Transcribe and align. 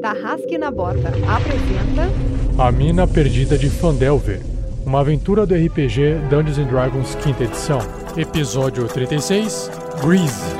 Tarrasque 0.00 0.58
na 0.58 0.70
Bota 0.70 1.08
apresenta 1.28 2.10
A 2.58 2.70
Mina 2.70 3.06
Perdida 3.06 3.56
de 3.56 3.70
Fandelver, 3.70 4.40
uma 4.84 5.00
aventura 5.00 5.46
do 5.46 5.54
RPG 5.54 6.18
Dungeons 6.28 6.58
and 6.58 6.66
Dragons 6.66 7.14
quinta 7.16 7.44
edição. 7.44 7.78
Episódio 8.16 8.86
36, 8.88 9.70
Grease. 10.02 10.56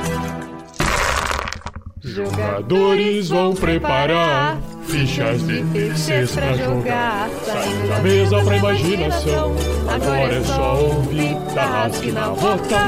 Jogadores 2.01 3.29
vão 3.29 3.53
preparar 3.55 4.57
fichas 4.83 5.45
de 5.45 5.63
terceiros 5.65 6.31
pra 6.35 6.53
jogar. 6.53 7.29
Saindo 7.43 7.87
da 7.89 7.99
mesa 7.99 8.43
pra 8.43 8.57
imaginação. 8.57 9.55
Agora 9.87 10.33
é 10.33 10.43
só 10.43 10.83
ouvir 10.83 11.35
Tarrasque 11.53 12.11
na 12.11 12.29
Bota. 12.29 12.87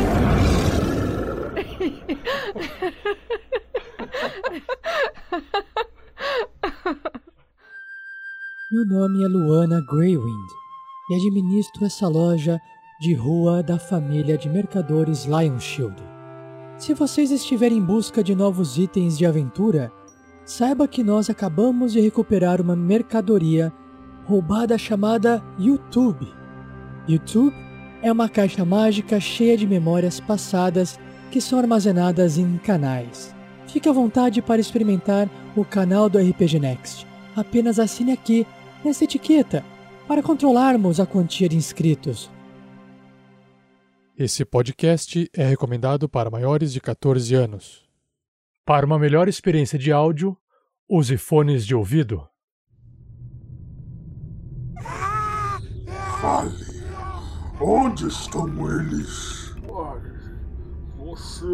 Meu 8.71 8.85
nome 8.85 9.23
é 9.23 9.27
Luana 9.27 9.81
Greywind 9.81 10.51
e 11.09 11.15
administro 11.15 11.87
essa 11.87 12.07
loja 12.07 12.61
de 13.01 13.15
rua 13.15 13.63
da 13.63 13.79
família 13.79 14.37
de 14.37 14.47
mercadores 14.47 15.25
Lionshield. 15.25 15.95
Se 16.77 16.93
vocês 16.93 17.31
estiverem 17.31 17.79
em 17.79 17.83
busca 17.83 18.23
de 18.23 18.35
novos 18.35 18.77
itens 18.77 19.17
de 19.17 19.25
aventura, 19.25 19.91
saiba 20.45 20.87
que 20.87 21.03
nós 21.03 21.31
acabamos 21.31 21.93
de 21.93 21.99
recuperar 21.99 22.61
uma 22.61 22.75
mercadoria 22.75 23.73
roubada 24.25 24.77
chamada 24.77 25.43
YouTube. 25.57 26.27
YouTube 27.07 27.55
é 28.03 28.11
uma 28.11 28.29
caixa 28.29 28.63
mágica 28.63 29.19
cheia 29.19 29.57
de 29.57 29.65
memórias 29.65 30.19
passadas 30.19 30.99
que 31.31 31.41
são 31.41 31.57
armazenadas 31.57 32.37
em 32.37 32.59
canais. 32.59 33.33
Fique 33.65 33.89
à 33.89 33.91
vontade 33.91 34.43
para 34.43 34.61
experimentar 34.61 35.27
o 35.55 35.65
canal 35.65 36.07
do 36.07 36.19
RPG 36.19 36.59
Next. 36.59 37.07
Apenas 37.35 37.79
assine 37.79 38.11
aqui 38.11 38.45
nessa 38.83 39.03
etiqueta 39.03 39.63
para 40.07 40.23
controlarmos 40.23 40.99
a 40.99 41.05
quantia 41.05 41.47
de 41.47 41.55
inscritos. 41.55 42.31
Esse 44.17 44.43
podcast 44.43 45.29
é 45.33 45.45
recomendado 45.45 46.09
para 46.09 46.29
maiores 46.29 46.73
de 46.73 46.81
14 46.81 47.33
anos. 47.35 47.87
Para 48.65 48.85
uma 48.85 48.99
melhor 48.99 49.29
experiência 49.29 49.79
de 49.79 49.91
áudio, 49.91 50.37
use 50.89 51.15
fones 51.17 51.65
de 51.65 51.73
ouvido. 51.73 52.27
Fale. 56.21 56.83
Onde 57.61 58.07
estão 58.07 58.47
eles? 58.69 59.55
Você. 60.97 61.45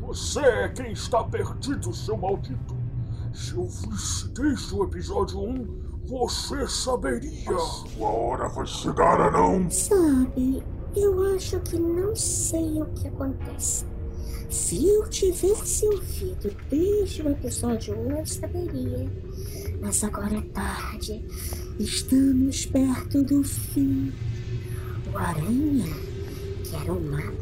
Você 0.00 0.40
é 0.40 0.68
quem 0.68 0.92
está 0.92 1.22
perdido, 1.24 1.92
seu 1.94 2.16
maldito. 2.16 2.76
Se 3.32 3.54
eu 3.54 3.66
visse 3.66 4.28
desde 4.30 4.74
o 4.74 4.84
episódio 4.84 5.40
1, 5.40 5.81
você 6.12 6.68
saberia. 6.68 7.58
Sua 7.58 8.08
hora 8.08 8.48
vai 8.48 8.66
chegar, 8.66 9.18
anão. 9.18 9.70
Sabe, 9.70 10.62
eu 10.94 11.34
acho 11.34 11.58
que 11.60 11.78
não 11.78 12.14
sei 12.14 12.82
o 12.82 12.86
que 12.86 13.08
acontece. 13.08 13.86
Se 14.50 14.86
eu 14.86 15.08
tivesse 15.08 15.86
ouvido 15.86 16.54
desde 16.68 17.22
o 17.22 17.30
episódio 17.30 17.98
1, 17.98 18.18
eu 18.18 18.26
saberia. 18.26 19.10
Mas 19.80 20.04
agora 20.04 20.36
é 20.36 20.42
tarde. 20.42 21.24
Estamos 21.78 22.66
perto 22.66 23.22
do 23.22 23.42
fim. 23.42 24.12
O 25.10 25.16
Aranha 25.16 25.86
quer 26.70 26.90
o 26.90 27.00
mapa. 27.00 27.32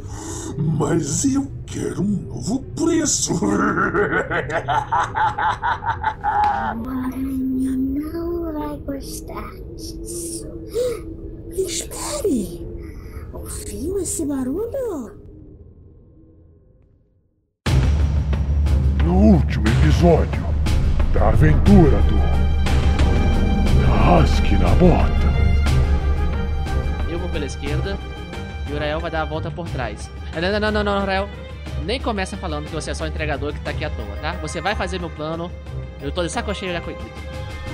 Mas 0.79 1.25
eu 1.25 1.51
quero 1.67 2.03
um 2.03 2.23
novo 2.29 2.63
preço. 2.77 3.35
O 6.73 6.89
Aranha 6.89 7.77
não 7.77 8.30
vai 8.53 8.77
gostar 8.79 9.51
disso. 9.77 10.49
Espere! 11.53 12.67
Ouviu 13.33 13.99
esse 13.99 14.27
barulho? 14.27 15.21
No 19.05 19.15
último 19.15 19.67
episódio 19.69 20.43
da 21.13 21.29
aventura 21.29 21.99
do 22.03 22.17
Rasque 23.87 24.57
na 24.57 24.69
Bota. 24.77 25.31
Eu 27.09 27.19
vou 27.19 27.29
pela 27.31 27.47
esquerda 27.47 27.97
e 28.69 28.73
o 28.73 28.79
Rael 28.79 29.01
vai 29.01 29.11
dar 29.11 29.23
a 29.23 29.25
volta 29.25 29.51
por 29.51 29.69
trás. 29.69 30.11
Não, 30.35 30.61
não, 30.61 30.71
não, 30.71 30.85
não, 30.85 31.05
Rael. 31.05 31.29
Nem 31.85 32.01
começa 32.01 32.37
falando 32.37 32.67
que 32.67 32.75
você 32.75 32.91
é 32.91 32.95
só 32.95 33.07
entregador 33.07 33.53
que 33.53 33.61
tá 33.61 33.71
aqui 33.71 33.85
à 33.85 33.91
toa, 33.91 34.17
tá? 34.21 34.33
Você 34.43 34.61
vai 34.61 34.75
fazer 34.75 35.01
meu 35.01 35.11
plano. 35.11 35.51
Eu 36.01 36.13
tô 36.13 36.23
de 36.23 36.31
saco 36.31 36.55
cheio 36.55 36.73
já 36.73 36.81
com 36.81 36.91
isso. 36.91 37.01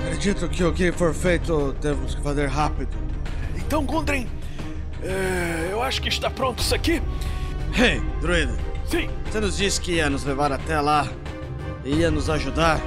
Acredito 0.04 0.48
que 0.48 0.64
o 0.64 0.72
que 0.72 0.92
for 0.92 1.14
feito 1.14 1.74
temos 1.80 2.14
que 2.14 2.22
fazer 2.22 2.46
rápido. 2.46 2.90
Então, 3.56 3.84
Gundren, 3.84 4.26
é, 5.02 5.68
eu 5.70 5.82
acho 5.82 6.00
que 6.00 6.08
está 6.08 6.30
pronto 6.30 6.60
isso 6.60 6.74
aqui. 6.74 7.02
Hey, 7.76 8.00
druida, 8.20 8.56
Sim, 8.86 9.10
você 9.24 9.40
nos 9.40 9.56
disse 9.56 9.80
que 9.80 9.94
ia 9.94 10.08
nos 10.08 10.24
levar 10.24 10.52
até 10.52 10.80
lá 10.80 11.08
e 11.84 11.96
ia 11.96 12.10
nos 12.10 12.30
ajudar. 12.30 12.80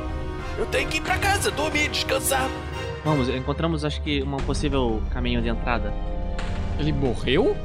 eu 0.58 0.66
tenho 0.68 0.88
que 0.88 0.98
ir 0.98 1.02
pra 1.02 1.18
casa, 1.18 1.52
dormir, 1.52 1.90
descansar. 1.90 2.50
Vamos, 3.04 3.28
encontramos 3.30 3.84
acho 3.84 4.02
que 4.02 4.24
um 4.24 4.38
possível 4.38 5.02
caminho 5.12 5.42
de 5.42 5.50
entrada. 5.50 5.94
Ele 6.78 6.94
morreu? 6.94 7.56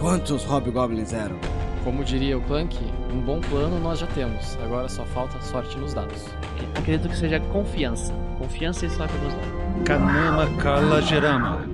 Quantos 0.00 0.44
hobgoblins 0.44 1.12
eram? 1.12 1.38
Como 1.84 2.04
diria 2.04 2.36
o 2.36 2.42
Clank, 2.42 2.76
um 3.12 3.20
bom 3.20 3.40
plano 3.40 3.80
nós 3.80 3.98
já 3.98 4.06
temos. 4.08 4.58
Agora 4.62 4.88
só 4.88 5.04
falta 5.06 5.40
sorte 5.40 5.78
nos 5.78 5.94
dados. 5.94 6.26
Acredito 6.76 7.08
que 7.08 7.16
seja 7.16 7.40
confiança. 7.40 8.12
Confiança 8.38 8.86
e 8.86 8.90
sorte 8.90 9.14
nos 9.16 9.32
dados. 9.32 9.84
Kanama 9.84 10.46
Kalagerama. 10.58 11.64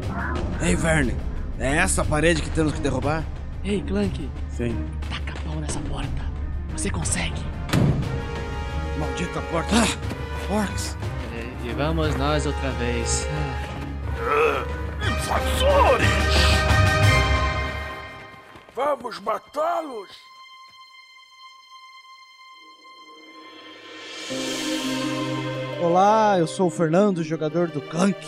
Ei, 0.63 0.77
Verne, 0.77 1.15
é 1.59 1.77
essa 1.77 2.05
parede 2.05 2.41
que 2.41 2.51
temos 2.51 2.73
que 2.73 2.81
derrubar? 2.81 3.25
Ei, 3.65 3.83
Clank, 3.83 4.31
Sim. 4.49 4.77
taca 5.11 5.35
pau 5.45 5.57
nessa 5.57 5.81
porta. 5.81 6.23
Você 6.77 6.89
consegue. 6.89 7.43
Maldita 8.99 9.41
porta. 9.51 9.71
Ah, 9.75 10.53
orcs. 10.55 10.97
E 11.65 11.73
vamos 11.73 12.15
nós 12.15 12.47
outra 12.47 12.71
vez. 12.73 13.27
Invasores! 15.03 16.56
Vamos 18.77 19.19
matá-los? 19.21 20.11
Olá, 25.83 26.37
eu 26.39 26.47
sou 26.47 26.69
o 26.69 26.71
Fernando, 26.71 27.23
jogador 27.23 27.69
do 27.69 27.81
Clank, 27.81 28.19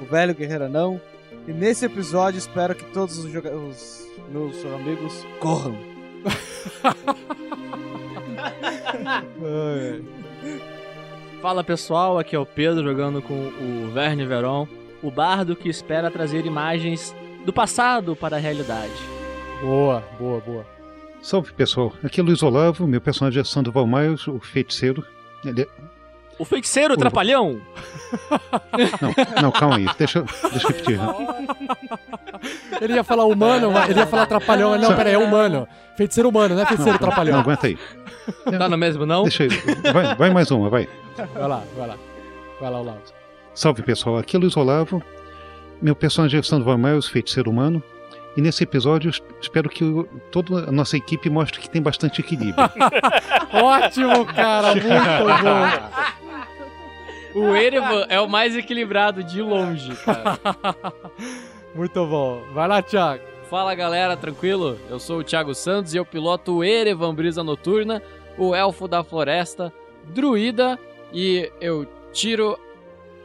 o 0.00 0.04
velho 0.04 0.34
guerreiro 0.34 0.64
anão. 0.64 1.00
E 1.46 1.52
nesse 1.52 1.84
episódio 1.86 2.38
espero 2.38 2.74
que 2.74 2.84
todos 2.92 3.18
os, 3.18 3.30
joga- 3.32 3.54
os 3.54 4.06
meus 4.30 4.64
amigos 4.64 5.24
corram. 5.40 5.76
Fala 11.40 11.62
pessoal, 11.62 12.18
aqui 12.18 12.34
é 12.34 12.38
o 12.38 12.46
Pedro 12.46 12.82
jogando 12.82 13.22
com 13.22 13.34
o 13.34 13.90
Verne 13.92 14.26
Veron, 14.26 14.66
o 15.02 15.10
bardo 15.10 15.54
que 15.54 15.68
espera 15.68 16.10
trazer 16.10 16.44
imagens 16.46 17.14
do 17.44 17.52
passado 17.52 18.16
para 18.16 18.36
a 18.36 18.40
realidade. 18.40 18.92
Boa, 19.60 20.02
boa, 20.18 20.40
boa. 20.40 20.66
Salve 21.22 21.52
pessoal, 21.52 21.92
aqui 22.04 22.20
é 22.20 22.22
Luiz 22.22 22.42
Olavo, 22.42 22.86
meu 22.86 23.00
personagem 23.00 23.40
é 23.40 23.44
Sandoval 23.44 23.86
Miles, 23.86 24.26
o 24.28 24.38
feiticeiro. 24.38 25.04
Ele 25.44 25.62
é- 25.62 25.68
O 26.38 26.44
feiticeiro 26.44 26.94
O- 26.94 26.96
trapalhão! 26.96 27.60
Não, 29.00 29.42
não, 29.42 29.50
calma 29.50 29.76
aí, 29.76 29.86
deixa, 29.98 30.22
deixa 30.50 30.66
eu 30.66 30.70
repetir. 30.70 31.00
Ele 32.80 32.92
ia 32.94 33.02
falar 33.02 33.24
humano, 33.24 33.72
mas 33.72 33.88
ele 33.88 33.98
ia 33.98 34.06
falar 34.06 34.26
trapalhão. 34.26 34.76
Não, 34.78 34.94
pera 34.94 35.08
aí, 35.08 35.14
é 35.14 35.18
humano. 35.18 35.66
Feiticeiro 35.96 36.28
humano, 36.28 36.54
não 36.54 36.62
é 36.62 36.66
feiticeiro 36.66 36.98
Não, 37.00 37.06
trapalhão. 37.06 37.40
aguenta 37.40 37.66
aí. 37.66 37.78
Tá 38.58 38.68
no 38.68 38.76
mesmo 38.76 39.06
não? 39.06 39.22
Deixa 39.22 39.44
aí. 39.44 39.48
Vai, 39.92 40.14
vai 40.14 40.30
mais 40.30 40.50
uma, 40.50 40.68
vai. 40.68 40.86
Vai 41.16 41.48
lá, 41.48 41.62
vai 41.76 41.88
lá. 41.88 41.96
Vai 42.60 42.70
lá, 42.70 42.80
Olavo. 42.80 42.98
Salve 43.54 43.82
pessoal, 43.82 44.18
aqui 44.18 44.36
é 44.36 44.38
Luiz 44.38 44.54
Olavo, 44.56 45.02
meu 45.80 45.96
personagem 45.96 46.38
é 46.38 46.42
Sandoval 46.42 46.76
Miles, 46.76 47.06
feiticeiro 47.06 47.50
humano. 47.50 47.82
E 48.36 48.40
nesse 48.42 48.64
episódio 48.64 49.08
eu 49.08 49.40
espero 49.40 49.68
que 49.68 49.84
toda 50.30 50.68
a 50.68 50.72
nossa 50.72 50.96
equipe 50.96 51.30
mostre 51.30 51.60
que 51.60 51.70
tem 51.70 51.80
bastante 51.80 52.20
equilíbrio. 52.20 52.68
Ótimo, 53.52 54.26
cara, 54.26 54.74
muito 54.74 54.86
bom. 55.42 56.16
O 57.36 57.54
Erevan 57.54 58.06
é 58.08 58.18
o 58.18 58.26
mais 58.26 58.56
equilibrado 58.56 59.22
de 59.22 59.42
longe, 59.42 59.94
cara. 59.96 60.38
Muito 61.74 62.06
bom. 62.06 62.40
Vai 62.54 62.66
lá, 62.66 62.80
Thiago. 62.80 63.22
Fala 63.50 63.74
galera, 63.74 64.16
tranquilo? 64.16 64.78
Eu 64.88 64.98
sou 64.98 65.18
o 65.18 65.22
Thiago 65.22 65.54
Santos 65.54 65.92
e 65.92 65.98
eu 65.98 66.06
piloto 66.06 66.54
o 66.56 66.64
Erevan 66.64 67.14
Brisa 67.14 67.44
Noturna, 67.44 68.02
o 68.38 68.54
elfo 68.54 68.88
da 68.88 69.04
floresta, 69.04 69.70
druida, 70.04 70.78
e 71.12 71.52
eu 71.60 71.86
tiro 72.10 72.58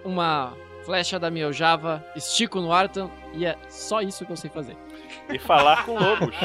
uma 0.04 0.52
flecha 0.84 1.18
da 1.18 1.32
minha 1.32 1.50
Java, 1.54 2.04
estico 2.14 2.60
no 2.60 2.74
Arton 2.74 3.10
e 3.34 3.46
é 3.46 3.56
só 3.70 4.02
isso 4.02 4.26
que 4.26 4.32
eu 4.34 4.38
sei 4.38 4.50
fazer. 4.50 4.76
E 5.34 5.40
falar 5.40 5.86
com 5.86 5.98
lobos. 5.98 6.36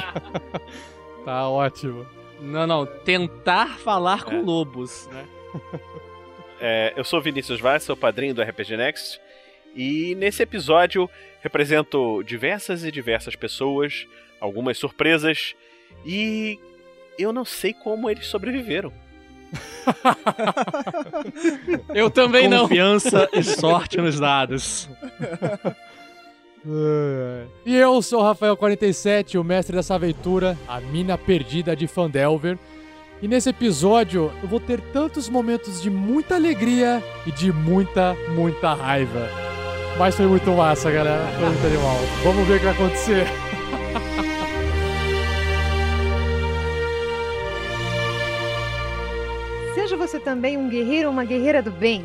Tá 1.24 1.48
ótimo. 1.48 2.06
Não, 2.40 2.68
não, 2.68 2.86
tentar 2.86 3.78
falar 3.78 4.22
com 4.22 4.42
lobos, 4.42 5.08
né? 5.08 5.26
É, 6.60 6.92
eu 6.96 7.02
sou 7.02 7.20
Vinícius 7.20 7.60
Vaz, 7.60 7.82
sou 7.82 7.96
padrinho 7.96 8.32
do 8.32 8.40
RPG 8.40 8.76
Next. 8.76 9.20
E 9.74 10.14
nesse 10.14 10.44
episódio 10.44 11.10
represento 11.40 12.22
diversas 12.22 12.84
e 12.84 12.92
diversas 12.92 13.34
pessoas, 13.34 14.06
algumas 14.40 14.78
surpresas, 14.78 15.56
e 16.04 16.60
eu 17.18 17.32
não 17.32 17.44
sei 17.44 17.74
como 17.74 18.08
eles 18.08 18.26
sobreviveram. 18.26 18.92
Eu 21.94 22.10
também 22.10 22.48
não. 22.48 22.62
Confiança 22.62 23.28
e 23.32 23.42
sorte 23.42 23.98
nos 23.98 24.18
dados. 24.18 24.88
E 27.64 27.76
eu 27.76 28.02
sou 28.02 28.20
o 28.20 28.24
Rafael47, 28.24 29.38
o 29.38 29.44
mestre 29.44 29.76
dessa 29.76 29.94
aventura, 29.94 30.58
a 30.66 30.80
mina 30.80 31.16
perdida 31.16 31.76
de 31.76 31.86
Fandelver. 31.86 32.58
E 33.22 33.28
nesse 33.28 33.50
episódio 33.50 34.32
eu 34.42 34.48
vou 34.48 34.58
ter 34.58 34.80
tantos 34.92 35.28
momentos 35.28 35.80
de 35.80 35.88
muita 35.88 36.34
alegria 36.34 37.00
e 37.24 37.30
de 37.30 37.52
muita, 37.52 38.16
muita 38.34 38.74
raiva. 38.74 39.30
Mas 39.96 40.16
foi 40.16 40.26
muito 40.26 40.50
massa, 40.50 40.90
galera. 40.90 41.24
Foi 41.38 41.48
muito 41.48 41.64
animal. 41.66 41.96
Vamos 42.22 42.46
ver 42.46 42.56
o 42.56 42.58
que 42.58 42.64
vai 42.64 42.74
acontecer. 42.74 43.26
Seja 49.74 49.96
você 49.96 50.20
também 50.20 50.58
um 50.58 50.68
guerreiro 50.68 51.08
ou 51.08 51.12
uma 51.12 51.24
guerreira 51.24 51.62
do 51.62 51.70
bem. 51.70 52.04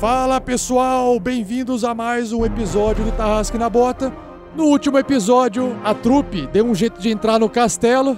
Fala 0.00 0.40
pessoal, 0.40 1.18
bem-vindos 1.18 1.82
a 1.82 1.92
mais 1.92 2.32
um 2.32 2.46
episódio 2.46 3.04
do 3.04 3.10
Tarrasque 3.10 3.58
na 3.58 3.68
Bota. 3.68 4.12
No 4.54 4.66
último 4.66 4.96
episódio, 4.96 5.76
a 5.82 5.92
trupe 5.92 6.46
deu 6.52 6.64
um 6.64 6.72
jeito 6.72 7.00
de 7.00 7.10
entrar 7.10 7.40
no 7.40 7.48
castelo. 7.50 8.16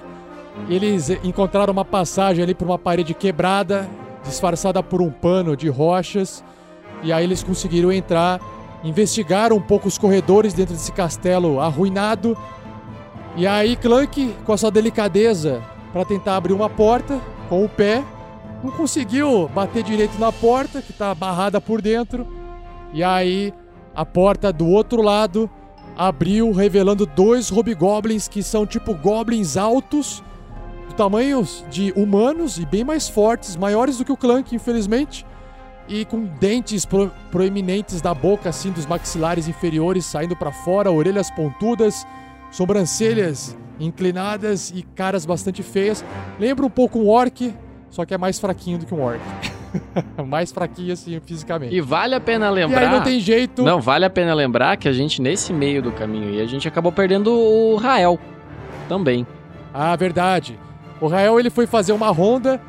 Eles 0.68 1.08
encontraram 1.24 1.72
uma 1.72 1.84
passagem 1.84 2.44
ali 2.44 2.54
por 2.54 2.66
uma 2.66 2.78
parede 2.78 3.14
quebrada, 3.14 3.88
disfarçada 4.22 4.82
por 4.82 5.00
um 5.00 5.10
pano 5.10 5.56
de 5.56 5.70
rochas. 5.70 6.44
E 7.02 7.14
aí 7.14 7.24
eles 7.24 7.42
conseguiram 7.42 7.90
entrar, 7.90 8.38
investigaram 8.84 9.56
um 9.56 9.62
pouco 9.62 9.88
os 9.88 9.96
corredores 9.96 10.52
dentro 10.52 10.74
desse 10.74 10.92
castelo 10.92 11.60
arruinado. 11.60 12.36
E 13.36 13.46
aí 13.46 13.74
Clank, 13.74 14.34
com 14.44 14.52
a 14.52 14.58
sua 14.58 14.70
delicadeza 14.70 15.62
para 15.94 16.04
tentar 16.04 16.36
abrir 16.36 16.52
uma 16.52 16.68
porta 16.68 17.18
com 17.48 17.64
o 17.64 17.68
pé, 17.70 18.04
não 18.62 18.70
conseguiu 18.70 19.48
bater 19.48 19.82
direito 19.82 20.18
na 20.18 20.30
porta, 20.30 20.82
que 20.82 20.92
tá 20.92 21.14
barrada 21.14 21.60
por 21.60 21.80
dentro. 21.80 22.26
E 22.92 23.02
aí, 23.02 23.52
a 23.94 24.04
porta 24.04 24.52
do 24.52 24.66
outro 24.66 25.02
lado 25.02 25.48
abriu, 25.96 26.52
revelando 26.52 27.06
dois 27.06 27.50
hobgoblins 27.50 28.28
que 28.28 28.42
são 28.42 28.66
tipo 28.66 28.94
goblins 28.94 29.56
altos, 29.56 30.22
do 30.88 30.94
tamanho 30.94 31.46
de 31.70 31.92
humanos 31.96 32.58
e 32.58 32.66
bem 32.66 32.84
mais 32.84 33.08
fortes, 33.08 33.56
maiores 33.56 33.98
do 33.98 34.04
que 34.04 34.12
o 34.12 34.16
Clank, 34.16 34.54
infelizmente. 34.54 35.26
E 35.88 36.04
com 36.04 36.24
dentes 36.24 36.84
pro 36.84 37.10
proeminentes 37.32 38.00
da 38.00 38.14
boca, 38.14 38.48
assim, 38.48 38.70
dos 38.70 38.86
maxilares 38.86 39.48
inferiores 39.48 40.06
saindo 40.06 40.36
para 40.36 40.52
fora, 40.52 40.90
orelhas 40.90 41.30
pontudas, 41.30 42.06
sobrancelhas 42.50 43.56
inclinadas 43.78 44.70
e 44.74 44.82
caras 44.82 45.24
bastante 45.24 45.62
feias. 45.62 46.04
Lembra 46.38 46.66
um 46.66 46.70
pouco 46.70 46.98
um 46.98 47.08
orc, 47.08 47.52
só 47.90 48.04
que 48.04 48.14
é 48.14 48.18
mais 48.18 48.38
fraquinho 48.38 48.78
do 48.78 48.86
que 48.86 48.94
um 48.94 49.02
orc. 49.02 49.20
mais 50.26 50.52
fraquinho 50.52 50.92
assim 50.92 51.20
fisicamente. 51.20 51.74
E 51.74 51.80
vale 51.80 52.14
a 52.14 52.20
pena 52.20 52.50
lembrar. 52.50 52.82
E 52.82 52.84
aí 52.86 52.90
não 52.90 53.02
tem 53.02 53.20
jeito. 53.20 53.62
Não, 53.62 53.80
vale 53.80 54.04
a 54.04 54.10
pena 54.10 54.32
lembrar 54.34 54.76
que 54.76 54.88
a 54.88 54.92
gente, 54.92 55.20
nesse 55.20 55.52
meio 55.52 55.82
do 55.82 55.92
caminho 55.92 56.28
aí, 56.28 56.40
a 56.40 56.46
gente 56.46 56.66
acabou 56.66 56.92
perdendo 56.92 57.32
o 57.32 57.76
Rael 57.76 58.18
também. 58.88 59.26
Ah, 59.72 59.94
verdade. 59.96 60.58
O 61.00 61.06
Rael 61.06 61.38
ele 61.38 61.50
foi 61.50 61.66
fazer 61.66 61.92
uma 61.92 62.08
ronda 62.08 62.60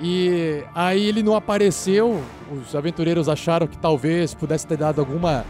e 0.00 0.62
aí 0.74 1.08
ele 1.08 1.22
não 1.22 1.34
apareceu. 1.34 2.20
Os 2.50 2.74
aventureiros 2.74 3.28
acharam 3.28 3.66
que 3.66 3.78
talvez 3.78 4.34
pudesse 4.34 4.66
ter 4.66 4.76
dado 4.76 5.00
alguma 5.00 5.44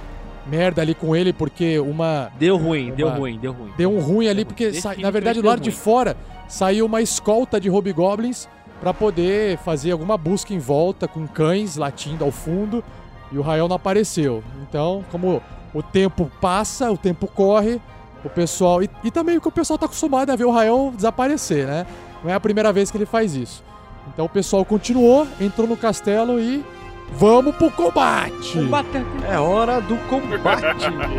merda 0.46 0.82
ali 0.82 0.94
com 0.94 1.14
ele, 1.14 1.32
porque 1.32 1.78
uma. 1.78 2.30
Deu 2.38 2.56
ruim, 2.56 2.88
uma, 2.88 2.96
deu 2.96 3.08
ruim, 3.08 3.38
deu 3.38 3.52
ruim. 3.52 3.72
Deu 3.76 3.92
um 3.92 4.00
ruim 4.00 4.28
ali, 4.28 4.44
porque 4.44 4.72
sa... 4.74 4.94
na 4.96 5.10
verdade 5.10 5.40
do 5.40 5.46
lado 5.46 5.60
de 5.60 5.70
fora 5.70 6.16
saiu 6.48 6.86
uma 6.86 7.00
escolta 7.00 7.60
de 7.60 7.68
hobgoblins 7.68 8.48
para 8.80 8.94
poder 8.94 9.58
fazer 9.58 9.92
alguma 9.92 10.16
busca 10.16 10.54
em 10.54 10.58
volta 10.58 11.06
com 11.06 11.26
cães 11.26 11.76
latindo 11.76 12.24
ao 12.24 12.30
fundo 12.30 12.82
e 13.30 13.38
o 13.38 13.42
Rael 13.42 13.68
não 13.68 13.76
apareceu. 13.76 14.42
Então, 14.62 15.04
como 15.10 15.42
o 15.72 15.82
tempo 15.82 16.30
passa, 16.40 16.90
o 16.90 16.96
tempo 16.96 17.26
corre, 17.26 17.80
o 18.24 18.30
pessoal. 18.30 18.82
E, 18.82 18.90
e 19.04 19.10
também 19.10 19.38
que 19.38 19.48
o 19.48 19.52
pessoal 19.52 19.78
tá 19.78 19.86
acostumado 19.86 20.30
a 20.30 20.36
ver 20.36 20.44
o 20.44 20.50
Rael 20.50 20.92
desaparecer, 20.96 21.66
né? 21.66 21.86
Não 22.24 22.30
é 22.30 22.34
a 22.34 22.40
primeira 22.40 22.72
vez 22.72 22.90
que 22.90 22.96
ele 22.96 23.06
faz 23.06 23.34
isso. 23.34 23.62
Então 24.12 24.24
o 24.24 24.28
pessoal 24.28 24.64
continuou, 24.64 25.26
entrou 25.40 25.66
no 25.66 25.76
castelo 25.76 26.40
e. 26.40 26.64
Vamos 27.12 27.56
pro 27.56 27.70
combate! 27.72 28.52
combate. 28.52 29.04
É 29.28 29.36
hora 29.36 29.80
do 29.80 29.96
combate! 30.08 30.86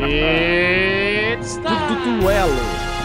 It's 1.37 1.57
do, 1.57 1.63
do 1.63 2.21
duelo! 2.21 3.00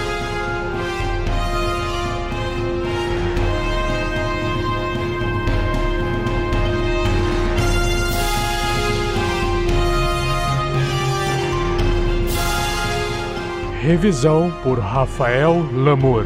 Revisão 13.87 14.53
por 14.65 14.81
Rafael 14.81 15.65
Lamour. 15.73 16.25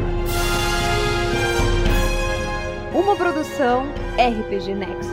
Uma 2.91 3.15
produção 3.15 3.85
RPG 4.17 4.73
Next. 4.73 5.11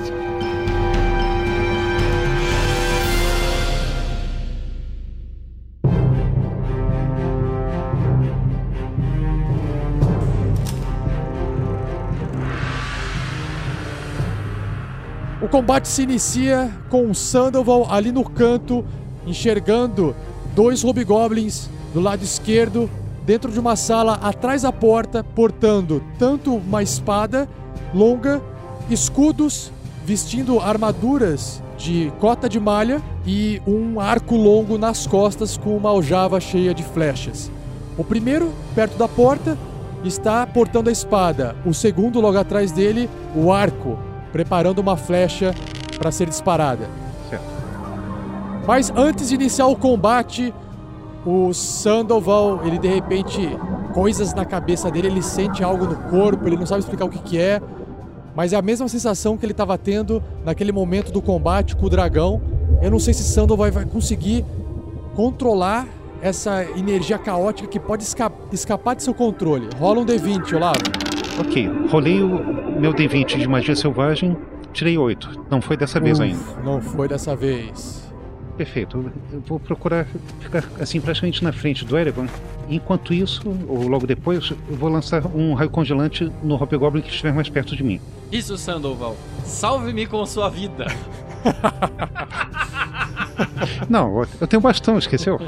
O 15.42 15.48
combate 15.50 15.86
se 15.86 16.04
inicia 16.04 16.72
com 16.88 17.10
o 17.10 17.14
Sandoval 17.14 17.92
ali 17.92 18.10
no 18.10 18.24
canto, 18.24 18.86
enxergando 19.26 20.16
dois 20.54 20.82
hobgoblins 20.82 21.68
do 21.92 22.00
lado 22.00 22.22
esquerdo, 22.22 22.90
dentro 23.24 23.50
de 23.52 23.60
uma 23.60 23.76
sala 23.76 24.14
atrás 24.14 24.62
da 24.62 24.72
porta, 24.72 25.22
portando 25.22 26.02
tanto 26.18 26.54
uma 26.54 26.82
espada 26.82 27.48
longa, 27.94 28.40
escudos, 28.90 29.70
vestindo 30.04 30.60
armaduras 30.60 31.62
de 31.76 32.12
cota 32.18 32.48
de 32.48 32.58
malha 32.58 33.02
e 33.26 33.62
um 33.66 34.00
arco 34.00 34.34
longo 34.34 34.76
nas 34.78 35.06
costas 35.06 35.56
com 35.56 35.76
uma 35.76 35.90
aljava 35.90 36.40
cheia 36.40 36.74
de 36.74 36.82
flechas. 36.82 37.50
O 37.96 38.04
primeiro, 38.04 38.52
perto 38.74 38.96
da 38.96 39.06
porta, 39.06 39.56
está 40.04 40.46
portando 40.46 40.88
a 40.88 40.92
espada. 40.92 41.56
O 41.66 41.74
segundo, 41.74 42.20
logo 42.20 42.38
atrás 42.38 42.72
dele, 42.72 43.08
o 43.34 43.52
arco, 43.52 43.98
preparando 44.32 44.78
uma 44.78 44.96
flecha 44.96 45.54
para 45.98 46.10
ser 46.10 46.28
disparada. 46.28 46.88
Certo. 47.28 47.44
Mas 48.66 48.90
antes 48.94 49.28
de 49.28 49.34
iniciar 49.34 49.66
o 49.66 49.76
combate, 49.76 50.54
o 51.26 51.52
Sandoval, 51.52 52.60
ele 52.64 52.78
de 52.78 52.88
repente, 52.88 53.40
coisas 53.92 54.32
na 54.34 54.44
cabeça 54.44 54.90
dele, 54.90 55.08
ele 55.08 55.22
sente 55.22 55.62
algo 55.62 55.84
no 55.84 55.96
corpo, 56.10 56.46
ele 56.46 56.56
não 56.56 56.66
sabe 56.66 56.80
explicar 56.80 57.04
o 57.04 57.08
que, 57.08 57.18
que 57.18 57.38
é, 57.38 57.60
mas 58.34 58.52
é 58.52 58.56
a 58.56 58.62
mesma 58.62 58.88
sensação 58.88 59.36
que 59.36 59.44
ele 59.44 59.52
estava 59.52 59.76
tendo 59.76 60.22
naquele 60.44 60.70
momento 60.70 61.10
do 61.12 61.20
combate 61.20 61.74
com 61.74 61.86
o 61.86 61.90
dragão. 61.90 62.40
Eu 62.80 62.90
não 62.90 62.98
sei 62.98 63.12
se 63.12 63.24
Sandoval 63.24 63.70
vai 63.72 63.84
conseguir 63.84 64.44
controlar 65.14 65.88
essa 66.22 66.64
energia 66.76 67.18
caótica 67.18 67.68
que 67.68 67.80
pode 67.80 68.04
esca 68.04 68.30
escapar 68.52 68.94
de 68.94 69.02
seu 69.02 69.12
controle. 69.14 69.68
Rola 69.76 70.00
um 70.00 70.06
D20, 70.06 70.54
Olavo. 70.54 70.78
Ok, 71.40 71.68
rolei 71.90 72.22
o 72.22 72.80
meu 72.80 72.92
D20 72.92 73.38
de 73.38 73.48
magia 73.48 73.74
selvagem, 73.74 74.36
tirei 74.72 74.98
8. 74.98 75.46
Não 75.50 75.60
foi 75.60 75.76
dessa 75.76 76.00
vez 76.00 76.18
Uf, 76.18 76.28
ainda. 76.28 76.62
Não 76.64 76.80
foi 76.80 77.08
dessa 77.08 77.34
vez. 77.36 78.07
Perfeito. 78.58 79.12
Eu 79.32 79.40
vou 79.46 79.60
procurar 79.60 80.04
ficar 80.40 80.64
assim 80.80 81.00
praticamente 81.00 81.44
na 81.44 81.52
frente 81.52 81.84
do 81.84 81.96
Erevan. 81.96 82.26
Enquanto 82.68 83.14
isso, 83.14 83.42
ou 83.68 83.86
logo 83.86 84.04
depois, 84.04 84.50
eu 84.50 84.76
vou 84.76 84.88
lançar 84.88 85.24
um 85.26 85.54
raio 85.54 85.70
congelante 85.70 86.28
no 86.42 86.56
Hobgoblin 86.56 87.00
que 87.00 87.08
estiver 87.08 87.32
mais 87.32 87.48
perto 87.48 87.76
de 87.76 87.84
mim. 87.84 88.00
Isso, 88.32 88.58
Sandoval. 88.58 89.16
Salve-me 89.44 90.06
com 90.06 90.26
sua 90.26 90.48
vida. 90.48 90.86
Não, 93.88 94.26
eu 94.40 94.46
tenho 94.48 94.60
bastão, 94.60 94.98
esqueceu? 94.98 95.38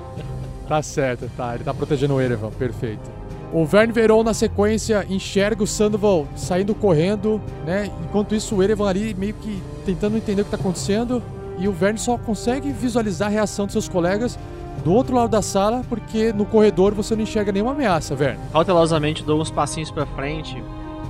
Tá 0.69 0.81
certo, 0.81 1.29
tá. 1.37 1.57
Ele 1.57 1.64
tá 1.64 1.75
protegendo 1.75 2.14
o 2.14 2.21
Erevan, 2.21 2.50
perfeito. 2.50 3.11
O 3.52 3.67
Verne 3.67 3.93
Veron, 3.93 4.23
na 4.23 4.33
sequência, 4.33 5.05
enxerga 5.11 5.64
o 5.64 5.67
Sandoval 5.67 6.29
saindo 6.37 6.76
correndo, 6.76 7.40
né? 7.67 7.90
Enquanto 8.05 8.37
isso, 8.37 8.55
o 8.55 8.62
Erevan 8.62 8.88
ali 8.88 9.12
meio 9.14 9.35
que 9.35 9.61
tentando 9.85 10.17
entender 10.17 10.43
o 10.43 10.45
que 10.45 10.52
tá 10.52 10.57
acontecendo. 10.57 11.21
E 11.61 11.69
o 11.69 11.73
Verne 11.73 11.99
só 11.99 12.17
consegue 12.17 12.73
visualizar 12.73 13.29
a 13.29 13.31
reação 13.31 13.67
dos 13.67 13.75
seus 13.75 13.88
colegas 13.88 14.38
do 14.83 14.95
outro 14.95 15.14
lado 15.14 15.29
da 15.29 15.43
sala, 15.43 15.85
porque 15.88 16.33
no 16.33 16.47
corredor 16.47 16.95
você 16.95 17.14
não 17.14 17.23
enxerga 17.23 17.52
nenhuma 17.52 17.73
ameaça, 17.73 18.17
Verne. 18.17 18.40
Cautelosamente 18.50 19.23
dou 19.23 19.40
uns 19.40 19.50
passinhos 19.50 19.90
pra 19.90 20.07
frente 20.07 20.57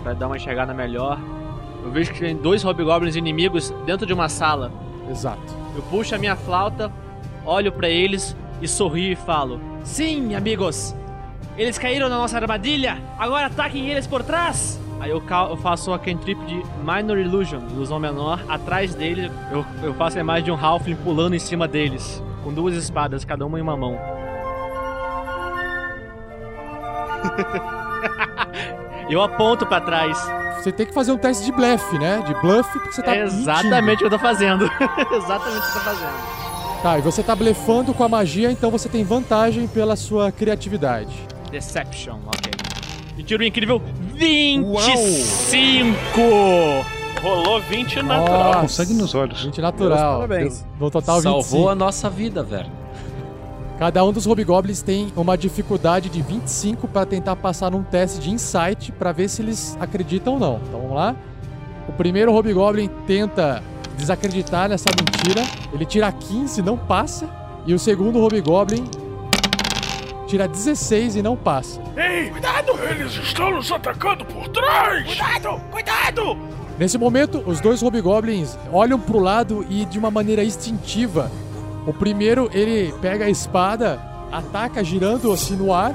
pra 0.03 0.13
dar 0.13 0.27
uma 0.27 0.37
enxergada 0.37 0.75
melhor. 0.75 1.21
Eu 1.85 1.91
vejo 1.93 2.13
que 2.13 2.19
tem 2.19 2.37
dois 2.37 2.65
hobgoblins 2.65 3.15
inimigos 3.15 3.73
dentro 3.87 4.05
de 4.05 4.13
uma 4.13 4.29
sala. 4.29 4.73
Exato. 5.09 5.55
Eu 5.77 5.83
puxo 5.83 6.17
a 6.17 6.19
minha 6.19 6.35
flauta, 6.35 6.93
olho 7.45 7.71
pra 7.71 7.89
eles 7.89 8.37
e 8.61 8.67
sorrio 8.67 9.13
e 9.13 9.17
falo: 9.17 9.61
Sim, 9.85 10.35
amigos! 10.35 10.95
Eles 11.57 11.79
caíram 11.79 12.09
na 12.09 12.19
nossa 12.19 12.37
armadilha! 12.37 12.99
Agora 13.19 13.47
ataquem 13.47 13.89
eles 13.89 14.07
por 14.07 14.25
trás! 14.25 14.81
Aí 15.01 15.11
eu, 15.11 15.23
eu 15.49 15.57
faço 15.57 15.93
a 15.95 15.99
cantrip 15.99 16.39
de 16.45 16.63
Minor 16.85 17.17
Illusion, 17.17 17.61
ilusão 17.71 17.99
menor, 17.99 18.45
atrás 18.47 18.95
deles 18.95 19.33
eu, 19.51 19.65
eu 19.83 19.95
faço 19.95 20.19
a 20.19 20.21
imagem 20.21 20.45
de 20.45 20.51
um 20.51 20.63
Halfling 20.63 20.97
pulando 20.97 21.35
em 21.35 21.39
cima 21.39 21.67
deles, 21.67 22.23
com 22.45 22.53
duas 22.53 22.75
espadas, 22.75 23.25
cada 23.25 23.47
uma 23.47 23.59
em 23.59 23.63
uma 23.63 23.79
mão. 23.79 23.99
eu 29.09 29.23
aponto 29.23 29.65
pra 29.65 29.81
trás. 29.81 30.19
Você 30.59 30.71
tem 30.71 30.85
que 30.85 30.93
fazer 30.93 31.13
um 31.13 31.17
teste 31.17 31.47
de 31.47 31.53
blefe, 31.53 31.99
né? 31.99 32.23
De 32.27 32.35
bluff, 32.35 32.71
porque 32.71 32.93
você 32.93 33.03
tá 33.03 33.17
É 33.17 33.23
exatamente 33.23 33.97
o 33.97 33.99
que 34.01 34.05
eu 34.05 34.11
tô 34.11 34.19
fazendo. 34.19 34.65
exatamente 35.13 35.57
o 35.59 35.63
que 35.63 35.69
eu 35.69 35.73
tô 35.73 35.81
fazendo. 35.81 36.83
Tá, 36.83 36.99
e 36.99 37.03
você 37.03 37.23
tá 37.23 37.35
blefando 37.35 37.95
com 37.95 38.05
a 38.05 38.09
magia, 38.09 38.53
então 38.53 38.71
você 38.71 38.87
tem 38.89 39.03
vantagem 39.03 39.67
pela 39.67 39.97
sua 39.97 40.31
criatividade. 40.31 41.27
Deception, 41.51 42.19
ok. 42.27 42.60
E 43.19 43.23
tiro 43.23 43.45
incrível 43.45 43.81
25! 44.15 46.21
Rolou 47.23 47.61
20 47.61 47.97
natural. 48.03 48.45
Nossa. 48.45 48.61
Com 48.61 48.69
sangue 48.69 48.95
nos 48.95 49.15
olhos. 49.15 49.45
20 49.45 49.61
natural. 49.61 50.15
Parabéns. 50.21 50.61
Deu- 50.61 50.69
No 50.81 50.91
total, 50.91 51.17
25. 51.21 51.43
Salvou 51.43 51.69
a 51.69 51.75
nossa 51.75 52.09
vida, 52.09 52.43
velho. 52.43 52.71
Cada 53.79 54.03
um 54.05 54.13
dos 54.13 54.27
Hobgoblins 54.27 54.81
tem 54.83 55.11
uma 55.17 55.37
dificuldade 55.39 56.09
de 56.11 56.21
25 56.23 56.87
para 56.89 57.05
tentar 57.07 57.37
passar 57.37 57.71
num 57.71 57.83
teste 57.83 58.21
de 58.21 58.31
insight 58.31 58.93
para 58.93 59.11
ver 59.13 59.29
se 59.29 59.41
eles 59.43 59.77
acreditam 59.81 60.35
ou 60.35 60.39
não. 60.39 60.61
Então 60.69 60.81
vamos 60.81 60.95
lá. 60.97 61.17
O 61.89 61.93
primeiro 61.93 62.33
Hobgoblin 62.33 62.89
tenta 63.07 63.63
desacreditar 63.97 64.69
nessa 64.69 64.87
mentira. 64.99 65.43
Ele 65.73 65.85
tira 65.87 66.11
15 66.13 66.61
e 66.61 66.63
não 66.63 66.77
passa. 66.77 67.27
E 67.67 67.73
o 67.75 67.79
segundo 67.79 68.19
Hobgoblin 68.19 68.85
tira 70.31 70.47
16 70.47 71.17
e 71.17 71.23
não 71.23 71.37
passa. 71.37 71.83
Ei, 71.97 72.31
cuidado! 72.31 72.73
Eles 72.89 73.17
estão 73.17 73.51
nos 73.51 73.71
atacando 73.73 74.25
por 74.25 74.47
trás! 74.49 75.05
Cuidado! 75.05 75.61
Cuidado! 75.73 76.39
Nesse 76.79 76.97
momento, 76.97 77.43
os 77.45 77.61
dois 77.61 77.83
Hobgoblins 77.83 78.57
olham 78.73 78.99
pro 78.99 79.19
lado 79.19 79.67
e 79.69 79.85
de 79.85 79.99
uma 79.99 80.09
maneira 80.09 80.45
instintiva. 80.45 81.31
O 81.85 81.93
primeiro, 81.93 82.49
ele 82.53 82.95
pega 83.03 83.25
a 83.25 83.29
espada, 83.29 84.01
ataca 84.31 84.85
girando 84.85 85.33
assim 85.33 85.57
no 85.57 85.73
ar, 85.73 85.95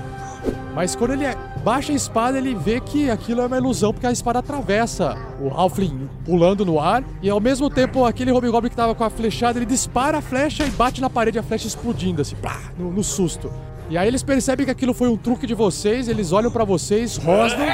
mas 0.75 0.97
quando 0.97 1.13
ele 1.13 1.25
baixa 1.63 1.93
a 1.93 1.95
espada, 1.95 2.37
ele 2.37 2.53
vê 2.53 2.81
que 2.81 3.09
aquilo 3.09 3.41
é 3.41 3.45
uma 3.45 3.57
ilusão, 3.57 3.93
porque 3.93 4.05
a 4.05 4.11
espada 4.11 4.39
atravessa 4.39 5.17
o 5.39 5.49
Halfling 5.49 6.09
pulando 6.25 6.65
no 6.65 6.77
ar, 6.77 7.05
e 7.21 7.29
ao 7.29 7.39
mesmo 7.39 7.69
tempo 7.69 8.03
aquele 8.03 8.31
Hobgoblin 8.31 8.69
que 8.69 8.75
tava 8.75 8.93
com 8.93 9.03
a 9.05 9.09
flechada, 9.09 9.57
ele 9.57 9.65
dispara 9.65 10.17
a 10.17 10.21
flecha 10.21 10.65
e 10.65 10.69
bate 10.71 10.99
na 10.99 11.09
parede, 11.09 11.39
a 11.39 11.43
flecha 11.43 11.67
explodindo 11.67 12.21
assim, 12.21 12.35
plá, 12.35 12.59
no, 12.77 12.91
no 12.91 13.03
susto. 13.03 13.49
E 13.89 13.97
aí 13.97 14.07
eles 14.07 14.23
percebem 14.23 14.65
que 14.65 14.71
aquilo 14.71 14.93
foi 14.93 15.07
um 15.09 15.17
truque 15.17 15.45
de 15.45 15.53
vocês, 15.53 16.07
eles 16.07 16.31
olham 16.31 16.49
pra 16.49 16.63
vocês, 16.63 17.17
rosnam, 17.17 17.67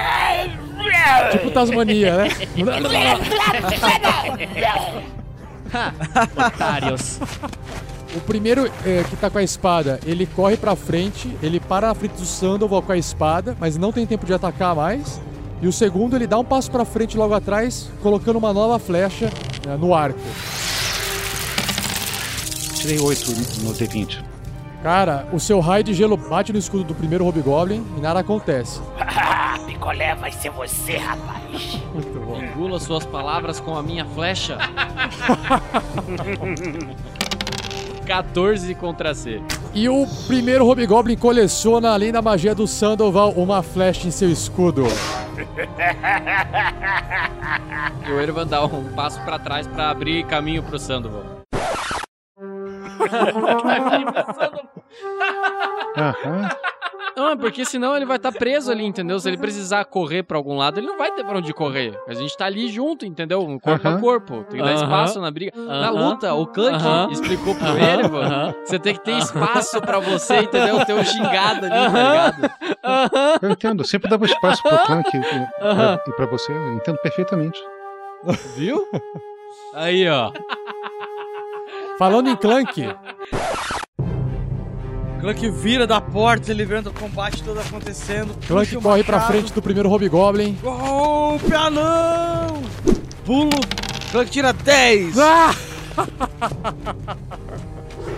tipo 1.31 1.51
Tasmania, 1.51 2.17
né? 2.17 2.27
Otários. 6.35 7.19
O 8.13 8.19
primeiro 8.19 8.69
é, 8.85 9.05
que 9.09 9.15
tá 9.15 9.29
com 9.29 9.37
a 9.37 9.43
espada, 9.43 9.99
ele 10.05 10.25
corre 10.25 10.57
pra 10.57 10.75
frente, 10.75 11.33
ele 11.41 11.61
para 11.61 11.87
na 11.87 11.95
frente 11.95 12.15
do 12.15 12.25
Sandoval 12.25 12.81
com 12.81 12.91
a 12.91 12.97
espada, 12.97 13.55
mas 13.57 13.77
não 13.77 13.93
tem 13.93 14.05
tempo 14.05 14.25
de 14.25 14.33
atacar 14.33 14.75
mais. 14.75 15.21
E 15.61 15.67
o 15.67 15.71
segundo, 15.71 16.15
ele 16.15 16.27
dá 16.27 16.37
um 16.37 16.43
passo 16.43 16.69
pra 16.69 16.83
frente 16.83 17.15
logo 17.15 17.33
atrás, 17.33 17.89
colocando 18.01 18.35
uma 18.35 18.51
nova 18.51 18.79
flecha 18.79 19.29
né, 19.65 19.77
no 19.77 19.93
arco. 19.93 20.19
Tirei 22.75 22.99
8 22.99 23.31
no 23.63 23.73
D20. 23.73 24.30
Cara, 24.83 25.27
o 25.31 25.39
seu 25.39 25.59
raio 25.59 25.83
de 25.83 25.93
gelo 25.93 26.17
bate 26.17 26.51
no 26.51 26.57
escudo 26.57 26.83
do 26.83 26.95
primeiro 26.95 27.25
Hobgoblin 27.25 27.85
e 27.97 28.01
nada 28.01 28.19
acontece. 28.19 28.81
Ah, 29.53 29.59
picolé 29.65 30.15
vai 30.15 30.31
ser 30.31 30.49
você, 30.49 30.95
rapaz. 30.95 31.77
Muito 31.93 32.19
bom. 32.21 32.41
Engula 32.41 32.79
suas 32.79 33.05
palavras 33.05 33.59
com 33.59 33.75
a 33.75 33.83
minha 33.83 34.05
flecha. 34.05 34.57
14 38.07 38.73
contra 38.75 39.13
C. 39.13 39.41
E 39.73 39.89
o 39.89 40.07
primeiro 40.27 40.65
Hobgoblin 40.65 41.17
coleciona, 41.17 41.91
além 41.91 42.13
da 42.13 42.21
magia 42.21 42.55
do 42.55 42.65
Sandoval, 42.65 43.31
uma 43.31 43.61
flecha 43.61 44.07
em 44.07 44.11
seu 44.11 44.29
escudo. 44.29 44.85
E 48.07 48.11
o 48.11 48.21
Ervan 48.21 48.47
dá 48.47 48.63
um 48.63 48.85
passo 48.93 49.19
pra 49.21 49.37
trás 49.37 49.67
pra 49.67 49.89
abrir 49.89 50.25
caminho 50.25 50.63
pro 50.63 50.79
Sandoval. 50.79 51.40
Aham. 55.97 56.49
Não, 57.15 57.29
é 57.29 57.35
porque 57.35 57.65
senão 57.65 57.95
ele 57.95 58.05
vai 58.05 58.15
estar 58.15 58.31
preso 58.31 58.71
ali, 58.71 58.85
entendeu? 58.85 59.19
Se 59.19 59.27
ele 59.27 59.37
precisar 59.37 59.83
correr 59.83 60.23
pra 60.23 60.37
algum 60.37 60.55
lado, 60.55 60.79
ele 60.79 60.87
não 60.87 60.97
vai 60.97 61.11
ter 61.11 61.25
pra 61.25 61.37
onde 61.37 61.53
correr. 61.53 61.93
A 62.07 62.13
gente 62.13 62.35
tá 62.37 62.45
ali 62.45 62.69
junto, 62.69 63.05
entendeu? 63.05 63.41
Um 63.41 63.59
corpo 63.59 63.85
a 63.85 63.91
Aham. 63.91 63.99
corpo. 63.99 64.43
Tem 64.49 64.59
que 64.59 64.65
dar 64.65 64.71
Aham. 64.75 64.83
espaço 64.83 65.19
na 65.19 65.29
briga. 65.29 65.51
Na 65.55 65.89
Aham. 65.89 66.07
luta, 66.09 66.33
o 66.33 66.47
Clank 66.47 66.75
Aham. 66.77 67.09
explicou 67.11 67.53
pro. 67.53 67.67
Erevan. 67.77 68.23
Aham. 68.25 68.53
Você 68.63 68.79
tem 68.79 68.93
que 68.93 69.01
ter 69.03 69.17
espaço 69.17 69.81
pra 69.81 69.99
você, 69.99 70.37
entendeu? 70.39 70.83
Ter 70.85 70.93
um 70.93 71.03
gingado 71.03 71.65
ali, 71.65 71.69
tá 71.91 72.09
ligado? 72.39 73.39
Eu 73.41 73.49
entendo, 73.51 73.81
eu 73.81 73.87
sempre 73.87 74.09
dava 74.09 74.25
espaço 74.25 74.63
pro 74.63 74.77
Clank 74.85 75.09
e, 75.15 75.19
Aham. 75.61 75.97
pra- 75.97 76.03
e 76.07 76.11
pra 76.15 76.25
você, 76.27 76.51
eu 76.51 76.73
entendo 76.75 76.97
perfeitamente. 76.99 77.59
Viu? 78.55 78.87
Aí, 79.73 80.07
ó. 80.09 80.31
Falando 81.97 82.29
em 82.29 82.35
Clank, 82.35 82.89
Clank 85.21 85.49
vira 85.51 85.85
da 85.85 86.01
porta, 86.01 86.49
ele 86.51 86.65
vendo 86.65 86.87
o 86.89 86.93
combate 86.93 87.43
todo 87.43 87.59
acontecendo. 87.59 88.33
Clank 88.47 88.75
corre 88.77 89.03
pra 89.03 89.21
frente 89.21 89.53
do 89.53 89.61
primeiro 89.61 89.87
Hobgoblin. 89.89 90.57
Golpe 90.61 91.53
anão! 91.53 92.63
Pulo. 93.23 93.51
Clank 94.11 94.31
tira 94.31 94.51
10. 94.51 95.19
Ah! 95.19 95.53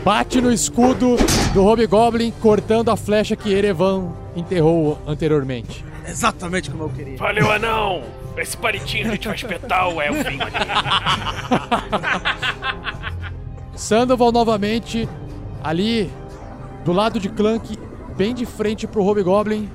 Bate 0.04 0.40
no 0.40 0.52
escudo 0.52 1.18
do 1.54 1.64
Hobgoblin, 1.64 2.32
cortando 2.42 2.90
a 2.90 2.96
flecha 2.96 3.36
que 3.36 3.52
Erevan 3.54 4.14
enterrou 4.36 4.98
anteriormente. 5.06 5.84
Exatamente 6.08 6.72
como 6.72 6.84
eu 6.84 6.90
queria. 6.90 7.18
Valeu, 7.18 7.52
anão! 7.52 8.04
Esse 8.38 8.58
palitinho 8.58 9.08
a 9.08 9.12
gente 9.12 9.28
vai 9.28 9.36
espetar 9.36 9.90
o 9.90 10.02
elfinho 10.02 10.42
ali. 10.42 10.54
Sandoval 13.76 14.32
novamente 14.32 15.08
ali 15.64 16.12
do 16.84 16.92
lado 16.92 17.20
de 17.20 17.30
Clank, 17.30 17.78
bem 18.16 18.34
de 18.34 18.46
frente 18.46 18.86
pro 18.86 19.04
Hobgoblin. 19.04 19.70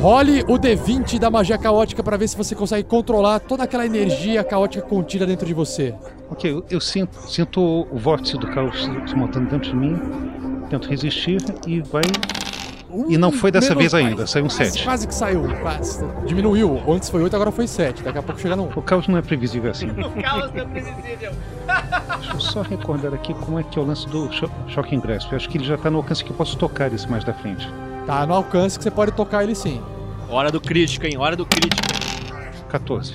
Role 0.00 0.42
o 0.42 0.58
D20 0.58 1.18
da 1.18 1.30
magia 1.30 1.56
caótica 1.56 2.02
pra 2.02 2.16
ver 2.16 2.28
se 2.28 2.36
você 2.36 2.54
consegue 2.54 2.86
controlar 2.86 3.40
toda 3.40 3.64
aquela 3.64 3.86
energia 3.86 4.42
caótica 4.44 4.84
contida 4.84 5.24
dentro 5.26 5.46
de 5.46 5.54
você. 5.54 5.94
Ok, 6.28 6.50
eu, 6.50 6.64
eu 6.68 6.80
sinto, 6.80 7.16
sinto 7.28 7.60
o 7.60 7.96
vórtice 7.96 8.36
do 8.36 8.46
caos 8.48 8.82
se 9.06 9.14
montando 9.14 9.48
dentro 9.48 9.70
de 9.70 9.76
mim, 9.76 9.98
tento 10.68 10.88
resistir 10.88 11.40
e 11.66 11.80
vai. 11.80 12.02
E 13.08 13.18
não 13.18 13.32
foi 13.32 13.50
dessa 13.50 13.74
Menos 13.74 13.92
vez 13.92 13.94
ainda, 13.94 14.26
saiu 14.26 14.44
um 14.44 14.48
Quase- 14.48 14.70
7. 14.72 14.84
Quase 14.84 15.06
que 15.08 15.14
saiu, 15.14 15.42
quase. 15.60 16.04
Diminuiu. 16.26 16.80
Antes 16.88 17.08
foi 17.10 17.22
8, 17.22 17.34
agora 17.34 17.50
foi 17.50 17.66
7. 17.66 18.02
Daqui 18.02 18.18
a 18.18 18.22
pouco 18.22 18.40
chega 18.40 18.54
no 18.56 18.64
1. 18.64 18.72
O 18.76 18.82
caos 18.82 19.08
não 19.08 19.18
é 19.18 19.22
previsível 19.22 19.70
assim. 19.70 19.88
O 19.90 20.22
caos 20.22 20.52
não 20.52 20.62
é 20.62 20.64
previsível. 20.64 21.32
Deixa 22.18 22.32
eu 22.34 22.40
só 22.40 22.62
recordar 22.62 23.12
aqui 23.14 23.34
como 23.34 23.58
é 23.58 23.62
que 23.62 23.78
é 23.78 23.82
o 23.82 23.84
lance 23.84 24.06
do 24.08 24.30
cho 24.32 24.50
Shocking 24.68 25.00
Grasp. 25.00 25.30
Eu 25.32 25.36
acho 25.36 25.48
que 25.48 25.58
ele 25.58 25.64
já 25.64 25.76
tá 25.76 25.90
no 25.90 25.98
alcance 25.98 26.22
que 26.24 26.30
eu 26.30 26.36
posso 26.36 26.56
tocar 26.56 26.92
esse 26.92 27.08
mais 27.10 27.24
da 27.24 27.32
frente. 27.34 27.68
Tá 28.06 28.26
no 28.26 28.34
alcance 28.34 28.76
que 28.78 28.82
você 28.84 28.90
pode 28.90 29.12
tocar 29.12 29.42
ele 29.42 29.54
sim. 29.54 29.80
Hora 30.28 30.50
do 30.50 30.60
crítico, 30.60 31.06
hein? 31.06 31.16
Hora 31.16 31.34
do 31.36 31.44
crítico. 31.46 31.82
14. 32.68 33.14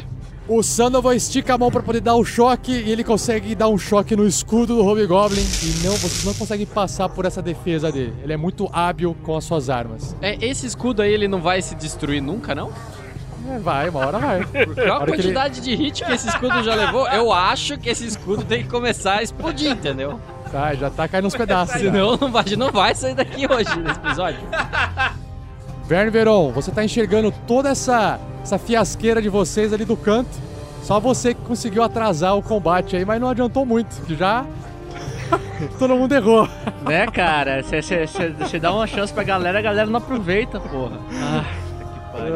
O 0.50 0.64
Sandoval 0.64 1.14
estica 1.14 1.54
a 1.54 1.58
mão 1.60 1.70
pra 1.70 1.84
poder 1.84 2.02
dar 2.02 2.16
o 2.16 2.26
choque 2.26 2.72
e 2.72 2.92
ele 2.92 3.04
consegue 3.04 3.54
dar 3.54 3.70
um 3.70 3.78
choque 3.78 4.16
no 4.16 4.26
escudo 4.26 4.78
do 4.78 4.84
Hobgoblin 4.84 5.40
e 5.40 5.86
não, 5.86 5.92
vocês 5.92 6.26
não 6.26 6.34
conseguem 6.34 6.66
passar 6.66 7.08
por 7.08 7.24
essa 7.26 7.40
defesa 7.40 7.92
dele. 7.92 8.16
Ele 8.24 8.34
é 8.34 8.38
muito 8.38 8.68
hábil 8.74 9.16
com 9.22 9.38
as 9.38 9.44
suas 9.44 9.70
armas. 9.70 10.16
É, 10.20 10.44
esse 10.44 10.66
escudo 10.66 11.04
aí, 11.04 11.14
ele 11.14 11.28
não 11.28 11.40
vai 11.40 11.62
se 11.62 11.76
destruir 11.76 12.20
nunca, 12.20 12.56
não? 12.56 12.72
É, 13.48 13.60
vai, 13.60 13.90
uma 13.90 14.00
hora 14.00 14.18
vai. 14.18 14.44
Por 14.66 14.90
a 14.90 15.06
quantidade 15.06 15.62
de 15.62 15.76
hit 15.76 16.04
que 16.04 16.12
esse 16.12 16.28
escudo 16.28 16.64
já 16.64 16.74
levou, 16.74 17.08
eu 17.10 17.32
acho 17.32 17.78
que 17.78 17.88
esse 17.88 18.08
escudo 18.08 18.44
tem 18.44 18.64
que 18.64 18.70
começar 18.70 19.18
a 19.18 19.24
explodir, 19.24 19.70
entendeu? 19.70 20.20
Tá, 20.52 20.74
já 20.74 20.90
tá 20.90 21.08
caindo 21.08 21.28
uns 21.28 21.36
pedaços. 21.38 21.80
Senão 21.80 22.18
não 22.18 22.32
vai, 22.32 22.46
não 22.58 22.72
vai 22.72 22.96
sair 22.96 23.14
daqui 23.14 23.46
hoje 23.46 23.80
nesse 23.80 24.00
episódio. 24.00 24.40
Verne 25.90 26.12
Veron, 26.12 26.52
você 26.52 26.70
tá 26.70 26.86
enxergando 26.86 27.34
toda 27.48 27.70
essa, 27.70 28.20
essa 28.44 28.60
fiasqueira 28.60 29.20
de 29.20 29.28
vocês 29.28 29.74
ali 29.74 29.86
do 29.86 29.98
canto. 29.98 30.30
Só 30.84 31.00
você 31.00 31.34
que 31.34 31.42
conseguiu 31.42 31.82
atrasar 31.82 32.38
o 32.38 32.44
combate 32.44 32.96
aí, 32.96 33.04
mas 33.04 33.20
não 33.20 33.28
adiantou 33.28 33.66
muito. 33.66 34.00
que 34.06 34.16
Já 34.16 34.46
todo 35.80 35.96
mundo 35.96 36.14
errou. 36.14 36.48
Né, 36.88 37.08
cara? 37.08 37.64
Você 37.64 38.60
dá 38.60 38.72
uma 38.72 38.86
chance 38.86 39.12
pra 39.12 39.24
galera, 39.24 39.58
a 39.58 39.62
galera 39.64 39.90
não 39.90 39.98
aproveita, 39.98 40.60
porra. 40.60 41.00
Ah, 41.12 41.44
que 41.80 42.18
pariu. 42.20 42.36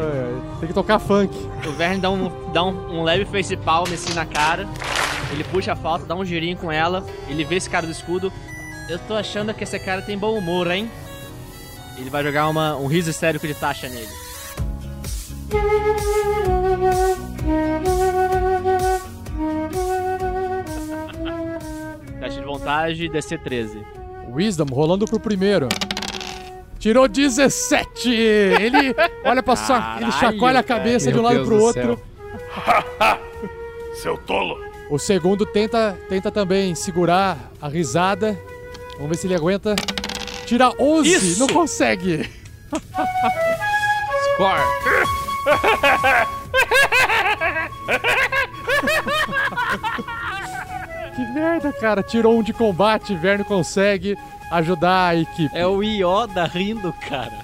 Tem 0.60 0.68
que 0.70 0.74
tocar 0.74 0.98
funk. 0.98 1.38
O 1.68 1.72
Verne 1.74 2.02
dá 2.02 2.10
um, 2.10 2.32
dá 2.52 2.64
um, 2.64 3.02
um 3.02 3.04
leve 3.04 3.26
face 3.26 3.56
palm 3.56 3.86
assim 3.94 4.16
na 4.16 4.26
cara. 4.26 4.68
Ele 5.32 5.44
puxa 5.44 5.74
a 5.74 5.76
falta, 5.76 6.08
dá 6.08 6.16
um 6.16 6.26
girinho 6.26 6.58
com 6.58 6.72
ela. 6.72 7.06
Ele 7.30 7.44
vê 7.44 7.58
esse 7.58 7.70
cara 7.70 7.86
do 7.86 7.92
escudo. 7.92 8.34
Eu 8.90 8.98
tô 8.98 9.14
achando 9.14 9.54
que 9.54 9.64
esse 9.64 9.78
cara 9.78 10.02
tem 10.02 10.18
bom 10.18 10.36
humor, 10.36 10.72
hein? 10.72 10.90
Ele 11.98 12.10
vai 12.10 12.24
jogar 12.24 12.48
uma, 12.50 12.76
um 12.76 12.88
riso 12.88 13.10
histérico 13.10 13.48
de 13.48 13.54
taxa 13.54 13.88
nele. 13.90 14.10
Teste 22.20 22.40
de 22.40 22.46
vontade, 22.46 23.10
DC 23.10 23.38
13. 23.38 23.80
Wisdom 24.34 24.66
rolando 24.72 25.06
pro 25.06 25.20
primeiro. 25.20 25.68
Tirou 26.80 27.08
17! 27.08 28.10
Ele 28.10 28.96
olha 29.24 29.44
pra 29.44 29.56
sua. 29.56 29.98
Ele 30.02 30.12
chacoalha 30.12 30.60
a 30.60 30.64
cabeça 30.64 31.12
de 31.12 31.18
um 31.18 31.22
lado 31.22 31.46
pro 31.46 31.62
outro. 31.62 32.00
Seu 34.02 34.18
tolo! 34.18 34.58
O 34.90 34.98
segundo 34.98 35.46
tenta, 35.46 35.98
tenta 36.10 36.32
também 36.32 36.76
segurar 36.76 37.52
a 37.62 37.68
risada. 37.68 38.38
Vamos 38.96 39.10
ver 39.10 39.18
se 39.18 39.28
ele 39.28 39.36
aguenta. 39.36 39.76
Tira 40.54 40.72
11, 40.78 41.10
Isso! 41.10 41.40
não 41.40 41.48
consegue. 41.48 42.30
Score. 44.36 44.62
Que 51.16 51.22
merda, 51.34 51.74
cara. 51.74 52.04
Tirou 52.04 52.38
um 52.38 52.44
de 52.44 52.54
combate, 52.54 53.16
Verne 53.16 53.44
consegue 53.44 54.16
ajudar 54.52 55.08
a 55.08 55.16
equipe. 55.16 55.58
É 55.58 55.66
o 55.66 55.82
Yoda 55.82 56.46
rindo, 56.46 56.94
cara. 57.10 57.40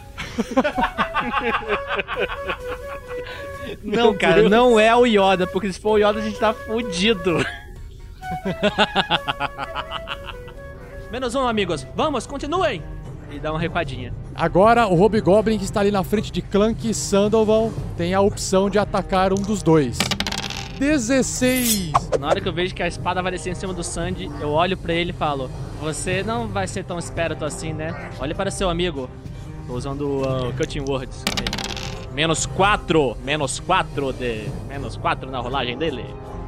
Não, 3.83 4.15
cara, 4.15 4.41
Deus. 4.41 4.51
não 4.51 4.79
é 4.79 4.95
o 4.95 5.07
Yoda, 5.07 5.47
porque 5.47 5.73
se 5.73 5.79
for 5.79 5.93
o 5.93 5.97
Yoda 5.97 6.19
a 6.19 6.21
gente 6.21 6.37
tá 6.37 6.53
fudido. 6.53 7.43
Menos 11.11 11.33
um, 11.33 11.47
amigos. 11.47 11.87
Vamos, 11.95 12.27
continuem! 12.27 12.83
E 13.31 13.39
dá 13.39 13.51
uma 13.51 13.59
recuadinha. 13.59 14.13
Agora, 14.33 14.87
o 14.87 14.95
Hobgoblin 14.95 15.57
que 15.57 15.65
está 15.65 15.81
ali 15.81 15.91
na 15.91 16.03
frente 16.03 16.31
de 16.31 16.41
Clank 16.41 16.89
e 16.89 16.93
Sandoval 16.93 17.71
tem 17.95 18.13
a 18.13 18.21
opção 18.21 18.69
de 18.69 18.79
atacar 18.79 19.31
um 19.31 19.41
dos 19.41 19.61
dois. 19.61 19.97
16! 20.79 21.91
Na 22.19 22.27
hora 22.27 22.39
que 22.39 22.47
eu 22.47 22.53
vejo 22.53 22.73
que 22.73 22.81
a 22.81 22.87
espada 22.87 23.21
vai 23.21 23.33
descer 23.33 23.51
em 23.51 23.55
cima 23.55 23.73
do 23.73 23.83
Sandy, 23.83 24.31
eu 24.39 24.49
olho 24.49 24.77
pra 24.77 24.93
ele 24.93 25.11
e 25.11 25.13
falo: 25.13 25.49
Você 25.81 26.23
não 26.23 26.47
vai 26.47 26.67
ser 26.67 26.85
tão 26.85 26.97
esperto 26.97 27.43
assim, 27.43 27.73
né? 27.73 28.11
Olha 28.19 28.33
para 28.33 28.49
seu 28.49 28.69
amigo. 28.69 29.09
Tô 29.67 29.73
usando 29.73 30.21
o 30.21 30.53
Cutting 30.53 30.85
Words. 30.87 31.23
Menos 32.13 32.45
4! 32.45 33.17
Menos 33.23 33.59
4 33.59 34.13
de. 34.13 34.45
Menos 34.67 34.95
4 34.95 35.29
na 35.29 35.39
rolagem 35.39 35.77
dele. 35.77 36.05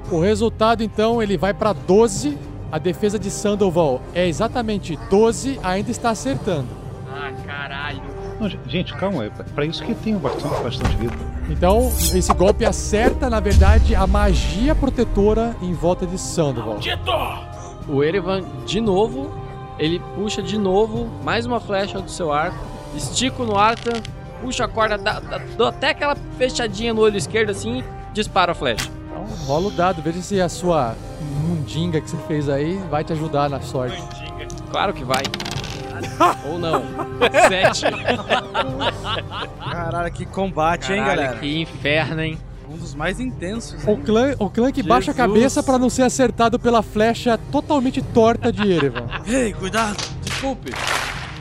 O 0.10 0.20
resultado, 0.20 0.82
então, 0.82 1.22
ele 1.22 1.38
vai 1.38 1.54
para 1.54 1.74
12. 1.74 2.38
A 2.72 2.78
defesa 2.78 3.20
de 3.20 3.30
Sandoval 3.30 4.01
é 4.13 4.28
exatamente 4.28 4.98
12, 5.10 5.60
ainda 5.62 5.92
está 5.92 6.10
acertando. 6.12 6.68
Ah, 7.13 7.32
caralho. 7.46 8.01
Não, 8.40 8.50
gente, 8.68 8.94
calma, 8.96 9.25
é 9.25 9.29
pra 9.29 9.66
isso 9.66 9.84
que 9.84 9.94
tem 9.94 10.18
bastante, 10.18 10.64
bastante 10.64 10.96
vida. 10.96 11.16
Então, 11.50 11.92
esse 12.14 12.34
golpe 12.34 12.66
acerta, 12.66 13.29
na 13.29 13.40
verdade, 13.40 13.94
a 13.94 14.07
magia 14.07 14.74
protetora 14.74 15.55
em 15.62 15.74
volta 15.74 16.07
de 16.07 16.18
Sandoval. 16.18 16.79
O 17.88 18.03
Erevan, 18.03 18.42
de 18.66 18.79
novo, 18.79 19.29
ele 19.77 20.00
puxa 20.16 20.42
de 20.42 20.57
novo 20.57 21.07
mais 21.24 21.46
uma 21.46 21.60
flecha 21.60 22.00
do 22.00 22.10
seu 22.10 22.31
arco, 22.31 22.57
estica 22.96 23.44
no 23.44 23.57
Arthur, 23.57 24.00
puxa 24.42 24.66
a 24.66 24.68
corda, 24.68 24.98
dá, 24.98 25.20
dá- 25.20 25.42
dou 25.57 25.68
até 25.68 25.90
aquela 25.90 26.16
fechadinha 26.38 26.94
no 26.94 27.01
olho 27.01 27.18
esquerdo 27.18 27.50
assim, 27.51 27.84
dispara 28.14 28.53
a 28.53 28.55
flecha. 28.55 28.90
Então, 29.07 29.25
rola 29.46 29.68
o 29.68 29.72
dado, 29.72 30.01
veja 30.01 30.22
se 30.22 30.40
a 30.42 30.48
sua 30.50 30.96
mundinga 31.22 32.01
que 32.01 32.10
você 32.10 32.18
fez 32.27 32.50
aí 32.50 32.77
vai 32.90 33.03
te 33.03 33.14
ajudar 33.14 33.50
na 33.50 33.62
sorte. 33.62 34.01
Claro 34.72 34.94
que 34.94 35.03
vai. 35.03 35.24
Ou 36.46 36.57
não. 36.57 36.84
Sete. 37.48 37.86
Caralho, 39.60 40.12
que 40.12 40.25
combate, 40.25 40.92
hein, 40.92 41.00
Caralho, 41.00 41.22
galera? 41.22 41.40
Que 41.40 41.62
inferno, 41.62 42.22
hein? 42.22 42.38
Um 42.70 42.77
dos 42.77 42.96
mais 42.96 43.20
intensos. 43.20 43.84
O 43.86 43.98
clã, 43.98 44.34
o 44.40 44.50
clã 44.50 44.72
que 44.72 44.81
baixa 44.81 45.12
a 45.12 45.14
Jesus. 45.14 45.18
cabeça 45.34 45.64
para 45.64 45.77
não 45.77 45.90
ser 45.90 46.03
acertado 46.03 46.57
pela 46.57 46.81
flecha 46.81 47.38
totalmente 47.51 48.01
torta 48.01 48.51
de 48.51 48.72
Erevan. 48.72 49.07
Ei, 49.27 49.53
cuidado! 49.53 49.98
Desculpe. 50.24 50.72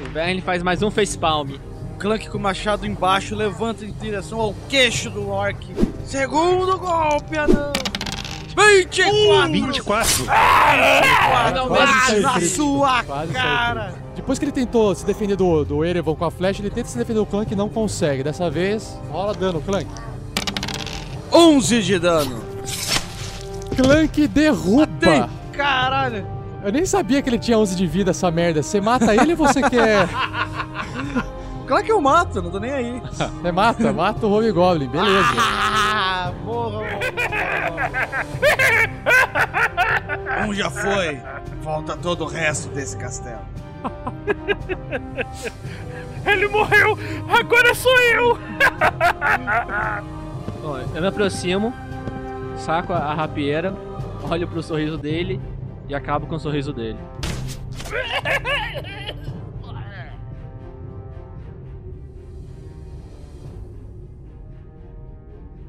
O 0.04 0.10
Verne 0.10 0.40
faz 0.40 0.62
mais 0.62 0.82
um 0.82 0.90
facepalm. 0.90 1.50
Clank 1.98 2.30
com 2.30 2.38
o 2.38 2.40
machado 2.40 2.86
embaixo 2.86 3.36
levanta 3.36 3.84
em 3.84 3.92
direção 3.92 4.40
ao 4.40 4.54
queixo 4.68 5.10
do 5.10 5.28
orc. 5.28 5.58
Segundo 6.04 6.78
golpe, 6.78 7.36
anão! 7.38 7.72
24! 8.56 9.52
24? 9.52 10.26
Ah, 10.28 11.52
Quase 11.66 12.20
na 12.20 12.40
sua 12.40 13.04
Quase 13.04 13.32
saiu 13.32 13.42
cara! 13.44 13.94
Depois 14.16 14.38
que 14.38 14.44
ele 14.44 14.52
tentou 14.52 14.94
se 14.94 15.04
defender 15.06 15.36
do, 15.36 15.64
do 15.64 15.84
Erevan 15.84 16.14
com 16.14 16.24
a 16.24 16.30
flecha, 16.30 16.60
ele 16.60 16.70
tenta 16.70 16.88
se 16.88 16.98
defender 16.98 17.20
do 17.20 17.26
Clank 17.26 17.52
e 17.52 17.56
não 17.56 17.68
consegue. 17.68 18.22
Dessa 18.22 18.50
vez, 18.50 18.98
rola 19.10 19.32
dano, 19.34 19.60
Clank. 19.60 19.86
11 21.32 21.82
de 21.82 21.98
dano! 21.98 22.42
Clank 23.76 24.26
derruba! 24.28 25.30
Caralho! 25.52 26.26
Eu 26.62 26.72
nem 26.72 26.84
sabia 26.84 27.22
que 27.22 27.30
ele 27.30 27.38
tinha 27.38 27.58
11 27.58 27.74
de 27.74 27.86
vida, 27.86 28.10
essa 28.10 28.30
merda. 28.30 28.62
Você 28.62 28.80
mata 28.80 29.14
ele 29.14 29.32
ou 29.32 29.38
você 29.38 29.62
quer... 29.62 30.08
Claro 31.66 31.84
que 31.84 31.92
eu 31.92 32.00
mato, 32.00 32.42
não 32.42 32.50
tô 32.50 32.58
nem 32.58 32.72
aí. 32.72 33.02
Você 33.12 33.52
mata, 33.52 33.92
mata 33.92 34.26
o 34.26 34.30
Hobgoblin, 34.30 34.88
beleza. 34.88 35.28
Ah, 35.38 36.32
morra! 36.44 36.59
Um 40.46 40.54
já 40.54 40.70
foi. 40.70 41.20
Falta 41.62 41.96
todo 41.96 42.24
o 42.24 42.26
resto 42.26 42.68
desse 42.70 42.96
castelo. 42.96 43.40
Ele 46.26 46.48
morreu! 46.48 46.98
Agora 47.28 47.74
sou 47.74 47.96
eu! 48.00 48.38
Ó, 50.62 50.78
eu 50.78 51.00
me 51.00 51.06
aproximo, 51.06 51.72
saco 52.58 52.92
a, 52.92 52.98
a 52.98 53.14
rapieira, 53.14 53.74
olho 54.22 54.46
pro 54.46 54.62
sorriso 54.62 54.98
dele 54.98 55.40
e 55.88 55.94
acabo 55.94 56.26
com 56.26 56.34
o 56.34 56.40
sorriso 56.40 56.72
dele. 56.72 56.98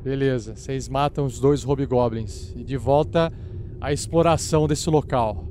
Beleza, 0.04 0.56
vocês 0.56 0.90
matam 0.90 1.26
os 1.26 1.40
dois 1.40 1.64
Hobgoblins. 1.64 2.54
E 2.56 2.64
de 2.64 2.76
volta 2.76 3.32
à 3.80 3.94
exploração 3.94 4.68
desse 4.68 4.90
local. 4.90 5.48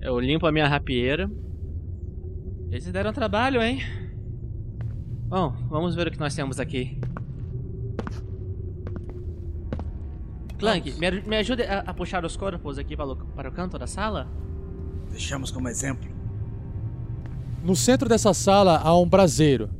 Eu 0.00 0.20
limpo 0.20 0.46
a 0.46 0.52
minha 0.52 0.68
rapieira. 0.68 1.30
Eles 2.70 2.84
deram 2.92 3.12
trabalho, 3.12 3.62
hein? 3.62 3.80
Bom, 5.28 5.50
vamos 5.68 5.94
ver 5.94 6.08
o 6.08 6.10
que 6.10 6.20
nós 6.20 6.34
temos 6.34 6.60
aqui. 6.60 6.98
Clank, 10.58 10.92
me, 10.98 11.10
me 11.22 11.36
ajude 11.36 11.62
a, 11.62 11.80
a 11.80 11.94
puxar 11.94 12.24
os 12.24 12.36
corpos 12.36 12.78
aqui 12.78 12.96
para 12.96 13.06
o, 13.06 13.16
para 13.16 13.48
o 13.48 13.52
canto 13.52 13.78
da 13.78 13.86
sala? 13.86 14.28
Deixamos 15.10 15.50
como 15.50 15.68
exemplo. 15.68 16.10
No 17.64 17.74
centro 17.74 18.08
dessa 18.08 18.34
sala 18.34 18.78
há 18.78 18.94
um 18.98 19.08
braseiro. 19.08 19.70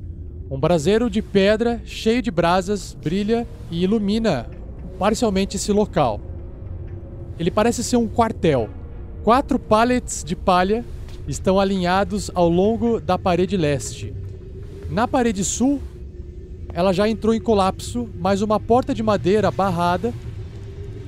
Um 0.50 0.61
braseiro 0.61 1.09
de 1.09 1.22
pedra 1.22 1.80
cheio 1.85 2.20
de 2.20 2.30
brasas, 2.30 2.96
brilha 3.02 3.46
e 3.70 3.83
ilumina 3.83 4.46
parcialmente 4.98 5.57
esse 5.57 5.72
local. 5.72 6.20
Ele 7.38 7.50
parece 7.50 7.83
ser 7.83 7.96
um 7.96 8.07
quartel. 8.07 8.68
Quatro 9.22 9.59
pallets 9.59 10.22
de 10.22 10.37
palha 10.37 10.85
estão 11.26 11.59
alinhados 11.59 12.30
ao 12.35 12.48
longo 12.48 13.00
da 13.00 13.18
parede 13.18 13.57
leste. 13.57 14.14
Na 14.90 15.09
parede 15.09 15.42
sul, 15.42 15.80
ela 16.74 16.92
já 16.92 17.09
entrou 17.09 17.35
em 17.35 17.40
colapso, 17.40 18.09
mas 18.20 18.42
uma 18.42 18.61
porta 18.61 18.94
de 18.94 19.02
madeira 19.02 19.50
barrada 19.50 20.12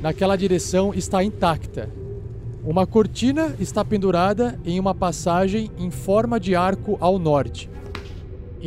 naquela 0.01 0.35
direção 0.35 0.95
está 0.95 1.23
intacta. 1.23 1.91
Uma 2.65 2.87
cortina 2.87 3.55
está 3.61 3.85
pendurada 3.85 4.59
em 4.65 4.81
uma 4.81 4.95
passagem 4.95 5.71
em 5.79 5.91
forma 5.91 6.41
de 6.41 6.57
arco 6.57 6.97
ao 7.01 7.19
norte. 7.19 7.69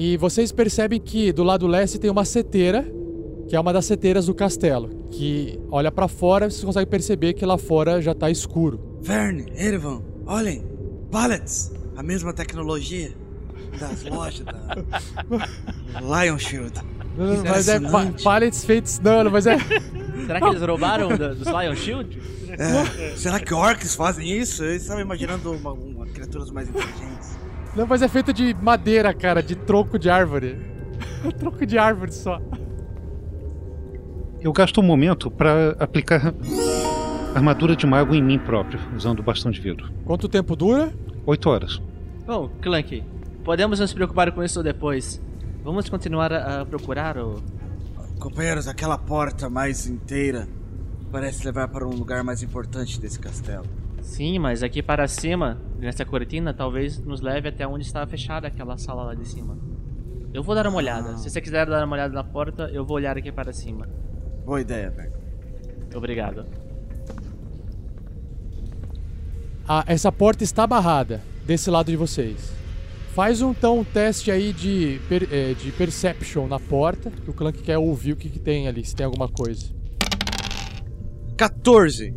E 0.02 0.16
vocês 0.16 0.50
percebem 0.50 0.98
que 0.98 1.34
do 1.34 1.44
lado 1.44 1.68
leste 1.68 2.00
tem 2.00 2.10
uma 2.10 2.24
seteira 2.24 2.90
que 3.50 3.54
é 3.54 3.60
uma 3.60 3.74
das 3.74 3.84
seteiras 3.86 4.28
do 4.28 4.34
castelo, 4.34 4.88
que 5.12 5.60
olha 5.70 5.92
pra 5.92 6.08
fora 6.08 6.48
e 6.48 6.52
você 6.52 6.66
consegue 6.66 6.86
perceber 6.86 7.34
que 7.34 7.46
lá 7.46 7.58
fora 7.58 8.02
já 8.02 8.16
tá 8.16 8.32
escuro. 8.32 8.80
Verne, 9.02 9.52
Erevan, 9.54 10.02
olhem! 10.26 10.64
Pallets! 11.12 11.74
A 11.98 12.02
mesma 12.02 12.32
tecnologia 12.32 13.12
das 13.78 14.06
lojas 14.06 14.46
da 14.46 14.78
Lion 16.24 16.38
Shield. 16.38 16.80
Não, 17.18 17.44
mas 17.44 17.68
é 17.68 17.82
pa 17.82 18.06
pallets 18.24 18.64
feitos. 18.64 19.00
Não, 19.00 19.26
não, 19.26 19.32
mas 19.32 19.48
é. 19.48 19.58
Será 20.26 20.40
que 20.40 20.48
eles 20.48 20.62
roubaram 20.62 21.10
dos 21.10 21.46
Lion 21.46 21.76
Shield? 21.76 22.22
É, 22.52 23.18
será 23.18 23.38
que 23.38 23.54
orcs 23.54 23.96
fazem 23.96 24.32
isso? 24.32 24.64
Eu 24.64 24.78
estava 24.78 25.02
imaginando 25.02 25.52
uma, 25.52 25.74
uma 25.74 26.06
criaturas 26.06 26.52
mais 26.52 26.70
inteligentes. 26.70 27.29
Não, 27.76 27.86
mas 27.88 28.02
é 28.02 28.08
feito 28.08 28.34
de 28.34 28.54
madeira, 28.56 29.14
cara, 29.14 29.42
de 29.42 29.56
tronco 29.56 29.98
de 30.00 30.10
árvore. 30.10 30.58
tronco 31.38 31.66
de 31.66 31.78
árvore 31.78 32.12
só. 32.12 32.42
Eu 34.42 34.52
gasto 34.54 34.80
um 34.80 34.84
momento 34.84 35.30
para 35.30 35.72
aplicar 35.80 36.34
armadura 37.36 37.76
de 37.76 37.86
mago 37.86 38.16
em 38.16 38.24
mim 38.24 38.40
próprio, 38.40 38.80
usando 38.96 39.20
o 39.20 39.24
bastão 39.24 39.52
de 39.52 39.60
vidro. 39.60 39.92
Quanto 40.06 40.28
tempo 40.28 40.56
dura? 40.56 40.94
Oito 41.26 41.50
horas. 41.50 41.82
Bom, 42.26 42.50
Clank, 42.62 43.04
podemos 43.44 43.80
nos 43.80 43.94
preocupar 43.94 44.32
com 44.32 44.44
isso 44.44 44.64
depois. 44.64 45.22
Vamos 45.64 45.90
continuar 45.90 46.32
a, 46.32 46.62
a 46.62 46.66
procurar 46.66 47.18
o. 47.18 47.42
Companheiros, 48.20 48.68
aquela 48.68 48.98
porta 48.98 49.50
mais 49.50 49.88
inteira 49.88 50.48
parece 51.12 51.46
levar 51.46 51.68
para 51.68 51.86
um 51.86 51.92
lugar 51.92 52.24
mais 52.24 52.44
importante 52.44 53.00
desse 53.00 53.20
castelo. 53.20 53.66
Sim, 54.10 54.40
mas 54.40 54.64
aqui 54.64 54.82
para 54.82 55.08
cima, 55.08 55.62
nessa 55.78 56.04
cortina, 56.04 56.52
talvez 56.54 56.98
nos 57.00 57.22
leve 57.22 57.48
até 57.48 57.66
onde 57.68 57.86
está 57.86 58.06
fechada 58.08 58.48
aquela 58.48 58.76
sala 58.78 59.04
lá 59.04 59.14
de 59.14 59.26
cima. 59.28 59.56
Eu 60.34 60.42
vou 60.44 60.56
dar 60.56 60.66
uma 60.68 60.78
olhada. 60.78 61.16
Se 61.18 61.30
você 61.30 61.40
quiser 61.40 61.66
dar 61.68 61.86
uma 61.86 61.96
olhada 61.96 62.14
na 62.14 62.24
porta, 62.24 62.64
eu 62.74 62.84
vou 62.84 62.98
olhar 62.98 63.16
aqui 63.18 63.32
para 63.32 63.54
cima. 63.54 63.88
Boa 64.46 64.60
ideia, 64.62 64.90
velho. 64.90 65.14
Obrigado. 65.96 66.46
Ah, 69.68 69.84
essa 69.86 70.12
porta 70.12 70.44
está 70.44 70.66
barrada 70.66 71.22
desse 71.46 71.70
lado 71.70 71.92
de 71.92 71.96
vocês. 71.96 72.52
Faz 73.14 73.42
um, 73.44 73.52
então 73.52 73.80
um 73.80 73.84
teste 73.84 74.32
aí 74.32 74.52
de, 74.52 75.00
per- 75.08 75.30
eh, 75.32 75.54
de 75.54 75.72
perception 75.72 76.48
na 76.48 76.60
porta, 76.60 77.12
que 77.12 77.30
o 77.30 77.34
Clank 77.34 77.62
quer 77.62 77.78
ouvir 77.78 78.14
o 78.14 78.16
que, 78.16 78.28
que 78.30 78.40
tem 78.40 78.68
ali, 78.68 78.84
se 78.84 78.96
tem 78.96 79.06
alguma 79.06 79.28
coisa. 79.30 79.68
14. 81.38 82.14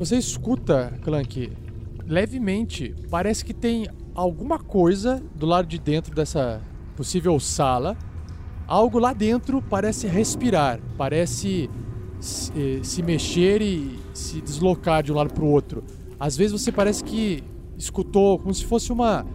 Você 0.00 0.16
escuta, 0.16 0.98
Clank, 1.02 1.52
levemente, 2.06 2.94
parece 3.10 3.44
que 3.44 3.52
tem 3.52 3.86
alguma 4.14 4.58
coisa 4.58 5.22
do 5.34 5.44
lado 5.44 5.68
de 5.68 5.78
dentro 5.78 6.14
dessa 6.14 6.62
possível 6.96 7.38
sala. 7.38 7.98
Algo 8.66 8.98
lá 8.98 9.12
dentro 9.12 9.60
parece 9.60 10.06
respirar, 10.06 10.80
parece 10.96 11.68
se, 12.18 12.50
eh, 12.56 12.80
se 12.82 13.02
mexer 13.02 13.60
e 13.60 14.00
se 14.14 14.40
deslocar 14.40 15.02
de 15.02 15.12
um 15.12 15.16
lado 15.16 15.34
para 15.34 15.44
o 15.44 15.48
outro. 15.48 15.84
Às 16.18 16.34
vezes 16.34 16.52
você 16.58 16.72
parece 16.72 17.04
que 17.04 17.44
escutou 17.76 18.38
como 18.38 18.54
se 18.54 18.64
fosse 18.64 18.90
uma, 18.90 19.26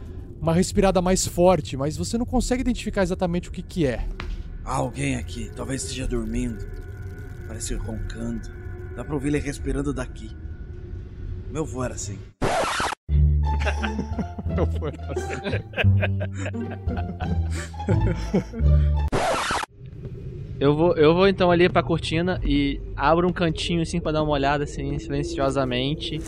uma 0.41 0.51
respirada 0.51 0.99
mais 0.99 1.27
forte, 1.27 1.77
mas 1.77 1.95
você 1.95 2.17
não 2.17 2.25
consegue 2.25 2.61
identificar 2.61 3.03
exatamente 3.03 3.49
o 3.49 3.51
que, 3.51 3.61
que 3.61 3.85
é. 3.85 4.07
Há 4.63 4.77
alguém 4.77 5.15
aqui, 5.15 5.51
talvez 5.55 5.83
esteja 5.83 6.07
dormindo. 6.07 6.65
Parece 7.47 7.75
roncando. 7.75 8.49
Dá 8.95 9.05
pra 9.05 9.13
ouvir 9.13 9.27
ele 9.27 9.37
respirando 9.37 9.93
daqui. 9.93 10.35
Meu 11.55 11.63
vô 11.63 11.85
era 11.85 11.93
assim. 11.93 12.19
Meu 14.45 14.67
era 14.91 15.63
Eu 20.59 20.75
vou, 20.75 20.97
eu 20.97 21.13
vou 21.15 21.29
então 21.29 21.49
ali 21.49 21.69
pra 21.69 21.81
cortina 21.81 22.41
e 22.43 22.81
abro 22.93 23.25
um 23.25 23.31
cantinho 23.31 23.81
assim 23.81 24.01
pra 24.01 24.11
dar 24.11 24.23
uma 24.23 24.33
olhada 24.33 24.65
assim 24.65 24.99
silenciosamente. 24.99 26.19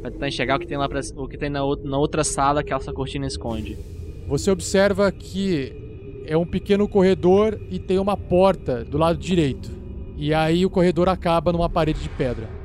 Pra 0.00 0.10
tentar 0.10 0.26
enxergar 0.26 0.56
o 0.56 0.58
que 0.58 0.66
tem 0.66 0.76
lá 0.76 0.88
pra, 0.88 0.98
o 1.14 1.28
que 1.28 1.38
tem 1.38 1.48
na, 1.48 1.60
na 1.84 1.96
outra 1.96 2.24
sala 2.24 2.64
que 2.64 2.74
essa 2.74 2.92
cortina 2.92 3.24
esconde. 3.24 3.78
Você 4.26 4.50
observa 4.50 5.12
que 5.12 6.24
é 6.26 6.36
um 6.36 6.44
pequeno 6.44 6.88
corredor 6.88 7.56
e 7.70 7.78
tem 7.78 8.00
uma 8.00 8.16
porta 8.16 8.84
do 8.84 8.98
lado 8.98 9.16
direito. 9.16 9.70
E 10.16 10.34
aí 10.34 10.66
o 10.66 10.70
corredor 10.70 11.08
acaba 11.08 11.52
numa 11.52 11.70
parede 11.70 12.02
de 12.02 12.08
pedra. 12.08 12.55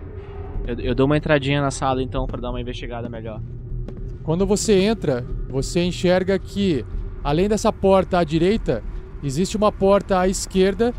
Eu, 0.66 0.80
eu 0.80 0.96
dou 0.96 1.06
uma 1.06 1.18
entradinha 1.18 1.62
na 1.62 1.72
sala 1.72 2.02
então 2.04 2.28
pra 2.28 2.40
dar 2.40 2.50
uma 2.50 2.62
investigada 2.62 3.10
melhor. 3.10 3.42
Quando 4.24 4.46
você 4.46 4.80
entra, 4.80 5.26
você 5.50 5.84
enxerga 5.84 6.38
que, 6.38 6.86
além 7.24 7.50
dessa 7.50 7.74
porta 7.74 8.20
à 8.20 8.24
direita, 8.24 8.84
existe 9.24 9.58
uma 9.58 9.72
porta 9.72 10.20
à 10.20 10.28
esquerda, 10.28 10.94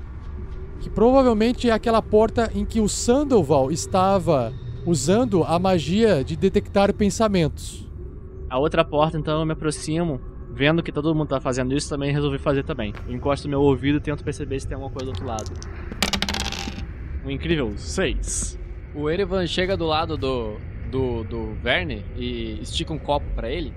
que 0.80 0.90
provavelmente 0.90 1.70
é 1.70 1.72
aquela 1.72 2.02
porta 2.02 2.50
em 2.54 2.64
que 2.64 2.80
o 2.80 2.88
Sandoval 2.88 3.70
estava 3.70 4.52
usando 4.84 5.44
a 5.44 5.58
magia 5.58 6.24
de 6.24 6.36
detectar 6.36 6.92
pensamentos. 6.92 7.88
A 8.50 8.58
outra 8.58 8.84
porta 8.84 9.16
então 9.16 9.38
eu 9.38 9.46
me 9.46 9.52
aproximo, 9.52 10.20
vendo 10.52 10.82
que 10.82 10.90
todo 10.90 11.14
mundo 11.14 11.28
tá 11.28 11.40
fazendo 11.40 11.74
isso, 11.74 11.88
também 11.88 12.12
resolvi 12.12 12.38
fazer 12.38 12.64
também. 12.64 12.92
Eu 13.06 13.14
encosto 13.14 13.48
meu 13.48 13.60
ouvido 13.60 13.98
e 13.98 14.00
tento 14.00 14.24
perceber 14.24 14.58
se 14.58 14.66
tem 14.66 14.74
alguma 14.74 14.92
coisa 14.92 15.06
do 15.06 15.10
outro 15.10 15.26
lado. 15.26 15.52
Um 17.24 17.30
incrível 17.30 17.72
6. 17.76 18.61
O 18.94 19.08
Erevan 19.08 19.46
chega 19.46 19.76
do 19.76 19.86
lado 19.86 20.16
do, 20.16 20.56
do, 20.90 21.24
do 21.24 21.54
Verne 21.62 22.04
e 22.16 22.58
estica 22.60 22.92
um 22.92 22.98
copo 22.98 23.26
pra 23.34 23.50
ele. 23.50 23.72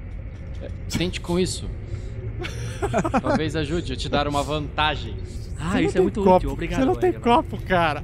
Tente 0.89 1.21
com 1.21 1.39
isso. 1.39 1.69
Talvez 3.21 3.55
ajude 3.55 3.93
a 3.93 3.95
te 3.95 4.09
dar 4.09 4.27
uma 4.27 4.43
vantagem. 4.43 5.15
Ah, 5.59 5.81
isso 5.81 5.97
é 5.97 6.01
muito 6.01 6.21
copo, 6.21 6.35
útil, 6.37 6.51
obrigado. 6.51 6.79
Você 6.79 6.85
não 6.85 6.95
tem 6.95 7.09
Erevan. 7.11 7.23
copo, 7.23 7.57
cara. 7.63 8.03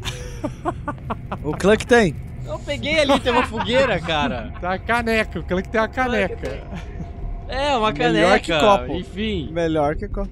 O 1.43 1.51
Clank 1.51 1.85
tem. 1.85 2.15
Eu 2.45 2.57
peguei 2.59 2.99
ali, 2.99 3.19
tem 3.19 3.31
uma 3.31 3.45
fogueira, 3.45 3.99
cara. 3.99 4.53
Tá 4.61 4.73
a 4.73 4.79
caneca, 4.79 5.39
o 5.39 5.43
Clank 5.43 5.67
tem 5.69 5.81
a 5.81 5.87
caneca. 5.87 6.63
É, 7.47 7.75
uma 7.75 7.91
Melhor 7.91 8.39
caneca. 8.39 8.39
que 8.39 8.59
copo. 8.59 8.93
Enfim. 8.95 9.49
Melhor 9.51 9.95
que 9.95 10.07
copo. 10.07 10.29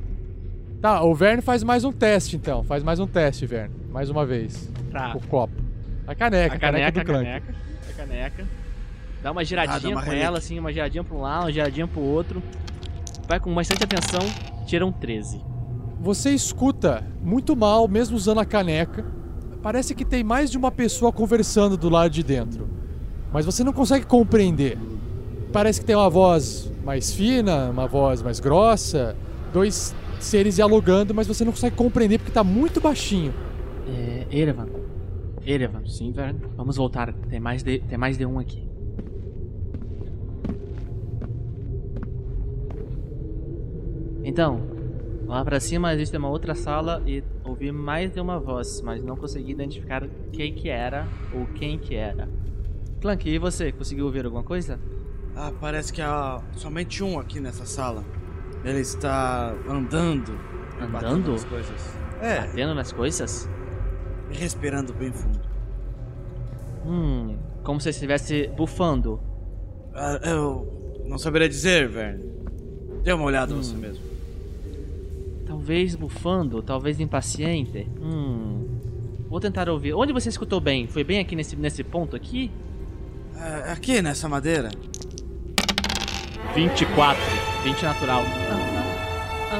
Tá, 0.81 1.03
o 1.03 1.13
Verne 1.13 1.41
faz 1.41 1.61
mais 1.61 1.83
um 1.83 1.91
teste 1.91 2.37
então. 2.37 2.63
Faz 2.63 2.83
mais 2.83 2.99
um 3.01 3.07
teste, 3.07 3.45
Verne. 3.45 3.75
Mais 3.91 4.09
uma 4.09 4.25
vez. 4.25 4.69
Tá. 4.91 5.13
O 5.15 5.27
copo. 5.27 5.68
A 6.09 6.15
caneca, 6.15 6.55
A 6.55 6.59
caneca, 6.59 6.91
do 6.91 6.99
a 7.01 7.05
Clank. 7.05 7.23
caneca, 7.25 7.53
a 7.87 7.93
caneca. 7.93 8.47
Dá 9.21 9.31
uma 9.31 9.41
Ah, 9.41 9.43
giradinha 9.43 9.79
dá 9.79 9.89
uma 9.89 10.03
com 10.03 10.11
ela, 10.11 10.37
assim, 10.39 10.57
uma 10.57 10.73
giradinha 10.73 11.03
pra 11.03 11.15
um 11.15 11.21
lado, 11.21 11.43
uma 11.43 11.51
giradinha 11.51 11.87
pro 11.87 12.01
outro. 12.01 12.41
Vai 13.27 13.39
com 13.39 13.53
bastante 13.53 13.83
atenção, 13.83 14.21
tira 14.65 14.83
um 14.83 14.91
13. 14.91 15.39
Você 15.99 16.31
escuta 16.31 17.03
muito 17.21 17.55
mal, 17.55 17.87
mesmo 17.87 18.17
usando 18.17 18.39
a 18.39 18.45
caneca. 18.45 19.05
Parece 19.61 19.93
que 19.93 20.03
tem 20.03 20.23
mais 20.23 20.49
de 20.49 20.57
uma 20.57 20.71
pessoa 20.71 21.11
conversando 21.11 21.77
do 21.77 21.89
lado 21.89 22.09
de 22.09 22.23
dentro. 22.23 22.67
Mas 23.31 23.45
você 23.45 23.63
não 23.63 23.73
consegue 23.73 24.07
compreender. 24.07 24.79
Parece 25.53 25.79
que 25.79 25.85
tem 25.85 25.95
uma 25.95 26.09
voz 26.09 26.71
mais 26.83 27.13
fina, 27.13 27.69
uma 27.69 27.85
voz 27.87 28.23
mais 28.23 28.39
grossa, 28.39 29.15
dois 29.53 29.93
seres 30.19 30.55
dialogando, 30.55 31.13
mas 31.13 31.27
você 31.27 31.45
não 31.45 31.51
consegue 31.51 31.75
compreender 31.75 32.17
porque 32.17 32.31
tá 32.31 32.43
muito 32.43 32.81
baixinho. 32.81 33.31
É, 33.87 34.25
Erevan. 34.31 34.78
Erevan, 35.51 35.83
sim, 35.87 36.11
Verne. 36.11 36.41
Vamos 36.55 36.77
voltar, 36.77 37.11
tem 37.27 37.39
mais 37.39 37.63
de, 37.63 37.79
tem 37.79 37.97
mais 37.97 38.17
de 38.17 38.25
um 38.25 38.37
aqui. 38.37 38.67
Então, 44.23 44.61
lá 45.25 45.43
pra 45.43 45.59
cima 45.59 45.93
existe 45.93 46.15
uma 46.17 46.29
outra 46.29 46.53
sala 46.53 47.01
e 47.05 47.23
ouvi 47.43 47.71
mais 47.71 48.11
de 48.11 48.19
uma 48.19 48.39
voz, 48.39 48.81
mas 48.81 49.03
não 49.03 49.15
consegui 49.15 49.51
identificar 49.51 50.07
quem 50.31 50.53
que 50.53 50.69
era 50.69 51.07
ou 51.33 51.45
quem 51.47 51.79
que 51.79 51.95
era. 51.95 52.29
Clank, 53.01 53.27
e 53.27 53.39
você? 53.39 53.71
Conseguiu 53.71 54.05
ouvir 54.05 54.25
alguma 54.25 54.43
coisa? 54.43 54.79
Ah, 55.35 55.51
parece 55.59 55.91
que 55.93 56.01
há 56.01 56.41
somente 56.57 57.03
um 57.03 57.17
aqui 57.17 57.39
nessa 57.39 57.65
sala. 57.65 58.03
Ele 58.63 58.81
está 58.81 59.55
andando. 59.67 60.33
batendo 60.91 61.07
Andando? 61.07 61.31
nas 61.31 61.45
coisas. 61.45 61.97
É, 62.21 62.41
Batendo 62.41 62.75
nas 62.75 62.91
coisas? 62.91 63.49
respirando 64.31 64.93
bem 64.93 65.11
fundo. 65.11 65.38
Hum, 66.85 67.37
como 67.63 67.79
se 67.79 67.89
estivesse 67.89 68.47
bufando. 68.55 69.19
Ah, 69.93 70.19
eu 70.23 71.01
não 71.05 71.17
saberia 71.17 71.49
dizer, 71.49 71.87
Verne. 71.89 72.23
Dê 73.03 73.13
uma 73.13 73.25
olhada 73.25 73.53
você 73.53 73.75
mesmo. 73.75 74.03
Talvez 75.45 75.95
bufando, 75.95 76.61
talvez 76.61 76.99
impaciente. 76.99 77.87
Hum. 78.01 78.65
Vou 79.29 79.39
tentar 79.39 79.69
ouvir. 79.69 79.93
Onde 79.93 80.11
você 80.13 80.29
escutou 80.29 80.59
bem? 80.59 80.87
Foi 80.87 81.03
bem 81.03 81.19
aqui 81.19 81.35
nesse, 81.35 81.55
nesse 81.55 81.83
ponto 81.83 82.15
aqui? 82.15 82.51
É, 83.37 83.71
aqui 83.71 84.01
nessa 84.01 84.27
madeira. 84.27 84.69
24. 86.55 87.21
20 87.63 87.83
natural. 87.83 88.23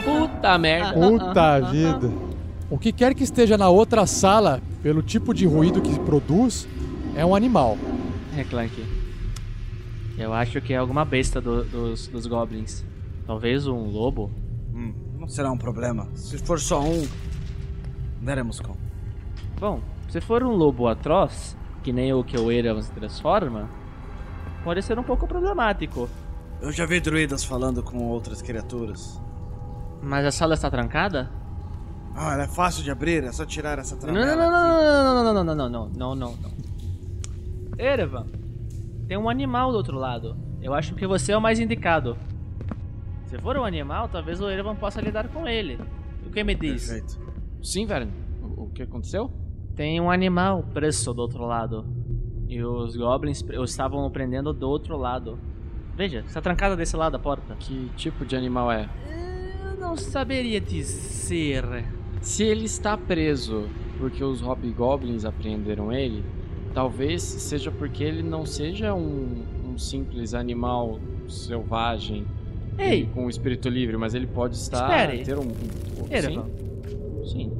Puta 0.03 0.58
merda. 0.58 0.93
Puta 0.93 1.60
vida. 1.71 2.12
O 2.69 2.77
que 2.77 2.91
quer 2.91 3.13
que 3.13 3.23
esteja 3.23 3.58
na 3.58 3.69
outra 3.69 4.05
sala, 4.05 4.62
pelo 4.84 5.01
tipo 5.01 5.34
de 5.34 5.45
ruído 5.45 5.82
que 5.82 5.99
produz, 5.99 6.67
é 7.19 7.25
um 7.25 7.36
animal. 7.36 7.77
É, 8.38 8.43
Clank. 8.43 8.86
Eu 10.17 10.34
acho 10.34 10.60
que 10.62 10.73
é 10.73 10.77
alguma 10.77 11.05
besta 11.05 11.39
do- 11.39 11.63
dos, 11.63 12.08
dos 12.08 12.25
goblins. 12.27 12.84
Talvez 13.25 13.67
um 13.67 13.89
lobo. 13.91 14.32
Hum, 14.73 14.93
não 15.17 15.27
será 15.27 15.51
um 15.51 15.58
problema. 15.58 16.08
Se 16.15 16.38
for 16.38 16.60
só 16.60 16.82
um, 16.82 17.08
Daremos 18.21 18.60
com. 18.60 18.75
Bom, 19.60 19.82
se 20.10 20.19
for 20.19 20.43
um 20.43 20.51
lobo 20.51 20.88
atroz, 20.88 21.55
que 21.84 21.93
nem 21.93 22.13
o 22.13 22.23
que 22.23 22.38
o 22.38 22.51
Erevan 22.51 22.82
se 22.82 22.91
transforma, 22.91 23.69
pode 24.63 24.82
ser 24.82 24.99
um 24.99 25.03
pouco 25.03 25.25
problemático. 25.27 26.10
Eu 26.62 26.71
já 26.71 26.86
vi 26.86 26.99
druidas 26.99 27.43
falando 27.45 27.82
com 27.82 27.97
outras 28.10 28.41
criaturas. 28.41 29.19
Mas 30.01 30.25
a 30.25 30.32
sala 30.32 30.53
está 30.55 30.69
trancada? 30.69 31.32
Ah, 32.15 32.34
ela 32.34 32.43
é 32.43 32.47
fácil 32.47 32.84
de 32.84 32.91
abrir, 32.91 33.23
é 33.23 33.32
só 33.32 33.45
tirar 33.45 33.79
essa 33.79 33.95
Não, 33.95 34.01
tramela. 34.01 34.36
não, 34.36 34.51
não, 34.51 35.23
não, 35.23 35.34
não, 35.34 35.34
não, 35.34 35.43
não, 35.43 35.55
não, 35.55 35.69
não, 35.69 35.89
não, 35.89 36.15
não, 36.15 36.36
não. 36.36 36.68
Erevan, 37.79 38.27
tem 39.07 39.17
um 39.17 39.29
animal 39.29 39.71
do 39.71 39.77
outro 39.77 39.97
lado. 39.97 40.35
Eu 40.61 40.73
acho 40.73 40.93
que 40.93 41.07
você 41.07 41.31
é 41.31 41.37
o 41.37 41.41
mais 41.41 41.59
indicado. 41.59 42.17
Se 43.23 43.37
for 43.39 43.55
um 43.57 43.63
animal, 43.63 44.09
talvez 44.09 44.41
o 44.41 44.49
Erevan 44.49 44.75
possa 44.75 44.99
lidar 44.99 45.29
com 45.29 45.47
ele. 45.47 45.79
O 46.25 46.29
que 46.29 46.43
me 46.43 46.53
diz? 46.53 46.91
Sim, 47.63 47.85
Verne. 47.85 48.11
O, 48.43 48.63
o 48.63 48.69
que 48.69 48.83
aconteceu? 48.83 49.31
Tem 49.75 49.99
um 50.01 50.11
animal 50.11 50.63
preso 50.73 51.13
do 51.13 51.21
outro 51.21 51.45
lado. 51.45 51.85
E 52.49 52.61
os 52.61 52.97
goblins 52.97 53.41
estavam 53.63 54.05
o 54.05 54.11
prendendo 54.11 54.51
do 54.51 54.67
outro 54.67 54.97
lado. 54.97 55.39
Veja, 55.95 56.19
está 56.19 56.41
trancada 56.41 56.75
desse 56.75 56.97
lado 56.97 57.15
a 57.15 57.19
porta. 57.19 57.55
Que 57.55 57.89
tipo 57.95 58.25
de 58.25 58.35
animal 58.35 58.69
é? 58.71 58.89
Eu 59.63 59.79
não 59.79 59.95
saberia 59.95 60.59
dizer. 60.59 61.63
Se 62.19 62.43
ele 62.43 62.65
está 62.65 62.97
preso 62.97 63.69
porque 63.97 64.23
os 64.23 64.41
hobgoblins 64.41 65.23
apreenderam 65.23 65.93
ele, 65.93 66.25
talvez 66.73 67.21
seja 67.21 67.71
porque 67.71 68.03
ele 68.03 68.23
não 68.23 68.45
seja 68.45 68.93
um, 68.93 69.43
um 69.67 69.77
simples 69.77 70.34
animal 70.34 70.99
selvagem 71.27 72.25
Ei! 72.77 73.05
com 73.13 73.25
um 73.25 73.29
espírito 73.29 73.69
livre, 73.69 73.97
mas 73.97 74.13
ele 74.13 74.27
pode 74.27 74.55
estar 74.55 74.89
Espere. 74.89 75.23
ter 75.23 75.38
um, 75.38 75.47
um 75.47 76.12
Erevan, 76.12 76.45
sim? 77.23 77.32
Sim. 77.32 77.51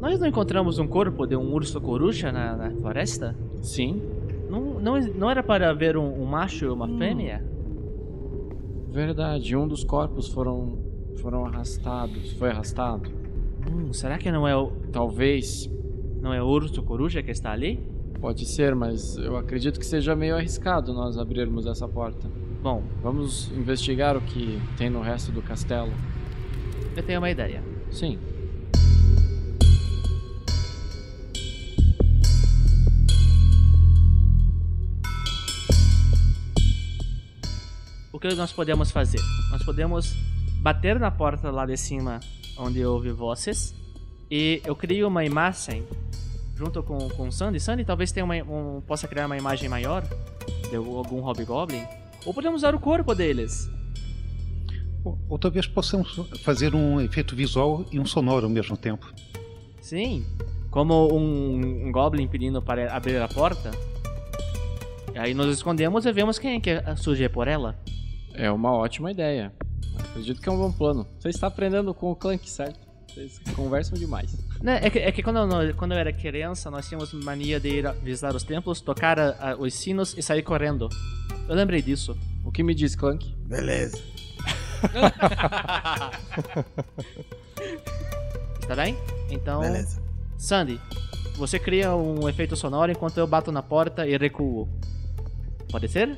nós 0.00 0.18
não 0.18 0.26
encontramos 0.26 0.78
um 0.78 0.86
corpo 0.86 1.26
de 1.26 1.36
um 1.36 1.52
urso 1.52 1.80
coruja 1.80 2.32
na, 2.32 2.56
na 2.56 2.70
floresta? 2.70 3.36
Sim. 3.62 4.02
Não, 4.48 4.80
não, 4.80 5.00
não 5.14 5.30
era 5.30 5.42
para 5.42 5.72
ver 5.72 5.96
um, 5.96 6.22
um 6.22 6.24
macho 6.24 6.64
e 6.64 6.68
uma 6.68 6.88
fêmea? 6.88 7.44
Verdade, 8.90 9.54
um 9.54 9.68
dos 9.68 9.84
corpos 9.84 10.28
foram 10.28 10.78
foram 11.20 11.44
arrastados, 11.44 12.32
foi 12.32 12.50
arrastado. 12.50 13.10
Hum, 13.70 13.92
será 13.92 14.18
que 14.18 14.30
não 14.30 14.46
é 14.46 14.56
o 14.56 14.70
Talvez. 14.92 15.68
não 16.20 16.32
é 16.32 16.42
o 16.42 16.46
urso 16.46 16.82
coruja 16.82 17.22
que 17.22 17.30
está 17.30 17.52
ali? 17.52 17.80
Pode 18.20 18.44
ser, 18.46 18.74
mas 18.74 19.16
eu 19.16 19.36
acredito 19.36 19.78
que 19.78 19.86
seja 19.86 20.14
meio 20.16 20.36
arriscado 20.36 20.92
nós 20.92 21.16
abrirmos 21.16 21.66
essa 21.66 21.86
porta. 21.86 22.28
Bom, 22.62 22.82
Vamos 23.00 23.48
investigar 23.52 24.16
o 24.16 24.20
que 24.20 24.60
tem 24.76 24.90
no 24.90 25.00
resto 25.00 25.30
do 25.30 25.40
castelo. 25.40 25.92
eu 26.96 27.02
tenho 27.02 27.20
uma 27.20 27.30
ideia. 27.30 27.62
Sim. 27.92 28.18
O 38.12 38.18
que 38.18 38.34
nós 38.34 38.52
podemos 38.52 38.90
fazer? 38.90 39.20
Nós 39.50 39.62
podemos 39.64 40.14
bater 40.60 40.98
na 40.98 41.10
porta 41.10 41.50
lá 41.50 41.64
de 41.64 41.76
cima 41.76 42.18
onde 42.58 42.84
houve 42.84 43.12
vozes 43.12 43.74
e 44.30 44.60
eu 44.64 44.74
crio 44.74 45.06
uma 45.06 45.24
imagem 45.24 45.84
junto 46.58 46.82
com, 46.82 47.08
com 47.10 47.28
o 47.28 47.32
Sandy. 47.32 47.60
Sandy 47.60 47.84
talvez 47.84 48.10
tenha 48.10 48.24
uma, 48.24 48.34
um, 48.34 48.80
possa 48.80 49.06
criar 49.06 49.26
uma 49.26 49.38
imagem 49.38 49.68
maior 49.68 50.02
de 50.68 50.74
algum 50.74 51.20
hobgoblin. 51.20 51.84
Ou 52.26 52.34
podemos 52.34 52.62
usar 52.62 52.74
o 52.74 52.80
corpo 52.80 53.14
deles. 53.14 53.70
Ou, 55.04 55.16
ou 55.28 55.38
talvez 55.38 55.68
possamos 55.68 56.20
fazer 56.42 56.74
um 56.74 57.00
efeito 57.00 57.36
visual 57.36 57.84
e 57.92 58.00
um 58.00 58.04
sonoro 58.04 58.46
ao 58.46 58.50
mesmo 58.50 58.76
tempo. 58.76 59.06
Sim, 59.80 60.26
como 60.68 61.14
um, 61.16 61.86
um 61.86 61.92
goblin 61.92 62.26
pedindo 62.26 62.60
para 62.60 62.92
abrir 62.92 63.22
a 63.22 63.28
porta. 63.28 63.70
E 65.14 65.18
aí 65.18 65.34
nós 65.34 65.46
escondemos 65.54 66.04
e 66.06 66.12
vemos 66.12 66.40
quem 66.40 66.56
é 66.56 66.60
que 66.60 66.96
surge 66.96 67.28
por 67.28 67.46
ela. 67.46 67.78
É 68.34 68.50
uma 68.50 68.72
ótima 68.72 69.12
ideia. 69.12 69.52
Acredito 69.96 70.40
que 70.40 70.48
é 70.48 70.52
um 70.52 70.58
bom 70.58 70.72
plano. 70.72 71.06
Você 71.20 71.28
está 71.28 71.46
aprendendo 71.46 71.94
com 71.94 72.10
o 72.10 72.16
Clank, 72.16 72.50
certo? 72.50 72.87
Vocês 73.18 73.40
conversam 73.56 73.98
demais. 73.98 74.32
Né, 74.62 74.78
é 74.80 74.88
que, 74.90 74.98
é 75.00 75.10
que 75.10 75.22
quando, 75.24 75.38
eu, 75.60 75.74
quando 75.74 75.90
eu 75.92 75.98
era 75.98 76.12
criança, 76.12 76.70
nós 76.70 76.86
tínhamos 76.88 77.12
mania 77.12 77.58
de 77.58 77.68
ir 77.68 77.92
visitar 78.00 78.32
os 78.34 78.44
templos, 78.44 78.80
tocar 78.80 79.18
a- 79.18 79.36
a- 79.52 79.56
os 79.56 79.74
sinos 79.74 80.14
e 80.16 80.22
sair 80.22 80.42
correndo. 80.42 80.88
Eu 81.48 81.54
lembrei 81.56 81.82
disso. 81.82 82.16
O 82.44 82.52
que 82.52 82.62
me 82.62 82.74
diz, 82.76 82.94
Clank? 82.94 83.34
Beleza. 83.44 84.00
Está 88.60 88.76
bem? 88.76 88.96
Então. 89.30 89.62
Beleza. 89.62 90.00
Sandy, 90.36 90.80
você 91.36 91.58
cria 91.58 91.96
um 91.96 92.28
efeito 92.28 92.54
sonoro 92.56 92.92
enquanto 92.92 93.18
eu 93.18 93.26
bato 93.26 93.50
na 93.50 93.62
porta 93.64 94.06
e 94.06 94.16
recuo. 94.16 94.68
Pode 95.72 95.88
ser? 95.88 96.16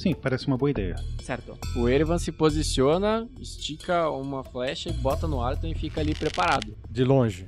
Sim, 0.00 0.14
parece 0.14 0.46
uma 0.46 0.56
boa 0.56 0.70
ideia. 0.70 0.96
Certo. 1.22 1.58
O 1.76 1.86
Erevan 1.86 2.16
se 2.16 2.32
posiciona, 2.32 3.28
estica 3.38 4.08
uma 4.08 4.42
flecha 4.42 4.88
e 4.88 4.94
bota 4.94 5.28
no 5.28 5.42
Arthur 5.42 5.66
e 5.66 5.74
fica 5.74 6.00
ali 6.00 6.14
preparado. 6.14 6.74
De 6.88 7.04
longe. 7.04 7.46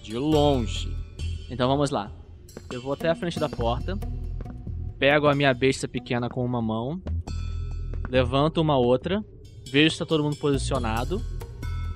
De 0.00 0.16
longe. 0.16 0.96
Então 1.50 1.66
vamos 1.66 1.90
lá. 1.90 2.12
Eu 2.72 2.80
vou 2.80 2.92
até 2.92 3.08
a 3.08 3.14
frente 3.16 3.40
da 3.40 3.48
porta, 3.48 3.98
pego 5.00 5.26
a 5.26 5.34
minha 5.34 5.52
besta 5.52 5.88
pequena 5.88 6.28
com 6.28 6.44
uma 6.44 6.62
mão, 6.62 7.02
levanto 8.08 8.60
uma 8.60 8.78
outra, 8.78 9.24
vejo 9.68 9.90
se 9.90 9.94
está 9.96 10.06
todo 10.06 10.22
mundo 10.22 10.36
posicionado. 10.36 11.20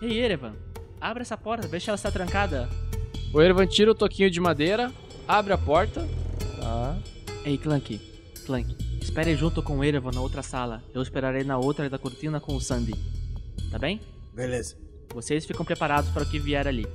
Ei, 0.03 0.19
Erevan, 0.19 0.55
abre 1.01 1.23
essa 1.23 1.37
porta, 1.37 1.69
veja 1.69 1.85
se 1.85 1.91
ela 1.91 1.95
está 1.95 2.11
trancada. 2.11 2.69
O 3.33 3.41
Erevan 3.41 3.69
tira 3.69 3.93
o 3.93 3.95
toquinho 3.95 4.29
de 4.29 4.41
madeira, 4.41 4.93
abre 5.29 5.53
a 5.53 5.59
porta. 5.59 6.05
Tá. 6.61 6.99
Ei, 7.45 7.57
Clank, 7.57 8.01
Clank, 8.45 8.88
espere 9.09 9.35
junto 9.35 9.63
com 9.63 9.79
o 9.79 9.85
Erevan 9.85 10.11
na 10.13 10.21
outra 10.21 10.43
sala. 10.43 10.83
Eu 10.93 11.01
esperarei 11.01 11.43
na 11.43 11.57
outra 11.57 11.89
da 11.89 11.99
cortina 11.99 12.39
com 12.39 12.55
o 12.55 12.61
Sandy. 12.61 12.95
Tá 13.71 13.79
bem? 13.79 14.01
Beleza. 14.35 14.77
Vocês 15.15 15.47
ficam 15.47 15.65
preparados 15.65 16.11
para 16.11 16.23
o 16.23 16.27
que 16.27 16.39
vier 16.39 16.69
ali. 16.69 16.87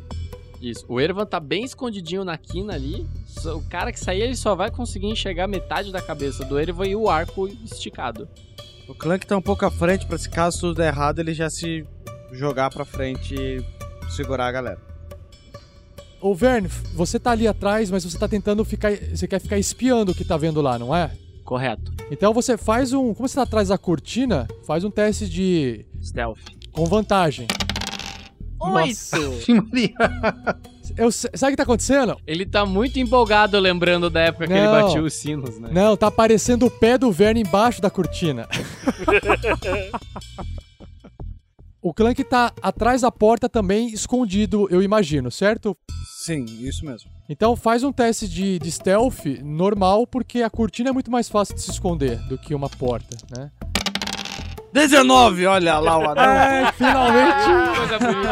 Isso. 0.62 0.86
O 0.88 1.02
Erevan 1.02 1.26
tá 1.26 1.40
bem 1.40 1.64
escondidinho 1.64 2.24
na 2.24 2.38
quina 2.38 2.76
ali. 2.76 3.06
O 3.46 3.68
cara 3.68 3.92
que 3.92 4.00
sair, 4.00 4.22
ele 4.22 4.36
só 4.36 4.56
vai 4.56 4.70
conseguir 4.70 5.08
enxergar 5.08 5.48
metade 5.48 5.92
da 5.92 6.02
cabeça 6.02 6.46
do 6.46 6.60
Erevan 6.60 6.88
e 6.88 6.96
o 6.96 7.10
arco 7.10 7.48
esticado. 7.48 8.30
O 8.88 8.94
Clank 8.94 9.26
tá 9.26 9.36
um 9.36 9.42
pouco 9.42 9.66
à 9.66 9.72
frente 9.72 10.06
pra 10.06 10.18
se 10.18 10.30
caso 10.30 10.60
tudo 10.60 10.76
der 10.76 10.94
errado, 10.94 11.20
ele 11.20 11.34
já 11.34 11.50
se 11.50 11.86
jogar 12.32 12.70
pra 12.70 12.86
frente 12.86 13.34
e 13.34 13.66
segurar 14.12 14.48
a 14.48 14.52
galera. 14.52 14.80
Ô 16.22 16.34
Verne, 16.36 16.70
você 16.94 17.20
tá 17.20 17.32
ali 17.32 17.48
atrás, 17.48 17.90
mas 17.90 18.06
você 18.06 18.18
tá 18.18 18.28
tentando 18.28 18.64
ficar. 18.64 18.96
Você 18.96 19.28
quer 19.28 19.42
ficar 19.42 19.58
espiando 19.58 20.12
o 20.12 20.16
que 20.16 20.24
tá 20.24 20.38
vendo 20.38 20.62
lá, 20.62 20.80
não 20.80 20.96
é? 20.96 21.12
Correto. 21.44 21.92
Então 22.10 22.34
você 22.34 22.58
faz 22.58 22.94
um. 22.94 23.14
Como 23.14 23.28
você 23.28 23.36
tá 23.36 23.44
atrás 23.44 23.70
da 23.70 23.78
cortina, 23.78 24.48
faz 24.66 24.84
um 24.84 24.92
teste 24.92 25.28
de. 25.28 25.86
Stealth. 26.02 26.40
Com 26.72 26.86
vantagem. 26.86 27.48
Oito! 28.60 29.18
Eu, 30.96 31.12
sabe 31.12 31.34
o 31.34 31.50
que 31.52 31.56
tá 31.56 31.64
acontecendo? 31.64 32.18
Ele 32.28 32.46
tá 32.46 32.66
muito 32.66 33.00
empolgado 33.00 33.58
lembrando 33.60 34.10
da 34.10 34.22
época 34.22 34.48
que 34.48 34.54
ele 34.54 34.66
Não. 34.66 34.72
batia 34.72 35.02
os 35.02 35.14
sinos, 35.14 35.58
né? 35.58 35.70
Não, 35.72 35.98
tá 35.98 36.08
aparecendo 36.08 36.68
o 36.68 36.72
pé 36.72 36.98
do 36.98 37.12
Verne 37.12 37.42
embaixo 37.42 37.82
da 37.82 37.90
cortina. 37.90 38.48
o 41.84 41.94
Clank 41.94 42.24
tá 42.24 42.52
atrás 42.62 43.02
da 43.02 43.12
porta 43.12 43.50
também, 43.50 43.90
escondido, 43.90 44.68
eu 44.72 44.82
imagino, 44.82 45.30
certo? 45.30 45.78
Sim, 46.24 46.46
isso 46.62 46.86
mesmo. 46.86 47.12
Então 47.28 47.56
faz 47.58 47.84
um 47.84 47.92
teste 47.92 48.28
de, 48.28 48.58
de 48.58 48.72
stealth 48.72 49.26
normal, 49.44 50.08
porque 50.08 50.42
a 50.42 50.50
cortina 50.50 50.90
é 50.90 50.94
muito 50.94 51.12
mais 51.12 51.28
fácil 51.28 51.54
de 51.56 51.62
se 51.62 51.72
esconder 51.72 52.18
do 52.30 52.38
que 52.38 52.56
uma 52.56 52.70
porta, 52.70 53.18
né? 53.38 53.52
19, 54.72 55.46
olha 55.46 55.78
lá 55.78 55.98
o 56.00 56.10
anão. 56.10 56.24
É, 56.24 56.72
finalmente! 56.72 57.78
Coisa 57.78 58.00
bonita. 58.00 58.32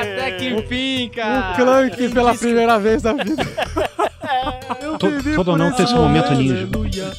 Até 0.00 0.30
que 0.32 0.48
enfim, 0.48 1.10
cara. 1.14 1.52
O 1.52 1.56
Clank 1.56 2.08
pela 2.08 2.34
primeira 2.34 2.78
vez 2.78 3.02
na 3.02 3.12
vida. 3.12 3.44
To- 4.98 5.22
todo 5.36 5.56
não 5.56 5.70
tem 5.72 5.84
esse 5.84 5.94
momento 5.94 6.32
ninja. 6.32 6.66
Aleluia. 6.66 7.12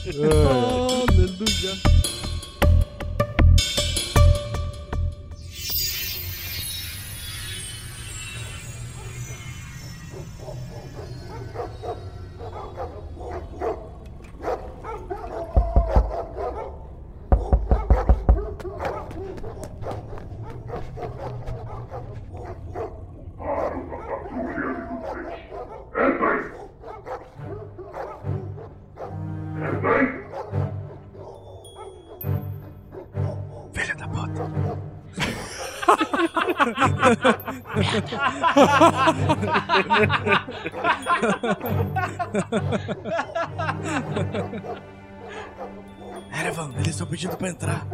Erevan, 46.39 46.71
eles 46.75 46.89
estão 46.89 47.07
pedindo 47.07 47.35
pra 47.37 47.49
entrar. 47.49 47.85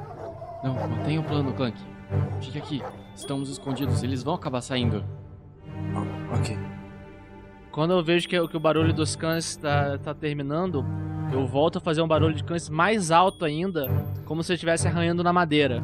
Não, 0.63 0.75
mantenha 0.75 1.21
o 1.21 1.23
plano, 1.23 1.53
Clank. 1.53 1.77
Fique 2.41 2.57
aqui. 2.57 2.83
Estamos 3.15 3.49
escondidos. 3.49 4.03
Eles 4.03 4.23
vão 4.23 4.33
acabar 4.33 4.61
saindo. 4.61 5.03
ok. 6.33 6.57
Quando 7.71 7.93
eu 7.93 8.03
vejo 8.03 8.27
que, 8.27 8.47
que 8.47 8.57
o 8.57 8.59
barulho 8.59 8.93
dos 8.93 9.15
cães 9.15 9.55
tá, 9.55 9.97
tá 9.97 10.13
terminando, 10.13 10.85
eu 11.31 11.47
volto 11.47 11.77
a 11.77 11.81
fazer 11.81 12.01
um 12.01 12.07
barulho 12.07 12.35
de 12.35 12.43
cães 12.43 12.67
mais 12.67 13.11
alto 13.11 13.45
ainda, 13.45 13.87
como 14.25 14.43
se 14.43 14.51
eu 14.51 14.55
estivesse 14.55 14.87
arranhando 14.87 15.23
na 15.23 15.31
madeira. 15.31 15.81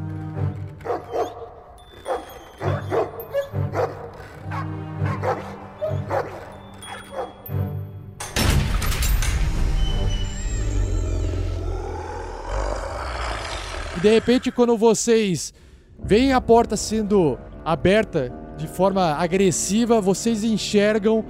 E 13.98 14.00
de 14.00 14.10
repente, 14.10 14.52
quando 14.52 14.76
vocês 14.76 15.52
veem 16.00 16.32
a 16.32 16.40
porta 16.40 16.76
sendo 16.76 17.36
aberta 17.64 18.32
de 18.56 18.68
forma 18.68 19.02
agressiva, 19.14 20.00
vocês 20.00 20.44
enxergam 20.44 21.24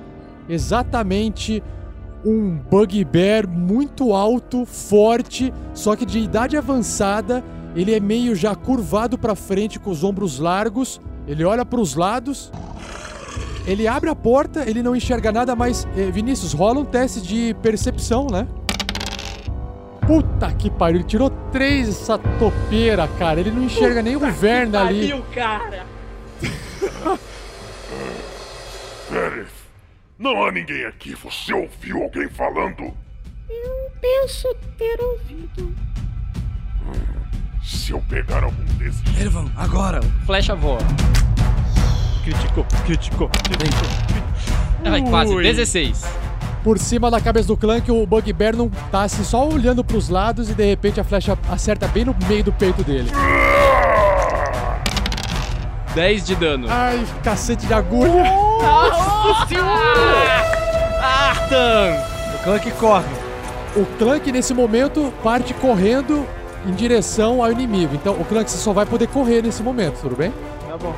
exatamente 0.47 1.63
um 2.23 2.59
bugbear 2.59 3.49
muito 3.49 4.13
alto, 4.13 4.67
forte, 4.67 5.51
só 5.73 5.97
que 5.97 6.05
de 6.05 6.19
idade 6.19 6.59
avançada. 6.59 7.43
Ele 7.75 7.95
é 7.95 8.01
meio 8.01 8.35
já 8.35 8.55
curvado 8.55 9.17
para 9.17 9.35
frente 9.35 9.81
com 9.81 9.89
os 9.91 10.05
ombros 10.05 10.39
largos. 10.39 11.01
Ele 11.27 11.45
olha 11.45 11.65
para 11.65 11.81
os 11.81 11.95
lados. 11.95 12.53
Ele 13.67 13.89
abre 13.89 14.11
a 14.11 14.15
porta, 14.15 14.69
ele 14.69 14.83
não 14.83 14.95
enxerga 14.95 15.33
nada, 15.33 15.57
mas 15.57 15.89
eh, 15.97 16.11
Vinícius, 16.11 16.53
rola 16.53 16.81
um 16.81 16.85
teste 16.85 17.23
de 17.23 17.57
percepção, 17.63 18.27
né? 18.31 18.47
Puta 20.39 20.53
que 20.53 20.71
pariu, 20.71 20.99
ele 20.99 21.05
tirou 21.05 21.31
três 21.51 21.89
essa 21.89 22.17
topeira, 22.17 23.09
cara. 23.19 23.41
Ele 23.41 23.51
não 23.51 23.65
enxerga 23.65 24.01
nem 24.01 24.15
o 24.15 24.21
Verne 24.21 24.77
ali. 24.77 25.09
Pariu, 25.09 25.25
cara. 25.35 25.85
Pérez, 29.11 29.49
não 30.17 30.45
há 30.45 30.53
ninguém 30.53 30.85
aqui. 30.85 31.17
Você 31.17 31.53
ouviu 31.53 32.05
alguém 32.05 32.29
falando? 32.29 32.95
Eu 33.51 33.91
penso 34.01 34.55
ter 34.77 35.01
ouvido. 35.01 35.75
Se 37.61 37.91
eu 37.91 38.01
pegar 38.09 38.45
algum 38.45 38.65
desses. 38.77 39.03
Erevan, 39.19 39.51
agora! 39.57 39.99
Flecha 40.25 40.55
voa. 40.55 40.79
Criticou, 42.23 42.65
criticou, 42.87 43.29
criticou. 43.29 43.89
Ai, 44.85 45.03
quase. 45.03 45.35
Ui. 45.35 45.43
16. 45.43 46.28
Por 46.63 46.79
cima 46.79 47.11
da 47.11 47.21
cabeça 47.21 47.49
do 47.49 47.57
Clank, 47.57 47.91
o 47.91 48.07
Bugbear 48.07 48.57
não 48.57 48.69
tá 48.91 49.03
assim, 49.03 49.23
só 49.23 49.49
olhando 49.49 49.85
pros 49.85 50.09
lados 50.09 50.51
e 50.51 50.55
de 50.55 50.65
repente 50.65 51.01
a 51.01 51.05
flecha 51.05 51.39
acerta 51.49 51.87
bem 51.89 52.05
no 52.05 52.15
meio 52.29 52.45
do 52.45 52.53
peito 52.53 52.83
dele. 52.83 53.11
10 55.95 56.27
de 56.27 56.35
dano. 56.37 56.67
Ai, 56.69 57.05
cacete 57.23 57.67
de 57.67 57.75
agulha. 57.75 58.23
Nossa 58.23 59.47
senhora! 59.47 60.45
Artan! 61.03 61.97
O 62.35 62.45
Clank 62.45 62.71
corre. 62.73 63.29
O 63.77 63.87
Clank, 63.99 64.31
nesse 64.31 64.53
momento, 64.53 65.13
parte 65.23 65.55
correndo 65.55 66.27
em 66.67 66.73
direção 66.73 67.43
ao 67.43 67.53
inimigo. 67.53 67.95
Então, 67.95 68.15
o 68.15 68.25
Clank, 68.25 68.51
você 68.51 68.59
só 68.59 68.73
vai 68.73 68.85
poder 68.85 69.07
correr 69.09 69.43
nesse 69.43 69.63
momento, 69.63 70.01
tudo 70.01 70.17
bem? 70.17 70.33
Tá 70.69 70.77
bom. 70.77 70.95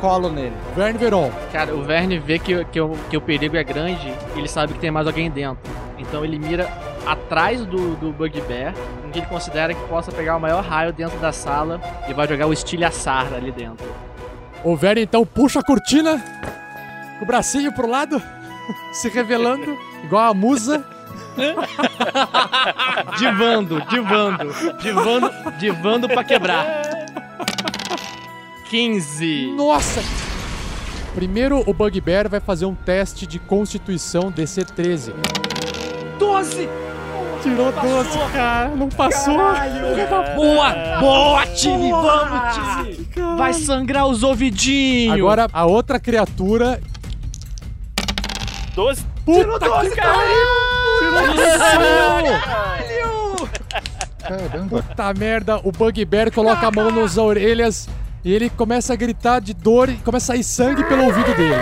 Colo 0.00 0.30
nele. 0.30 0.54
Verne 0.74 0.98
Veron. 0.98 1.30
Cara, 1.52 1.74
o 1.74 1.82
Verne 1.82 2.18
vê 2.18 2.38
que, 2.38 2.64
que, 2.66 2.80
o, 2.80 2.90
que 3.10 3.16
o 3.16 3.20
perigo 3.20 3.56
é 3.56 3.64
grande 3.64 4.12
e 4.34 4.38
ele 4.38 4.48
sabe 4.48 4.72
que 4.74 4.78
tem 4.78 4.90
mais 4.90 5.06
alguém 5.06 5.30
dentro. 5.30 5.58
Então 5.98 6.24
ele 6.24 6.38
mira 6.38 6.68
atrás 7.06 7.64
do, 7.64 7.96
do 7.96 8.12
Bugbear, 8.12 8.74
em 9.06 9.10
que 9.10 9.20
ele 9.20 9.26
considera 9.26 9.72
que 9.72 9.80
possa 9.88 10.12
pegar 10.12 10.36
o 10.36 10.40
maior 10.40 10.62
raio 10.62 10.92
dentro 10.92 11.18
da 11.18 11.32
sala 11.32 11.80
e 12.08 12.12
vai 12.12 12.26
jogar 12.26 12.46
o 12.46 12.52
estilhaçar 12.52 13.32
ali 13.34 13.52
dentro. 13.52 13.86
O 14.64 14.76
Verne, 14.76 15.02
então, 15.02 15.24
puxa 15.24 15.60
a 15.60 15.62
cortina 15.62 16.20
o 17.20 17.26
bracinho 17.26 17.72
pro 17.72 17.88
lado, 17.88 18.20
se 18.92 19.08
revelando, 19.08 19.76
igual 20.04 20.30
a 20.30 20.34
musa. 20.34 20.84
divando, 23.18 23.82
divando, 23.82 24.54
divando, 24.80 25.30
divando 25.58 26.08
pra 26.08 26.24
quebrar. 26.24 26.66
15. 28.68 29.52
Nossa! 29.56 30.02
Primeiro, 31.14 31.62
o 31.66 31.72
Bugbear 31.72 32.28
vai 32.28 32.40
fazer 32.40 32.66
um 32.66 32.74
teste 32.74 33.26
de 33.26 33.38
constituição 33.38 34.30
DC-13. 34.30 35.14
12! 36.18 36.68
Tirou 37.42 37.72
12, 37.72 38.18
cara. 38.32 38.68
Não 38.70 38.88
passou. 38.88 39.36
Da 39.36 40.34
Boa! 40.34 40.74
Boa, 41.00 41.46
time! 41.46 41.90
Vamos, 41.90 42.54
time! 42.54 43.08
Vai 43.36 43.52
sangrar 43.54 44.06
os 44.06 44.22
ouvidinhos! 44.22 45.14
Agora, 45.14 45.48
a 45.52 45.64
outra 45.64 46.00
criatura. 46.00 46.80
12. 48.74 49.04
Puta 49.24 49.58
doze, 49.58 49.90
que 49.90 49.96
caralho! 49.96 50.30
pariu! 52.44 53.48
Caramba. 54.18 54.82
Puta 54.82 55.14
merda, 55.14 55.60
o 55.64 55.72
Bugbear 55.72 56.32
coloca 56.32 56.66
a 56.66 56.70
mão 56.70 56.90
nas 56.90 57.16
orelhas 57.16 57.88
e 58.26 58.34
ele 58.34 58.50
começa 58.50 58.92
a 58.92 58.96
gritar 58.96 59.40
de 59.40 59.54
dor 59.54 59.88
e 59.88 59.94
começa 59.98 60.32
a 60.32 60.34
sair 60.34 60.42
sangue 60.42 60.82
pelo 60.82 61.04
ouvido 61.04 61.32
dele. 61.36 61.54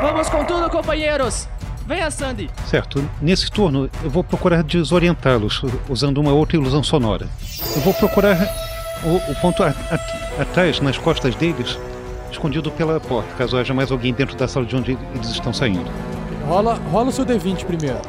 Vamos 0.00 0.28
com 0.28 0.44
tudo, 0.44 0.68
companheiros! 0.68 1.46
Venha, 1.86 2.10
Sandy! 2.10 2.50
Certo, 2.66 3.08
nesse 3.20 3.48
turno 3.48 3.88
eu 4.02 4.10
vou 4.10 4.24
procurar 4.24 4.64
desorientá-los 4.64 5.62
usando 5.88 6.18
uma 6.18 6.32
outra 6.32 6.56
ilusão 6.56 6.82
sonora. 6.82 7.28
Eu 7.76 7.82
vou 7.82 7.94
procurar 7.94 8.36
o, 9.04 9.30
o 9.30 9.34
ponto 9.36 9.62
atrás, 9.62 10.80
nas 10.80 10.98
costas 10.98 11.36
deles, 11.36 11.78
escondido 12.28 12.72
pela 12.72 12.98
porta, 12.98 13.32
caso 13.38 13.56
haja 13.56 13.72
mais 13.72 13.92
alguém 13.92 14.12
dentro 14.12 14.36
da 14.36 14.48
sala 14.48 14.66
de 14.66 14.74
onde 14.74 14.98
eles 15.14 15.28
estão 15.28 15.52
saindo. 15.52 15.88
Rola, 16.48 16.80
rola 16.90 17.10
o 17.10 17.12
seu 17.12 17.24
D20 17.24 17.64
primeiro. 17.64 18.00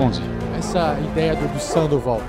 11. 0.00 0.22
Essa 0.56 0.96
ideia 1.10 1.34
do, 1.34 1.52
do 1.52 1.58
Sandoval 1.58 2.22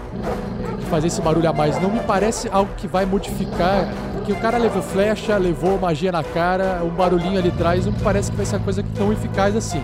fazer 0.86 1.08
esse 1.08 1.22
barulho 1.22 1.50
a 1.50 1.54
mais 1.54 1.82
não 1.82 1.90
me 1.90 2.00
parece 2.02 2.50
algo 2.52 2.74
que 2.76 2.88
vai 2.88 3.06
modificar. 3.06 3.88
Porque 4.14 4.32
o 4.32 4.36
cara 4.38 4.58
levou 4.58 4.82
flecha, 4.82 5.38
levou 5.38 5.78
magia 5.78 6.12
na 6.12 6.24
cara, 6.24 6.82
um 6.84 6.90
barulhinho 6.90 7.38
ali 7.38 7.50
atrás, 7.50 7.86
não 7.86 7.92
me 7.92 8.00
parece 8.00 8.32
que 8.32 8.38
vai 8.38 8.46
ser 8.46 8.56
uma 8.56 8.64
coisa 8.64 8.84
tão 8.96 9.12
eficaz 9.12 9.56
assim. 9.56 9.84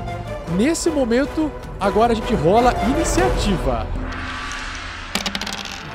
Nesse 0.56 0.90
momento, 0.90 1.52
agora 1.80 2.14
a 2.14 2.16
gente 2.16 2.34
rola 2.34 2.74
iniciativa. 2.96 3.86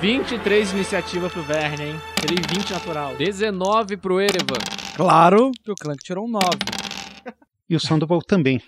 23 0.01 0.69
de 0.69 0.75
iniciativa 0.77 1.31
pro 1.31 1.43
Verne, 1.43 1.85
hein? 1.85 2.01
Tirei 2.21 2.37
20 2.37 2.73
natural. 2.73 3.15
19 3.17 3.97
pro 3.97 4.21
Erevan. 4.21 4.59
Claro 4.95 5.51
que 5.63 5.73
o 5.73 5.75
Clank 5.75 6.05
tirou 6.05 6.27
um 6.27 6.31
9. 6.31 6.45
E 7.67 7.75
o 7.75 7.81
Sandoval 7.81 8.21
também. 8.21 8.61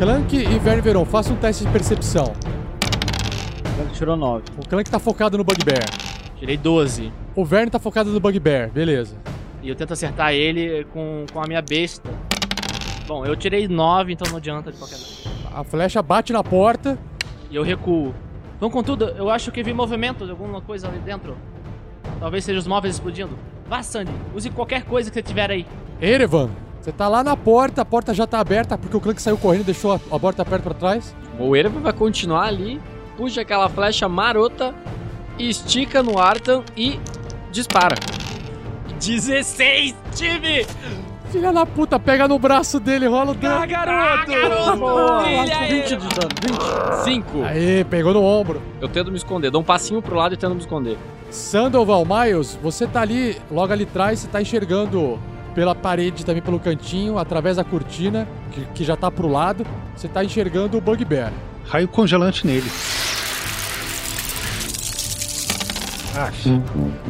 Clank 0.00 0.36
e 0.36 0.58
Verne 0.58 0.80
Veron, 0.80 1.04
faça 1.04 1.32
um 1.32 1.36
teste 1.36 1.64
de 1.64 1.70
percepção. 1.70 2.32
O 3.78 3.80
Clank 3.80 3.94
tirou 3.94 4.16
9. 4.16 4.44
O 4.56 4.68
Clank 4.68 4.90
tá 4.90 4.98
focado 4.98 5.38
no 5.38 5.44
Bugbear. 5.44 5.84
Tirei 6.36 6.56
12. 6.56 7.12
O 7.36 7.44
Verne 7.44 7.70
tá 7.70 7.78
focado 7.78 8.10
no 8.10 8.18
Bugbear, 8.18 8.70
beleza. 8.70 9.16
E 9.62 9.68
eu 9.68 9.76
tento 9.76 9.92
acertar 9.92 10.32
ele 10.32 10.84
com, 10.92 11.24
com 11.32 11.40
a 11.40 11.46
minha 11.46 11.62
besta. 11.62 12.10
Bom, 13.06 13.24
eu 13.24 13.36
tirei 13.36 13.68
9, 13.68 14.14
então 14.14 14.28
não 14.30 14.38
adianta 14.38 14.72
de 14.72 14.78
qualquer 14.78 14.96
maneira. 14.96 15.30
A 15.54 15.62
flecha 15.62 16.02
bate 16.02 16.32
na 16.32 16.42
porta. 16.42 16.98
E 17.48 17.54
eu 17.54 17.62
recuo. 17.62 18.12
Vamos 18.58 18.74
com 18.74 18.82
tudo, 18.82 19.10
eu 19.10 19.30
acho 19.30 19.52
que 19.52 19.62
vi 19.62 19.72
movimento 19.72 20.24
de 20.24 20.32
alguma 20.32 20.60
coisa 20.60 20.88
ali 20.88 20.98
dentro. 20.98 21.36
Talvez 22.18 22.44
seja 22.44 22.58
os 22.58 22.66
móveis 22.66 22.96
explodindo. 22.96 23.38
Vá, 23.68 23.80
Sandy, 23.80 24.10
use 24.34 24.50
qualquer 24.50 24.82
coisa 24.82 25.08
que 25.08 25.14
você 25.14 25.22
tiver 25.22 25.52
aí. 25.52 25.64
Erevan, 26.00 26.50
você 26.80 26.90
tá 26.90 27.06
lá 27.06 27.22
na 27.22 27.36
porta, 27.36 27.82
a 27.82 27.84
porta 27.84 28.12
já 28.12 28.26
tá 28.26 28.40
aberta 28.40 28.76
porque 28.76 28.96
o 28.96 29.00
Clank 29.00 29.22
saiu 29.22 29.38
correndo 29.38 29.60
e 29.60 29.66
deixou 29.66 29.92
a, 29.92 30.00
a 30.10 30.18
porta 30.18 30.42
aberta 30.42 30.64
pra 30.64 30.74
trás. 30.74 31.14
O 31.38 31.54
Erevan 31.54 31.80
vai 31.80 31.92
continuar 31.92 32.46
ali, 32.46 32.80
puxa 33.18 33.40
aquela 33.40 33.68
flecha 33.68 34.08
marota, 34.08 34.72
estica 35.36 36.04
no 36.04 36.20
Artan 36.20 36.62
e 36.76 37.00
dispara. 37.50 37.96
16, 39.00 39.94
time! 40.14 40.64
Filha 41.30 41.52
da 41.52 41.66
puta, 41.66 41.98
pega 41.98 42.28
no 42.28 42.38
braço 42.38 42.78
dele, 42.78 43.06
rola 43.06 43.32
o 43.32 43.34
dano. 43.34 43.62
Ah, 43.62 43.66
garoto! 43.66 44.30
Brilha 45.24 45.58
aí. 45.58 45.82
20 45.82 45.96
de 45.96 46.08
dano, 46.08 46.28
20. 46.40 47.04
5. 47.04 47.42
Aê, 47.44 47.84
pegou 47.84 48.14
no 48.14 48.22
ombro. 48.22 48.62
Eu 48.80 48.88
tento 48.88 49.10
me 49.10 49.16
esconder, 49.16 49.50
dou 49.50 49.60
um 49.60 49.64
passinho 49.64 50.00
pro 50.00 50.14
lado 50.14 50.34
e 50.34 50.36
tento 50.36 50.54
me 50.54 50.60
esconder. 50.60 50.96
Sandoval, 51.28 52.06
Miles, 52.06 52.56
você 52.62 52.86
tá 52.86 53.02
ali, 53.02 53.36
logo 53.50 53.72
ali 53.72 53.82
atrás, 53.82 54.20
você 54.20 54.28
tá 54.28 54.40
enxergando 54.40 55.18
pela 55.54 55.74
parede, 55.74 56.24
também 56.24 56.40
pelo 56.40 56.60
cantinho, 56.60 57.18
através 57.18 57.56
da 57.56 57.64
cortina, 57.64 58.28
que, 58.52 58.64
que 58.66 58.84
já 58.84 58.96
tá 58.96 59.10
pro 59.10 59.26
lado, 59.26 59.66
você 59.94 60.06
tá 60.06 60.24
enxergando 60.24 60.78
o 60.78 60.80
Bugbear. 60.80 61.32
Raio 61.66 61.88
congelante 61.88 62.46
nele. 62.46 62.70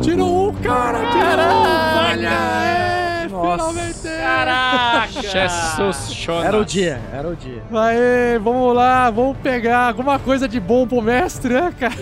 Tirou 0.03 0.51
um, 0.51 0.55
cara! 0.55 0.99
Caralho! 0.99 2.27
É, 2.27 3.29
Nossa. 3.31 3.51
finalmente! 3.53 4.03
Caraca! 4.21 5.23
Jesus 5.23 6.13
Jonas. 6.13 6.45
Era 6.45 6.59
o 6.59 6.65
dia, 6.65 7.01
era 7.13 7.29
o 7.29 7.37
dia. 7.37 7.63
Aê, 7.73 8.39
vamos 8.39 8.75
lá, 8.75 9.11
vamos 9.11 9.37
pegar 9.39 9.89
alguma 9.89 10.19
coisa 10.19 10.47
de 10.47 10.61
bom 10.61 10.87
pro 10.87 11.01
mestre, 11.01 11.55
né, 11.55 11.73
cara? 11.79 11.95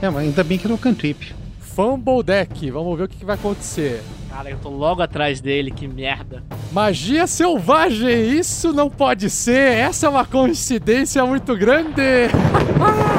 É, 0.00 0.08
mas 0.10 0.24
ainda 0.24 0.42
bem 0.44 0.58
que 0.58 0.66
era 0.66 0.74
o 0.74 0.78
cantrip. 0.78 1.34
Fumble 1.60 2.22
Deck, 2.22 2.70
vamos 2.70 2.96
ver 2.96 3.04
o 3.04 3.08
que, 3.08 3.16
que 3.16 3.24
vai 3.24 3.34
acontecer. 3.34 4.02
Cara, 4.34 4.50
eu 4.50 4.58
tô 4.58 4.68
logo 4.68 5.00
atrás 5.00 5.40
dele, 5.40 5.70
que 5.70 5.86
merda. 5.86 6.42
Magia 6.72 7.24
selvagem, 7.24 8.36
isso 8.36 8.72
não 8.72 8.90
pode 8.90 9.30
ser. 9.30 9.74
Essa 9.74 10.06
é 10.06 10.08
uma 10.08 10.24
coincidência 10.24 11.24
muito 11.24 11.56
grande. 11.56 12.02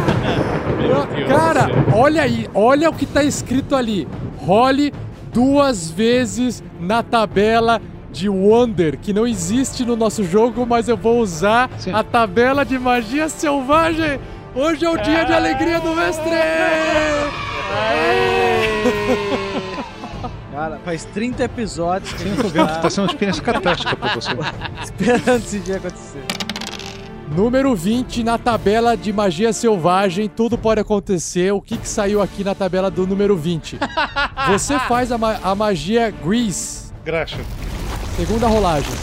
Cara, 1.26 1.70
olha 1.96 2.22
aí, 2.22 2.50
olha 2.54 2.90
o 2.90 2.94
que 2.94 3.06
tá 3.06 3.24
escrito 3.24 3.78
ali. 3.78 4.06
Role 4.40 4.94
duas 5.32 5.90
vezes 5.90 6.62
na 6.82 7.02
tabela 7.02 7.82
de 8.12 8.28
Wonder, 8.28 9.00
que 9.00 9.14
não 9.14 9.26
existe 9.26 9.86
no 9.86 9.96
nosso 9.96 10.22
jogo, 10.22 10.66
mas 10.66 10.90
eu 10.90 10.98
vou 10.98 11.22
usar 11.22 11.70
a 11.94 12.04
tabela 12.04 12.66
de 12.66 12.78
magia 12.78 13.30
selvagem. 13.30 14.20
Hoje 14.54 14.84
é 14.84 14.90
o 14.90 14.98
dia 14.98 15.24
de 15.24 15.32
alegria 15.32 15.80
do 15.80 15.96
mestre! 15.96 16.36
Cara, 20.56 20.80
faz 20.86 21.04
30 21.04 21.44
episódios 21.44 22.14
que 22.14 22.20
Sim, 22.20 22.26
a 22.26 22.28
eu 22.30 22.36
gente 22.36 22.42
tô 22.44 22.48
vendo 22.50 22.68
tá 22.68 22.76
que 22.78 22.82
tá 22.84 22.90
sendo 22.90 23.04
uma 23.04 23.12
experiência 23.12 23.44
catástrofe 23.44 23.96
pra 23.98 24.16
você. 24.16 24.30
esperando 24.84 25.44
esse 25.44 25.60
dia 25.60 25.76
acontecer. 25.76 26.24
Número 27.36 27.76
20 27.76 28.24
na 28.24 28.38
tabela 28.38 28.96
de 28.96 29.12
magia 29.12 29.52
selvagem, 29.52 30.30
tudo 30.30 30.58
pode 30.58 30.80
acontecer. 30.80 31.52
O 31.52 31.60
que, 31.62 31.76
que 31.76 31.90
saiu 31.90 32.22
aqui 32.22 32.42
na 32.42 32.56
tabela 32.56 32.90
do 32.90 33.06
número 33.06 33.36
20? 33.36 33.78
Você 34.48 34.80
faz 34.80 35.12
a, 35.12 35.18
ma- 35.18 35.40
a 35.44 35.54
magia 35.54 36.10
Grease. 36.10 36.94
Graxa. 37.04 37.40
Segunda 38.16 38.48
rolagem. 38.48 38.94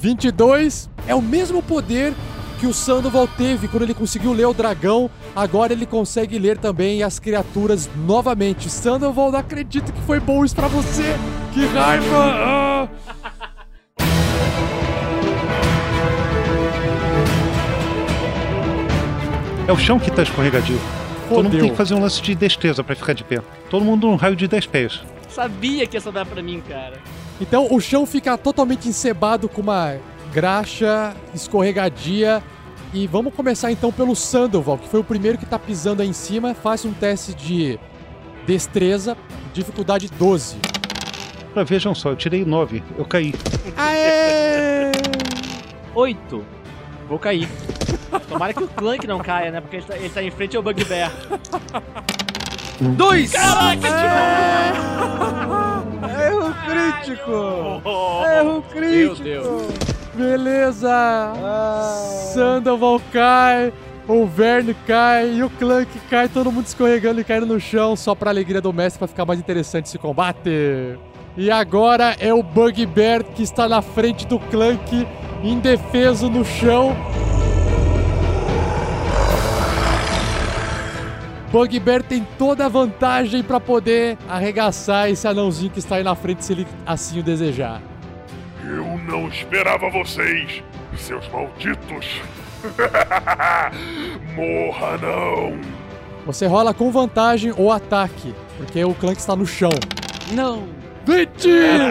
22 0.00 0.88
é 1.08 1.16
o 1.16 1.20
mesmo 1.22 1.60
poder 1.64 2.14
que 2.60 2.66
o 2.68 2.72
Sandoval 2.72 3.26
teve 3.26 3.66
quando 3.66 3.82
ele 3.82 3.94
conseguiu 3.94 4.32
ler 4.32 4.46
o 4.46 4.54
dragão. 4.54 5.10
Agora 5.34 5.72
ele 5.72 5.86
consegue 5.86 6.38
ler 6.38 6.58
também 6.58 7.02
as 7.02 7.18
criaturas 7.18 7.88
novamente. 8.06 8.68
Sandoval, 8.68 9.32
não 9.32 9.38
acredito 9.38 9.92
que 9.92 10.00
foi 10.02 10.20
bom 10.20 10.44
isso 10.44 10.54
pra 10.54 10.68
você. 10.68 11.16
Que 11.54 11.66
raiva! 11.66 12.06
Ah! 12.16 12.88
É 19.66 19.72
o 19.72 19.78
chão 19.78 19.98
que 19.98 20.10
tá 20.10 20.22
escorregadio. 20.22 20.78
Todo 21.28 21.44
mundo 21.44 21.44
Fodeu. 21.44 21.60
tem 21.60 21.70
que 21.70 21.76
fazer 21.76 21.94
um 21.94 22.00
lance 22.00 22.20
de 22.20 22.34
destreza 22.34 22.84
pra 22.84 22.94
ficar 22.94 23.14
de 23.14 23.24
pé. 23.24 23.40
Todo 23.70 23.84
mundo 23.84 24.08
num 24.08 24.16
raio 24.16 24.36
de 24.36 24.46
10 24.46 24.66
pés. 24.66 25.00
Sabia 25.30 25.86
que 25.86 25.96
ia 25.96 26.00
sobrar 26.00 26.26
pra 26.26 26.42
mim, 26.42 26.62
cara. 26.68 26.98
Então 27.40 27.68
o 27.70 27.80
chão 27.80 28.04
fica 28.04 28.36
totalmente 28.36 28.88
encebado 28.88 29.48
com 29.48 29.62
uma 29.62 29.96
graxa 30.32 31.14
escorregadia. 31.34 32.42
E 32.92 33.06
vamos 33.06 33.34
começar 33.34 33.72
então 33.72 33.90
pelo 33.90 34.14
Sandoval, 34.14 34.76
que 34.76 34.86
foi 34.86 35.00
o 35.00 35.04
primeiro 35.04 35.38
que 35.38 35.46
tá 35.46 35.58
pisando 35.58 36.02
aí 36.02 36.08
em 36.08 36.12
cima. 36.12 36.54
Faça 36.54 36.86
um 36.86 36.92
teste 36.92 37.32
de 37.34 37.78
destreza, 38.46 39.16
dificuldade 39.54 40.08
12. 40.18 40.56
Ah, 41.56 41.62
vejam 41.62 41.94
só, 41.94 42.10
eu 42.10 42.16
tirei 42.16 42.44
9, 42.44 42.82
eu 42.98 43.04
caí. 43.04 43.34
Aê! 43.76 44.92
Oito. 45.94 46.44
Vou 47.08 47.18
cair. 47.18 47.48
Tomara 48.28 48.52
que 48.52 48.62
o 48.62 48.68
Clank 48.68 49.06
não 49.06 49.18
caia, 49.18 49.50
né? 49.50 49.60
Porque 49.60 49.76
ele 49.76 49.84
tá, 49.84 49.96
ele 49.96 50.08
tá 50.10 50.22
em 50.22 50.30
frente 50.30 50.56
ao 50.56 50.62
Bugbear. 50.62 51.12
Dois! 52.96 53.32
Caraca, 53.32 53.88
Erro 56.26 56.54
crítico! 56.66 57.82
Erro 58.26 58.62
crítico! 58.70 59.22
Meu 59.22 59.42
Deus. 59.42 59.91
Beleza! 60.14 60.90
Ah. 60.90 62.30
Sandoval 62.34 63.00
cai, 63.10 63.72
o 64.06 64.26
Verne 64.26 64.74
cai 64.86 65.36
e 65.36 65.42
o 65.42 65.48
Clank 65.48 65.88
cai, 66.10 66.28
todo 66.28 66.52
mundo 66.52 66.66
escorregando 66.66 67.20
e 67.20 67.24
caindo 67.24 67.46
no 67.46 67.58
chão, 67.58 67.96
só 67.96 68.14
pra 68.14 68.30
alegria 68.30 68.60
do 68.60 68.72
mestre 68.72 68.98
pra 68.98 69.08
ficar 69.08 69.24
mais 69.24 69.40
interessante 69.40 69.86
esse 69.86 69.98
combate. 69.98 70.50
E 71.34 71.50
agora 71.50 72.14
é 72.20 72.32
o 72.32 72.42
Bugbear 72.42 73.24
que 73.24 73.42
está 73.42 73.66
na 73.66 73.80
frente 73.80 74.26
do 74.26 74.38
Clank, 74.38 75.06
indefeso 75.42 76.28
no 76.28 76.44
chão. 76.44 76.94
Bugbear 81.50 82.02
tem 82.02 82.26
toda 82.38 82.66
a 82.66 82.68
vantagem 82.68 83.42
pra 83.42 83.58
poder 83.58 84.18
arregaçar 84.28 85.08
esse 85.08 85.26
anãozinho 85.26 85.70
que 85.70 85.78
está 85.78 85.96
aí 85.96 86.04
na 86.04 86.14
frente 86.14 86.44
se 86.44 86.52
ele 86.52 86.66
assim 86.84 87.20
o 87.20 87.22
desejar. 87.22 87.91
Eu 88.64 88.84
não 88.98 89.28
esperava 89.28 89.90
vocês, 89.90 90.62
seus 90.96 91.26
malditos. 91.28 92.06
Morra 94.34 94.98
não. 94.98 95.60
Você 96.26 96.46
rola 96.46 96.72
com 96.72 96.90
vantagem 96.90 97.52
ou 97.56 97.72
ataque, 97.72 98.32
porque 98.56 98.84
o 98.84 98.94
Clank 98.94 99.18
está 99.18 99.34
no 99.34 99.44
chão. 99.46 99.70
Não! 100.32 100.68
20! 101.04 101.32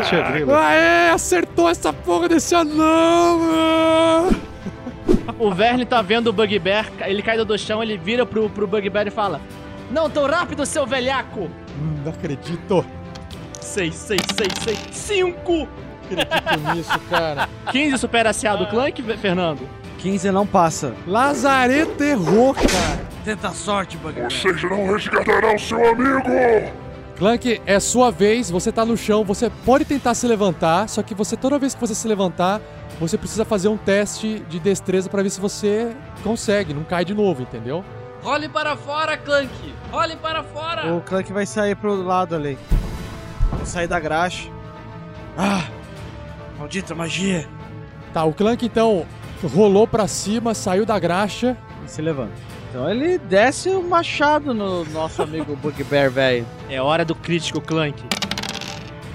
Tia 0.07 0.21
Grila. 0.31 0.65
Aê, 0.67 1.09
acertou 1.09 1.67
essa 1.69 1.91
porra 1.91 2.29
desse 2.29 2.55
anão! 2.55 3.41
ah! 3.53 4.29
O 5.37 5.51
Verne 5.51 5.85
tá 5.85 6.01
vendo 6.01 6.27
o 6.27 6.33
Bugbear, 6.33 6.89
ele 7.01 7.21
cai 7.21 7.43
do 7.43 7.57
chão, 7.57 7.83
ele 7.83 7.97
vira 7.97 8.25
pro, 8.25 8.49
pro 8.49 8.65
Bugbear 8.67 9.07
e 9.07 9.11
fala: 9.11 9.41
Não 9.91 10.09
tão 10.09 10.25
rápido, 10.25 10.65
seu 10.65 10.85
velhaco! 10.85 11.41
Hum, 11.77 12.01
Não 12.05 12.11
acredito. 12.11 12.85
6, 13.59 13.93
6, 13.93 14.21
6, 14.35 14.53
6, 14.63 14.79
5! 14.91 15.67
Acredito 16.13 16.75
nisso, 16.75 16.99
cara. 17.09 17.49
15 17.71 17.97
supera 17.97 18.29
a 18.29 18.33
CA 18.33 18.55
do 18.55 18.67
Clank, 18.67 19.01
Fernando? 19.17 19.67
15 19.99 20.31
não 20.31 20.47
passa. 20.47 20.93
Lazareto 21.05 22.03
errou, 22.03 22.53
cara. 22.53 23.11
Tenta 23.23 23.49
a 23.49 23.53
sorte, 23.53 23.97
Bugbear. 23.97 24.31
Vocês 24.31 24.63
não 24.63 24.91
resgatarão 24.91 25.57
seu 25.57 25.91
amigo. 25.91 26.21
Clank, 27.17 27.61
é 27.67 27.79
sua 27.79 28.09
vez, 28.09 28.49
você 28.49 28.71
tá 28.71 28.83
no 28.83 28.97
chão, 28.97 29.23
você 29.23 29.47
pode 29.63 29.85
tentar 29.85 30.15
se 30.15 30.25
levantar, 30.25 30.89
só 30.89 31.03
que 31.03 31.13
você, 31.13 31.37
toda 31.37 31.59
vez 31.59 31.75
que 31.75 31.79
você 31.79 31.93
se 31.93 32.07
levantar, 32.07 32.59
você 32.99 33.15
precisa 33.15 33.45
fazer 33.45 33.67
um 33.67 33.77
teste 33.77 34.39
de 34.49 34.59
destreza 34.59 35.07
pra 35.07 35.21
ver 35.21 35.29
se 35.29 35.39
você 35.39 35.95
consegue, 36.23 36.73
não 36.73 36.83
cai 36.83 37.05
de 37.05 37.13
novo, 37.13 37.43
entendeu? 37.43 37.85
Role 38.23 38.49
para 38.49 38.75
fora, 38.75 39.17
Clank! 39.17 39.51
Role 39.91 40.15
para 40.15 40.43
fora! 40.43 40.93
O 40.93 41.01
Clank 41.01 41.31
vai 41.31 41.45
sair 41.45 41.75
pro 41.75 41.93
lado 41.93 42.35
ali. 42.35 42.57
Vou 43.51 43.65
sair 43.67 43.87
da 43.87 43.99
graxa. 43.99 44.49
Ah! 45.37 45.65
Maldita 46.61 46.93
magia! 46.93 47.49
Tá, 48.13 48.23
o 48.23 48.33
Clank 48.33 48.63
então 48.63 49.07
rolou 49.43 49.87
pra 49.87 50.07
cima, 50.07 50.53
saiu 50.53 50.85
da 50.85 50.99
graxa. 50.99 51.57
E 51.83 51.89
se 51.89 52.03
levanta. 52.03 52.33
Então 52.69 52.87
ele 52.87 53.17
desce 53.17 53.69
o 53.69 53.81
machado 53.81 54.53
no 54.53 54.85
nosso 54.85 55.23
amigo 55.23 55.55
Bugbear, 55.55 56.11
velho. 56.11 56.45
É 56.69 56.79
hora 56.79 57.03
do 57.03 57.15
crítico, 57.15 57.59
Clank. 57.59 58.03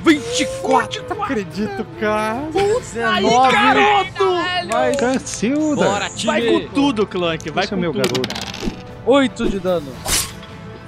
24! 0.02 1.04
Não 1.08 1.22
acredito, 1.22 1.86
cara. 2.00 2.48
19! 2.52 3.52
garoto! 3.52 4.24
Mais 4.72 4.96
Cacilda! 4.96 5.84
Bora, 5.84 6.10
time! 6.10 6.26
Vai 6.32 6.46
com 6.48 6.74
tudo, 6.74 7.06
Clank, 7.06 7.48
vai 7.50 7.62
Esse 7.64 7.74
é 7.74 7.76
com 7.76 7.78
o 7.78 7.80
meu 7.80 7.92
tudo. 7.92 8.22
garoto. 8.22 8.76
8 9.06 9.50
de 9.50 9.60
dano. 9.60 9.92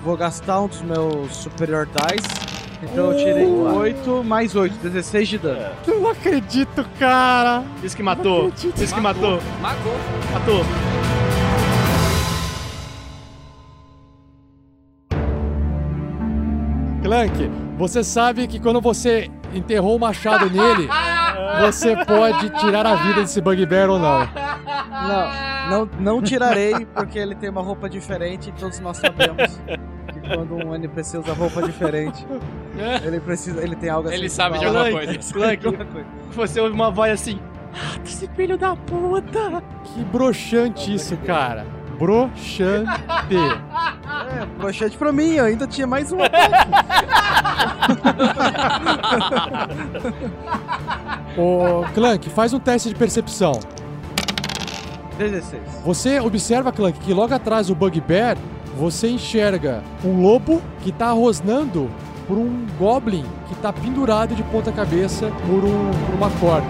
Vou 0.02 0.16
gastar 0.16 0.60
um 0.60 0.66
dos 0.66 0.82
meus 0.82 1.36
superior 1.36 1.86
dice. 1.86 2.47
Então 2.82 3.10
eu 3.10 3.16
tirei 3.16 3.46
8 3.46 4.22
mais 4.24 4.54
8, 4.54 4.74
16 4.78 5.28
de 5.28 5.38
dano. 5.38 5.74
Eu 5.86 6.00
não 6.00 6.10
acredito, 6.10 6.86
cara. 6.98 7.64
Isso 7.82 7.96
que 7.96 8.02
matou, 8.02 8.52
isso 8.76 8.94
que 8.94 9.00
matou, 9.00 9.40
Magou. 9.60 9.94
matou. 10.32 10.64
Clank, 17.02 17.50
você 17.76 18.04
sabe 18.04 18.46
que 18.46 18.60
quando 18.60 18.80
você 18.80 19.30
enterrou 19.54 19.96
o 19.96 19.98
machado 19.98 20.50
nele, 20.50 20.88
você 21.60 21.96
pode 22.04 22.50
tirar 22.60 22.86
a 22.86 22.94
vida 22.96 23.22
desse 23.22 23.40
Bugbear 23.40 23.88
ou 23.90 23.98
não. 23.98 24.28
Não, 25.08 25.68
não, 25.70 25.90
não 25.98 26.22
tirarei, 26.22 26.86
porque 26.86 27.18
ele 27.18 27.34
tem 27.34 27.48
uma 27.50 27.62
roupa 27.62 27.88
diferente 27.88 28.50
e 28.50 28.52
todos 28.52 28.78
nós 28.80 28.98
sabemos 28.98 29.58
quando 30.34 30.54
um 30.54 30.74
NPC 30.74 31.18
usa 31.18 31.32
roupa 31.32 31.62
diferente, 31.62 32.26
ele 33.04 33.20
precisa. 33.20 33.62
Ele 33.62 33.74
tem 33.76 33.90
algo 33.90 34.08
assim. 34.08 34.16
Ele 34.18 34.28
sabe 34.28 34.58
de 34.58 34.64
alguma 34.66 34.90
coisa. 34.90 35.18
Clank, 35.32 35.66
Alguma 35.66 35.84
coisa. 35.84 36.06
você 36.32 36.60
ouve 36.60 36.74
uma 36.74 36.90
voz 36.90 37.12
assim. 37.12 37.38
Mata 37.72 38.00
esse 38.04 38.26
filho 38.28 38.56
da 38.56 38.74
puta! 38.74 39.62
Que 39.84 40.02
broxante 40.04 40.94
isso, 40.94 41.16
cara. 41.18 41.66
Broxante. 41.98 42.90
É, 44.08 44.46
broxante 44.58 44.96
pra 44.96 45.12
mim, 45.12 45.34
eu 45.34 45.44
ainda 45.44 45.66
tinha 45.66 45.86
mais 45.86 46.10
um 46.10 46.22
ataque. 46.22 46.54
Ô, 51.36 51.84
Clank, 51.94 52.28
faz 52.30 52.52
um 52.52 52.58
teste 52.58 52.88
de 52.88 52.94
percepção. 52.94 53.60
16. 55.18 55.62
Você 55.84 56.20
observa, 56.20 56.72
Clank, 56.72 56.98
que 57.00 57.12
logo 57.12 57.34
atrás 57.34 57.66
do 57.68 57.74
Bugbear 57.74 58.36
você 58.78 59.08
enxerga 59.08 59.82
um 60.04 60.22
lobo 60.22 60.62
que 60.84 60.92
tá 60.92 61.10
rosnando 61.10 61.90
por 62.28 62.38
um 62.38 62.64
goblin 62.78 63.24
que 63.48 63.56
tá 63.56 63.72
pendurado 63.72 64.36
de 64.36 64.42
ponta 64.44 64.70
cabeça 64.70 65.32
por, 65.48 65.64
um, 65.64 65.90
por 66.06 66.14
uma 66.14 66.30
corda. 66.38 66.68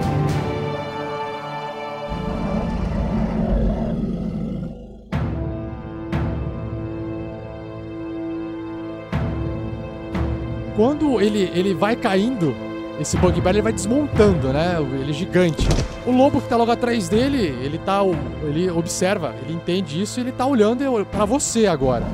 Quando 10.75 11.21
ele, 11.21 11.51
ele 11.53 11.75
vai 11.75 11.95
caindo, 11.95 12.55
esse 13.01 13.17
bugbear 13.17 13.55
ele 13.55 13.63
vai 13.63 13.73
desmontando, 13.73 14.53
né? 14.53 14.77
Ele 15.01 15.11
é 15.11 15.15
gigante. 15.15 15.69
O 16.07 16.11
lobo 16.11 16.41
que 16.41 16.49
tá 16.49 16.57
logo 16.57 16.71
atrás 16.71 17.09
dele, 17.09 17.57
ele 17.63 17.79
tá. 17.79 18.01
Ele 18.43 18.71
observa, 18.71 19.35
ele 19.43 19.55
entende 19.55 20.01
isso 20.01 20.19
e 20.19 20.23
ele 20.23 20.33
tá 20.33 20.45
olhando 20.47 21.07
pra 21.11 21.25
você 21.25 21.67
agora. 21.67 22.05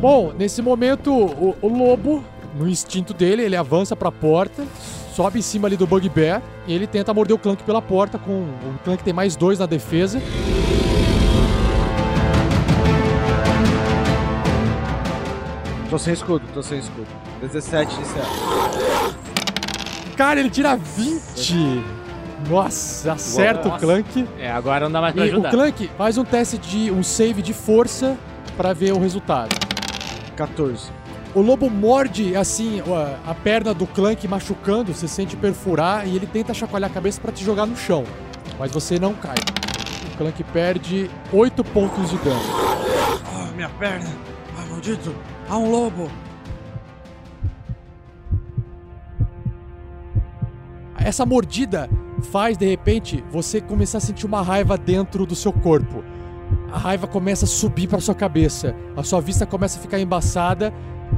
Bom, 0.00 0.32
nesse 0.38 0.62
momento, 0.62 1.12
o, 1.12 1.56
o 1.60 1.68
lobo, 1.68 2.24
no 2.58 2.68
instinto 2.68 3.12
dele, 3.12 3.42
ele 3.42 3.56
avança 3.56 3.94
pra 3.94 4.10
porta, 4.10 4.64
sobe 5.14 5.40
em 5.40 5.42
cima 5.42 5.68
ali 5.68 5.76
do 5.76 5.86
bugbear 5.86 6.40
e 6.66 6.72
ele 6.72 6.86
tenta 6.86 7.12
morder 7.12 7.34
o 7.34 7.38
Clank 7.38 7.62
pela 7.64 7.82
porta 7.82 8.18
com. 8.18 8.32
O 8.32 8.78
Clank 8.84 9.02
tem 9.02 9.12
mais 9.12 9.36
dois 9.36 9.58
na 9.58 9.66
defesa. 9.66 10.20
Tô 15.90 15.98
sem 15.98 16.14
escudo, 16.14 16.44
tô 16.54 16.62
sem 16.62 16.78
escudo. 16.78 17.06
17 17.40 17.94
inicial. 17.96 18.24
Cara, 20.16 20.38
ele 20.38 20.48
tira 20.50 20.76
20! 20.76 21.82
Nossa, 22.48 23.12
acerta 23.12 23.68
o 23.68 23.72
Nossa. 23.72 23.84
Clank. 23.84 24.28
É, 24.38 24.50
agora 24.50 24.84
não 24.84 24.92
dá 24.92 25.00
mais 25.00 25.14
pra 25.14 25.26
E 25.26 25.28
o 25.28 25.32
ajudar. 25.32 25.50
Clank 25.50 25.90
faz 25.98 26.16
um 26.16 26.24
teste 26.24 26.58
de 26.58 26.90
um 26.90 27.02
save 27.02 27.42
de 27.42 27.52
força 27.52 28.16
pra 28.56 28.72
ver 28.72 28.92
o 28.92 28.98
resultado. 28.98 29.54
14. 30.36 30.88
O 31.34 31.40
lobo 31.42 31.68
morde 31.68 32.34
assim 32.36 32.80
a, 33.26 33.30
a 33.30 33.34
perna 33.34 33.74
do 33.74 33.86
Clank 33.86 34.26
machucando, 34.26 34.94
você 34.94 35.06
sente 35.06 35.36
perfurar 35.36 36.06
e 36.06 36.16
ele 36.16 36.26
tenta 36.26 36.54
chacoalhar 36.54 36.90
a 36.90 36.94
cabeça 36.94 37.20
pra 37.20 37.30
te 37.30 37.44
jogar 37.44 37.66
no 37.66 37.76
chão, 37.76 38.04
mas 38.58 38.70
você 38.72 38.98
não 38.98 39.12
cai. 39.14 39.36
O 40.14 40.16
Clank 40.16 40.42
perde 40.44 41.10
8 41.32 41.62
pontos 41.64 42.10
de 42.10 42.16
dano. 42.18 42.40
Ah, 43.34 43.50
minha 43.54 43.68
perna. 43.68 44.08
Ah, 44.58 44.64
maldito. 44.70 45.14
Há 45.50 45.58
um 45.58 45.68
lobo. 45.68 46.08
Essa 50.96 51.26
mordida 51.26 51.90
faz 52.30 52.56
de 52.56 52.66
repente 52.66 53.24
você 53.32 53.60
começar 53.60 53.98
a 53.98 54.00
sentir 54.00 54.26
uma 54.26 54.42
raiva 54.42 54.78
dentro 54.78 55.26
do 55.26 55.34
seu 55.34 55.52
corpo. 55.52 56.04
A 56.72 56.78
raiva 56.78 57.08
começa 57.08 57.46
a 57.46 57.48
subir 57.48 57.88
para 57.88 57.98
sua 57.98 58.14
cabeça. 58.14 58.76
A 58.96 59.02
sua 59.02 59.20
vista 59.20 59.44
começa 59.44 59.76
a 59.76 59.82
ficar 59.82 59.98
embaçada. 59.98 60.72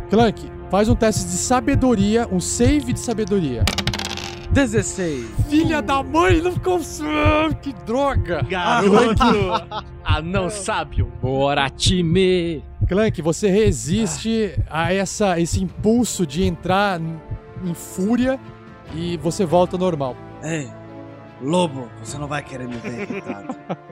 Clank, 0.09 0.51
faz 0.71 0.89
um 0.89 0.95
teste 0.95 1.25
de 1.25 1.37
sabedoria, 1.37 2.27
um 2.33 2.41
save 2.41 2.95
de 2.95 3.01
sabedoria. 3.01 3.63
16. 4.51 5.27
Filha 5.51 5.83
da 5.83 6.03
mãe, 6.03 6.41
não 6.41 6.55
consegue! 6.57 7.55
Que 7.61 7.73
droga! 7.85 8.43
Garoto! 8.49 9.23
ah, 10.03 10.23
não 10.23 10.49
sábio! 10.51 11.13
Bora, 11.21 11.69
time! 11.69 12.72
Clank, 12.89 13.21
você 13.23 13.49
resiste 13.49 14.55
a 14.69 14.93
essa, 14.93 15.39
esse 15.41 15.63
impulso 15.63 16.27
de 16.27 16.45
entrar 16.45 17.01
em 17.01 17.75
fúria 17.75 18.39
e 18.95 19.17
você 19.17 19.45
volta 19.45 19.77
ao 19.77 19.81
normal. 19.81 20.17
Ei, 20.43 20.69
lobo, 21.41 21.89
você 22.03 22.19
não 22.19 22.27
vai 22.27 22.43
querer 22.43 22.67
me 22.67 22.77
ver, 22.77 23.07
coitado. 23.07 23.57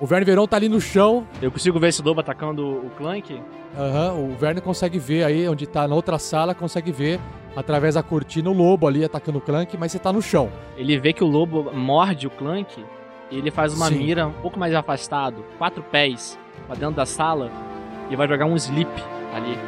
O 0.00 0.06
Verne 0.06 0.24
Veron 0.24 0.46
tá 0.46 0.56
ali 0.56 0.68
no 0.68 0.80
chão. 0.80 1.26
Eu 1.42 1.50
consigo 1.50 1.80
ver 1.80 1.88
esse 1.88 2.00
lobo 2.02 2.20
atacando 2.20 2.64
o 2.64 2.90
Clank? 2.96 3.42
Aham, 3.76 4.14
o 4.14 4.36
Verne 4.36 4.60
consegue 4.60 4.96
ver 4.96 5.24
aí, 5.24 5.48
onde 5.48 5.66
tá 5.66 5.88
na 5.88 5.94
outra 5.96 6.20
sala, 6.20 6.54
consegue 6.54 6.92
ver 6.92 7.18
através 7.56 7.96
da 7.96 8.02
cortina 8.02 8.48
o 8.48 8.52
lobo 8.52 8.86
ali 8.86 9.04
atacando 9.04 9.38
o 9.38 9.40
Clank, 9.40 9.76
mas 9.76 9.90
você 9.90 9.98
tá 9.98 10.12
no 10.12 10.22
chão. 10.22 10.50
Ele 10.76 10.96
vê 11.00 11.12
que 11.12 11.24
o 11.24 11.26
lobo 11.26 11.72
morde 11.74 12.28
o 12.28 12.30
Clank 12.30 12.84
e 13.28 13.36
ele 13.36 13.50
faz 13.50 13.74
uma 13.74 13.88
Sim. 13.88 13.96
mira 13.98 14.28
um 14.28 14.32
pouco 14.34 14.56
mais 14.56 14.72
afastado, 14.72 15.44
quatro 15.58 15.82
pés, 15.82 16.38
pra 16.68 16.76
dentro 16.76 16.94
da 16.94 17.04
sala, 17.04 17.50
e 18.10 18.16
vai 18.16 18.28
jogar 18.28 18.46
um 18.46 18.56
sleep 18.56 18.90
ali. 19.34 19.58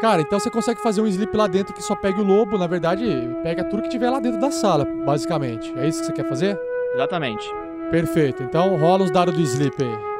Cara, 0.00 0.20
então 0.20 0.38
você 0.38 0.50
consegue 0.50 0.82
fazer 0.82 1.00
um 1.00 1.06
sleep 1.06 1.34
lá 1.34 1.46
dentro 1.46 1.72
que 1.72 1.82
só 1.82 1.96
pega 1.96 2.20
o 2.20 2.24
lobo, 2.24 2.58
na 2.58 2.66
verdade, 2.66 3.06
pega 3.42 3.64
tudo 3.64 3.82
que 3.84 3.88
tiver 3.88 4.10
lá 4.10 4.20
dentro 4.20 4.38
da 4.38 4.50
sala, 4.50 4.84
basicamente. 4.84 5.72
É 5.78 5.88
isso 5.88 6.00
que 6.00 6.06
você 6.06 6.12
quer 6.12 6.28
fazer? 6.28 6.60
Exatamente. 6.92 7.50
Perfeito. 7.90 8.42
Então 8.42 8.76
rola 8.76 9.04
os 9.04 9.10
dados 9.10 9.34
do 9.34 9.40
sleep 9.40 9.82
aí. 9.82 10.14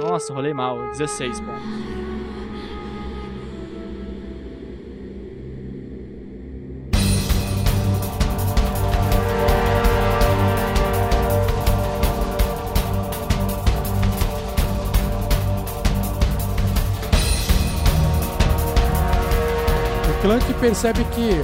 Nossa, 0.00 0.34
rolei 0.34 0.52
mal. 0.52 0.90
16 0.90 1.40
pontos. 1.40 1.95
Clank 20.26 20.54
percebe 20.54 21.04
que 21.04 21.40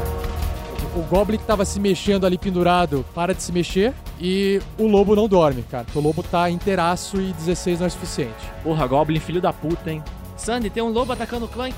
o 0.98 1.02
Goblin 1.02 1.38
que 1.38 1.44
tava 1.44 1.64
se 1.64 1.78
mexendo 1.78 2.26
ali 2.26 2.36
pendurado 2.36 3.04
para 3.14 3.32
de 3.32 3.40
se 3.40 3.52
mexer 3.52 3.94
e 4.20 4.60
o 4.76 4.88
lobo 4.88 5.14
não 5.14 5.28
dorme, 5.28 5.62
cara. 5.62 5.84
porque 5.84 5.96
O 6.00 6.02
lobo 6.02 6.20
tá 6.20 6.50
inteiraço 6.50 7.20
e 7.20 7.32
16 7.32 7.78
não 7.78 7.86
é 7.86 7.90
suficiente. 7.90 8.34
Porra, 8.64 8.84
Goblin, 8.88 9.20
filho 9.20 9.40
da 9.40 9.52
puta, 9.52 9.88
hein? 9.88 10.02
Sandy, 10.36 10.68
tem 10.68 10.82
um 10.82 10.88
lobo 10.88 11.12
atacando 11.12 11.44
o 11.44 11.48
Clank. 11.48 11.76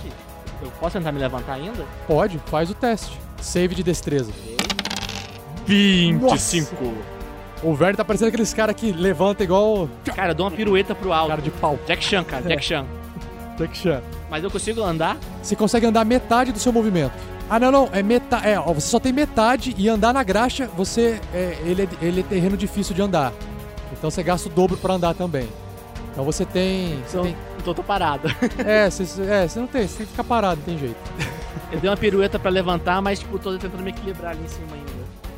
Eu 0.63 0.71
posso 0.81 0.97
tentar 0.97 1.13
me 1.13 1.19
levantar 1.19 1.53
ainda? 1.53 1.85
Pode, 2.07 2.41
faz 2.47 2.71
o 2.71 2.75
teste. 2.75 3.21
Save 3.39 3.75
de 3.75 3.83
destreza. 3.83 4.33
25. 5.67 6.75
O 7.63 7.75
Verne 7.75 7.99
tá 7.99 8.05
parecendo 8.07 8.29
aqueles 8.29 8.55
caras 8.55 8.75
que 8.75 8.93
levanta 8.93 9.45
igual. 9.45 9.91
Cara, 10.07 10.31
eu 10.31 10.35
dou 10.35 10.47
uma 10.47 10.57
pirueta 10.57 10.95
pro 10.95 11.13
alto. 11.13 11.29
Cara 11.29 11.43
de 11.43 11.51
pau. 11.51 11.79
Jack 11.87 12.03
Chan, 12.03 12.25
cara, 12.25 12.49
Jack 12.49 12.65
Chan. 12.65 12.87
Jack 13.57 13.77
Chan. 13.77 14.03
Mas 14.31 14.43
eu 14.43 14.51
consigo 14.51 14.83
andar? 14.83 15.17
Você 15.43 15.55
consegue 15.55 15.87
andar 15.87 16.05
metade 16.05 16.53
do 16.53 16.59
seu 16.59 16.73
movimento. 16.73 17.13
Ah, 17.49 17.59
não, 17.61 17.71
não. 17.71 17.89
É 17.93 18.03
metade. 18.03 18.49
É, 18.49 18.59
ó, 18.59 18.73
você 18.73 18.89
só 18.89 18.99
tem 18.99 19.13
metade 19.13 19.75
e 19.77 19.89
andar 19.89 20.13
na 20.15 20.23
graxa, 20.23 20.69
você. 20.77 21.21
É, 21.33 21.59
ele, 21.65 21.83
é, 21.83 21.89
ele 22.05 22.21
é 22.21 22.25
terreno 22.25 22.57
difícil 22.57 22.95
de 22.95 23.03
andar. 23.03 23.33
Então 23.93 24.11
você 24.11 24.23
gasta 24.23 24.49
o 24.49 24.53
dobro 24.53 24.77
pra 24.77 24.95
andar 24.95 25.15
também. 25.15 25.49
Então 26.13 26.25
você 26.25 26.45
tem. 26.45 26.99
Você 27.07 27.17
Então, 27.17 27.23
tem... 27.23 27.37
então 27.59 27.71
eu 27.71 27.75
tô 27.75 27.83
parado. 27.83 28.29
É, 28.65 28.89
você, 28.91 29.23
é, 29.23 29.47
você 29.47 29.61
não 29.61 29.67
tem. 29.67 29.87
Você 29.87 29.99
tem 29.99 30.07
que 30.07 30.13
ficar 30.13 30.25
parado, 30.25 30.57
não 30.57 30.65
tem 30.65 30.79
jeito. 30.79 30.97
Eu 31.71 31.81
dei 31.81 31.91
uma 31.91 31.97
pirueta 31.97 32.39
pra 32.39 32.51
levantar, 32.51 33.01
mas 33.03 33.19
tipo, 33.21 33.39
tô 33.39 33.53
tentando 33.59 33.83
me 33.83 33.91
equilibrar 33.91 34.33
ali 34.33 34.43
em 34.45 34.49
cima 34.49 34.69
ainda. 34.75 34.93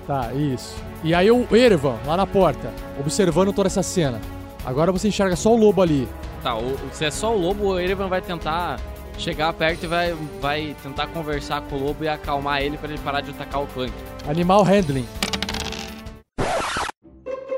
Tá, 0.06 0.32
isso. 0.32 0.76
E 1.02 1.12
aí 1.14 1.30
o 1.30 1.46
Erevan, 1.50 1.96
lá 2.06 2.16
na 2.16 2.26
porta, 2.26 2.70
observando 3.00 3.52
toda 3.52 3.66
essa 3.66 3.82
cena. 3.82 4.20
Agora 4.64 4.92
você 4.92 5.08
enxerga 5.08 5.34
só 5.34 5.52
o 5.52 5.56
lobo 5.56 5.82
ali. 5.82 6.08
Tá, 6.46 6.56
o, 6.56 6.78
se 6.92 7.04
é 7.04 7.10
só 7.10 7.34
o 7.34 7.40
lobo, 7.40 7.64
o 7.64 7.80
Erevan 7.80 8.06
vai 8.06 8.22
tentar 8.22 8.78
chegar 9.18 9.52
perto 9.52 9.82
e 9.82 9.88
vai, 9.88 10.12
vai 10.40 10.76
tentar 10.80 11.08
conversar 11.08 11.60
com 11.62 11.74
o 11.74 11.86
lobo 11.86 12.04
e 12.04 12.08
acalmar 12.08 12.62
ele 12.62 12.78
pra 12.78 12.88
ele 12.88 13.00
parar 13.00 13.20
de 13.20 13.30
atacar 13.32 13.64
o 13.64 13.66
Clank. 13.66 13.92
Animal 14.28 14.62
Handling. 14.62 15.08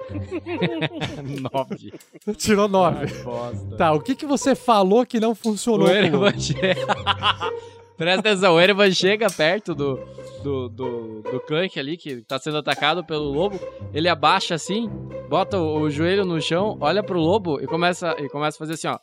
9. 1.52 1.92
Tirou 2.38 2.66
9. 2.66 3.22
bosta. 3.24 3.76
Tá, 3.76 3.92
o 3.92 4.00
que, 4.00 4.14
que 4.14 4.24
você 4.24 4.54
falou 4.54 5.04
que 5.04 5.20
não 5.20 5.34
funcionou? 5.34 5.88
O 5.88 5.90
Erevan. 5.90 6.32
Presta 7.98 8.20
atenção, 8.20 8.54
o 8.54 8.60
Erevan 8.60 8.92
chega 8.92 9.26
perto 9.28 9.74
do, 9.74 9.96
do, 10.40 10.68
do, 10.68 11.22
do 11.22 11.40
Clank 11.40 11.78
ali, 11.80 11.96
que 11.96 12.22
tá 12.22 12.38
sendo 12.38 12.58
atacado 12.58 13.04
pelo 13.04 13.24
lobo. 13.24 13.58
Ele 13.92 14.08
abaixa 14.08 14.54
assim, 14.54 14.88
bota 15.28 15.58
o, 15.58 15.80
o 15.80 15.90
joelho 15.90 16.24
no 16.24 16.40
chão, 16.40 16.78
olha 16.80 17.02
pro 17.02 17.18
lobo 17.18 17.60
e 17.60 17.66
começa, 17.66 18.14
e 18.20 18.28
começa 18.28 18.56
a 18.56 18.60
fazer 18.60 18.74
assim, 18.74 18.86
ó. 18.86 18.98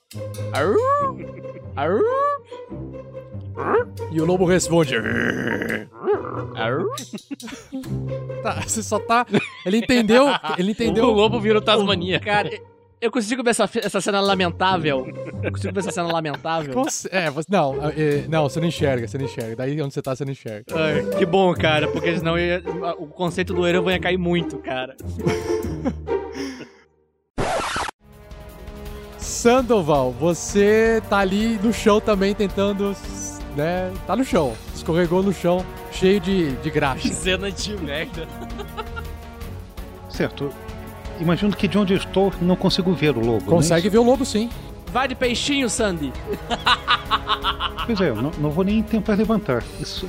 Arru! 0.53 0.79
Arru! 1.75 2.01
E 4.11 4.21
o 4.21 4.25
lobo 4.25 4.45
responde. 4.45 4.95
Tá, 8.41 8.61
você 8.61 8.81
só 8.81 8.97
tá. 8.97 9.25
Ele 9.65 9.77
entendeu. 9.77 10.27
Ele 10.57 10.71
entendeu. 10.71 11.05
O 11.05 11.11
lobo 11.11 11.39
vira 11.39 11.59
o 11.59 11.61
Tasmania. 11.61 12.19
Cara, 12.19 12.49
eu 13.06 13.12
consigo 13.12 13.43
ver 13.43 13.51
essa, 13.51 13.70
essa 13.84 14.01
cena 14.01 14.20
lamentável. 14.20 15.08
Eu 15.43 15.51
consigo 15.51 15.74
ver 15.74 15.80
essa 15.80 15.91
cena 15.91 16.12
lamentável. 16.12 16.74
É, 17.12 17.30
você, 17.30 17.47
não, 17.49 17.76
é, 17.89 18.26
não, 18.28 18.43
você 18.49 18.60
não 18.60 18.68
enxerga, 18.68 19.08
você 19.08 19.18
não 19.18 19.26
enxerga. 19.26 19.56
Daí 19.56 19.82
onde 19.82 19.93
você 19.93 20.01
tá, 20.01 20.16
você 20.16 20.26
não 20.26 20.32
enxerga. 20.32 20.66
Ai, 20.74 21.06
que 21.18 21.26
bom, 21.26 21.53
cara, 21.53 21.88
porque 21.88 22.18
senão 22.18 22.38
ia- 22.38 22.62
o 22.97 23.08
conceito 23.08 23.53
do 23.53 23.66
Erevan 23.68 23.91
ia 23.93 23.99
cair 23.99 24.18
muito, 24.18 24.58
cara. 24.58 24.95
Sandoval, 29.18 30.12
você 30.12 31.01
tá 31.10 31.20
ali 31.20 31.58
no 31.64 31.74
chão 31.74 31.99
também 31.99 32.34
tentando, 32.34 32.95
né? 33.56 33.91
Tá 34.06 34.16
no 34.16 34.24
chão. 34.24 34.53
Escorregou 34.74 35.24
no 35.24 35.34
chão, 35.34 35.66
cheio 35.91 36.20
de, 36.20 36.51
de 36.58 36.70
graxa. 36.70 37.08
Cena 37.14 37.51
de 37.51 37.76
merda. 37.78 38.28
Certo. 40.10 40.49
Imagino 41.20 41.55
que 41.55 41.68
de 41.68 41.78
onde 41.78 41.93
eu 41.93 41.97
estou 41.97 42.34
não 42.41 42.55
consigo 42.55 42.93
ver 42.93 43.16
o 43.18 43.20
lobo. 43.20 43.45
Consegue 43.45 43.88
né? 43.88 43.91
ver 43.91 43.97
o 43.99 44.03
lobo 44.03 44.26
sim. 44.26 44.49
Vai 44.91 45.07
de 45.07 45.16
peixinho, 45.16 45.70
Sandy. 45.70 46.11
Pois 47.86 47.99
é, 48.01 48.09
eu 48.09 48.16
não, 48.16 48.32
não 48.38 48.49
vou 48.49 48.63
nem 48.63 48.82
tentar 48.82 49.13
levantar. 49.16 49.63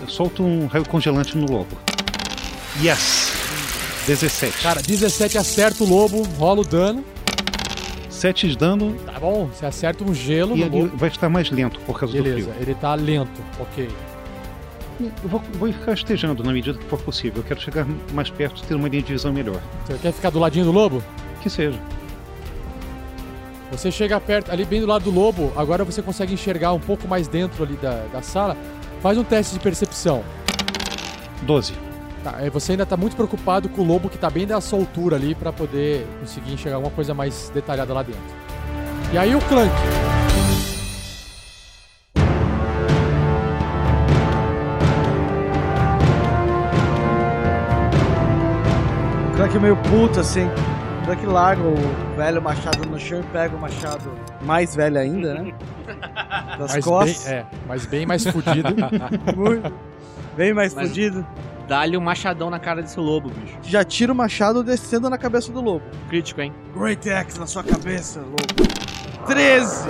Solto 0.08 0.42
um 0.42 0.66
raio 0.66 0.84
congelante 0.88 1.36
no 1.36 1.50
lobo. 1.50 1.76
Yes! 2.82 3.32
17. 4.06 4.62
Cara, 4.62 4.80
17 4.82 5.36
acerta 5.38 5.82
o 5.82 5.86
lobo, 5.88 6.22
rola 6.38 6.60
o 6.60 6.64
dano. 6.64 7.04
7 8.08 8.48
de 8.48 8.56
dano. 8.56 8.94
Tá 9.04 9.18
bom, 9.20 9.46
você 9.46 9.66
acerta 9.66 10.02
um 10.04 10.14
gelo 10.14 10.56
E 10.56 10.60
no 10.60 10.66
ele 10.66 10.82
lobo. 10.82 10.96
vai 10.96 11.08
estar 11.08 11.28
mais 11.28 11.50
lento 11.50 11.78
por 11.80 11.98
causa 11.98 12.14
Beleza, 12.14 12.46
do 12.46 12.52
frio. 12.52 12.62
ele 12.62 12.74
tá 12.74 12.94
lento, 12.94 13.42
ok. 13.60 13.88
Eu 14.98 15.28
vou, 15.28 15.40
vou 15.54 15.72
ficar 15.72 15.92
estejando 15.92 16.42
na 16.42 16.52
medida 16.52 16.78
que 16.78 16.84
for 16.84 17.00
possível. 17.00 17.40
Eu 17.42 17.44
quero 17.44 17.60
chegar 17.60 17.86
mais 18.12 18.30
perto 18.30 18.62
e 18.62 18.66
ter 18.66 18.74
uma 18.74 18.88
linha 18.88 19.02
de 19.02 19.12
visão 19.12 19.32
melhor. 19.32 19.60
Você 19.86 19.98
quer 19.98 20.12
ficar 20.12 20.30
do 20.30 20.38
ladinho 20.38 20.64
do 20.64 20.72
lobo? 20.72 21.02
Que 21.42 21.50
seja. 21.50 21.78
Você 23.70 23.90
chega 23.90 24.18
perto, 24.20 24.50
ali 24.50 24.64
bem 24.64 24.80
do 24.80 24.86
lado 24.86 25.04
do 25.04 25.10
lobo, 25.10 25.52
agora 25.56 25.84
você 25.84 26.00
consegue 26.00 26.32
enxergar 26.32 26.72
um 26.72 26.80
pouco 26.80 27.08
mais 27.08 27.26
dentro 27.26 27.64
ali 27.64 27.74
da, 27.76 28.06
da 28.12 28.22
sala. 28.22 28.56
Faz 29.02 29.18
um 29.18 29.24
teste 29.24 29.54
de 29.54 29.60
percepção. 29.60 30.24
12. 31.42 31.74
Tá, 32.22 32.36
você 32.52 32.72
ainda 32.72 32.86
tá 32.86 32.96
muito 32.96 33.14
preocupado 33.14 33.68
com 33.68 33.82
o 33.82 33.84
lobo 33.84 34.08
que 34.08 34.18
tá 34.18 34.30
bem 34.30 34.46
da 34.46 34.60
sua 34.60 34.78
altura 34.78 35.16
ali 35.16 35.34
pra 35.34 35.52
poder 35.52 36.06
conseguir 36.20 36.52
enxergar 36.52 36.76
alguma 36.76 36.92
coisa 36.92 37.12
mais 37.12 37.50
detalhada 37.52 37.92
lá 37.92 38.02
dentro. 38.02 38.22
E 39.12 39.18
aí 39.18 39.34
o 39.34 39.40
Clank. 39.42 39.72
Meio 49.60 49.76
puto, 49.76 50.20
assim. 50.20 50.46
O 50.46 51.04
Crank 51.06 51.26
larga 51.26 51.62
o 51.62 51.74
velho 52.16 52.42
machado 52.42 52.88
no 52.88 52.98
chão 52.98 53.20
e 53.20 53.22
pega 53.24 53.56
o 53.56 53.60
machado 53.60 54.10
mais 54.42 54.74
velho 54.74 54.98
ainda, 54.98 55.34
né? 55.34 55.52
Das 56.58 56.74
Mas 56.74 56.84
costas. 56.84 57.24
bem, 57.24 57.34
é, 57.34 57.46
mas 57.68 57.86
bem 57.86 58.06
mais 58.06 58.24
fudido. 58.26 58.68
Muito. 59.36 59.72
Bem 60.36 60.52
mais 60.54 60.74
Mas- 60.74 60.88
fudido. 60.88 61.26
Dá-lhe 61.68 61.96
um 61.96 62.00
machadão 62.00 62.48
na 62.48 62.58
cara 62.60 62.80
desse 62.80 62.98
lobo, 63.00 63.28
bicho. 63.28 63.58
Já 63.62 63.82
tira 63.84 64.12
o 64.12 64.14
machado 64.16 64.62
descendo 64.62 65.10
na 65.10 65.18
cabeça 65.18 65.50
do 65.52 65.60
lobo. 65.60 65.84
Crítico, 66.08 66.40
hein? 66.40 66.52
Great 66.74 67.10
Axe 67.10 67.38
na 67.40 67.46
sua 67.46 67.64
cabeça, 67.64 68.20
lobo. 68.20 69.26
13! 69.26 69.88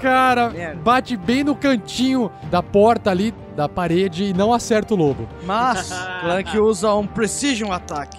Cara, 0.00 0.48
Merda. 0.48 0.80
bate 0.82 1.14
bem 1.16 1.44
no 1.44 1.54
cantinho 1.54 2.30
da 2.50 2.62
porta 2.62 3.10
ali, 3.10 3.34
da 3.54 3.68
parede, 3.68 4.24
e 4.24 4.32
não 4.32 4.50
acerta 4.52 4.94
o 4.94 4.96
lobo. 4.96 5.28
Mas, 5.44 5.90
Clank 6.22 6.58
usa 6.58 6.94
um 6.94 7.06
Precision 7.06 7.70
Attack. 7.70 8.16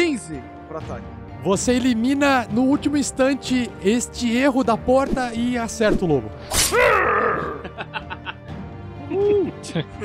15 0.00 0.42
pro 0.66 0.78
ataque. 0.78 1.04
Você 1.42 1.72
elimina 1.72 2.46
no 2.50 2.62
último 2.62 2.96
instante 2.96 3.70
este 3.82 4.34
erro 4.34 4.64
da 4.64 4.76
porta 4.76 5.32
e 5.34 5.58
acerta 5.58 6.06
o 6.06 6.08
lobo. 6.08 6.30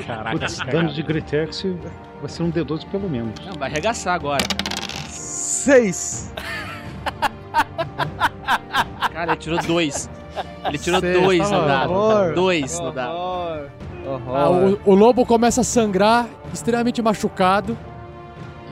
Caraca, 0.06 0.38
Putz, 0.38 0.58
danos 0.70 0.94
de 0.94 1.02
Gretex 1.02 1.64
vai 2.20 2.28
ser 2.28 2.42
um 2.42 2.52
D12 2.52 2.86
pelo 2.90 3.08
menos. 3.08 3.32
Não, 3.44 3.54
vai 3.54 3.70
arregaçar 3.70 4.14
agora. 4.14 4.44
6! 5.08 6.34
Cara, 9.12 9.32
ele 9.32 9.36
tirou 9.36 9.58
dois. 9.62 10.10
Ele 10.66 10.78
tirou 10.78 11.00
Seis, 11.00 11.22
dois 11.22 11.50
no 11.50 11.66
dado. 11.66 11.92
Horror. 11.92 12.34
Dois 12.34 12.80
no 12.80 12.92
dado. 12.92 13.14
Horror. 13.14 13.70
Ah, 14.36 14.50
o, 14.50 14.78
o 14.84 14.94
lobo 14.94 15.24
começa 15.24 15.62
a 15.62 15.64
sangrar, 15.64 16.26
extremamente 16.52 17.00
machucado. 17.00 17.76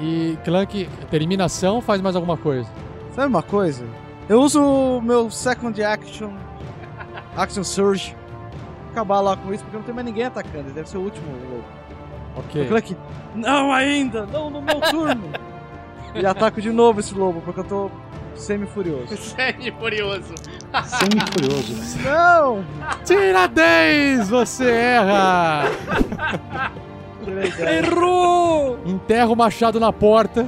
E 0.01 0.39
Clank, 0.45 0.89
terminação, 1.11 1.81
faz 1.81 2.01
mais 2.01 2.17
alguma 2.17 2.37
coisa. 2.37 2.69
Sabe 3.15 3.29
uma 3.29 3.43
coisa? 3.43 3.87
Eu 4.29 4.41
uso 4.41 4.61
o 4.63 5.01
meu 5.01 5.31
Second 5.31 5.83
Action, 5.83 6.33
Action 7.37 7.63
Surge, 7.63 8.17
acabar 8.91 9.21
lá 9.21 9.37
com 9.37 9.53
isso, 9.53 9.63
porque 9.65 9.77
não 9.77 9.85
tem 9.85 9.95
mais 9.95 10.07
ninguém 10.07 10.25
atacando. 10.25 10.67
Ele 10.67 10.73
deve 10.73 10.89
ser 10.89 10.99
o 10.99 11.03
último 11.03 11.27
lobo. 11.51 11.65
Ok. 12.37 12.63
O 12.63 12.69
Clank, 12.69 12.97
não 13.35 13.73
ainda, 13.73 14.27
não 14.27 14.51
no 14.51 14.61
meu 14.61 14.81
turno. 14.81 15.31
e 16.15 16.25
ataco 16.27 16.61
de 16.61 16.71
novo 16.71 17.01
esse 17.01 17.15
lobo, 17.15 17.41
porque 17.41 17.61
eu 17.61 17.65
tô 17.65 17.91
semi-furioso. 18.35 19.17
Semi 19.17 19.71
furioso. 19.79 20.35
Semi-furioso. 20.85 21.99
Não! 22.03 22.65
Tira 23.05 23.47
10! 23.47 24.29
Você 24.29 24.69
erra! 24.71 25.71
Errou! 27.61 28.79
Enterra 28.85 29.31
o 29.31 29.37
machado 29.37 29.79
na 29.81 29.93
porta. 29.93 30.47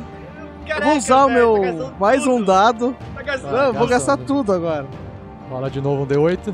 Eu 0.66 0.82
vou 0.82 0.96
usar 0.96 1.26
o 1.26 1.30
meu 1.30 1.92
mais 1.98 2.26
um 2.26 2.42
dado. 2.42 2.96
Tá 3.14 3.36
Não, 3.38 3.58
eu 3.66 3.72
vou 3.72 3.86
gastar 3.86 4.16
gastando. 4.16 4.26
tudo 4.26 4.52
agora. 4.52 4.86
Rola 5.50 5.70
de 5.70 5.80
novo 5.80 6.02
um 6.02 6.06
D8. 6.06 6.52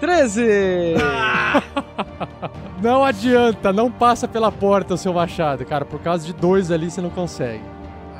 13! 0.00 0.94
Não 2.82 3.04
adianta, 3.04 3.72
não 3.72 3.88
passa 3.92 4.26
pela 4.26 4.50
porta 4.50 4.94
o 4.94 4.96
seu 4.98 5.12
machado, 5.12 5.64
cara. 5.64 5.84
Por 5.84 6.00
causa 6.00 6.26
de 6.26 6.32
dois 6.32 6.72
ali 6.72 6.90
você 6.90 7.00
não 7.00 7.10
consegue. 7.10 7.62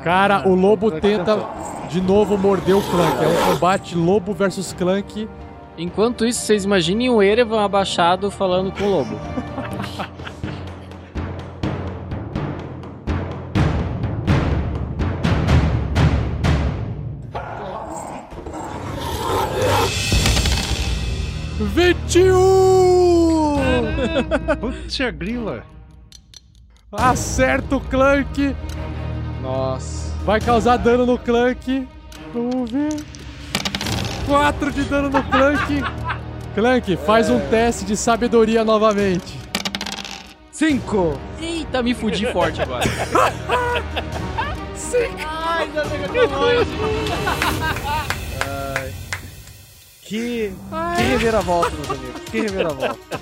Cara, 0.05 0.47
o 0.47 0.55
lobo 0.55 0.89
tenta 0.89 1.37
de 1.89 1.99
novo 1.99 2.37
morder 2.37 2.77
o 2.77 2.81
Clank. 2.81 3.23
É 3.23 3.27
um 3.27 3.53
combate 3.53 3.93
lobo 3.97 4.33
versus 4.33 4.71
Clank. 4.71 5.27
Enquanto 5.77 6.25
isso, 6.25 6.41
vocês 6.41 6.63
imaginem 6.65 7.09
o 7.09 7.21
Erevan 7.21 7.63
abaixado 7.63 8.29
falando 8.29 8.71
com 8.71 8.83
o 8.83 8.89
lobo. 8.89 9.19
Putz, 24.59 25.01
a 25.01 25.11
grila. 25.11 25.63
Acerta 26.91 27.75
o 27.75 27.81
Clank. 27.81 28.55
Nossa. 29.41 30.13
Vai 30.23 30.39
causar 30.39 30.77
dano 30.77 31.05
no 31.05 31.17
Clank. 31.17 31.87
Vamos 32.33 32.69
ver. 32.69 33.22
4 34.25 34.71
de 34.71 34.83
dano 34.83 35.09
no 35.09 35.23
Clank. 35.23 35.83
Clank, 36.55 36.97
faz 36.97 37.29
um 37.29 37.39
teste 37.49 37.85
de 37.85 37.97
sabedoria 37.97 38.63
novamente. 38.63 39.39
5! 40.51 41.19
Eita, 41.41 41.81
me 41.81 41.93
fudi 41.93 42.25
forte 42.31 42.61
agora. 42.61 42.85
Ai, 45.25 45.69
já 45.73 45.83
pegou 45.85 46.29
longe. 46.29 46.71
Ai. 48.47 48.93
Que, 50.03 50.53
que 50.95 51.03
reviravolta, 51.03 51.71
meus 51.71 51.89
amigos. 51.89 52.21
Que 52.29 52.41
reviravolta. 52.41 53.19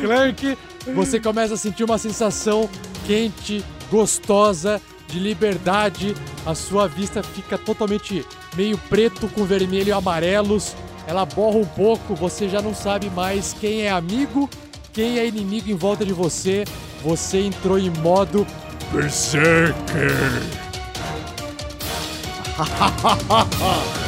Clank, 0.00 0.58
você 0.94 1.18
começa 1.18 1.54
a 1.54 1.56
sentir 1.56 1.84
uma 1.84 1.96
sensação 1.98 2.68
quente, 3.06 3.64
gostosa, 3.90 4.80
de 5.08 5.18
liberdade. 5.18 6.14
A 6.44 6.54
sua 6.54 6.86
vista 6.86 7.22
fica 7.22 7.56
totalmente 7.56 8.24
meio 8.56 8.78
preto 8.78 9.28
com 9.28 9.44
vermelho 9.44 9.88
e 9.88 9.92
amarelos. 9.92 10.74
Ela 11.06 11.24
borra 11.26 11.58
um 11.58 11.66
pouco, 11.66 12.14
você 12.14 12.48
já 12.48 12.62
não 12.62 12.74
sabe 12.74 13.10
mais 13.10 13.52
quem 13.52 13.82
é 13.82 13.90
amigo, 13.90 14.48
quem 14.92 15.18
é 15.18 15.26
inimigo 15.26 15.70
em 15.70 15.76
volta 15.76 16.04
de 16.04 16.12
você. 16.12 16.64
Você 17.02 17.40
entrou 17.40 17.78
em 17.78 17.90
modo 17.90 18.46
Berserker. 18.92 20.12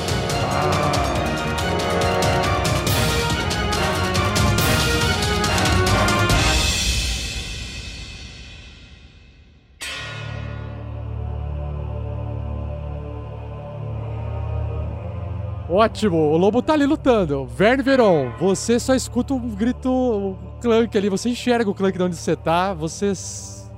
Ótimo, 15.76 16.16
o 16.16 16.38
lobo 16.38 16.62
tá 16.62 16.72
ali 16.72 16.86
lutando. 16.86 17.44
Verne 17.44 17.82
Veron, 17.82 18.30
você 18.38 18.80
só 18.80 18.94
escuta 18.94 19.34
um 19.34 19.54
grito 19.54 19.90
um 19.90 20.58
Clank 20.58 20.96
ali, 20.96 21.10
você 21.10 21.28
enxerga 21.28 21.68
o 21.68 21.74
Clank 21.74 21.98
de 21.98 22.02
onde 22.02 22.16
você 22.16 22.34
tá, 22.34 22.72
você. 22.72 23.12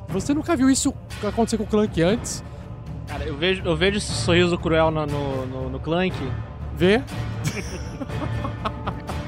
Você 0.08 0.32
nunca 0.32 0.54
viu 0.54 0.70
isso 0.70 0.94
acontecer 1.26 1.56
com 1.56 1.64
o 1.64 1.66
Clank 1.66 2.00
antes? 2.00 2.44
Cara, 3.08 3.24
eu 3.24 3.36
vejo, 3.36 3.64
eu 3.64 3.74
vejo 3.74 3.98
esse 3.98 4.12
sorriso 4.12 4.56
cruel 4.56 4.92
no, 4.92 5.06
no, 5.06 5.46
no, 5.46 5.70
no 5.70 5.80
Clank. 5.80 6.14
Vê? 6.76 7.02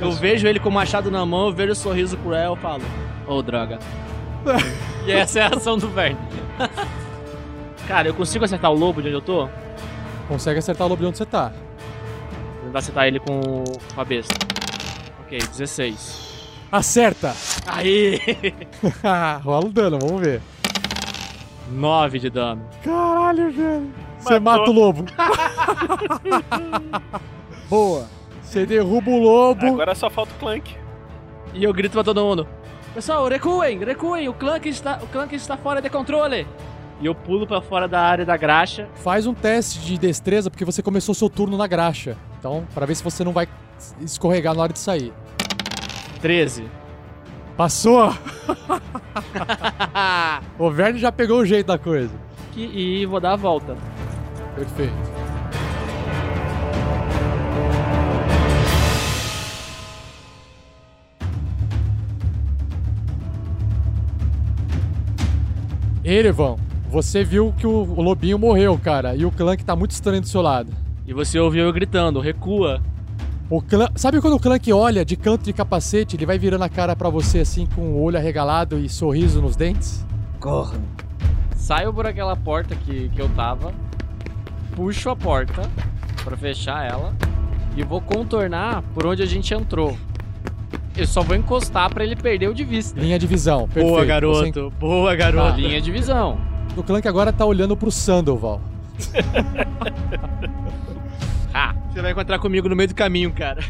Eu 0.01 0.13
vejo 0.13 0.47
ele 0.47 0.59
com 0.59 0.71
o 0.71 0.73
machado 0.73 1.11
na 1.11 1.27
mão, 1.27 1.49
eu 1.49 1.53
vejo 1.53 1.73
o 1.73 1.75
sorriso 1.75 2.17
cruel 2.17 2.55
e 2.55 2.57
falo, 2.57 2.83
ô 3.29 3.43
droga. 3.43 3.79
e 5.07 5.13
essa 5.13 5.41
é 5.41 5.43
a 5.43 5.49
ação 5.49 5.77
do 5.77 5.89
Verne. 5.89 6.17
Cara, 7.87 8.09
eu 8.09 8.15
consigo 8.15 8.43
acertar 8.43 8.71
o 8.71 8.75
lobo 8.75 9.03
de 9.03 9.09
onde 9.09 9.17
eu 9.19 9.21
tô? 9.21 9.47
Consegue 10.27 10.59
acertar 10.59 10.87
o 10.87 10.91
lobo 10.91 11.03
de 11.03 11.09
onde 11.09 11.19
você 11.19 11.27
tá. 11.27 11.53
Vou 12.71 12.79
acertar 12.79 13.07
ele 13.07 13.19
com, 13.19 13.65
com 13.95 14.01
a 14.01 14.05
besta. 14.05 14.35
Ok, 15.25 15.39
16. 15.39 16.31
Acerta! 16.71 17.35
Aí! 17.67 18.21
Rola 19.43 19.67
o 19.67 19.73
dano, 19.73 19.99
vamos 20.01 20.21
ver. 20.21 20.41
9 21.69 22.19
de 22.21 22.31
dano. 22.31 22.65
Caralho, 22.85 23.51
velho. 23.51 23.91
Você 24.21 24.39
mata 24.39 24.71
o 24.71 24.73
lobo. 24.73 25.05
Boa. 27.69 28.07
Você 28.43 28.67
derruba 28.67 29.11
o 29.11 29.19
lobo. 29.19 29.67
Agora 29.67 29.95
só 29.95 30.09
falta 30.09 30.33
o 30.33 30.39
Clank. 30.39 30.77
E 31.55 31.65
eu 31.65 31.73
grito 31.73 31.93
pra 31.93 32.05
todo 32.05 32.23
mundo: 32.23 32.47
Pessoal, 32.95 33.27
recuem, 33.29 33.85
recuem, 33.85 34.29
o 34.29 34.33
Clank 34.33 34.69
está, 34.69 34.99
o 35.03 35.07
Clank 35.09 35.35
está 35.35 35.57
fora 35.57 35.81
de 35.81 35.91
controle. 35.91 36.47
E 37.01 37.07
eu 37.07 37.15
pulo 37.15 37.47
pra 37.47 37.61
fora 37.61 37.89
da 37.89 38.01
área 38.01 38.27
da 38.27 38.37
graxa. 38.37 38.89
Faz 38.95 39.27
um 39.27 39.33
teste 39.33 39.81
de 39.81 39.99
destreza, 39.99 40.51
porque 40.51 40.65
você 40.65 40.83
começou 40.83 41.15
seu 41.15 41.31
turno 41.31 41.57
na 41.57 41.67
graxa. 41.67 42.17
Então, 42.41 42.67
pra 42.73 42.87
ver 42.87 42.95
se 42.95 43.05
você 43.05 43.23
não 43.23 43.33
vai 43.33 43.47
escorregar 44.01 44.55
na 44.55 44.63
hora 44.63 44.73
de 44.73 44.79
sair. 44.79 45.13
13. 46.23 46.65
Passou! 47.55 48.15
o 50.59 50.71
Verne 50.71 50.99
já 50.99 51.13
pegou 51.13 51.41
o 51.41 51.47
jeito 51.47 51.67
da 51.67 51.77
coisa. 51.79 52.15
Que- 52.53 52.65
E 52.65 53.05
vou 53.05 53.21
dar 53.21 53.35
a 53.35 53.37
volta. 53.37 53.77
Perfeito. 54.57 55.11
Erevan, 66.05 66.57
você 66.91 67.23
viu 67.23 67.53
que 67.57 67.67
o, 67.67 67.83
lobinho 68.01 68.39
morreu, 68.39 68.79
cara, 68.79 69.15
e 69.15 69.25
o 69.25 69.31
Clank 69.31 69.65
tá 69.65 69.77
muito 69.77 69.91
estranho 69.93 70.21
do 70.23 70.29
seu 70.29 70.41
lado. 70.41 70.73
E 71.07 71.13
você 71.13 71.39
ouviu 71.39 71.65
eu 71.65 71.73
gritando: 71.73 72.21
recua. 72.21 72.81
O 73.49 73.61
Clank, 73.61 73.93
sabe 73.97 74.21
quando 74.21 74.35
o 74.35 74.41
Clank 74.41 74.73
olha 74.73 75.05
de 75.05 75.17
canto 75.17 75.43
de 75.43 75.53
capacete, 75.53 76.15
ele 76.17 76.25
vai 76.25 76.39
virando 76.39 76.63
a 76.63 76.69
cara 76.69 76.95
pra 76.95 77.09
você 77.11 77.41
assim 77.41 77.67
com 77.67 77.81
o 77.83 78.01
olho 78.03 78.17
arregalado 78.17 78.79
e 78.79 78.89
sorriso 78.89 79.43
nos 79.43 79.57
dentes? 79.57 80.07
Corra. 80.39 80.79
Saio 81.57 81.93
por 81.93 82.07
aquela 82.07 82.37
porta 82.37 82.77
que, 82.77 83.09
que 83.09 83.21
eu 83.21 83.29
tava, 83.31 83.73
puxo 84.77 85.11
a 85.11 85.17
porta 85.17 85.63
pra 86.23 86.37
fechar 86.37 86.89
ela 86.89 87.13
e 87.77 87.83
vou 87.83 88.01
contornar 88.01 88.83
por 88.95 89.05
onde 89.05 89.21
a 89.23 89.27
gente 89.27 89.53
entrou. 89.53 89.97
Eu 90.97 91.07
só 91.07 91.21
vou 91.23 91.35
encostar 91.35 91.93
pra 91.93 92.05
ele 92.05 92.15
perder 92.15 92.49
o 92.49 92.55
de 92.55 92.63
vista. 92.65 93.01
Linha 93.01 93.19
de 93.19 93.27
visão, 93.27 93.67
perfeito. 93.67 93.89
Boa, 93.89 94.05
garoto. 94.05 94.53
Você- 94.71 94.71
Boa, 94.79 95.15
garoto. 95.17 95.51
Tá. 95.51 95.57
Linha 95.57 95.81
de 95.81 95.91
visão. 95.91 96.39
O 96.77 96.85
Clank 96.85 97.07
agora 97.09 97.33
tá 97.33 97.45
olhando 97.45 97.77
pro 97.77 97.91
Sandoval. 97.91 98.61
Ah, 101.53 101.75
você 101.91 102.01
vai 102.01 102.13
encontrar 102.13 102.39
comigo 102.39 102.69
no 102.69 102.77
meio 102.77 102.89
do 102.89 102.95
caminho, 102.95 103.33
cara. 103.33 103.63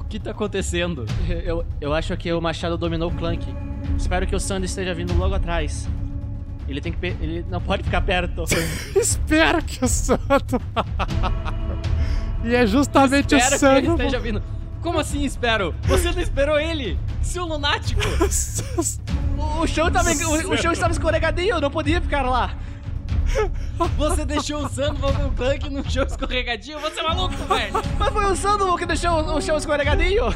O 0.00 0.04
que 0.04 0.18
tá 0.18 0.30
acontecendo? 0.30 1.06
Eu, 1.44 1.64
eu 1.80 1.94
acho 1.94 2.16
que 2.16 2.32
o 2.32 2.40
Machado 2.40 2.76
dominou 2.76 3.10
o 3.10 3.14
Clank. 3.14 3.46
Espero 3.96 4.26
que 4.26 4.34
o 4.34 4.40
Sandy 4.40 4.66
esteja 4.66 4.94
vindo 4.94 5.14
logo 5.16 5.34
atrás. 5.34 5.88
Ele 6.66 6.80
tem 6.80 6.92
que. 6.92 7.06
Ele 7.06 7.44
não 7.48 7.60
pode 7.60 7.82
ficar 7.82 8.00
perto. 8.00 8.44
Espero 8.96 9.62
que 9.62 9.84
o 9.84 9.88
Sandoval. 9.88 10.84
e 12.44 12.54
é 12.54 12.66
justamente 12.66 13.34
Espero 13.34 13.56
o 13.56 13.58
que 13.58 13.66
ele 13.66 13.88
esteja 13.88 14.18
vindo. 14.18 14.42
Como 14.82 14.98
assim 14.98 15.24
espero? 15.24 15.74
Você 15.82 16.12
não 16.12 16.20
esperou 16.20 16.58
ele? 16.58 16.98
Seu 17.22 17.44
lunático! 17.44 18.00
O, 19.38 19.62
o 19.62 19.66
chão 19.68 19.88
tava, 19.88 20.10
o, 20.10 20.52
o 20.52 20.56
chão 20.56 20.72
estava 20.72 20.90
escorregadinho, 20.90 21.50
eu 21.50 21.60
não 21.60 21.70
podia 21.70 22.00
ficar 22.00 22.22
lá. 22.22 22.56
Você 23.96 24.24
deixou 24.24 24.64
o 24.64 24.68
Sandoval 24.68 25.12
com 25.12 25.26
o 25.26 25.32
Clank 25.32 25.70
no 25.70 25.88
chão 25.88 26.04
escorregadinho? 26.04 26.80
Você 26.80 27.00
é 27.00 27.02
maluco, 27.02 27.34
velho! 27.34 27.72
Mas 27.98 28.12
foi 28.12 28.24
o 28.24 28.36
Sandoval 28.36 28.76
que 28.76 28.86
deixou 28.86 29.10
o, 29.10 29.36
o 29.36 29.40
chão 29.40 29.56
escorregadinho. 29.56 30.34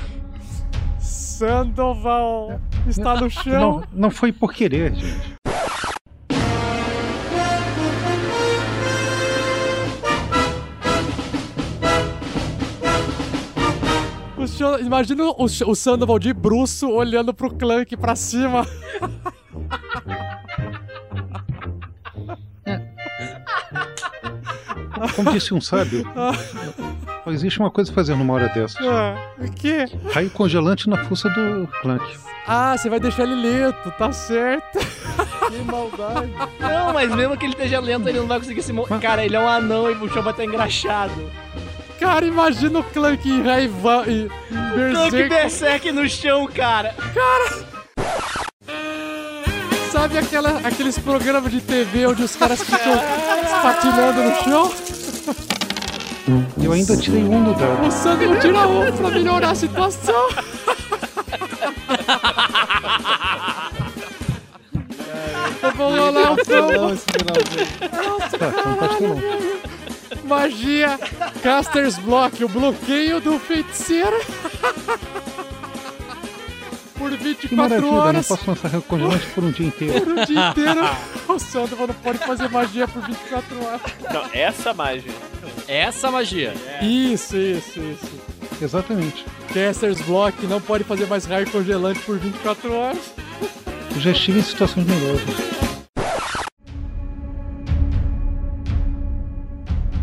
Sandoval 0.98 2.60
está 2.86 3.20
no 3.20 3.28
chão. 3.28 3.80
Não, 3.80 3.84
não 3.92 4.10
foi 4.10 4.32
por 4.32 4.52
querer, 4.52 4.94
gente. 4.94 5.42
Imagina 14.80 15.24
o, 15.24 15.44
o 15.44 15.74
Sandoval 15.74 16.18
de 16.18 16.32
bruço 16.32 16.88
olhando 16.88 17.32
pro 17.32 17.50
Clank 17.50 17.96
pra 17.96 18.14
cima. 18.14 18.66
Como 25.14 25.32
disse 25.32 25.52
um 25.54 25.60
sábio, 25.60 26.06
existe 27.28 27.58
uma 27.60 27.70
coisa 27.70 27.90
a 27.90 27.94
fazer 27.94 28.14
numa 28.14 28.34
hora 28.34 28.48
dessas. 28.48 28.76
Ah, 28.86 29.16
o 29.38 29.50
quê? 29.52 29.86
Raio 30.12 30.30
congelante 30.30 30.88
na 30.88 31.04
fuça 31.04 31.28
do 31.30 31.68
Clank. 31.80 32.04
Ah, 32.46 32.76
você 32.76 32.88
vai 32.90 32.98
deixar 32.98 33.22
ele 33.22 33.36
lento, 33.36 33.90
tá 33.96 34.10
certo. 34.12 34.78
que 34.78 35.58
maldade. 35.70 36.32
Não, 36.58 36.92
mas 36.92 37.14
mesmo 37.14 37.36
que 37.36 37.44
ele 37.46 37.52
esteja 37.52 37.78
lento, 37.80 38.08
ele 38.08 38.18
não 38.18 38.26
vai 38.26 38.38
conseguir 38.38 38.62
se 38.62 38.72
mover. 38.72 38.98
Cara, 39.00 39.24
ele 39.24 39.36
é 39.36 39.40
um 39.40 39.48
anão 39.48 39.90
e 39.90 39.94
o 39.94 40.08
chão 40.08 40.22
vai 40.22 40.32
estar 40.32 40.44
engraxado. 40.44 41.30
Cara, 42.00 42.26
imagina 42.26 42.80
o 42.80 42.84
Clank 42.84 43.28
em 43.28 43.42
raiva 43.42 44.04
e 44.08 44.28
Clank 44.48 45.10
berserk. 45.12 45.28
Berserk 45.28 45.92
no 45.92 46.08
chão, 46.08 46.48
cara. 46.48 46.94
Sabe 50.12 50.26
aquela, 50.26 50.58
aqueles 50.58 50.98
programas 50.98 51.50
de 51.50 51.58
TV 51.62 52.06
onde 52.06 52.22
os 52.22 52.36
caras 52.36 52.62
ficam 52.62 52.92
patinando 53.62 54.22
no 54.22 54.34
chão? 54.44 54.70
Eu 56.62 56.72
ainda 56.72 56.94
tirei 56.98 57.22
um 57.22 57.40
no 57.40 57.54
dado. 57.54 57.86
O 57.86 57.90
Sandoval 57.90 58.38
tira 58.38 58.68
um 58.68 58.92
pra 58.92 59.10
melhorar 59.10 59.50
a 59.52 59.54
situação. 59.54 60.28
Eu 65.62 65.72
vou 65.76 65.96
rolar 65.96 66.32
o. 66.32 66.36
Tá, 66.36 66.42
então 67.90 68.18
pastelão. 68.18 69.22
Magia, 70.24 71.00
Caster's 71.42 71.96
Block, 71.96 72.44
o 72.44 72.48
bloqueio 72.50 73.18
do 73.18 73.38
feiticeiro. 73.38 74.20
Por 77.02 77.18
Que 77.18 77.24
24 77.24 77.56
maravilha, 77.56 77.90
não 77.90 77.98
horas. 77.98 78.28
posso 78.28 78.48
lançar 78.50 78.68
raio 78.68 78.82
congelante 78.82 79.26
por 79.34 79.42
um 79.44 79.50
dia 79.50 79.66
inteiro. 79.66 80.00
Por 80.00 80.08
um 80.18 80.24
dia 80.24 80.48
inteiro. 80.50 80.80
O 81.28 81.38
Sandoval 81.38 81.86
não 81.88 81.94
pode 81.94 82.18
fazer 82.18 82.48
magia 82.48 82.86
por 82.86 83.02
24 83.02 83.64
horas. 83.64 83.80
Não, 84.12 84.24
essa 84.32 84.72
magia. 84.72 85.12
Essa 85.66 86.10
magia. 86.10 86.54
Isso, 86.80 87.36
isso, 87.36 87.80
isso. 87.80 88.20
Exatamente. 88.60 89.24
Caster's 89.52 90.00
Block 90.02 90.46
não 90.46 90.60
pode 90.60 90.84
fazer 90.84 91.06
mais 91.06 91.24
raio 91.24 91.50
congelante 91.50 91.98
por 92.00 92.18
24 92.18 92.72
horas. 92.72 93.12
Eu 93.94 94.00
já 94.00 94.10
estive 94.12 94.38
em 94.38 94.42
situações 94.42 94.86
melhores. 94.86 95.22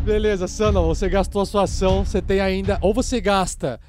Beleza, 0.03 0.47
Sana, 0.47 0.81
você 0.81 1.07
gastou 1.07 1.41
a 1.41 1.45
sua 1.45 1.63
ação, 1.63 2.03
você 2.03 2.21
tem 2.21 2.39
ainda. 2.41 2.77
Ou 2.81 2.93
você 2.93 3.21
gasta 3.21 3.79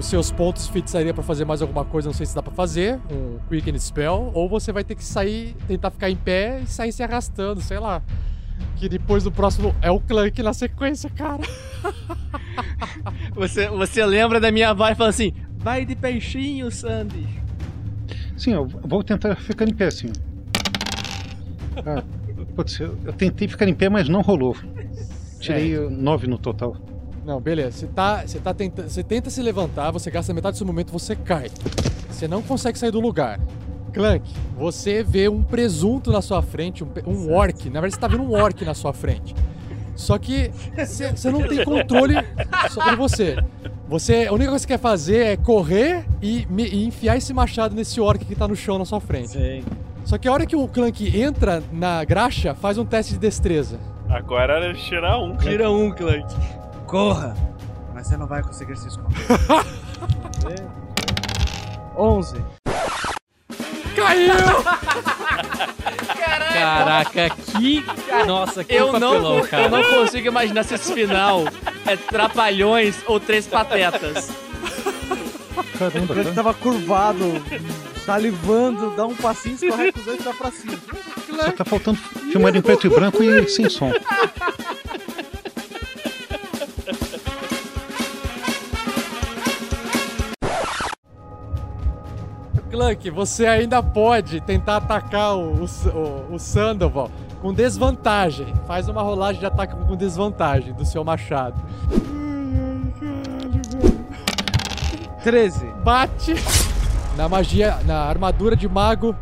os 0.00 0.06
seus 0.06 0.32
pontos 0.32 0.66
de 0.66 0.72
feitiçaria 0.72 1.12
pra 1.12 1.22
fazer 1.22 1.44
mais 1.44 1.60
alguma 1.60 1.84
coisa, 1.84 2.08
não 2.08 2.14
sei 2.14 2.24
se 2.24 2.34
dá 2.34 2.42
pra 2.42 2.52
fazer, 2.52 2.98
um 3.10 3.38
Quicken 3.48 3.78
Spell, 3.78 4.30
ou 4.34 4.48
você 4.48 4.72
vai 4.72 4.82
ter 4.82 4.94
que 4.94 5.04
sair, 5.04 5.54
tentar 5.68 5.90
ficar 5.90 6.10
em 6.10 6.16
pé 6.16 6.62
e 6.62 6.66
sair 6.66 6.90
se 6.90 7.02
arrastando, 7.02 7.60
sei 7.60 7.78
lá. 7.78 8.02
Que 8.76 8.88
depois 8.88 9.22
do 9.24 9.30
próximo 9.30 9.74
é 9.82 9.90
o 9.90 10.00
Clank 10.00 10.42
na 10.42 10.52
sequência, 10.52 11.08
cara. 11.10 11.42
Você, 13.34 13.68
você 13.68 14.04
lembra 14.04 14.40
da 14.40 14.50
minha 14.50 14.74
voz 14.74 14.96
falando 14.96 15.10
assim: 15.10 15.32
vai 15.58 15.84
de 15.84 15.94
peixinho, 15.94 16.70
Sandy. 16.70 17.26
Sim, 18.36 18.52
eu 18.52 18.66
vou 18.66 19.02
tentar 19.02 19.36
ficar 19.36 19.66
em 19.66 19.72
pé, 19.72 19.90
sim. 19.90 20.10
Ah, 21.76 22.02
putz, 22.54 22.78
eu, 22.80 22.98
eu 23.04 23.12
tentei 23.12 23.48
ficar 23.48 23.68
em 23.68 23.74
pé, 23.74 23.88
mas 23.88 24.08
não 24.08 24.20
rolou. 24.20 24.56
Tirei 25.38 25.78
nove 25.88 26.26
no 26.26 26.38
total. 26.38 26.76
Não, 27.30 27.40
beleza. 27.40 27.70
Você 27.78 27.86
tá, 27.86 28.22
você 28.26 28.40
tá 28.40 28.52
tentando, 28.52 28.88
você 28.88 29.04
tenta 29.04 29.30
se 29.30 29.40
levantar, 29.40 29.92
você 29.92 30.10
gasta 30.10 30.34
metade 30.34 30.54
do 30.54 30.58
seu 30.58 30.66
momento, 30.66 30.90
você 30.90 31.14
cai. 31.14 31.48
Você 32.10 32.26
não 32.26 32.42
consegue 32.42 32.76
sair 32.76 32.90
do 32.90 32.98
lugar. 32.98 33.38
Clank, 33.92 34.28
você 34.58 35.04
vê 35.04 35.28
um 35.28 35.40
presunto 35.40 36.10
na 36.10 36.20
sua 36.20 36.42
frente, 36.42 36.82
um, 36.82 36.88
um 37.06 37.32
orc. 37.32 37.66
Na 37.70 37.80
verdade, 37.80 37.94
você 37.94 38.00
tá 38.00 38.08
vendo 38.08 38.24
um 38.24 38.32
orc 38.32 38.64
na 38.64 38.74
sua 38.74 38.92
frente. 38.92 39.32
Só 39.94 40.18
que 40.18 40.50
você 40.76 41.12
você 41.12 41.30
não 41.30 41.46
tem 41.46 41.64
controle 41.64 42.14
sobre 42.70 42.96
você. 42.96 43.36
Você, 43.88 44.26
a 44.28 44.32
única 44.32 44.50
coisa 44.50 44.66
que 44.66 44.72
você 44.72 44.78
quer 44.78 44.82
fazer 44.82 45.26
é 45.26 45.36
correr 45.36 46.04
e, 46.20 46.44
me- 46.50 46.66
e 46.68 46.84
enfiar 46.84 47.16
esse 47.16 47.32
machado 47.32 47.76
nesse 47.76 48.00
orc 48.00 48.24
que 48.24 48.34
tá 48.34 48.48
no 48.48 48.56
chão 48.56 48.76
na 48.76 48.84
sua 48.84 49.00
frente. 49.00 49.30
Sim. 49.30 49.62
Só 50.04 50.18
que 50.18 50.26
a 50.26 50.32
hora 50.32 50.46
que 50.46 50.56
o 50.56 50.66
Clank 50.66 51.16
entra 51.20 51.62
na 51.72 52.02
graxa, 52.02 52.56
faz 52.56 52.76
um 52.76 52.84
teste 52.84 53.12
de 53.12 53.20
destreza. 53.20 53.78
Agora 54.08 54.54
era 54.64 54.74
tirar 54.74 55.18
um. 55.18 55.36
Tira 55.36 55.70
um, 55.70 55.92
Clank. 55.92 56.24
Corra! 56.90 57.36
Mas 57.94 58.08
você 58.08 58.16
não 58.16 58.26
vai 58.26 58.42
conseguir 58.42 58.76
se 58.76 58.88
esconder. 58.88 59.16
11. 61.96 62.44
Caiu! 63.94 64.34
Caraca, 66.52 67.30
que. 67.30 67.84
Nossa, 68.26 68.64
que 68.64 68.74
Eu 68.74 68.92
não, 68.98 69.12
papelão, 69.12 69.40
cara. 69.46 69.62
eu 69.64 69.70
não 69.70 69.84
consigo 69.84 70.26
imaginar 70.26 70.64
se 70.64 70.74
esse 70.74 70.92
final 70.92 71.44
é 71.86 71.96
Trapalhões 71.96 72.96
ou 73.06 73.20
Três 73.20 73.46
Patetas. 73.46 74.30
Caramba, 75.78 76.14
Ele 76.14 76.22
cara. 76.24 76.34
tava 76.34 76.54
curvado 76.54 77.24
salivando, 78.04 78.90
dá 78.96 79.06
um 79.06 79.14
passinho, 79.14 79.54
escorrega 79.54 79.96
os 79.98 80.04
dois 80.04 80.20
e 80.20 80.24
dá 80.24 80.32
pra 80.32 80.50
cima. 80.50 80.76
Só 81.36 81.52
tá 81.52 81.64
faltando 81.64 81.98
filmar 82.32 82.54
em 82.56 82.60
preto 82.62 82.86
e 82.86 82.90
branco 82.90 83.22
e 83.22 83.48
sem 83.48 83.68
som. 83.68 83.92
Clank, 92.70 93.10
você 93.10 93.46
ainda 93.46 93.82
pode 93.82 94.40
tentar 94.40 94.76
atacar 94.76 95.36
o, 95.36 95.64
o, 95.64 96.34
o, 96.34 96.38
Sandoval 96.38 97.10
com 97.42 97.52
desvantagem. 97.52 98.54
Faz 98.66 98.88
uma 98.88 99.02
rolagem 99.02 99.40
de 99.40 99.46
ataque 99.46 99.74
com 99.74 99.96
desvantagem 99.96 100.72
do 100.72 100.84
seu 100.84 101.02
machado. 101.02 101.60
13. 105.24 105.66
Bate 105.82 106.34
na 107.16 107.28
magia, 107.28 107.78
na 107.84 108.04
armadura 108.04 108.54
de 108.54 108.68
mago 108.68 109.14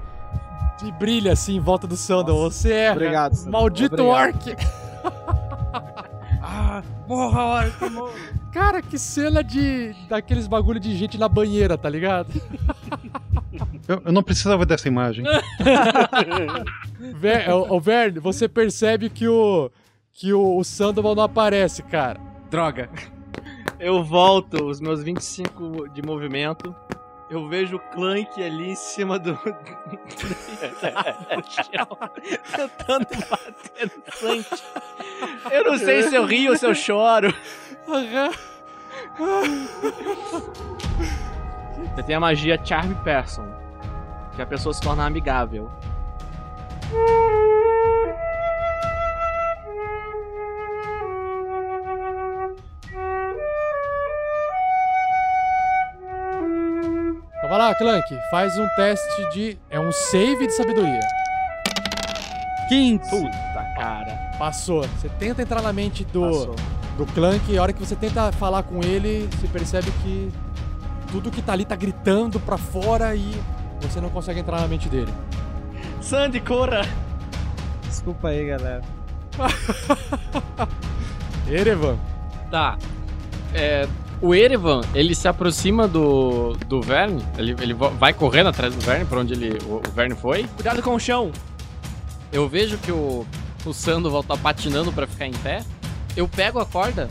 e 0.85 0.93
brilha 0.93 1.33
assim 1.33 1.57
em 1.57 1.61
volta 1.61 1.87
do 1.87 1.97
Sandoval. 1.97 2.51
Você 2.51 2.73
é 2.73 2.93
Obrigado, 2.93 3.35
Sandoval. 3.35 3.63
maldito 3.63 4.03
Obrigado. 4.03 4.37
orc. 4.37 4.57
Ah, 6.51 6.83
morra, 7.07 7.45
orc, 7.45 7.91
morra. 7.91 8.13
Cara, 8.51 8.81
que 8.81 8.99
cena 8.99 9.45
de 9.45 9.95
daqueles 10.09 10.47
bagulho 10.47 10.81
de 10.81 10.97
gente 10.97 11.19
na 11.19 11.29
banheira, 11.29 11.77
tá 11.77 11.91
ligado? 11.91 12.33
Eu, 13.89 14.03
eu 14.05 14.13
não 14.13 14.23
precisava 14.23 14.67
dessa 14.67 14.87
imagem. 14.87 15.25
Ver, 17.17 17.49
o, 17.51 17.77
o 17.77 17.81
Verne, 17.81 18.21
você 18.21 18.47
percebe 18.47 19.09
que 19.09 19.27
o 19.27 19.71
que 20.13 20.33
o, 20.33 20.57
o 20.59 20.65
Sandoval 20.65 21.15
não 21.15 21.23
aparece, 21.23 21.81
cara. 21.83 22.21
Droga. 22.51 22.91
Eu 23.79 24.03
volto 24.03 24.65
os 24.65 24.81
meus 24.81 25.03
25 25.03 25.89
de 25.91 26.03
movimento. 26.03 26.75
Eu 27.31 27.49
vejo 27.49 27.77
o 27.77 27.79
Clank 27.79 28.43
ali 28.43 28.71
em 28.71 28.75
cima 28.75 29.17
do. 29.19 29.35
do 29.39 29.41
chão, 31.53 31.87
tentando 32.51 33.07
bater 33.31 33.93
no 33.95 34.03
Clank. 34.19 34.47
Eu 35.53 35.65
não 35.65 35.79
sei 35.79 36.03
se 36.03 36.15
eu 36.17 36.25
rio 36.25 36.51
ou 36.51 36.57
se 36.57 36.67
eu 36.67 36.75
choro. 36.75 37.33
Você 41.95 42.03
tem 42.03 42.17
a 42.17 42.21
magia 42.21 42.61
Charm 42.65 42.95
Person, 43.05 43.47
que 44.39 44.43
a 44.43 44.47
pessoa 44.47 44.73
se 44.73 44.81
torna 44.81 45.05
amigável. 45.05 45.69
Então 57.37 57.49
vai 57.49 57.59
lá, 57.59 57.75
Clank, 57.75 58.05
faz 58.31 58.57
um 58.57 58.69
teste 58.77 59.31
de. 59.33 59.59
É 59.69 59.81
um 59.81 59.91
save 59.91 60.47
de 60.47 60.53
sabedoria. 60.53 61.01
15. 62.69 63.11
Puta 63.11 63.75
cara. 63.77 64.31
Passou. 64.39 64.85
Você 64.85 65.09
tenta 65.19 65.43
entrar 65.43 65.63
na 65.63 65.73
mente 65.73 66.05
do, 66.05 66.21
Passou. 66.21 66.55
do 66.97 67.07
Clank 67.07 67.51
e 67.51 67.59
a 67.59 67.63
hora 67.63 67.73
que 67.73 67.81
você 67.81 67.97
tenta 67.97 68.31
falar 68.31 68.63
com 68.63 68.85
ele, 68.85 69.29
você 69.33 69.49
percebe 69.49 69.91
que 70.03 70.31
tudo 71.11 71.29
que 71.29 71.43
tá 71.43 71.55
ali 71.55 71.65
tá 71.65 71.75
gritando 71.75 72.39
pra 72.39 72.57
fora 72.57 73.17
e 73.17 73.35
você 73.81 74.01
não 74.01 74.11
consegue 74.11 74.41
entrar 74.41 74.61
na 74.61 74.69
mente 74.69 74.89
dele. 74.89 75.13
Sandy, 76.01 76.41
corra! 76.41 76.83
Desculpa 77.87 78.29
aí, 78.29 78.47
galera. 78.47 78.83
Erevan. 81.49 81.97
Tá. 82.51 82.77
É, 83.55 83.89
o 84.21 84.35
Erevan, 84.35 84.81
ele 84.95 85.15
se 85.15 85.29
aproxima 85.29 85.87
do, 85.87 86.53
do 86.67 86.83
Verne, 86.83 87.25
ele, 87.37 87.57
ele 87.61 87.75
vai 87.75 88.13
correndo 88.13 88.49
atrás 88.49 88.75
do 88.75 88.81
Verne, 88.81 89.05
pra 89.05 89.21
onde 89.21 89.33
ele, 89.33 89.59
o, 89.65 89.77
o 89.77 89.91
Verne 89.95 90.15
foi. 90.15 90.45
Cuidado 90.55 90.83
com 90.83 90.95
o 90.95 91.01
chão! 91.01 91.31
Eu 92.33 92.49
vejo 92.49 92.77
que 92.79 92.93
o, 92.93 93.27
o 93.65 93.73
Sandoval 93.73 94.23
tá 94.23 94.37
patinando 94.37 94.93
pra 94.93 95.07
ficar 95.07 95.27
em 95.27 95.33
pé. 95.33 95.65
Eu 96.17 96.29
pego 96.29 96.59
a 96.59 96.67
corda 96.67 97.09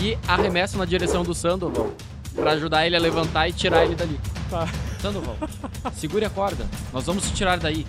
e 0.00 0.18
arremesso 0.26 0.76
na 0.76 0.84
direção 0.84 1.22
do 1.22 1.34
Sandoval 1.34 1.92
pra 2.38 2.52
ajudar 2.52 2.86
ele 2.86 2.96
a 2.96 3.00
levantar 3.00 3.48
e 3.48 3.52
tirar 3.52 3.84
ele 3.84 3.94
dali. 3.94 4.18
Tá. 4.48 4.66
Sandoval, 5.00 5.36
segure 5.94 6.24
a 6.24 6.30
corda. 6.30 6.66
Nós 6.92 7.04
vamos 7.04 7.24
te 7.24 7.34
tirar 7.34 7.58
daí. 7.58 7.86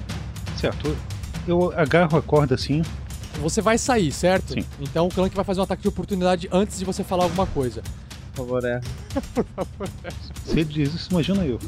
Certo. 0.58 0.96
Eu 1.48 1.74
agarro 1.76 2.18
a 2.18 2.22
corda 2.22 2.56
assim. 2.56 2.84
Você 3.42 3.62
vai 3.62 3.78
sair, 3.78 4.12
certo? 4.12 4.54
Sim. 4.54 4.66
Então 4.80 5.08
o 5.08 5.10
Clank 5.10 5.34
vai 5.36 5.46
fazer 5.46 5.62
um 5.62 5.64
ataque 5.64 5.82
de 5.82 5.88
oportunidade 5.88 6.50
antes 6.52 6.78
de 6.78 6.86
você 6.86 7.04
falar 7.04 7.24
alguma 7.24 7.48
coisa. 7.48 7.82
Por 8.34 8.46
favor, 8.46 8.66
é. 8.66 8.82
Se 10.46 10.52
ele 10.60 10.66
diz 10.66 10.94
isso, 10.94 11.10
imagina 11.12 11.46
eu. 11.46 11.60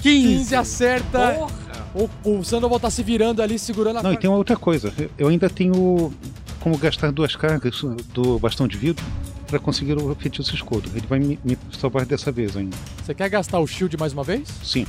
15 0.00 0.54
acerta. 0.54 1.46
O, 1.94 2.08
o 2.24 2.44
Sandoval 2.44 2.80
tá 2.80 2.90
se 2.90 3.02
virando 3.02 3.42
ali, 3.42 3.58
segurando 3.58 3.98
a 3.98 4.02
Não, 4.02 4.12
e 4.12 4.16
tem 4.16 4.30
uma 4.30 4.38
outra 4.38 4.56
coisa. 4.56 4.92
Eu 5.18 5.28
ainda 5.28 5.50
tenho 5.50 6.12
como 6.60 6.78
gastar 6.78 7.12
duas 7.12 7.36
cargas 7.36 7.82
do 8.14 8.38
bastão 8.38 8.66
de 8.66 8.76
vidro 8.76 9.04
para 9.52 9.58
conseguir 9.58 9.92
o 9.98 10.14
feitiço 10.14 10.54
escudo. 10.54 10.88
Ele 10.94 11.06
vai 11.06 11.18
me, 11.18 11.38
me 11.44 11.58
salvar 11.78 12.06
dessa 12.06 12.32
vez 12.32 12.56
ainda. 12.56 12.74
Você 13.04 13.12
quer 13.12 13.28
gastar 13.28 13.58
o 13.58 13.66
shield 13.66 13.98
mais 13.98 14.14
uma 14.14 14.24
vez? 14.24 14.48
Sim. 14.64 14.86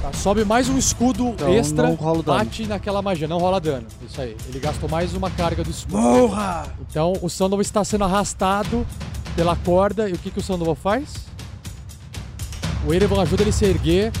Tá, 0.00 0.12
sobe 0.12 0.44
mais 0.44 0.68
um 0.68 0.78
escudo 0.78 1.30
Então, 1.30 1.52
extra, 1.52 1.98
bate 2.24 2.68
naquela 2.68 3.02
magia, 3.02 3.26
não 3.26 3.38
rola 3.38 3.60
dano. 3.60 3.88
Isso 4.08 4.20
aí. 4.20 4.36
Ele 4.48 4.60
gastou 4.60 4.88
mais 4.88 5.14
uma 5.14 5.28
carga 5.32 5.64
do 5.64 5.70
escudo. 5.70 5.98
Morra! 5.98 6.72
Então 6.88 7.14
o 7.20 7.28
Sandoval 7.28 7.62
está 7.62 7.82
sendo 7.82 8.04
arrastado 8.04 8.86
pela 9.34 9.56
corda. 9.56 10.08
E 10.08 10.12
o 10.12 10.18
que, 10.18 10.30
que 10.30 10.38
o 10.38 10.42
Sandoval 10.42 10.76
faz? 10.76 11.26
O 12.86 12.94
Erevan 12.94 13.20
ajuda 13.20 13.42
ele 13.42 13.50
a 13.50 13.52
se 13.52 13.64
erguer. 13.64 14.12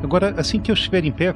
Agora, 0.00 0.32
assim 0.38 0.60
que 0.60 0.70
eu 0.70 0.74
estiver 0.74 1.04
em 1.04 1.10
pé, 1.10 1.34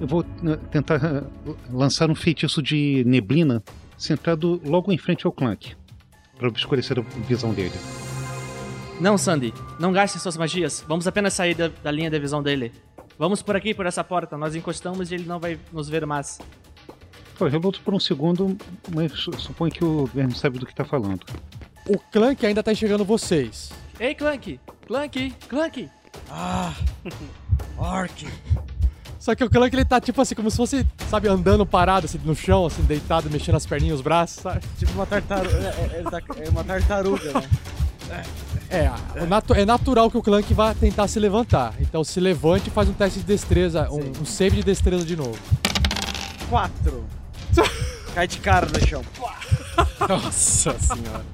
eu 0.00 0.06
vou 0.06 0.22
eh, 0.22 0.56
tentar 0.70 0.96
eh, 1.04 1.22
lançar 1.70 2.10
um 2.10 2.14
feitiço 2.14 2.62
de 2.62 3.02
neblina 3.06 3.62
centrado 3.96 4.60
logo 4.64 4.92
em 4.92 4.98
frente 4.98 5.26
ao 5.26 5.32
Clank, 5.32 5.74
para 6.36 6.48
obscurecer 6.48 6.98
a 6.98 7.02
visão 7.26 7.52
dele. 7.54 7.74
Não, 9.00 9.18
Sandy, 9.18 9.52
não 9.78 9.92
gaste 9.92 10.18
suas 10.18 10.36
magias. 10.36 10.84
Vamos 10.86 11.06
apenas 11.06 11.32
sair 11.34 11.54
da, 11.54 11.68
da 11.82 11.90
linha 11.90 12.10
de 12.10 12.18
visão 12.18 12.42
dele. 12.42 12.72
Vamos 13.18 13.42
por 13.42 13.56
aqui, 13.56 13.74
por 13.74 13.86
essa 13.86 14.02
porta. 14.04 14.36
Nós 14.38 14.54
encostamos 14.54 15.10
e 15.10 15.14
ele 15.14 15.24
não 15.24 15.38
vai 15.40 15.58
nos 15.72 15.88
ver 15.88 16.04
mais. 16.06 16.38
Eu 17.40 17.58
luto 17.58 17.80
por 17.80 17.92
um 17.94 17.98
segundo, 18.00 18.56
mas 18.94 19.12
su- 19.12 19.32
suponho 19.38 19.72
que 19.72 19.84
o 19.84 20.06
Verne 20.06 20.34
sabe 20.34 20.58
do 20.58 20.66
que 20.66 20.72
está 20.72 20.84
falando. 20.84 21.24
O 21.88 21.98
Clank 21.98 22.46
ainda 22.46 22.62
tá 22.62 22.72
enxergando 22.72 23.04
vocês. 23.04 23.72
Ei, 23.98 24.14
Clank! 24.14 24.60
Clank! 24.86 25.32
Clank! 25.48 25.88
Ah! 26.30 26.72
Orc! 27.76 28.26
Só 29.24 29.34
que 29.34 29.42
o 29.42 29.48
Clank 29.48 29.74
ele 29.74 29.86
tá 29.86 29.98
tipo 29.98 30.20
assim, 30.20 30.34
como 30.34 30.50
se 30.50 30.56
fosse, 30.58 30.86
sabe, 31.08 31.28
andando 31.28 31.64
parado 31.64 32.04
assim 32.04 32.20
no 32.26 32.36
chão, 32.36 32.66
assim, 32.66 32.82
deitado, 32.82 33.30
mexendo 33.30 33.54
as 33.54 33.64
perninhas, 33.64 33.94
os 33.96 34.00
braços, 34.02 34.42
sabe? 34.42 34.60
Tipo 34.78 34.92
uma 34.92 35.06
tartaruga. 35.06 35.56
É, 35.56 36.02
é- 36.42 36.46
é 36.46 36.50
uma 36.50 36.62
tartaruga, 36.62 37.32
né? 37.32 38.22
É, 38.68 38.90
o 39.22 39.24
natu- 39.26 39.54
é 39.54 39.64
natural 39.64 40.10
que 40.10 40.18
o 40.18 40.22
Clank 40.22 40.52
vá 40.52 40.74
tentar 40.74 41.08
se 41.08 41.18
levantar. 41.18 41.72
Então 41.80 42.04
se 42.04 42.20
levante 42.20 42.68
e 42.68 42.70
faz 42.70 42.86
um 42.86 42.92
teste 42.92 43.20
de 43.20 43.24
destreza, 43.24 43.88
um, 43.90 44.12
um 44.20 44.26
save 44.26 44.56
de 44.56 44.62
destreza 44.62 45.06
de 45.06 45.16
novo. 45.16 45.38
Quatro. 46.50 47.06
Cai 48.14 48.26
de 48.28 48.36
cara 48.40 48.66
no 48.66 48.86
chão. 48.86 49.02
Nossa 50.06 50.78
senhora. 50.78 51.24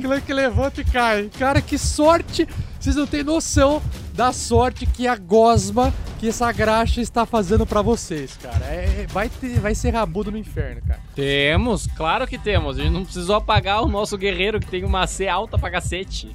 Clank 0.00 0.32
levanta 0.32 0.80
e 0.80 0.84
cai. 0.84 1.30
Cara, 1.38 1.60
que 1.60 1.76
sorte! 1.76 2.48
Vocês 2.88 2.96
não 2.96 3.06
têm 3.06 3.22
noção 3.22 3.82
da 4.14 4.32
sorte 4.32 4.86
que 4.86 5.06
a 5.06 5.14
gosma, 5.14 5.92
que 6.18 6.26
essa 6.26 6.50
graxa 6.50 7.02
está 7.02 7.26
fazendo 7.26 7.66
pra 7.66 7.82
vocês, 7.82 8.34
cara. 8.38 8.64
É, 8.64 9.06
vai, 9.10 9.28
ter, 9.28 9.60
vai 9.60 9.74
ser 9.74 9.90
rabudo 9.90 10.30
no 10.32 10.38
inferno, 10.38 10.80
cara. 10.88 10.98
Temos, 11.14 11.86
claro 11.86 12.26
que 12.26 12.38
temos. 12.38 12.78
A 12.78 12.82
gente 12.82 12.94
não 12.94 13.04
precisou 13.04 13.36
apagar 13.36 13.82
o 13.82 13.88
nosso 13.88 14.16
guerreiro 14.16 14.58
que 14.58 14.66
tem 14.66 14.84
uma 14.84 15.06
C 15.06 15.28
alta 15.28 15.58
pra 15.58 15.70
cacete. 15.70 16.34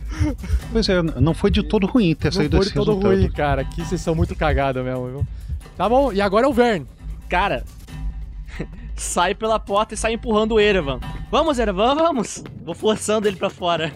Pois 0.71 0.87
é, 0.87 1.01
não 1.01 1.33
foi 1.33 1.49
de 1.49 1.63
todo 1.63 1.87
ruim 1.87 2.13
ter 2.13 2.27
Não 2.27 2.33
saído 2.33 2.57
foi 2.57 2.65
esse 2.67 2.75
todo 2.75 2.89
resultado. 2.89 3.15
ruim, 3.15 3.31
cara. 3.31 3.63
Aqui 3.63 3.83
vocês 3.83 3.99
são 3.99 4.13
muito 4.13 4.35
cagados 4.35 4.83
mesmo, 4.83 5.07
viu? 5.07 5.27
Tá 5.75 5.89
bom, 5.89 6.13
e 6.13 6.21
agora 6.21 6.45
é 6.45 6.49
o 6.49 6.53
Vern. 6.53 6.85
Cara, 7.27 7.63
sai 8.95 9.33
pela 9.35 9.59
porta 9.59 9.93
e 9.93 9.97
sai 9.97 10.13
empurrando 10.13 10.53
o 10.53 10.59
Erevan. 10.59 10.99
Vamos, 11.29 11.59
Erevan, 11.59 11.95
vamos! 11.95 12.43
Vou 12.63 12.75
forçando 12.75 13.27
ele 13.27 13.37
pra 13.37 13.49
fora. 13.49 13.93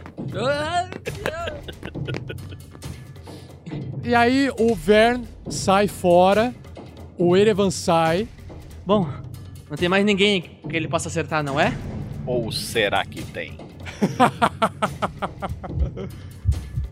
E 4.04 4.16
aí 4.16 4.50
o 4.58 4.74
Vern 4.74 5.24
sai 5.50 5.88
fora, 5.88 6.54
o 7.18 7.36
Erevan 7.36 7.70
sai. 7.72 8.28
Bom, 8.86 9.08
não 9.70 9.78
tem 9.78 9.90
mais 9.90 10.06
ninguém 10.06 10.42
que 10.42 10.76
ele 10.76 10.88
possa 10.88 11.10
acertar, 11.10 11.44
não 11.44 11.60
é? 11.60 11.76
Ou 12.26 12.52
será 12.52 13.06
que 13.06 13.22
tem? 13.24 13.58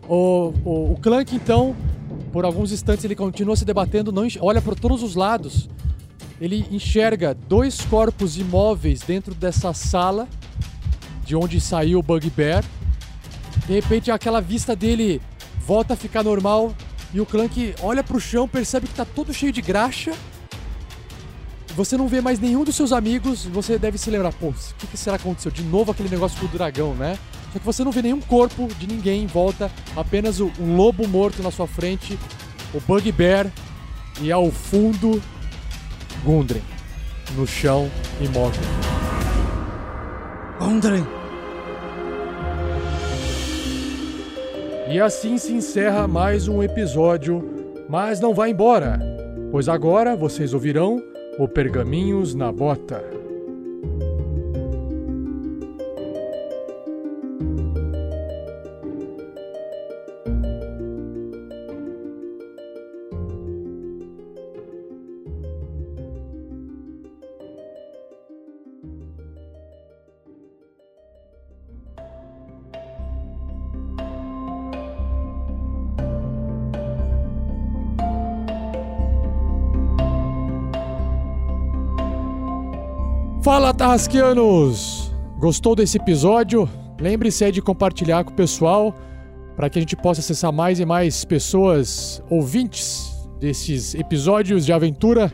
O, 0.08 0.52
o, 0.64 0.92
o 0.92 0.98
Clank, 1.00 1.34
então, 1.34 1.74
por 2.32 2.44
alguns 2.44 2.70
instantes 2.70 3.04
ele 3.04 3.16
continua 3.16 3.56
se 3.56 3.64
debatendo, 3.64 4.12
não 4.12 4.26
olha 4.40 4.62
para 4.62 4.74
todos 4.74 5.02
os 5.02 5.16
lados. 5.16 5.68
Ele 6.40 6.66
enxerga 6.70 7.34
dois 7.34 7.80
corpos 7.82 8.36
imóveis 8.36 9.00
dentro 9.00 9.34
dessa 9.34 9.72
sala 9.72 10.28
de 11.24 11.34
onde 11.34 11.60
saiu 11.60 11.98
o 11.98 12.02
Bugbear. 12.02 12.64
De 13.66 13.72
repente, 13.72 14.10
aquela 14.10 14.40
vista 14.40 14.76
dele 14.76 15.20
volta 15.66 15.94
a 15.94 15.96
ficar 15.96 16.22
normal 16.22 16.74
e 17.12 17.20
o 17.20 17.26
Clank 17.26 17.74
olha 17.82 18.04
pro 18.04 18.20
chão, 18.20 18.46
percebe 18.46 18.86
que 18.86 18.94
tá 18.94 19.04
todo 19.04 19.32
cheio 19.32 19.50
de 19.50 19.62
graxa. 19.62 20.12
Você 21.74 21.96
não 21.96 22.08
vê 22.08 22.20
mais 22.20 22.38
nenhum 22.38 22.64
dos 22.64 22.76
seus 22.76 22.92
amigos, 22.92 23.44
você 23.44 23.78
deve 23.78 23.98
se 23.98 24.10
lembrar, 24.10 24.32
pô, 24.32 24.48
o 24.48 24.54
que, 24.78 24.86
que 24.86 24.96
será 24.96 25.18
que 25.18 25.24
aconteceu? 25.26 25.50
De 25.50 25.62
novo 25.62 25.90
aquele 25.90 26.08
negócio 26.08 26.38
com 26.38 26.46
o 26.46 26.48
dragão, 26.48 26.94
né? 26.94 27.18
Só 27.52 27.58
que 27.58 27.64
você 27.64 27.84
não 27.84 27.92
vê 27.92 28.02
nenhum 28.02 28.20
corpo 28.20 28.68
de 28.78 28.86
ninguém 28.86 29.24
em 29.24 29.26
volta, 29.26 29.70
apenas 29.94 30.40
um 30.40 30.76
lobo 30.76 31.06
morto 31.06 31.42
na 31.42 31.50
sua 31.50 31.66
frente, 31.66 32.18
o 32.72 32.80
Bugbear 32.80 33.50
e 34.22 34.32
ao 34.32 34.50
fundo, 34.50 35.22
Gundren, 36.26 36.62
no 37.36 37.46
chão, 37.46 37.88
imóvel. 38.20 38.60
Gundren! 40.58 41.06
E 44.90 45.00
assim 45.00 45.38
se 45.38 45.52
encerra 45.52 46.08
mais 46.08 46.48
um 46.48 46.64
episódio, 46.64 47.48
mas 47.88 48.18
não 48.18 48.34
vá 48.34 48.48
embora, 48.48 48.98
pois 49.52 49.68
agora 49.68 50.16
vocês 50.16 50.52
ouvirão 50.52 51.00
o 51.38 51.46
Pergaminhos 51.46 52.34
na 52.34 52.50
Bota. 52.50 53.15
Fala, 83.46 83.72
Tarrasqueanos! 83.72 85.14
Gostou 85.38 85.76
desse 85.76 85.98
episódio? 85.98 86.68
Lembre-se 87.00 87.52
de 87.52 87.62
compartilhar 87.62 88.24
com 88.24 88.32
o 88.32 88.34
pessoal 88.34 88.92
para 89.54 89.70
que 89.70 89.78
a 89.78 89.82
gente 89.82 89.94
possa 89.94 90.18
acessar 90.18 90.52
mais 90.52 90.80
e 90.80 90.84
mais 90.84 91.24
pessoas 91.24 92.20
ouvintes 92.28 93.08
desses 93.38 93.94
episódios 93.94 94.66
de 94.66 94.72
aventura 94.72 95.32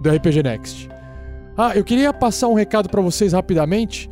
do 0.00 0.10
RPG 0.10 0.42
Next. 0.42 0.90
Ah, 1.56 1.70
eu 1.76 1.84
queria 1.84 2.12
passar 2.12 2.48
um 2.48 2.54
recado 2.54 2.88
para 2.88 3.00
vocês 3.00 3.32
rapidamente. 3.32 4.10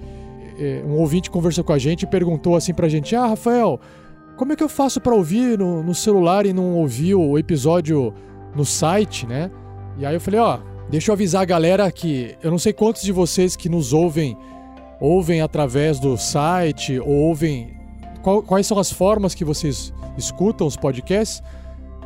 É, 0.57 0.85
Um 0.87 0.93
ouvinte 1.01 1.29
conversou 1.29 1.65
com 1.65 1.73
a 1.73 1.79
gente 1.79 2.05
e 2.05 2.07
perguntou 2.07 2.55
assim 2.55 2.73
pra 2.73 2.89
gente: 2.89 3.17
Ah, 3.17 3.27
Rafael, 3.27 3.81
como 4.37 4.53
é 4.53 4.57
que 4.57 4.63
eu 4.63 4.69
faço 4.69 5.01
para 5.01 5.13
ouvir 5.13 5.59
no, 5.59 5.83
no 5.83 5.93
celular 5.93 6.47
e 6.47 6.53
não 6.53 6.75
ouvir 6.75 7.17
o 7.17 7.37
episódio 7.37 8.15
no 8.55 8.65
site, 8.65 9.27
né? 9.27 9.51
E 9.99 10.07
aí 10.07 10.15
eu 10.15 10.21
falei: 10.21 10.39
Ó, 10.39 10.61
deixa 10.91 11.11
eu 11.11 11.13
avisar 11.15 11.43
a 11.43 11.47
galera 11.47 11.91
que 11.91 12.37
eu 12.43 12.51
não 12.51 12.59
sei 12.59 12.73
quantos 12.73 13.03
de 13.03 13.13
vocês 13.13 13.57
que 13.57 13.69
nos 13.69 13.93
ouvem 13.93 14.37
ouvem 15.01 15.41
através 15.41 15.99
do 15.99 16.17
site 16.19 16.99
ou 16.99 17.09
ouvem 17.09 17.75
qual- 18.23 18.43
quais 18.43 18.67
são 18.67 18.79
as 18.79 18.91
formas 18.93 19.35
que 19.35 19.45
vocês 19.45 19.95
escutam 20.19 20.67
os 20.67 20.77
podcasts, 20.77 21.43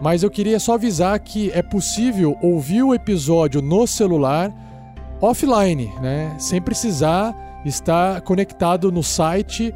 mas 0.01 0.23
eu 0.23 0.31
queria 0.31 0.61
só 0.61 0.75
avisar 0.75 1.19
que 1.19 1.51
é 1.53 1.61
possível 1.63 2.37
ouvir 2.41 2.83
o 2.85 2.95
episódio 2.95 3.61
no 3.61 3.85
celular 3.87 4.53
offline, 5.21 5.91
né? 6.01 6.37
Sem 6.39 6.61
precisar 6.63 7.35
estar 7.65 8.21
conectado 8.21 8.93
no 8.93 9.03
site 9.03 9.75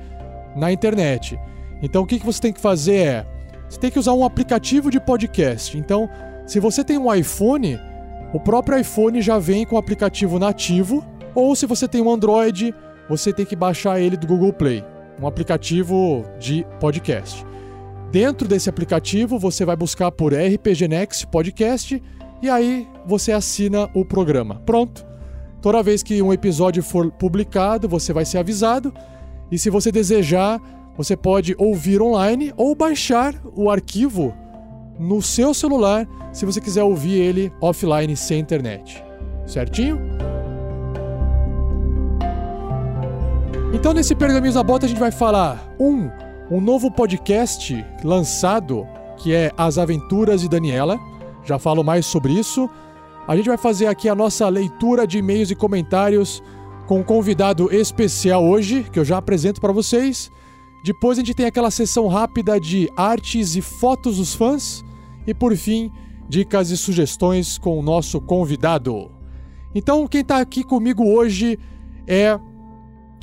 na 0.54 0.70
internet. 0.70 1.36
Então 1.82 2.02
o 2.02 2.06
que, 2.06 2.20
que 2.20 2.26
você 2.26 2.40
tem 2.40 2.52
que 2.52 2.61
fazer 2.61 2.96
é 2.96 3.26
você 3.68 3.80
tem 3.80 3.90
que 3.90 3.98
usar 3.98 4.12
um 4.12 4.24
aplicativo 4.24 4.90
de 4.90 5.00
podcast. 5.00 5.76
Então, 5.76 6.09
se 6.46 6.59
você 6.61 6.82
tem 6.84 6.96
um 6.96 7.12
iPhone, 7.12 7.78
o 8.32 8.38
próprio 8.38 8.78
iPhone 8.78 9.22
já 9.22 9.38
vem 9.38 9.64
com 9.64 9.76
o 9.76 9.78
aplicativo 9.78 10.38
nativo, 10.38 11.04
ou 11.34 11.56
se 11.56 11.66
você 11.66 11.88
tem 11.88 12.02
um 12.02 12.10
Android, 12.10 12.74
você 13.08 13.32
tem 13.32 13.46
que 13.46 13.56
baixar 13.56 14.00
ele 14.00 14.16
do 14.16 14.26
Google 14.26 14.52
Play, 14.52 14.84
um 15.20 15.26
aplicativo 15.26 16.24
de 16.38 16.66
podcast. 16.78 17.46
Dentro 18.12 18.46
desse 18.46 18.68
aplicativo, 18.68 19.38
você 19.38 19.64
vai 19.64 19.76
buscar 19.76 20.10
por 20.10 20.32
RPG 20.34 20.88
Next 20.88 21.26
Podcast 21.26 22.02
e 22.42 22.48
aí 22.48 22.86
você 23.06 23.32
assina 23.32 23.88
o 23.94 24.04
programa. 24.04 24.62
Pronto. 24.66 25.06
Toda 25.60 25.82
vez 25.82 26.02
que 26.02 26.22
um 26.22 26.32
episódio 26.32 26.82
for 26.82 27.10
publicado, 27.10 27.88
você 27.88 28.12
vai 28.12 28.24
ser 28.24 28.38
avisado. 28.38 28.94
E 29.50 29.58
se 29.58 29.70
você 29.70 29.90
desejar, 29.90 30.60
você 30.96 31.16
pode 31.16 31.54
ouvir 31.58 32.00
online 32.00 32.52
ou 32.56 32.74
baixar 32.74 33.34
o 33.54 33.70
arquivo 33.70 34.34
no 34.99 35.22
seu 35.22 35.55
celular, 35.55 36.07
se 36.32 36.44
você 36.44 36.61
quiser 36.61 36.82
ouvir 36.82 37.20
ele 37.20 37.53
offline 37.61 38.16
sem 38.16 38.40
internet. 38.40 39.03
Certinho? 39.46 39.99
Então, 43.72 43.92
nesse 43.92 44.14
Pergaminhos 44.14 44.55
da 44.55 44.62
Bota, 44.62 44.86
a 44.86 44.88
gente 44.88 44.99
vai 44.99 45.12
falar 45.12 45.74
um, 45.78 46.11
um 46.51 46.61
novo 46.61 46.90
podcast 46.90 47.84
lançado 48.03 48.86
que 49.18 49.34
é 49.34 49.53
As 49.57 49.78
Aventuras 49.78 50.40
de 50.40 50.49
Daniela. 50.49 50.99
Já 51.44 51.59
falo 51.59 51.84
mais 51.84 52.07
sobre 52.07 52.32
isso. 52.32 52.68
A 53.26 53.36
gente 53.36 53.49
vai 53.49 53.59
fazer 53.59 53.86
aqui 53.86 54.09
a 54.09 54.14
nossa 54.14 54.49
leitura 54.49 55.07
de 55.07 55.18
e-mails 55.18 55.51
e 55.51 55.55
comentários 55.55 56.42
com 56.86 57.01
um 57.01 57.05
convidado 57.05 57.72
especial 57.72 58.42
hoje, 58.44 58.86
que 58.90 58.99
eu 58.99 59.05
já 59.05 59.18
apresento 59.18 59.61
para 59.61 59.72
vocês. 59.72 60.30
Depois 60.82 61.18
a 61.18 61.20
gente 61.20 61.34
tem 61.34 61.44
aquela 61.44 61.70
sessão 61.70 62.07
rápida 62.07 62.59
de 62.59 62.90
artes 62.96 63.57
e 63.57 63.61
fotos 63.61 64.16
dos 64.16 64.34
fãs. 64.34 64.82
E 65.28 65.34
por 65.34 65.54
fim, 65.54 65.92
dicas 66.28 66.70
e 66.70 66.76
sugestões 66.76 67.56
com 67.58 67.78
o 67.78 67.82
nosso 67.82 68.20
convidado. 68.20 69.10
Então, 69.74 70.08
quem 70.08 70.24
tá 70.24 70.38
aqui 70.38 70.64
comigo 70.64 71.04
hoje 71.06 71.58
é 72.06 72.36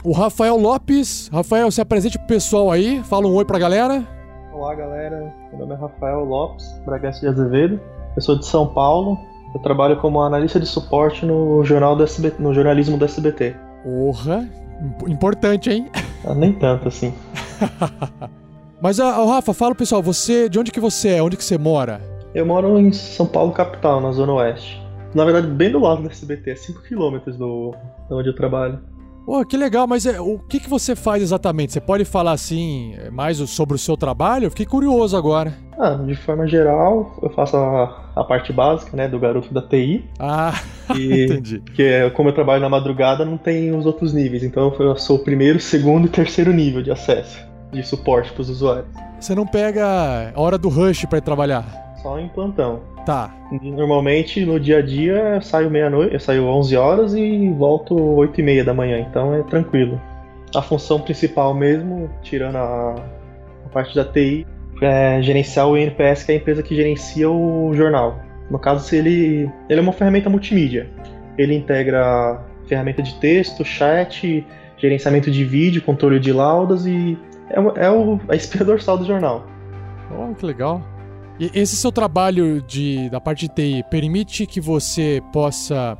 o 0.04 0.12
Rafael 0.12 0.56
Lopes. 0.56 1.28
Rafael, 1.34 1.72
se 1.72 1.82
apresente 1.82 2.18
pro 2.20 2.28
pessoal 2.28 2.72
aí, 2.72 3.02
fala 3.04 3.26
um 3.28 3.34
oi 3.34 3.44
pra 3.44 3.58
galera. 3.58 4.08
Olá 4.54 4.74
galera, 4.76 5.34
meu 5.52 5.60
nome 5.62 5.74
é 5.74 5.78
Rafael 5.78 6.24
Lopes 6.24 6.66
Bragança 6.86 7.20
de 7.20 7.28
Azevedo, 7.28 7.78
eu 8.16 8.22
sou 8.22 8.38
de 8.40 8.46
São 8.46 8.66
Paulo, 8.68 9.18
eu 9.54 9.60
trabalho 9.62 9.98
como 10.00 10.22
analista 10.22 10.60
de 10.62 10.66
suporte 10.66 11.26
no 11.26 11.62
jornal 11.66 11.94
do 11.96 12.04
SBT, 12.04 12.42
no 12.42 12.54
jornalismo 12.54 12.98
do 12.98 13.04
SBT. 13.04 13.54
Porra, 13.84 14.48
imp- 14.82 15.10
importante, 15.10 15.70
hein? 15.72 15.90
Ah, 16.26 16.34
nem 16.34 16.54
tanto 16.54 16.88
assim. 16.88 17.14
Mas, 18.82 19.00
ah, 19.00 19.22
ô, 19.22 19.28
Rafa, 19.28 19.54
fala 19.54 19.74
pessoal, 19.74 20.02
você, 20.02 20.50
de 20.50 20.60
onde 20.60 20.72
que 20.72 20.80
você 20.80 21.10
é? 21.10 21.24
Onde 21.24 21.38
que 21.38 21.44
você 21.44 21.58
mora? 21.58 22.02
Eu 22.34 22.46
moro 22.46 22.78
em 22.80 22.92
São 22.92 23.26
Paulo 23.26 23.52
capital, 23.52 24.02
na 24.02 24.12
zona 24.12 24.34
oeste. 24.34 24.82
Na 25.14 25.24
verdade, 25.24 25.48
bem 25.48 25.72
do 25.72 25.80
lado 25.80 26.02
do 26.02 26.10
SBT, 26.10 26.52
é 26.52 26.54
5km 26.56 27.38
do 27.38 27.74
de 28.10 28.14
onde 28.14 28.30
eu 28.30 28.36
trabalho. 28.36 28.80
Pô, 29.26 29.44
que 29.44 29.58
legal, 29.58 29.88
mas 29.88 30.06
é, 30.06 30.22
o 30.22 30.38
que, 30.38 30.60
que 30.60 30.70
você 30.70 30.96
faz 30.96 31.24
exatamente? 31.24 31.74
Você 31.74 31.82
pode 31.82 32.06
falar 32.06 32.34
assim, 32.34 32.94
é, 32.96 33.10
mais 33.10 33.38
sobre 33.50 33.76
o 33.76 33.80
seu 33.80 33.98
trabalho? 33.98 34.46
Eu 34.46 34.50
fiquei 34.52 34.68
curioso 34.68 35.18
agora. 35.18 35.52
Ah, 35.80 35.96
de 35.96 36.16
forma 36.16 36.48
geral, 36.48 37.18
eu 37.24 37.30
faço 37.32 37.58
a, 37.58 38.12
a 38.16 38.24
parte 38.24 38.54
básica, 38.54 38.96
né, 38.96 39.08
do 39.08 39.18
garoto 39.18 39.52
da 39.52 39.64
TI. 39.64 40.06
Ah, 40.20 40.54
E, 40.96 41.24
entendi. 41.26 41.60
Que 41.74 41.84
é, 41.84 42.10
como 42.12 42.30
eu 42.30 42.34
trabalho 42.34 42.62
na 42.62 42.70
madrugada, 42.70 43.26
não 43.26 43.38
tem 43.38 43.76
os 43.76 43.86
outros 43.88 44.14
níveis. 44.14 44.44
Então 44.44 44.72
eu 44.80 44.96
sou 44.96 45.16
o 45.18 45.24
primeiro, 45.24 45.60
segundo 45.60 46.06
e 46.06 46.10
terceiro 46.10 46.54
nível 46.54 46.84
de 46.84 46.92
acesso, 46.92 47.40
de 47.72 47.84
suporte 47.84 48.32
para 48.32 48.42
os 48.42 48.50
usuários. 48.50 48.86
Você 49.20 49.34
não 49.34 49.46
pega 49.46 50.32
a 50.34 50.40
hora 50.40 50.58
do 50.58 50.70
rush 50.70 51.04
ir 51.04 51.22
trabalhar? 51.22 51.66
Só 52.02 52.20
em 52.20 52.28
plantão. 52.28 52.82
Tá. 53.06 53.34
Normalmente 53.62 54.44
no 54.46 54.60
dia 54.60 54.80
a 54.80 54.82
dia 54.82 55.14
eu 55.36 55.42
saio 55.42 55.70
meia-noite, 55.70 56.14
eu 56.14 56.20
saio 56.20 56.46
11 56.46 56.76
horas 56.76 57.14
e 57.14 57.50
volto 57.52 57.96
8 57.96 58.42
e 58.42 58.44
meia 58.44 58.64
da 58.64 58.74
manhã, 58.74 59.00
então 59.00 59.34
é 59.34 59.44
tranquilo. 59.44 60.02
A 60.56 60.62
função 60.62 61.00
principal 61.00 61.54
mesmo, 61.54 62.10
tirando 62.24 62.56
a, 62.56 62.96
a 63.66 63.70
parte 63.70 63.96
da 63.96 64.04
TI, 64.04 64.48
é 64.82 65.22
gerenciar 65.22 65.68
o 65.68 65.78
INPS, 65.78 66.24
que 66.24 66.32
é 66.32 66.36
a 66.36 66.38
empresa 66.38 66.64
que 66.64 66.76
gerencia 66.76 67.30
o 67.30 67.74
jornal. 67.74 68.20
No 68.50 68.60
caso, 68.60 68.86
se 68.86 68.98
ele, 68.98 69.50
ele 69.70 69.80
é 69.80 69.82
uma 69.82 69.94
ferramenta 69.94 70.30
multimídia. 70.30 70.90
Ele 71.38 71.56
integra 71.56 72.42
ferramenta 72.68 73.02
de 73.02 73.16
texto, 73.16 73.64
chat, 73.64 74.46
gerenciamento 74.78 75.32
de 75.32 75.44
vídeo, 75.44 75.82
controle 75.82 76.20
de 76.20 76.32
laudas 76.32 76.86
e 76.86 77.18
é, 77.50 77.60
o- 77.60 77.78
é 77.78 77.90
o, 77.92 78.20
a 78.30 78.36
espinha 78.36 78.64
dorsal 78.66 78.98
do 78.98 79.06
jornal. 79.06 79.46
Oh, 80.12 80.34
que 80.36 80.46
legal. 80.46 80.82
E 81.40 81.52
esse 81.54 81.76
seu 81.76 81.92
trabalho 81.92 82.62
de, 82.62 83.10
da 83.10 83.20
parte 83.20 83.48
de 83.48 83.54
TI 83.54 83.84
permite 83.90 84.46
que 84.46 84.62
você 84.62 85.22
possa 85.34 85.98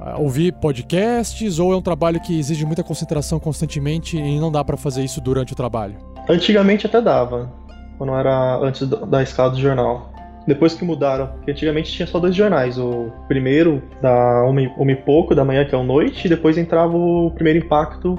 ah, 0.00 0.16
ouvir 0.18 0.52
podcasts 0.54 1.58
ou 1.58 1.72
é 1.72 1.76
um 1.76 1.82
trabalho 1.82 2.20
que 2.20 2.38
exige 2.38 2.64
muita 2.64 2.82
concentração 2.84 3.40
constantemente 3.40 4.16
e 4.16 4.38
não 4.38 4.52
dá 4.52 4.62
pra 4.62 4.76
fazer 4.76 5.02
isso 5.02 5.20
durante 5.20 5.52
o 5.52 5.56
trabalho? 5.56 5.96
Antigamente 6.28 6.86
até 6.86 7.00
dava, 7.02 7.52
quando 7.98 8.14
era 8.14 8.56
antes 8.58 8.86
da 8.88 9.22
escala 9.22 9.50
do 9.50 9.58
jornal. 9.60 10.12
Depois 10.46 10.74
que 10.74 10.84
mudaram, 10.84 11.28
porque 11.28 11.50
antigamente 11.50 11.90
tinha 11.90 12.06
só 12.06 12.20
dois 12.20 12.34
jornais. 12.36 12.78
O 12.78 13.10
primeiro, 13.26 13.82
da 14.02 14.44
uma, 14.44 14.60
e- 14.60 14.72
uma 14.76 14.92
e 14.92 14.96
pouco 14.96 15.34
da 15.34 15.42
manhã, 15.44 15.64
que 15.64 15.74
é 15.74 15.78
o 15.78 15.82
noite, 15.82 16.26
e 16.26 16.28
depois 16.28 16.58
entrava 16.58 16.94
o 16.96 17.30
primeiro 17.30 17.64
impacto 17.64 18.16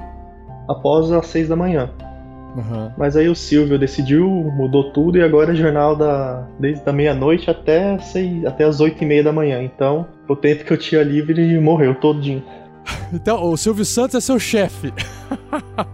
após 0.68 1.10
as 1.12 1.26
6 1.28 1.48
da 1.48 1.54
manhã. 1.56 1.88
Uhum. 2.56 2.90
Mas 2.96 3.16
aí 3.16 3.28
o 3.28 3.34
Silvio 3.34 3.78
decidiu, 3.78 4.26
mudou 4.28 4.90
tudo 4.90 5.18
e 5.18 5.22
agora 5.22 5.52
é 5.52 5.54
jornal 5.54 5.94
da, 5.94 6.48
desde 6.58 6.88
a 6.88 6.92
meia-noite 6.92 7.50
até, 7.50 7.98
seis, 7.98 8.46
até 8.46 8.64
as 8.64 8.80
8 8.80 9.02
e 9.02 9.06
meia 9.06 9.22
da 9.22 9.32
manhã. 9.32 9.62
Então, 9.62 10.06
o 10.26 10.34
tempo 10.34 10.64
que 10.64 10.72
eu 10.72 10.78
tinha 10.78 11.02
livre 11.02 11.58
morreu 11.60 11.94
todinho. 11.94 12.42
Então, 13.12 13.44
o 13.44 13.56
Silvio 13.56 13.84
Santos 13.84 14.16
é 14.16 14.20
seu 14.20 14.38
chefe. 14.38 14.92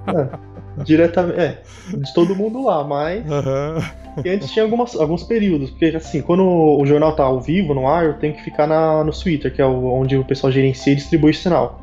É, 0.06 0.82
diretamente, 0.82 1.38
é, 1.38 1.62
de 1.94 2.14
todo 2.14 2.34
mundo 2.34 2.64
lá, 2.64 2.82
mas. 2.84 3.24
E 4.24 4.28
antes 4.28 4.50
tinha 4.50 4.62
algumas, 4.62 4.94
alguns 4.94 5.22
períodos, 5.22 5.70
porque 5.70 5.86
assim, 5.86 6.20
quando 6.22 6.42
o 6.42 6.84
jornal 6.84 7.14
tá 7.14 7.24
ao 7.24 7.40
vivo, 7.40 7.74
no 7.74 7.86
ar, 7.86 8.04
eu 8.04 8.14
tenho 8.14 8.34
que 8.34 8.42
ficar 8.42 8.66
na, 8.66 9.02
no 9.04 9.12
Twitter, 9.12 9.52
que 9.52 9.60
é 9.60 9.66
o, 9.66 9.84
onde 9.86 10.16
o 10.16 10.24
pessoal 10.24 10.52
gerencia 10.52 10.92
e 10.92 10.96
distribui 10.96 11.30
o 11.30 11.34
sinal. 11.34 11.80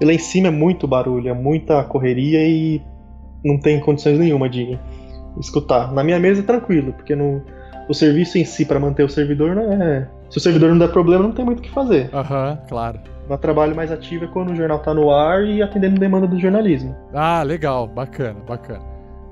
E 0.00 0.04
lá 0.04 0.12
em 0.12 0.18
cima 0.18 0.48
é 0.48 0.50
muito 0.50 0.86
barulho, 0.86 1.28
é 1.28 1.34
muita 1.34 1.82
correria 1.84 2.46
e 2.46 2.82
não 3.44 3.58
tem 3.58 3.80
condições 3.80 4.18
nenhuma 4.18 4.48
de 4.48 4.78
escutar. 5.38 5.92
Na 5.92 6.02
minha 6.02 6.18
mesa 6.18 6.40
é 6.40 6.44
tranquilo, 6.44 6.92
porque 6.92 7.14
no, 7.14 7.42
o 7.88 7.94
serviço 7.94 8.38
em 8.38 8.44
si, 8.44 8.64
para 8.64 8.78
manter 8.78 9.04
o 9.04 9.08
servidor, 9.08 9.54
não 9.54 9.72
é. 9.72 10.08
Se 10.28 10.38
o 10.38 10.40
servidor 10.40 10.70
não 10.70 10.78
der 10.78 10.92
problema, 10.92 11.24
não 11.24 11.32
tem 11.32 11.44
muito 11.44 11.58
o 11.58 11.62
que 11.62 11.70
fazer. 11.70 12.08
Aham, 12.12 12.58
claro. 12.68 13.00
O 13.28 13.38
trabalho 13.38 13.76
mais 13.76 13.92
ativo 13.92 14.24
é 14.24 14.28
quando 14.28 14.50
o 14.50 14.56
jornal 14.56 14.80
tá 14.80 14.92
no 14.92 15.10
ar 15.10 15.44
e 15.44 15.62
atendendo 15.62 16.00
demanda 16.00 16.26
do 16.26 16.38
jornalismo. 16.38 16.96
Ah, 17.14 17.42
legal, 17.42 17.86
bacana, 17.86 18.40
bacana. 18.46 18.82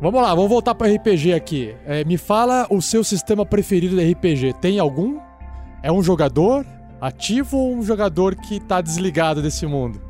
Vamos 0.01 0.23
lá, 0.23 0.33
vamos 0.33 0.49
voltar 0.49 0.75
para 0.77 0.93
RPG 0.93 1.35
aqui. 1.35 1.75
É, 1.85 2.05
me 2.05 2.17
fala 2.17 2.67
o 2.71 2.81
seu 2.81 3.03
sistema 3.03 3.45
preferido 3.45 3.97
de 3.97 4.13
RPG. 4.13 4.55
Tem 4.61 4.79
algum? 4.79 5.19
É 5.83 5.91
um 5.91 6.01
jogador 6.01 6.65
ativo 7.01 7.57
ou 7.57 7.75
um 7.75 7.83
jogador 7.83 8.37
que 8.37 8.61
tá 8.61 8.81
desligado 8.81 9.43
desse 9.43 9.67
mundo? 9.67 10.01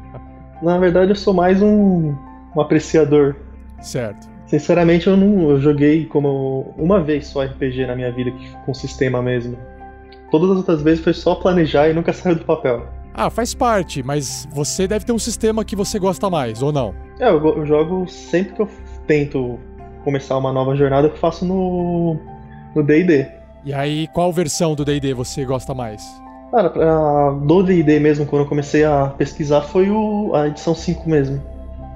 Na 0.62 0.78
verdade, 0.78 1.10
eu 1.10 1.16
sou 1.16 1.34
mais 1.34 1.60
um, 1.60 2.14
um 2.56 2.60
apreciador. 2.60 3.36
Certo. 3.80 4.28
Sinceramente, 4.46 5.06
eu 5.06 5.16
não 5.16 5.50
eu 5.50 5.60
joguei 5.60 6.06
como 6.06 6.74
uma 6.76 7.00
vez 7.00 7.26
só 7.26 7.42
RPG 7.42 7.86
na 7.86 7.94
minha 7.94 8.12
vida 8.12 8.32
com 8.64 8.72
sistema 8.72 9.20
mesmo. 9.20 9.58
Todas 10.30 10.50
as 10.50 10.56
outras 10.58 10.82
vezes 10.82 11.04
foi 11.04 11.12
só 11.12 11.34
planejar 11.34 11.88
e 11.88 11.92
nunca 11.92 12.12
saiu 12.14 12.36
do 12.36 12.44
papel. 12.44 12.86
Ah, 13.12 13.30
faz 13.30 13.54
parte, 13.54 14.02
mas 14.02 14.46
você 14.52 14.86
deve 14.86 15.04
ter 15.04 15.12
um 15.12 15.18
sistema 15.18 15.64
que 15.64 15.74
você 15.74 15.98
gosta 15.98 16.28
mais, 16.28 16.62
ou 16.62 16.70
não? 16.70 16.94
É, 17.18 17.28
eu, 17.30 17.42
eu 17.56 17.64
jogo 17.64 18.06
sempre 18.06 18.54
que 18.54 18.62
eu 18.62 18.68
tento 19.06 19.58
começar 20.04 20.36
uma 20.36 20.52
nova 20.52 20.76
jornada, 20.76 21.08
eu 21.08 21.16
faço 21.16 21.44
no 21.44 22.18
no 22.74 22.82
D&D. 22.82 23.26
E 23.64 23.72
aí, 23.72 24.06
qual 24.08 24.32
versão 24.32 24.74
do 24.74 24.84
D&D 24.84 25.14
você 25.14 25.44
gosta 25.44 25.74
mais? 25.74 26.02
Cara, 26.52 26.70
pra, 26.70 27.30
do 27.30 27.62
D&D 27.62 27.98
mesmo, 27.98 28.26
quando 28.26 28.42
eu 28.42 28.48
comecei 28.48 28.84
a 28.84 29.06
pesquisar, 29.16 29.62
foi 29.62 29.90
o, 29.90 30.32
a 30.34 30.46
edição 30.46 30.74
5 30.74 31.08
mesmo. 31.08 31.42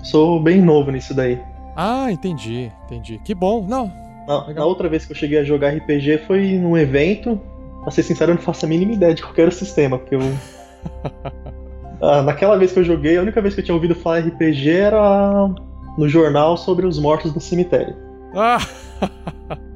Sou 0.02 0.40
bem 0.40 0.60
novo 0.60 0.90
nisso 0.90 1.14
daí. 1.14 1.38
Ah, 1.76 2.10
entendi, 2.10 2.70
entendi. 2.84 3.20
Que 3.24 3.34
bom, 3.34 3.64
não. 3.66 3.92
Na, 4.26 4.52
na 4.52 4.64
outra 4.64 4.88
vez 4.88 5.04
que 5.04 5.12
eu 5.12 5.16
cheguei 5.16 5.38
a 5.38 5.44
jogar 5.44 5.74
RPG 5.74 6.18
foi 6.26 6.52
num 6.58 6.76
evento. 6.76 7.40
Pra 7.82 7.90
ser 7.90 8.02
sincero, 8.02 8.32
eu 8.32 8.36
não 8.36 8.42
faço 8.42 8.66
a 8.66 8.68
mínima 8.68 8.92
ideia 8.92 9.14
de 9.14 9.22
qual 9.22 9.34
era 9.36 9.48
o 9.48 9.52
sistema, 9.52 9.98
porque 9.98 10.14
eu. 10.14 10.20
ah, 12.02 12.22
naquela 12.22 12.58
vez 12.58 12.72
que 12.72 12.80
eu 12.80 12.84
joguei, 12.84 13.16
a 13.16 13.22
única 13.22 13.40
vez 13.40 13.54
que 13.54 13.60
eu 13.60 13.64
tinha 13.64 13.74
ouvido 13.74 13.94
falar 13.94 14.20
RPG 14.20 14.70
era 14.70 15.48
no 15.96 16.08
jornal 16.08 16.56
sobre 16.56 16.86
os 16.86 16.98
mortos 16.98 17.34
no 17.34 17.40
cemitério. 17.40 17.94
Ah! 18.34 18.58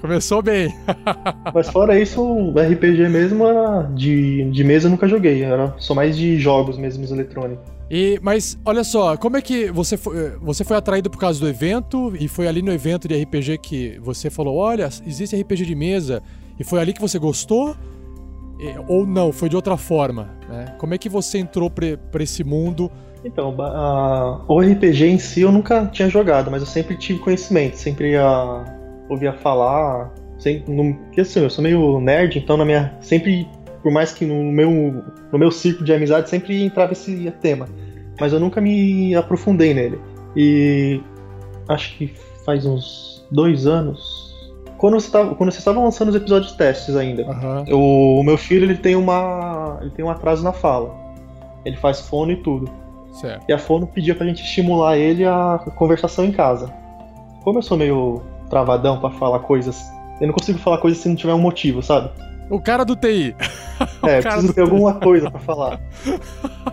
Começou 0.00 0.42
bem. 0.42 0.74
Mas 1.54 1.70
fora 1.70 1.98
isso, 1.98 2.22
o 2.22 2.50
RPG 2.50 3.08
mesmo 3.08 3.46
era 3.46 3.82
de, 3.94 4.50
de 4.50 4.64
mesa 4.64 4.86
eu 4.86 4.90
nunca 4.90 5.08
joguei. 5.08 5.42
Era 5.42 5.74
só 5.78 5.94
mais 5.94 6.16
de 6.16 6.38
jogos 6.38 6.76
mesmo 6.76 7.04
eletrônicos. 7.06 7.73
E, 7.96 8.18
mas 8.20 8.58
olha 8.64 8.82
só, 8.82 9.16
como 9.16 9.36
é 9.36 9.40
que 9.40 9.70
você 9.70 9.96
foi, 9.96 10.30
você 10.42 10.64
foi 10.64 10.76
atraído 10.76 11.08
por 11.08 11.16
causa 11.16 11.38
do 11.38 11.48
evento 11.48 12.12
e 12.18 12.26
foi 12.26 12.48
ali 12.48 12.60
no 12.60 12.72
evento 12.72 13.06
de 13.06 13.14
RPG 13.22 13.58
que 13.58 14.00
você 14.00 14.28
falou, 14.28 14.56
olha, 14.56 14.88
existe 15.06 15.40
RPG 15.40 15.64
de 15.64 15.76
mesa 15.76 16.20
e 16.58 16.64
foi 16.64 16.80
ali 16.80 16.92
que 16.92 17.00
você 17.00 17.20
gostou? 17.20 17.76
E, 18.58 18.74
ou 18.88 19.06
não, 19.06 19.30
foi 19.30 19.48
de 19.48 19.54
outra 19.54 19.76
forma? 19.76 20.28
Né? 20.48 20.74
Como 20.76 20.92
é 20.92 20.98
que 20.98 21.08
você 21.08 21.38
entrou 21.38 21.70
para 21.70 22.20
esse 22.20 22.42
mundo? 22.42 22.90
Então, 23.24 23.54
o 24.48 24.60
RPG 24.60 25.04
em 25.06 25.18
si 25.20 25.42
eu 25.42 25.52
nunca 25.52 25.86
tinha 25.86 26.08
jogado, 26.08 26.50
mas 26.50 26.62
eu 26.62 26.66
sempre 26.66 26.96
tive 26.96 27.20
conhecimento, 27.20 27.76
sempre 27.76 28.14
ouvia 29.08 29.34
falar, 29.34 30.12
sempre, 30.36 30.74
no, 30.74 30.94
porque 30.94 31.20
assim, 31.20 31.38
eu 31.38 31.48
sou 31.48 31.62
meio 31.62 32.00
nerd, 32.00 32.40
então 32.40 32.56
na 32.56 32.64
minha 32.64 32.92
sempre 33.00 33.48
por 33.84 33.92
mais 33.92 34.14
que 34.14 34.24
no 34.24 34.42
meu, 34.50 35.04
no 35.30 35.38
meu 35.38 35.50
círculo 35.50 35.84
de 35.84 35.92
amizade 35.92 36.30
sempre 36.30 36.64
entrava 36.64 36.94
esse 36.94 37.30
tema. 37.42 37.68
Mas 38.18 38.32
eu 38.32 38.40
nunca 38.40 38.58
me 38.58 39.14
aprofundei 39.14 39.74
nele. 39.74 40.00
E 40.34 41.02
acho 41.68 41.94
que 41.98 42.14
faz 42.46 42.64
uns 42.64 43.26
dois 43.30 43.66
anos. 43.66 44.34
Quando 44.78 44.98
você 44.98 45.10
tava, 45.10 45.34
quando 45.34 45.50
vocês 45.50 45.58
estavam 45.60 45.84
lançando 45.84 46.08
os 46.08 46.14
episódios 46.14 46.52
testes 46.52 46.96
ainda, 46.96 47.24
uhum. 47.24 47.64
o, 47.74 48.20
o, 48.20 48.24
meu 48.24 48.38
filho 48.38 48.64
ele 48.64 48.76
tem 48.76 48.96
uma. 48.96 49.78
ele 49.82 49.90
tem 49.90 50.02
um 50.02 50.10
atraso 50.10 50.42
na 50.42 50.52
fala. 50.54 50.94
Ele 51.62 51.76
faz 51.76 52.00
fono 52.00 52.32
e 52.32 52.36
tudo. 52.36 52.70
Certo. 53.12 53.44
E 53.46 53.52
a 53.52 53.58
fono 53.58 53.86
pedia 53.86 54.14
pra 54.14 54.26
gente 54.26 54.42
estimular 54.42 54.96
ele 54.96 55.26
a 55.26 55.60
conversação 55.76 56.24
em 56.24 56.32
casa. 56.32 56.72
Como 57.42 57.58
eu 57.58 57.62
sou 57.62 57.76
meio 57.76 58.22
travadão 58.48 58.98
para 58.98 59.10
falar 59.10 59.40
coisas. 59.40 59.78
Eu 60.22 60.28
não 60.28 60.34
consigo 60.34 60.58
falar 60.58 60.78
coisas 60.78 61.02
se 61.02 61.08
não 61.08 61.16
tiver 61.16 61.34
um 61.34 61.38
motivo, 61.38 61.82
sabe? 61.82 62.10
O 62.50 62.60
cara 62.60 62.84
do 62.84 62.96
TI. 62.96 63.34
É, 64.04 64.20
preciso 64.20 64.54
ter 64.54 64.60
alguma 64.60 64.94
coisa 64.94 65.28
para 65.30 65.40
falar. 65.40 65.80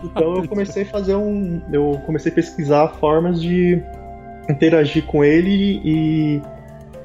Então 0.04 0.36
eu 0.38 0.48
comecei 0.48 0.84
a 0.84 0.86
fazer 0.86 1.16
um. 1.16 1.62
Eu 1.72 2.00
comecei 2.06 2.32
a 2.32 2.36
pesquisar 2.36 2.88
formas 3.00 3.42
de 3.42 3.82
interagir 4.50 5.06
com 5.06 5.24
ele 5.24 5.82
e. 5.84 6.42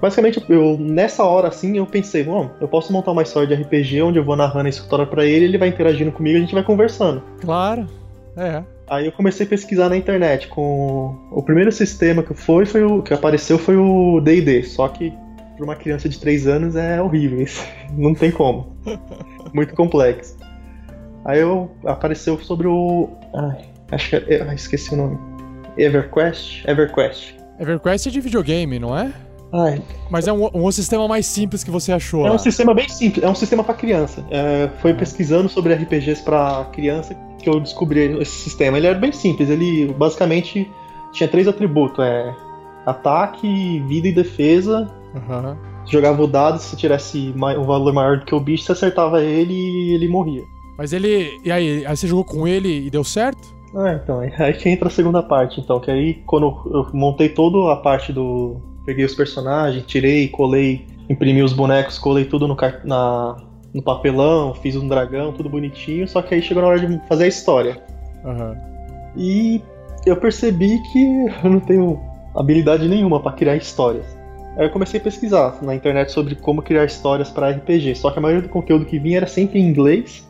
Basicamente, 0.01 0.43
eu, 0.49 0.79
nessa 0.79 1.25
hora 1.25 1.49
assim, 1.49 1.77
eu 1.79 1.87
pensei, 1.87 2.25
bom, 2.25 2.51
eu 2.61 2.69
posso 2.69 2.93
montar 2.93 3.13
uma 3.13 3.23
história 3.23 3.49
de 3.49 3.63
RPG 3.63 4.03
onde 4.03 4.19
eu 4.19 4.25
vou 4.25 4.37
narrando 4.37 4.67
a 4.67 4.71
história 4.71 5.07
para 5.07 5.25
ele, 5.25 5.47
ele 5.47 5.59
vai 5.59 5.69
interagindo 5.69 6.13
comigo 6.13 6.37
e 6.37 6.39
a 6.39 6.41
gente 6.41 6.55
vai 6.55 6.63
conversando. 6.63 7.23
Claro, 7.41 7.87
é. 8.37 8.63
Aí 8.89 9.07
eu 9.07 9.13
comecei 9.13 9.45
a 9.47 9.49
pesquisar 9.49 9.89
na 9.89 9.97
internet 9.97 10.49
com 10.49 11.17
o 11.33 11.43
primeiro 11.43 11.73
sistema 11.73 12.23
que 12.23 12.35
foi, 12.35 12.65
foi 12.67 12.83
o 12.85 13.03
que 13.03 13.13
apareceu 13.13 13.59
foi 13.59 13.77
o 13.77 14.21
D&D, 14.21 14.63
só 14.63 14.87
que 14.89 15.13
para 15.57 15.65
uma 15.65 15.75
criança 15.75 16.09
de 16.09 16.19
3 16.19 16.47
anos 16.47 16.77
é 16.77 17.01
horrível 17.01 17.41
isso. 17.41 17.65
Não 17.97 18.15
tem 18.15 18.31
como. 18.31 18.77
Muito 19.53 19.75
complexo. 19.75 20.37
Aí 21.25 21.41
eu 21.41 21.71
apareceu 21.85 22.39
sobre 22.39 22.69
o. 22.69 23.09
Ai, 23.35 23.65
acho 23.91 24.11
que 24.11 24.17
é, 24.17 24.55
esqueci 24.55 24.95
o 24.95 24.97
nome. 24.97 25.19
EverQuest? 25.77 26.65
EverQuest. 26.67 27.35
EverQuest 27.59 28.07
é 28.07 28.11
de 28.11 28.21
videogame, 28.21 28.79
não 28.79 28.97
é? 28.97 29.13
Ai. 29.53 29.83
Mas 30.11 30.29
é 30.29 30.33
um, 30.33 30.49
um 30.55 30.71
sistema 30.71 31.09
mais 31.09 31.27
simples 31.27 31.65
que 31.65 31.71
você 31.71 31.93
achou. 31.93 32.27
É 32.27 32.29
lá. 32.29 32.35
um 32.35 32.39
sistema 32.39 32.75
bem 32.75 32.89
simples, 32.89 33.25
é 33.25 33.29
um 33.29 33.35
sistema 33.35 33.65
para 33.65 33.75
criança. 33.75 34.25
É, 34.31 34.69
foi 34.81 34.95
pesquisando 34.95 35.49
sobre 35.49 35.75
RPGs 35.75 36.23
para 36.23 36.65
criança 36.73 37.15
que 37.39 37.49
eu 37.49 37.61
descobri 37.61 38.21
esse 38.21 38.43
sistema. 38.43 38.77
Ele 38.77 38.87
era 38.87 38.99
bem 38.99 39.13
simples, 39.13 39.49
ele 39.49 39.93
basicamente 39.95 40.71
tinha 41.13 41.29
três 41.29 41.49
atributos: 41.49 42.05
é 42.05 42.35
ataque, 42.85 43.81
vida 43.89 44.09
e 44.09 44.13
defesa. 44.13 44.89
Uhum. 45.17 45.57
Jogava 45.87 46.23
o 46.23 46.27
dado, 46.27 46.59
se 46.59 46.77
tivesse 46.77 47.33
um 47.37 47.63
valor 47.63 47.93
maior 47.93 48.19
do 48.19 48.25
que 48.25 48.35
o 48.35 48.41
bicho, 48.41 48.65
você 48.65 48.73
acertava 48.73 49.23
ele 49.23 49.55
e 49.55 49.95
ele 49.95 50.09
morria. 50.09 50.43
Mas 50.77 50.93
ele. 50.93 51.41
E 51.45 51.51
aí, 51.51 51.87
aí 51.87 51.97
você 51.97 52.07
jogou 52.07 52.25
com 52.25 52.47
ele 52.47 52.87
e 52.87 52.91
deu 52.91 53.03
certo? 53.03 53.57
Ah, 53.75 53.99
então, 54.03 54.21
aí 54.21 54.53
que 54.55 54.69
entra 54.69 54.89
a 54.89 54.91
segunda 54.91 55.23
parte, 55.23 55.61
então, 55.61 55.81
que 55.81 55.91
aí 55.91 56.15
quando 56.27 56.47
eu 56.73 56.87
montei 56.93 57.29
toda 57.29 57.73
a 57.73 57.77
parte 57.77 58.13
do. 58.13 58.57
Peguei 58.85 59.05
os 59.05 59.15
personagens, 59.15 59.85
tirei, 59.85 60.29
colei, 60.29 60.87
imprimi 61.09 61.43
os 61.43 61.53
bonecos, 61.53 61.99
colei 61.99 62.25
tudo 62.25 62.47
no, 62.47 62.57
na, 62.85 63.37
no 63.75 63.83
papelão, 63.83 64.55
fiz 64.55 64.77
um 64.77 64.87
dragão, 64.87 65.33
tudo 65.33 65.49
bonitinho, 65.49 66.07
só 66.07 66.23
que 66.23 66.35
aí 66.35 66.41
chegou 66.41 66.63
na 66.63 66.69
hora 66.69 66.79
de 66.79 67.09
fazer 67.09 67.25
a 67.25 67.29
história. 67.29 67.83
Uhum. 68.25 68.57
E 69.17 69.61
eu 70.07 70.17
percebi 70.17 70.81
que 70.93 71.27
eu 71.45 71.51
não 71.51 71.59
tenho 71.59 72.01
habilidade 72.37 72.89
nenhuma 72.89 73.19
para 73.19 73.33
criar 73.33 73.57
histórias. 73.57 74.16
Aí 74.57 74.67
eu 74.67 74.71
comecei 74.71 74.99
a 74.99 75.03
pesquisar 75.03 75.59
na 75.63 75.75
internet 75.75 76.11
sobre 76.11 76.35
como 76.35 76.63
criar 76.63 76.85
histórias 76.85 77.31
para 77.31 77.51
RPG, 77.51 77.95
só 77.97 78.11
que 78.11 78.19
a 78.19 78.23
maioria 78.23 78.43
do 78.43 78.49
conteúdo 78.49 78.87
que 78.87 78.99
vinha 78.99 79.19
era 79.19 79.27
sempre 79.27 79.59
em 79.59 79.69
inglês, 79.69 80.27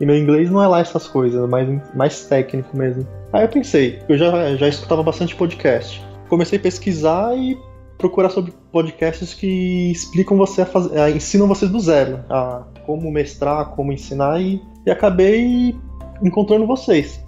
e 0.00 0.06
meu 0.06 0.16
inglês 0.16 0.50
não 0.50 0.62
é 0.62 0.66
lá 0.66 0.80
essas 0.80 1.06
coisas, 1.06 1.42
é 1.42 1.46
mais, 1.46 1.94
mais 1.94 2.26
técnico 2.26 2.76
mesmo. 2.76 3.06
Aí 3.32 3.44
eu 3.44 3.48
pensei, 3.48 4.00
eu 4.08 4.16
já, 4.16 4.56
já 4.56 4.68
escutava 4.68 5.02
bastante 5.02 5.36
podcast. 5.36 6.02
Comecei 6.28 6.58
a 6.58 6.62
pesquisar 6.62 7.36
e 7.36 7.58
procurar 7.98 8.30
sobre 8.30 8.52
podcasts 8.72 9.34
que 9.34 9.90
explicam 9.90 10.36
você 10.36 10.62
a 10.62 10.66
fazer, 10.66 11.14
ensinam 11.14 11.48
vocês 11.48 11.70
do 11.70 11.80
zero, 11.80 12.24
a 12.30 12.64
como 12.86 13.10
mestrar, 13.10 13.70
como 13.70 13.92
ensinar, 13.92 14.40
e, 14.40 14.62
e 14.86 14.90
acabei 14.90 15.76
encontrando 16.22 16.66
vocês. 16.66 17.22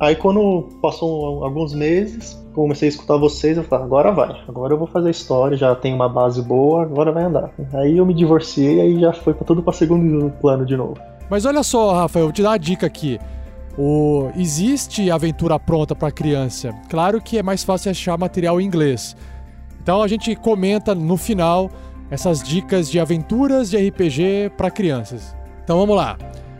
Aí 0.00 0.14
quando 0.14 0.68
passou 0.80 1.44
alguns 1.44 1.74
meses, 1.74 2.40
comecei 2.54 2.88
a 2.88 2.90
escutar 2.90 3.16
vocês, 3.16 3.56
eu 3.56 3.64
falei, 3.64 3.84
agora 3.84 4.12
vai, 4.12 4.40
agora 4.46 4.74
eu 4.74 4.78
vou 4.78 4.86
fazer 4.86 5.08
a 5.08 5.10
história, 5.10 5.56
já 5.56 5.74
tenho 5.74 5.96
uma 5.96 6.08
base 6.08 6.40
boa, 6.40 6.82
agora 6.82 7.10
vai 7.10 7.24
andar. 7.24 7.50
Aí 7.74 7.96
eu 7.96 8.06
me 8.06 8.14
divorciei, 8.14 8.80
aí 8.80 9.00
já 9.00 9.12
foi 9.12 9.34
tudo 9.34 9.62
pra 9.62 9.72
segundo 9.72 10.30
plano 10.40 10.64
de 10.64 10.76
novo. 10.76 10.96
Mas 11.28 11.44
olha 11.44 11.62
só, 11.62 11.92
Rafa, 11.92 12.18
eu 12.20 12.24
vou 12.26 12.32
te 12.32 12.42
dar 12.42 12.50
uma 12.50 12.58
dica 12.58 12.86
aqui. 12.86 13.18
O, 13.76 14.30
existe 14.36 15.10
aventura 15.10 15.58
pronta 15.58 15.94
para 15.94 16.10
criança. 16.10 16.74
Claro 16.88 17.20
que 17.20 17.38
é 17.38 17.42
mais 17.42 17.62
fácil 17.62 17.90
achar 17.90 18.16
material 18.18 18.60
em 18.60 18.64
inglês. 18.64 19.16
Então 19.82 20.02
a 20.02 20.08
gente 20.08 20.34
comenta 20.36 20.94
no 20.94 21.16
final 21.16 21.70
essas 22.10 22.42
dicas 22.42 22.90
de 22.90 22.98
aventuras 22.98 23.70
de 23.70 23.88
RPG 23.88 24.52
para 24.56 24.70
crianças. 24.70 25.36
Então 25.62 25.78
vamos 25.78 25.96
lá. 25.96 26.16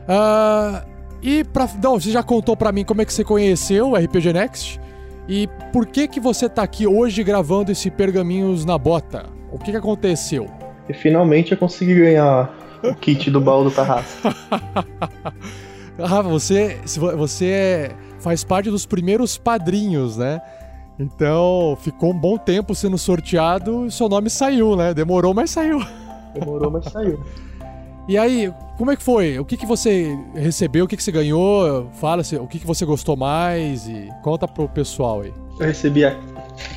Uh, 0.09 0.88
e 1.23 1.45
pra, 1.45 1.69
não, 1.82 1.99
você 1.99 2.11
já 2.11 2.23
contou 2.23 2.57
para 2.57 2.73
mim 2.73 2.85
como 2.85 3.03
é 3.03 3.05
que 3.05 3.12
você 3.12 3.24
conheceu 3.24 3.90
o 3.90 3.97
RPG 3.97 4.32
Next 4.32 4.81
e 5.28 5.49
por 5.73 5.86
que 5.86 6.09
que 6.09 6.20
você 6.20 6.49
tá 6.49 6.62
aqui 6.62 6.86
hoje 6.86 7.23
gravando 7.23 7.70
esse 7.70 7.90
Pergaminhos 7.90 8.65
na 8.65 8.78
Bota? 8.78 9.27
O 9.53 9.59
que 9.59 9.70
que 9.70 9.77
aconteceu? 9.77 10.49
E 10.89 10.95
finalmente 10.95 11.53
eu 11.53 11.59
consegui 11.59 11.95
ganhar 11.95 12.55
o 12.82 12.95
kit 12.95 13.31
do 13.31 13.40
baú 13.40 13.65
do 13.65 13.70
Tarrasco. 13.70 14.28
ah, 15.99 16.23
você, 16.23 16.78
você 16.86 17.90
faz 18.20 18.43
parte 18.43 18.70
dos 18.70 18.86
primeiros 18.86 19.36
padrinhos, 19.36 20.16
né? 20.16 20.40
Então, 20.99 21.77
ficou 21.81 22.12
um 22.12 22.19
bom 22.19 22.36
tempo 22.36 22.74
sendo 22.74 22.99
sorteado 22.99 23.86
e 23.86 23.90
seu 23.90 24.09
nome 24.09 24.28
saiu, 24.31 24.74
né? 24.74 24.93
Demorou, 24.93 25.32
mas 25.32 25.51
saiu. 25.51 25.78
Demorou, 26.35 26.70
mas 26.70 26.85
saiu. 26.86 27.23
E 28.09 28.17
aí, 28.17 28.51
como 28.79 28.91
é 28.91 28.97
que 28.97 29.03
foi? 29.03 29.39
O 29.39 29.45
que, 29.45 29.55
que 29.55 29.67
você 29.67 30.19
recebeu? 30.35 30.87
O 30.87 30.89
que, 30.89 30.97
que 30.97 31.03
você 31.03 31.13
ganhou? 31.13 31.91
Fala 31.93 32.23
o 32.41 32.47
que, 32.47 32.59
que 32.59 32.67
você 32.67 32.87
gostou 32.87 33.17
mais 33.17 33.87
e 33.87 34.09
conta 34.23 34.49
pro 34.49 34.67
pessoal 34.67 35.21
aí. 35.21 35.35
Eu 35.61 35.67
recebi 35.67 36.07
a, 36.07 36.17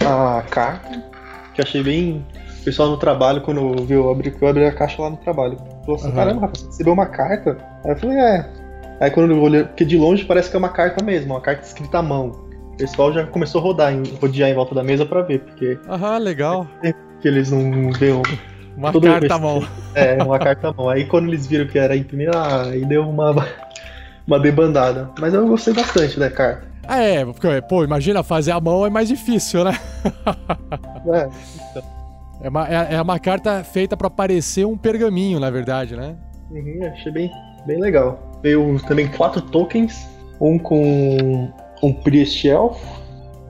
a 0.02 0.44
carta, 0.44 1.02
que 1.54 1.62
achei 1.62 1.82
bem. 1.82 2.26
O 2.60 2.64
pessoal 2.66 2.90
no 2.90 2.98
trabalho, 2.98 3.42
quando 3.42 3.86
viu, 3.86 4.04
eu 4.04 4.12
abri, 4.12 4.36
eu 4.40 4.48
abri 4.48 4.66
a 4.66 4.74
caixa 4.74 5.02
lá 5.02 5.10
no 5.10 5.16
trabalho. 5.16 5.58
Falou 5.86 5.96
assim: 5.96 6.10
uhum. 6.10 6.16
caramba, 6.16 6.52
você 6.54 6.66
recebeu 6.66 6.94
uma 6.94 7.06
carta? 7.06 7.58
Aí 7.86 7.92
eu 7.92 7.98
falei: 7.98 8.18
é. 8.18 8.50
Aí 9.00 9.10
quando 9.10 9.32
eu 9.32 9.42
olhei, 9.42 9.64
porque 9.64 9.86
de 9.86 9.98
longe 9.98 10.26
parece 10.26 10.50
que 10.50 10.56
é 10.58 10.60
uma 10.60 10.70
carta 10.70 11.02
mesmo, 11.04 11.34
uma 11.34 11.42
carta 11.42 11.66
escrita 11.66 12.00
à 12.00 12.02
mão. 12.02 12.28
O 12.74 12.78
pessoal 12.78 13.14
já 13.14 13.26
começou 13.26 13.62
a 13.62 13.64
rodar, 13.64 13.94
em, 13.94 14.04
rodear 14.20 14.50
em 14.50 14.54
volta 14.54 14.76
da 14.76 14.84
mesa 14.84 15.06
para 15.06 15.22
ver, 15.22 15.40
porque. 15.40 15.80
Aham, 15.88 16.18
legal. 16.18 16.68
Que 17.22 17.28
eles 17.30 17.52
não 17.52 17.94
veem. 17.94 18.22
Uma 18.76 18.92
carta 19.00 19.36
à 19.36 19.40
mão. 19.40 19.64
É, 19.94 20.24
uma 20.24 20.40
carta 20.40 20.70
à 20.70 20.74
mão. 20.74 20.88
Aí 20.88 21.06
quando 21.06 21.28
eles 21.28 21.46
viram 21.46 21.68
que 21.68 21.78
era 21.78 21.96
imprimir, 21.96 22.30
ah, 22.34 22.64
aí 22.64 22.86
deu 22.86 23.08
uma, 23.08 23.46
uma 24.26 24.40
debandada. 24.40 25.10
Mas 25.20 25.34
eu 25.34 25.46
gostei 25.48 25.74
bastante 25.74 26.18
da 26.18 26.30
carta. 26.30 26.72
Ah, 26.88 27.02
é, 27.02 27.26
porque, 27.26 27.62
pô, 27.64 27.84
imagina, 27.84 28.24
fazer 28.24 28.52
a 28.52 28.60
mão 28.60 28.86
é 28.86 28.90
mais 28.90 29.08
difícil, 29.08 29.64
né? 29.64 29.78
é. 31.14 31.92
É 32.44 32.50
uma, 32.50 32.68
é, 32.68 32.96
é 32.96 33.02
uma 33.02 33.20
carta 33.20 33.64
feita 33.64 33.96
para 33.96 34.10
parecer 34.10 34.66
um 34.66 34.76
pergaminho, 34.76 35.40
na 35.40 35.52
verdade, 35.52 35.96
né? 35.96 36.16
Uhum, 36.50 36.80
achei 36.92 37.12
bem, 37.12 37.32
bem 37.68 37.80
legal. 37.80 38.40
Veio 38.42 38.80
também 38.88 39.08
quatro 39.08 39.42
tokens, 39.42 40.08
um 40.40 40.58
com 40.58 41.52
um 41.84 41.94
Priest 41.94 42.48
Elf, 42.48 42.82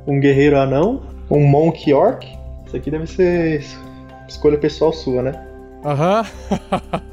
um 0.05 0.19
Guerreiro 0.19 0.59
Anão, 0.59 1.03
um 1.29 1.47
Monk 1.47 1.91
Orc. 1.93 2.27
Isso 2.65 2.75
aqui 2.75 2.91
deve 2.91 3.07
ser 3.07 3.63
escolha 4.31 4.57
pessoal 4.57 4.91
sua, 4.91 5.21
né? 5.21 5.47
Aham. 5.83 6.23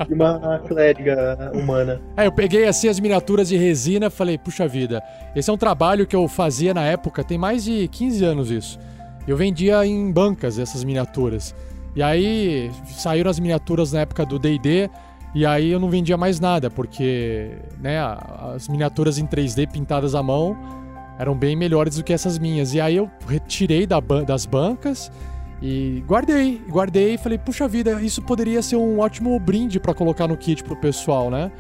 e 0.09 0.13
uma 0.13 0.59
clériga 0.67 1.51
humana. 1.55 2.01
É, 2.17 2.27
eu 2.27 2.33
peguei 2.33 2.67
assim 2.67 2.89
as 2.89 3.01
miniaturas 3.01 3.49
de 3.49 3.57
resina 3.57 4.11
falei, 4.11 4.37
puxa 4.37 4.69
vida, 4.69 5.03
esse 5.35 5.49
é 5.49 5.53
um 5.53 5.57
trabalho 5.57 6.07
que 6.07 6.15
eu 6.15 6.29
fazia 6.29 6.75
na 6.75 6.85
época, 6.85 7.25
tem 7.25 7.39
mais 7.39 7.65
de 7.65 7.89
15 7.89 8.25
anos 8.25 8.51
isso. 8.51 8.79
Eu 9.27 9.37
vendia 9.37 9.85
em 9.87 10.11
bancas 10.11 10.59
essas 10.59 10.85
miniaturas. 10.85 11.55
E 11.97 12.03
aí 12.03 12.71
saíram 12.87 13.31
as 13.31 13.39
miniaturas 13.39 13.93
na 13.93 14.01
época 14.01 14.25
do 14.25 14.39
D&D, 14.39 14.91
e 15.35 15.45
aí 15.45 15.71
eu 15.71 15.81
não 15.81 15.91
vendia 15.91 16.17
mais 16.17 16.41
nada, 16.41 16.71
porque 16.71 17.53
né, 17.81 17.99
as 18.55 18.69
miniaturas 18.69 19.19
em 19.19 19.27
3D 19.27 19.71
pintadas 19.71 20.15
à 20.15 20.23
mão 20.23 20.57
eram 21.19 21.35
bem 21.35 21.57
melhores 21.57 21.97
do 21.97 22.05
que 22.05 22.13
essas 22.13 22.39
minhas. 22.39 22.73
E 22.75 22.81
aí 22.81 22.97
eu 22.97 23.11
retirei 23.27 23.87
da 23.87 24.01
ban 24.01 24.25
das 24.25 24.47
bancas 24.47 25.11
e 25.61 26.03
guardei. 26.07 26.61
Guardei 26.69 27.15
e 27.15 27.19
falei, 27.19 27.39
puxa 27.39 27.67
vida, 27.67 28.01
isso 28.01 28.23
poderia 28.23 28.63
ser 28.63 28.77
um 28.77 29.01
ótimo 29.01 29.39
brinde 29.39 29.81
para 29.81 29.95
colocar 29.95 30.27
no 30.27 30.37
kit 30.37 30.63
pro 30.63 30.77
pessoal, 30.77 31.31
né? 31.31 31.51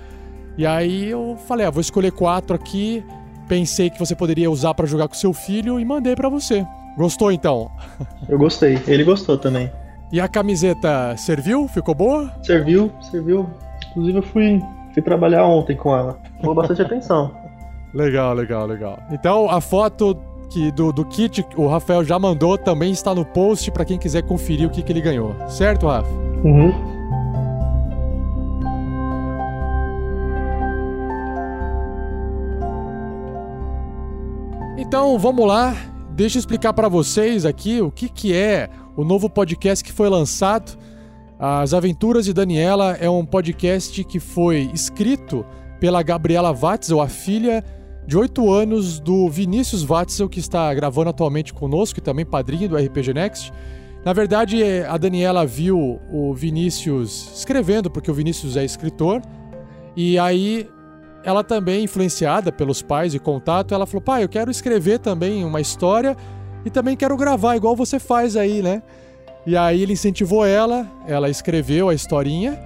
E 0.56 0.66
aí 0.66 1.08
eu 1.08 1.36
falei, 1.46 1.66
ah, 1.66 1.70
vou 1.70 1.80
escolher 1.80 2.12
quatro 2.12 2.54
aqui. 2.54 3.04
Pensei 3.48 3.88
que 3.90 3.98
você 3.98 4.14
poderia 4.14 4.50
usar 4.50 4.74
para 4.74 4.86
jogar 4.86 5.08
com 5.08 5.14
seu 5.14 5.32
filho 5.32 5.80
e 5.80 5.84
mandei 5.84 6.14
para 6.14 6.28
você. 6.28 6.66
Gostou 6.96 7.30
então? 7.30 7.70
Eu 8.28 8.38
gostei. 8.38 8.78
Ele 8.86 9.04
gostou 9.04 9.38
também. 9.38 9.70
E 10.12 10.20
a 10.20 10.26
camiseta 10.26 11.16
serviu? 11.16 11.68
Ficou 11.68 11.94
boa? 11.94 12.32
Serviu, 12.42 12.90
serviu. 13.10 13.48
Inclusive 13.90 14.18
eu 14.18 14.22
fui, 14.22 14.62
fui 14.92 15.02
trabalhar 15.02 15.46
ontem 15.46 15.76
com 15.76 15.96
ela. 15.96 16.18
Chamou 16.40 16.54
bastante 16.54 16.82
atenção. 16.82 17.32
Legal, 17.94 18.34
legal, 18.34 18.66
legal. 18.66 18.98
Então 19.10 19.48
a 19.48 19.62
foto 19.62 20.14
que 20.48 20.70
do, 20.70 20.92
do 20.92 21.04
kit 21.04 21.44
o 21.56 21.66
Rafael 21.66 22.04
já 22.04 22.18
mandou 22.18 22.56
também 22.56 22.90
está 22.90 23.14
no 23.14 23.24
post 23.24 23.70
para 23.70 23.84
quem 23.84 23.98
quiser 23.98 24.22
conferir 24.22 24.66
o 24.66 24.70
que, 24.70 24.82
que 24.82 24.92
ele 24.92 25.00
ganhou. 25.00 25.34
Certo, 25.48 25.86
Rafa? 25.86 26.10
Uhum. 26.44 26.72
Então 34.78 35.18
vamos 35.18 35.46
lá, 35.46 35.76
deixa 36.10 36.38
eu 36.38 36.40
explicar 36.40 36.72
para 36.72 36.88
vocês 36.88 37.44
aqui 37.44 37.82
o 37.82 37.90
que, 37.90 38.08
que 38.08 38.34
é 38.34 38.70
o 38.96 39.04
novo 39.04 39.28
podcast 39.28 39.84
que 39.84 39.92
foi 39.92 40.08
lançado. 40.08 40.78
As 41.38 41.74
Aventuras 41.74 42.24
de 42.24 42.32
Daniela 42.32 42.96
é 43.00 43.08
um 43.08 43.24
podcast 43.24 44.02
que 44.04 44.18
foi 44.18 44.70
escrito 44.72 45.44
pela 45.78 46.02
Gabriela 46.02 46.52
Watzel, 46.52 47.00
a 47.00 47.08
filha 47.08 47.64
de 48.08 48.16
8 48.16 48.50
anos 48.50 48.98
do 48.98 49.28
Vinícius 49.28 49.82
Watzel, 49.82 50.30
que 50.30 50.40
está 50.40 50.72
gravando 50.72 51.10
atualmente 51.10 51.52
conosco 51.52 51.98
e 51.98 52.02
também 52.02 52.24
padrinho 52.24 52.66
do 52.66 52.74
RPG 52.74 53.12
Next. 53.12 53.52
Na 54.02 54.14
verdade, 54.14 54.62
a 54.88 54.96
Daniela 54.96 55.44
viu 55.44 56.00
o 56.10 56.32
Vinícius 56.32 57.30
escrevendo, 57.36 57.90
porque 57.90 58.10
o 58.10 58.14
Vinícius 58.14 58.56
é 58.56 58.64
escritor, 58.64 59.20
e 59.94 60.18
aí 60.18 60.66
ela 61.22 61.44
também, 61.44 61.84
influenciada 61.84 62.50
pelos 62.50 62.80
pais 62.80 63.12
e 63.12 63.18
contato, 63.18 63.74
ela 63.74 63.84
falou: 63.84 64.00
pai, 64.00 64.24
eu 64.24 64.28
quero 64.30 64.50
escrever 64.50 65.00
também 65.00 65.44
uma 65.44 65.60
história 65.60 66.16
e 66.64 66.70
também 66.70 66.96
quero 66.96 67.14
gravar, 67.14 67.56
igual 67.56 67.76
você 67.76 67.98
faz 67.98 68.36
aí, 68.36 68.62
né? 68.62 68.82
E 69.44 69.54
aí 69.54 69.82
ele 69.82 69.92
incentivou 69.92 70.46
ela, 70.46 70.90
ela 71.06 71.28
escreveu 71.28 71.90
a 71.90 71.94
historinha 71.94 72.58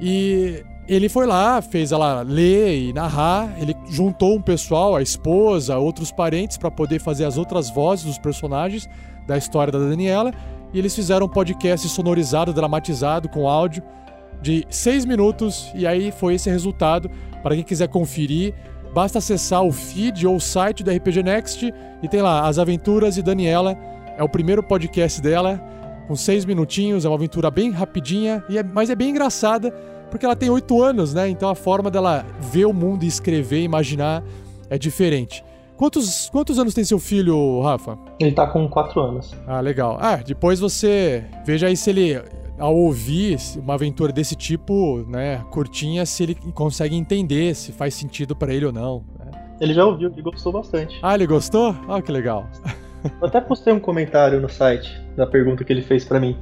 e 0.00 0.64
ele 0.88 1.08
foi 1.08 1.26
lá, 1.26 1.60
fez 1.60 1.92
ela 1.92 2.22
ler 2.22 2.88
e 2.88 2.92
narrar. 2.94 3.54
Ele 3.60 3.74
juntou 3.90 4.34
um 4.34 4.40
pessoal, 4.40 4.96
a 4.96 5.02
esposa, 5.02 5.76
outros 5.76 6.10
parentes, 6.10 6.56
para 6.56 6.70
poder 6.70 6.98
fazer 6.98 7.26
as 7.26 7.36
outras 7.36 7.68
vozes 7.68 8.06
dos 8.06 8.18
personagens 8.18 8.88
da 9.26 9.36
história 9.36 9.70
da 9.70 9.78
Daniela. 9.78 10.32
E 10.72 10.78
eles 10.78 10.94
fizeram 10.94 11.26
um 11.26 11.28
podcast 11.28 11.86
sonorizado, 11.88 12.54
dramatizado, 12.54 13.28
com 13.28 13.46
áudio 13.46 13.82
de 14.40 14.64
seis 14.70 15.04
minutos. 15.04 15.70
E 15.74 15.86
aí 15.86 16.10
foi 16.10 16.34
esse 16.34 16.48
resultado. 16.48 17.10
Para 17.42 17.54
quem 17.54 17.64
quiser 17.64 17.88
conferir, 17.88 18.54
basta 18.94 19.18
acessar 19.18 19.62
o 19.62 19.70
feed 19.70 20.26
ou 20.26 20.36
o 20.36 20.40
site 20.40 20.82
do 20.82 20.90
RPG 20.90 21.22
Next 21.22 21.70
e 22.02 22.08
tem 22.08 22.22
lá 22.22 22.48
As 22.48 22.58
Aventuras 22.58 23.14
de 23.14 23.22
Daniela. 23.22 23.76
É 24.16 24.22
o 24.22 24.28
primeiro 24.28 24.62
podcast 24.62 25.20
dela, 25.20 25.60
com 26.06 26.16
seis 26.16 26.46
minutinhos. 26.46 27.04
É 27.04 27.08
uma 27.08 27.16
aventura 27.16 27.50
bem 27.50 27.70
rapidinha, 27.70 28.42
e 28.48 28.56
é, 28.56 28.62
mas 28.62 28.88
é 28.88 28.94
bem 28.94 29.10
engraçada 29.10 29.72
porque 30.10 30.24
ela 30.24 30.36
tem 30.36 30.50
oito 30.50 30.82
anos, 30.82 31.14
né? 31.14 31.28
Então 31.28 31.48
a 31.48 31.54
forma 31.54 31.90
dela 31.90 32.24
ver 32.40 32.64
o 32.64 32.72
mundo 32.72 33.04
e 33.04 33.06
escrever, 33.06 33.62
imaginar 33.62 34.22
é 34.70 34.78
diferente. 34.78 35.44
Quantos, 35.76 36.28
quantos 36.30 36.58
anos 36.58 36.74
tem 36.74 36.82
seu 36.82 36.98
filho, 36.98 37.60
Rafa? 37.62 37.96
Ele 38.18 38.32
tá 38.32 38.46
com 38.48 38.68
quatro 38.68 39.00
anos. 39.00 39.32
Ah, 39.46 39.60
legal. 39.60 39.96
Ah, 40.00 40.16
depois 40.16 40.58
você 40.58 41.24
veja 41.46 41.68
aí 41.68 41.76
se 41.76 41.90
ele, 41.90 42.20
ao 42.58 42.74
ouvir 42.74 43.38
uma 43.56 43.74
aventura 43.74 44.12
desse 44.12 44.34
tipo, 44.34 45.04
né, 45.08 45.44
curtinha, 45.52 46.04
se 46.04 46.24
ele 46.24 46.34
consegue 46.52 46.96
entender 46.96 47.54
se 47.54 47.70
faz 47.70 47.94
sentido 47.94 48.34
para 48.34 48.52
ele 48.52 48.66
ou 48.66 48.72
não. 48.72 49.04
Né? 49.20 49.30
Ele 49.60 49.72
já 49.72 49.84
ouviu, 49.84 50.10
ele 50.10 50.20
gostou 50.20 50.52
bastante. 50.52 50.98
Ah, 51.00 51.14
ele 51.14 51.28
gostou? 51.28 51.76
Ah, 51.88 52.02
que 52.02 52.10
legal. 52.10 52.48
Eu 53.04 53.28
até 53.28 53.40
postei 53.40 53.72
um 53.72 53.78
comentário 53.78 54.40
no 54.40 54.48
site 54.48 55.00
da 55.16 55.28
pergunta 55.28 55.62
que 55.62 55.72
ele 55.72 55.82
fez 55.82 56.04
para 56.04 56.18
mim 56.18 56.36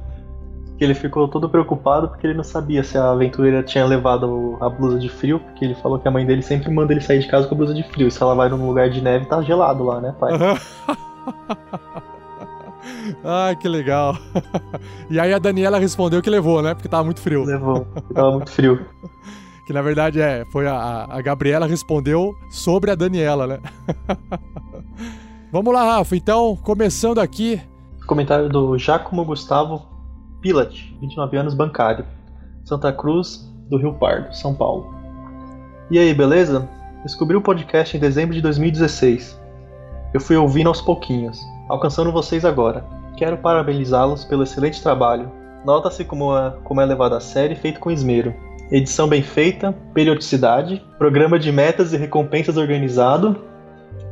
que 0.77 0.83
ele 0.83 0.93
ficou 0.93 1.27
todo 1.27 1.49
preocupado 1.49 2.07
porque 2.07 2.27
ele 2.27 2.35
não 2.35 2.43
sabia 2.43 2.83
se 2.83 2.97
a 2.97 3.09
aventureira 3.09 3.63
tinha 3.63 3.83
levado 3.85 4.57
a 4.61 4.69
blusa 4.69 4.99
de 4.99 5.09
frio, 5.09 5.39
porque 5.39 5.65
ele 5.65 5.73
falou 5.75 5.97
que 5.97 6.07
a 6.07 6.11
mãe 6.11 6.25
dele 6.25 6.43
sempre 6.43 6.71
manda 6.71 6.93
ele 6.93 7.01
sair 7.01 7.19
de 7.19 7.27
casa 7.27 7.47
com 7.47 7.55
a 7.55 7.57
blusa 7.57 7.73
de 7.73 7.81
frio. 7.83 8.11
Se 8.11 8.21
ela 8.21 8.35
vai 8.35 8.47
num 8.47 8.67
lugar 8.67 8.89
de 8.89 9.01
neve, 9.01 9.25
tá 9.25 9.41
gelado 9.41 9.83
lá, 9.83 9.99
né, 9.99 10.15
pai? 10.19 10.33
Ai, 13.23 13.55
que 13.55 13.67
legal. 13.67 14.15
E 15.09 15.19
aí 15.21 15.33
a 15.33 15.39
Daniela 15.39 15.79
respondeu 15.79 16.21
que 16.21 16.29
levou, 16.29 16.61
né? 16.61 16.73
Porque 16.73 16.89
tava 16.89 17.05
muito 17.05 17.21
frio. 17.21 17.45
Levou, 17.45 17.87
tava 18.13 18.31
muito 18.31 18.51
frio. 18.51 18.85
que 19.65 19.71
na 19.71 19.81
verdade 19.81 20.19
é, 20.19 20.43
foi 20.51 20.67
a, 20.67 21.07
a 21.09 21.21
Gabriela 21.21 21.65
respondeu 21.65 22.35
sobre 22.49 22.91
a 22.91 22.95
Daniela, 22.95 23.47
né? 23.47 23.59
Vamos 25.49 25.73
lá, 25.73 25.97
Rafa. 25.97 26.15
Então, 26.15 26.57
começando 26.57 27.19
aqui. 27.19 27.61
Comentário 28.05 28.49
do 28.49 28.77
Giacomo 28.77 29.23
Gustavo 29.23 29.96
Pilat, 30.41 30.93
29 30.99 31.37
anos, 31.37 31.53
bancário. 31.53 32.05
Santa 32.63 32.91
Cruz 32.91 33.49
do 33.69 33.77
Rio 33.77 33.93
Pardo, 33.93 34.35
São 34.35 34.53
Paulo. 34.53 34.93
E 35.89 35.97
aí, 35.97 36.13
beleza? 36.13 36.67
Descobri 37.03 37.35
o 37.35 37.41
podcast 37.41 37.95
em 37.95 37.99
dezembro 37.99 38.35
de 38.35 38.41
2016. 38.41 39.39
Eu 40.13 40.19
fui 40.19 40.35
ouvindo 40.35 40.67
aos 40.67 40.81
pouquinhos, 40.81 41.39
alcançando 41.69 42.11
vocês 42.11 42.43
agora. 42.43 42.85
Quero 43.15 43.37
parabenizá-los 43.37 44.25
pelo 44.25 44.43
excelente 44.43 44.81
trabalho. 44.81 45.31
Nota-se 45.65 46.03
como 46.03 46.37
é, 46.37 46.53
como 46.63 46.81
é 46.81 46.85
levado 46.85 47.15
a 47.15 47.19
série 47.19 47.55
feito 47.55 47.79
com 47.79 47.91
esmero. 47.91 48.33
Edição 48.69 49.07
bem 49.07 49.21
feita, 49.21 49.73
periodicidade, 49.93 50.83
programa 50.97 51.39
de 51.39 51.51
metas 51.51 51.93
e 51.93 51.97
recompensas 51.97 52.57
organizado 52.57 53.43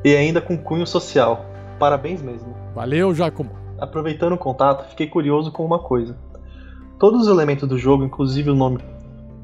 e 0.04 0.16
ainda 0.16 0.40
com 0.40 0.58
cunho 0.58 0.88
social. 0.88 1.46
Parabéns 1.78 2.22
mesmo. 2.22 2.56
Valeu, 2.74 3.14
Giacomo. 3.14 3.65
Aproveitando 3.86 4.34
o 4.34 4.38
contato, 4.38 4.90
fiquei 4.90 5.08
curioso 5.08 5.52
com 5.52 5.64
uma 5.64 5.80
coisa. 5.80 6.18
Todos 7.00 7.22
os 7.22 7.28
elementos 7.28 7.68
do 7.70 7.78
jogo, 7.78 8.04
inclusive, 8.04 8.52
nome, 8.52 8.80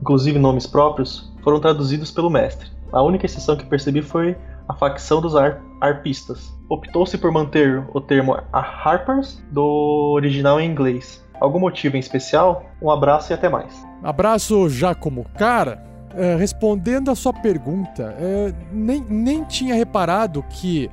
inclusive 0.02 0.40
nomes 0.40 0.66
próprios, 0.66 1.32
foram 1.44 1.60
traduzidos 1.60 2.12
pelo 2.12 2.30
mestre. 2.30 2.70
A 2.92 3.02
única 3.04 3.26
exceção 3.26 3.56
que 3.56 3.66
percebi 3.66 4.02
foi 4.02 4.36
a 4.68 4.74
facção 4.74 5.22
dos 5.22 5.36
ar 5.36 5.62
arpistas. 5.80 6.52
Optou-se 6.70 7.18
por 7.18 7.32
manter 7.32 7.86
o 7.94 8.02
termo 8.02 8.38
Harpers 8.52 9.44
do 9.52 10.14
original 10.16 10.60
em 10.60 10.70
inglês. 10.70 11.24
Algum 11.40 11.60
motivo 11.60 11.98
em 11.98 12.00
especial? 12.00 12.66
Um 12.82 12.90
abraço 12.90 13.32
e 13.32 13.34
até 13.34 13.50
mais. 13.50 13.86
Abraço, 14.04 14.70
Giacomo. 14.70 15.26
Cara, 15.38 15.84
é, 16.16 16.36
respondendo 16.36 17.12
a 17.12 17.16
sua 17.16 17.34
pergunta, 17.34 18.16
é, 18.20 18.54
nem, 18.72 19.02
nem 19.02 19.44
tinha 19.44 19.74
reparado 19.76 20.44
que 20.50 20.90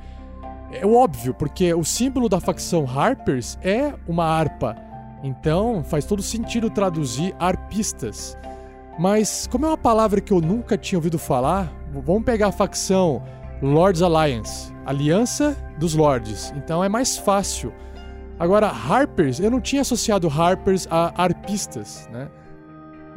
é 0.71 0.85
óbvio, 0.85 1.33
porque 1.33 1.73
o 1.73 1.83
símbolo 1.83 2.29
da 2.29 2.39
facção 2.39 2.85
Harpers 2.85 3.57
é 3.61 3.93
uma 4.07 4.25
harpa. 4.25 4.75
Então 5.23 5.83
faz 5.83 6.05
todo 6.05 6.21
sentido 6.21 6.69
traduzir 6.69 7.35
arpistas. 7.39 8.37
Mas 8.97 9.47
como 9.47 9.65
é 9.65 9.69
uma 9.69 9.77
palavra 9.77 10.21
que 10.21 10.31
eu 10.31 10.41
nunca 10.41 10.77
tinha 10.77 10.97
ouvido 10.97 11.17
falar, 11.17 11.71
vamos 11.91 12.23
pegar 12.23 12.47
a 12.47 12.51
facção 12.51 13.23
Lords 13.61 14.01
Alliance, 14.01 14.73
Aliança 14.85 15.55
dos 15.77 15.93
Lords. 15.93 16.53
Então 16.55 16.83
é 16.83 16.89
mais 16.89 17.17
fácil. 17.17 17.73
Agora, 18.37 18.67
Harpers, 18.67 19.39
eu 19.39 19.51
não 19.51 19.59
tinha 19.59 19.81
associado 19.81 20.29
Harpers 20.29 20.87
a 20.89 21.11
arpistas, 21.21 22.07
né? 22.11 22.29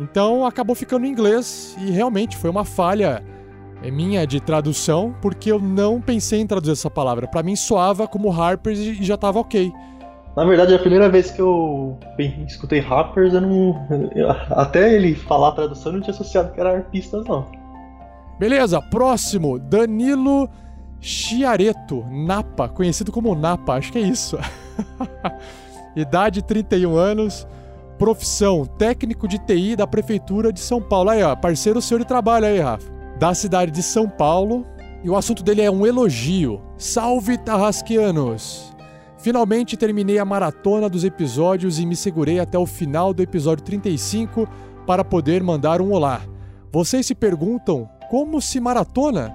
Então 0.01 0.45
acabou 0.45 0.75
ficando 0.75 1.07
em 1.07 1.11
inglês 1.11 1.77
e 1.79 1.91
realmente 1.91 2.37
foi 2.37 2.51
uma 2.51 2.65
falha 2.65 3.23
é 3.83 3.91
minha 3.91 4.27
de 4.27 4.41
tradução, 4.41 5.15
porque 5.21 5.51
eu 5.51 5.59
não 5.59 6.01
pensei 6.01 6.41
em 6.41 6.47
traduzir 6.47 6.73
essa 6.73 6.91
palavra. 6.91 7.27
Para 7.27 7.43
mim 7.43 7.57
soava 7.57 8.07
como 8.07 8.31
Harpers 8.31 8.79
e 8.79 9.03
já 9.03 9.17
tava 9.17 9.41
ok. 9.41 9.73
Na 10.37 10.45
verdade, 10.45 10.75
a 10.75 10.79
primeira 10.79 11.11
vez 11.11 11.31
que 11.31 11.43
eu 11.43 11.99
escutei 12.47 12.81
Harpers, 12.81 13.35
eu 13.35 13.41
não. 13.41 13.87
Até 14.51 14.95
ele 14.95 15.15
falar 15.15 15.49
a 15.49 15.53
tradução, 15.53 15.93
eu 15.93 15.97
não 15.97 16.03
tinha 16.03 16.15
associado 16.15 16.53
que 16.53 16.61
era 16.61 16.77
arpistas, 16.77 17.25
não. 17.27 17.47
Beleza, 18.39 18.81
próximo, 18.81 19.59
Danilo 19.59 20.49
Chiareto, 21.01 22.05
Napa, 22.09 22.69
conhecido 22.69 23.13
como 23.13 23.35
Napa, 23.35 23.75
acho 23.75 23.93
que 23.93 23.99
é 23.99 24.03
isso. 24.03 24.39
Idade 25.95 26.43
31 26.43 26.97
anos, 26.97 27.47
profissão 27.99 28.65
técnico 28.65 29.29
de 29.29 29.39
TI 29.39 29.77
da 29.77 29.87
Prefeitura 29.87 30.51
de 30.53 30.61
São 30.61 30.81
Paulo. 30.81 31.11
Aí, 31.11 31.23
ó, 31.23 31.37
parceiro 31.37 31.83
seu 31.83 31.99
de 31.99 32.07
trabalho 32.07 32.47
aí, 32.47 32.59
Rafa. 32.59 33.02
Da 33.23 33.35
cidade 33.35 33.71
de 33.71 33.85
São 33.85 34.09
Paulo. 34.09 34.67
E 35.05 35.09
o 35.09 35.15
assunto 35.15 35.45
dele 35.45 35.63
é 35.63 35.71
um 35.71 35.87
elogio. 35.87 36.61
Salve, 36.77 37.39
Tarrasqueanos! 37.39 38.75
Finalmente 39.17 39.77
terminei 39.77 40.19
a 40.19 40.25
maratona 40.25 40.89
dos 40.89 41.05
episódios 41.05 41.79
e 41.79 41.87
me 41.87 41.95
segurei 41.95 42.41
até 42.41 42.59
o 42.59 42.67
final 42.67 43.15
do 43.15 43.23
episódio 43.23 43.65
35 43.65 44.49
para 44.85 45.05
poder 45.05 45.41
mandar 45.41 45.81
um 45.81 45.93
olá. 45.93 46.21
Vocês 46.73 47.07
se 47.07 47.15
perguntam 47.15 47.89
como 48.11 48.41
se 48.41 48.59
maratona? 48.59 49.33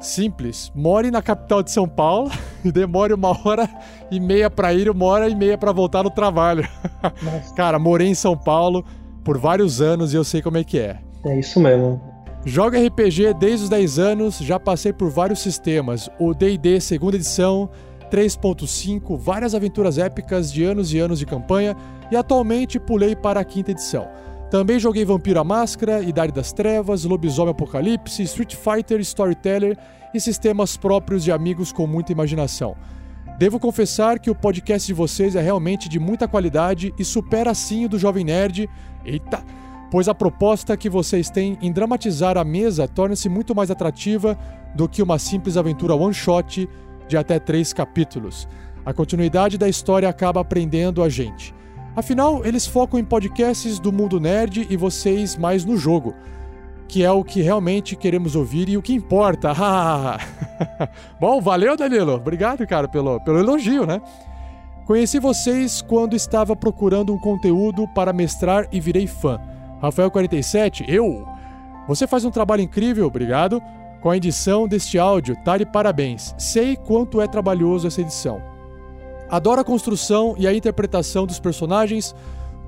Simples, 0.00 0.72
more 0.74 1.08
na 1.08 1.22
capital 1.22 1.62
de 1.62 1.70
São 1.70 1.88
Paulo 1.88 2.28
e 2.64 2.72
demore 2.72 3.14
uma 3.14 3.30
hora 3.46 3.70
e 4.10 4.18
meia 4.18 4.50
para 4.50 4.74
ir, 4.74 4.90
uma 4.90 5.04
hora 5.04 5.28
e 5.28 5.34
meia 5.36 5.56
para 5.56 5.70
voltar 5.70 6.02
no 6.02 6.10
trabalho. 6.10 6.68
Cara, 7.54 7.78
morei 7.78 8.08
em 8.08 8.16
São 8.16 8.36
Paulo 8.36 8.84
por 9.22 9.38
vários 9.38 9.80
anos 9.80 10.12
e 10.12 10.16
eu 10.16 10.24
sei 10.24 10.42
como 10.42 10.58
é 10.58 10.64
que 10.64 10.76
é. 10.76 10.98
É 11.24 11.38
isso 11.38 11.60
mesmo. 11.60 12.11
Jogo 12.44 12.76
RPG 12.76 13.34
desde 13.38 13.64
os 13.64 13.68
10 13.68 13.98
anos, 14.00 14.38
já 14.38 14.58
passei 14.58 14.92
por 14.92 15.08
vários 15.08 15.40
sistemas, 15.40 16.10
o 16.18 16.34
D&D 16.34 16.80
segunda 16.80 17.14
edição, 17.14 17.70
3.5, 18.10 19.16
várias 19.16 19.54
aventuras 19.54 19.96
épicas 19.96 20.52
de 20.52 20.64
anos 20.64 20.92
e 20.92 20.98
anos 20.98 21.20
de 21.20 21.26
campanha 21.26 21.76
e 22.10 22.16
atualmente 22.16 22.80
pulei 22.80 23.14
para 23.14 23.38
a 23.38 23.44
quinta 23.44 23.70
edição. 23.70 24.08
Também 24.50 24.78
joguei 24.80 25.04
Vampiro 25.04 25.38
à 25.38 25.44
Máscara, 25.44 26.02
Idade 26.02 26.32
das 26.32 26.52
Trevas, 26.52 27.04
Lobisomem 27.04 27.52
Apocalipse, 27.52 28.24
Street 28.24 28.56
Fighter, 28.56 28.98
Storyteller 29.00 29.78
e 30.12 30.20
sistemas 30.20 30.76
próprios 30.76 31.22
de 31.22 31.30
amigos 31.30 31.70
com 31.70 31.86
muita 31.86 32.10
imaginação. 32.10 32.76
Devo 33.38 33.60
confessar 33.60 34.18
que 34.18 34.30
o 34.30 34.34
podcast 34.34 34.86
de 34.86 34.92
vocês 34.92 35.36
é 35.36 35.40
realmente 35.40 35.88
de 35.88 36.00
muita 36.00 36.26
qualidade 36.26 36.92
e 36.98 37.04
supera 37.04 37.54
sim 37.54 37.84
o 37.84 37.88
do 37.88 38.00
Jovem 38.00 38.24
Nerd. 38.24 38.68
Eita! 39.06 39.61
Pois 39.92 40.08
a 40.08 40.14
proposta 40.14 40.74
que 40.74 40.88
vocês 40.88 41.28
têm 41.28 41.58
em 41.60 41.70
dramatizar 41.70 42.38
a 42.38 42.44
mesa 42.44 42.88
torna-se 42.88 43.28
muito 43.28 43.54
mais 43.54 43.70
atrativa 43.70 44.38
do 44.74 44.88
que 44.88 45.02
uma 45.02 45.18
simples 45.18 45.58
aventura 45.58 45.94
one-shot 45.94 46.66
de 47.06 47.14
até 47.14 47.38
três 47.38 47.74
capítulos. 47.74 48.48
A 48.86 48.94
continuidade 48.94 49.58
da 49.58 49.68
história 49.68 50.08
acaba 50.08 50.40
aprendendo 50.40 51.02
a 51.02 51.10
gente. 51.10 51.54
Afinal, 51.94 52.42
eles 52.42 52.66
focam 52.66 52.98
em 52.98 53.04
podcasts 53.04 53.78
do 53.78 53.92
mundo 53.92 54.18
nerd 54.18 54.66
e 54.70 54.78
vocês 54.78 55.36
mais 55.36 55.62
no 55.62 55.76
jogo, 55.76 56.14
que 56.88 57.04
é 57.04 57.10
o 57.12 57.22
que 57.22 57.42
realmente 57.42 57.94
queremos 57.94 58.34
ouvir 58.34 58.70
e 58.70 58.78
o 58.78 58.82
que 58.82 58.94
importa. 58.94 59.52
Bom, 61.20 61.38
valeu, 61.38 61.76
Danilo. 61.76 62.14
Obrigado, 62.14 62.66
cara, 62.66 62.88
pelo, 62.88 63.20
pelo 63.20 63.40
elogio, 63.40 63.84
né? 63.84 64.00
Conheci 64.86 65.18
vocês 65.18 65.82
quando 65.82 66.16
estava 66.16 66.56
procurando 66.56 67.12
um 67.12 67.18
conteúdo 67.18 67.86
para 67.88 68.10
mestrar 68.10 68.66
e 68.72 68.80
virei 68.80 69.06
fã. 69.06 69.38
Rafael47, 69.82 70.84
eu. 70.88 71.26
Você 71.88 72.06
faz 72.06 72.24
um 72.24 72.30
trabalho 72.30 72.62
incrível, 72.62 73.06
obrigado. 73.06 73.60
Com 74.00 74.10
a 74.10 74.16
edição 74.16 74.66
deste 74.66 74.98
áudio, 74.98 75.36
tá 75.44 75.58
de 75.58 75.66
parabéns. 75.66 76.34
Sei 76.38 76.76
quanto 76.76 77.20
é 77.20 77.26
trabalhoso 77.26 77.86
essa 77.86 78.00
edição. 78.00 78.42
Adoro 79.28 79.60
a 79.60 79.64
construção 79.64 80.34
e 80.38 80.46
a 80.46 80.54
interpretação 80.54 81.26
dos 81.26 81.40
personagens, 81.40 82.14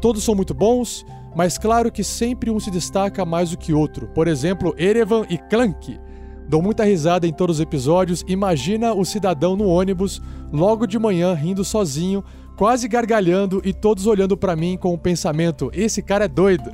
todos 0.00 0.24
são 0.24 0.34
muito 0.34 0.54
bons, 0.54 1.04
mas 1.34 1.58
claro 1.58 1.92
que 1.92 2.02
sempre 2.02 2.50
um 2.50 2.58
se 2.58 2.70
destaca 2.70 3.24
mais 3.24 3.50
do 3.50 3.58
que 3.58 3.72
outro. 3.72 4.08
Por 4.08 4.26
exemplo, 4.26 4.74
Erevan 4.78 5.26
e 5.28 5.36
Clank. 5.36 6.00
Dou 6.48 6.62
muita 6.62 6.84
risada 6.84 7.26
em 7.26 7.32
todos 7.32 7.56
os 7.56 7.62
episódios. 7.62 8.24
Imagina 8.28 8.92
o 8.92 9.04
cidadão 9.04 9.56
no 9.56 9.66
ônibus, 9.66 10.20
logo 10.52 10.86
de 10.86 10.98
manhã, 10.98 11.34
rindo 11.34 11.64
sozinho, 11.64 12.24
quase 12.56 12.88
gargalhando 12.88 13.60
e 13.64 13.72
todos 13.72 14.06
olhando 14.06 14.36
para 14.36 14.56
mim 14.56 14.76
com 14.76 14.92
o 14.92 14.98
pensamento: 14.98 15.70
esse 15.72 16.02
cara 16.02 16.24
é 16.24 16.28
doido. 16.28 16.70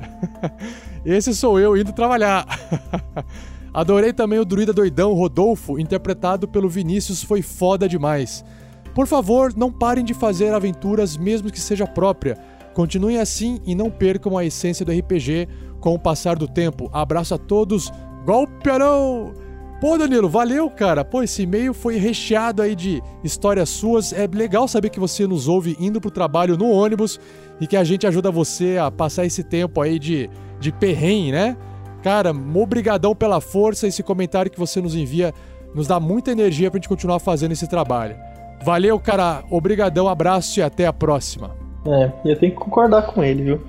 esse 1.05 1.33
sou 1.35 1.59
eu 1.59 1.75
indo 1.77 1.93
trabalhar. 1.93 2.45
Adorei 3.73 4.11
também 4.11 4.37
o 4.37 4.45
druida 4.45 4.73
doidão 4.73 5.13
Rodolfo, 5.13 5.79
interpretado 5.79 6.47
pelo 6.47 6.67
Vinícius, 6.67 7.23
foi 7.23 7.41
foda 7.41 7.87
demais. 7.87 8.43
Por 8.93 9.07
favor, 9.07 9.53
não 9.55 9.71
parem 9.71 10.03
de 10.03 10.13
fazer 10.13 10.53
aventuras 10.53 11.15
mesmo 11.15 11.49
que 11.49 11.59
seja 11.59 11.87
própria. 11.87 12.37
Continuem 12.73 13.17
assim 13.17 13.59
e 13.65 13.73
não 13.73 13.89
percam 13.89 14.37
a 14.37 14.43
essência 14.43 14.85
do 14.85 14.91
RPG 14.91 15.47
com 15.79 15.93
o 15.93 15.99
passar 15.99 16.35
do 16.35 16.47
tempo. 16.47 16.89
Abraço 16.91 17.33
a 17.33 17.37
todos. 17.37 17.91
Golpearão! 18.25 19.33
Pô, 19.81 19.97
Danilo, 19.97 20.29
valeu, 20.29 20.69
cara. 20.69 21.03
Pô, 21.03 21.23
esse 21.23 21.41
e-mail 21.41 21.73
foi 21.73 21.97
recheado 21.97 22.61
aí 22.61 22.75
de 22.75 23.01
histórias 23.23 23.67
suas. 23.67 24.13
É 24.13 24.27
legal 24.31 24.67
saber 24.67 24.91
que 24.91 24.99
você 24.99 25.25
nos 25.25 25.47
ouve 25.47 25.75
indo 25.79 25.99
pro 25.99 26.11
trabalho 26.11 26.55
no 26.55 26.69
ônibus 26.69 27.19
e 27.59 27.65
que 27.65 27.75
a 27.75 27.83
gente 27.83 28.05
ajuda 28.05 28.29
você 28.29 28.77
a 28.77 28.91
passar 28.91 29.25
esse 29.25 29.43
tempo 29.43 29.81
aí 29.81 29.97
de, 29.97 30.29
de 30.59 30.71
perrengue, 30.71 31.31
né? 31.31 31.57
Cara, 32.03 32.31
obrigadão 32.31 33.15
pela 33.15 33.41
força. 33.41 33.87
Esse 33.87 34.03
comentário 34.03 34.51
que 34.51 34.59
você 34.59 34.79
nos 34.79 34.93
envia 34.93 35.33
nos 35.73 35.87
dá 35.87 35.99
muita 35.99 36.31
energia 36.31 36.69
pra 36.69 36.77
gente 36.77 36.87
continuar 36.87 37.17
fazendo 37.17 37.53
esse 37.53 37.67
trabalho. 37.67 38.15
Valeu, 38.63 38.99
cara. 38.99 39.43
Obrigadão, 39.49 40.07
abraço 40.07 40.59
e 40.59 40.61
até 40.61 40.85
a 40.85 40.93
próxima. 40.93 41.55
É, 41.87 42.11
eu 42.23 42.37
tenho 42.37 42.51
que 42.51 42.59
concordar 42.59 43.07
com 43.07 43.23
ele, 43.23 43.43
viu? 43.45 43.61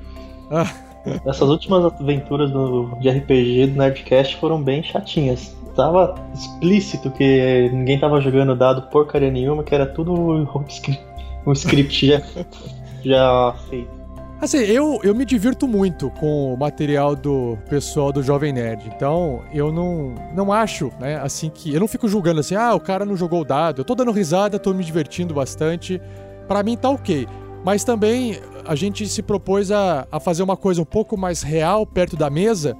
Ah. 0.51 0.71
Essas 1.27 1.49
últimas 1.49 1.85
aventuras 1.85 2.51
do, 2.51 2.97
de 3.01 3.09
RPG 3.09 3.69
do 3.69 3.79
Nerdcast 3.79 4.37
foram 4.37 4.63
bem 4.63 4.83
chatinhas. 4.83 5.55
Tava 5.75 6.15
explícito 6.35 7.11
que 7.11 7.71
ninguém 7.73 7.99
tava 7.99 8.21
jogando 8.21 8.55
dado 8.55 8.83
porcaria 8.91 9.31
nenhuma, 9.31 9.65
que 9.65 9.75
era 9.75 9.87
tudo 9.87 10.13
um 10.13 10.65
script, 10.69 11.03
um 11.47 11.53
script 11.53 12.07
já, 12.07 12.23
já 13.03 13.55
feito. 13.69 14.03
Assim, 14.43 14.59
eu, 14.59 14.99
eu 15.05 15.15
me 15.15 15.25
divirto 15.25 15.69
muito 15.69 16.11
com 16.11 16.53
o 16.53 16.57
material 16.57 17.15
do 17.15 17.57
pessoal 17.71 18.13
do 18.13 18.25
Jovem 18.25 18.53
Nerd. 18.53 18.89
Então, 18.89 19.41
eu 19.55 19.71
não, 19.71 20.17
não 20.35 20.53
acho, 20.53 20.91
né, 20.99 21.17
assim 21.23 21.49
que. 21.49 21.73
Eu 21.73 21.79
não 21.79 21.87
fico 21.87 22.09
julgando 22.09 22.41
assim, 22.41 22.57
ah, 22.57 22.75
o 22.75 22.81
cara 22.81 23.05
não 23.05 23.17
jogou 23.17 23.43
o 23.43 23.45
dado. 23.45 23.83
Eu 23.83 23.85
tô 23.85 23.95
dando 23.95 24.11
risada, 24.11 24.59
tô 24.59 24.75
me 24.75 24.83
divertindo 24.83 25.33
bastante. 25.33 26.03
Para 26.49 26.61
mim 26.65 26.77
tá 26.77 26.91
ok. 26.91 27.29
Mas 27.65 27.85
também 27.85 28.41
a 28.67 28.75
gente 28.75 29.07
se 29.07 29.23
propôs 29.23 29.71
a, 29.71 30.07
a 30.11 30.19
fazer 30.19 30.43
uma 30.43 30.57
coisa 30.57 30.83
um 30.83 30.85
pouco 30.85 31.17
mais 31.17 31.43
real 31.43 31.87
perto 31.87 32.17
da 32.17 32.29
mesa. 32.29 32.77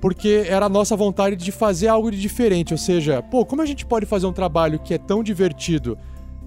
porque 0.00 0.44
era 0.48 0.66
a 0.66 0.68
nossa 0.68 0.96
vontade 0.96 1.36
de 1.36 1.52
fazer 1.52 1.86
algo 1.86 2.10
de 2.10 2.20
diferente. 2.20 2.74
Ou 2.74 2.78
seja, 2.78 3.22
pô, 3.22 3.46
como 3.46 3.62
a 3.62 3.66
gente 3.66 3.86
pode 3.86 4.04
fazer 4.04 4.26
um 4.26 4.32
trabalho 4.32 4.80
que 4.80 4.92
é 4.92 4.98
tão 4.98 5.22
divertido 5.22 5.96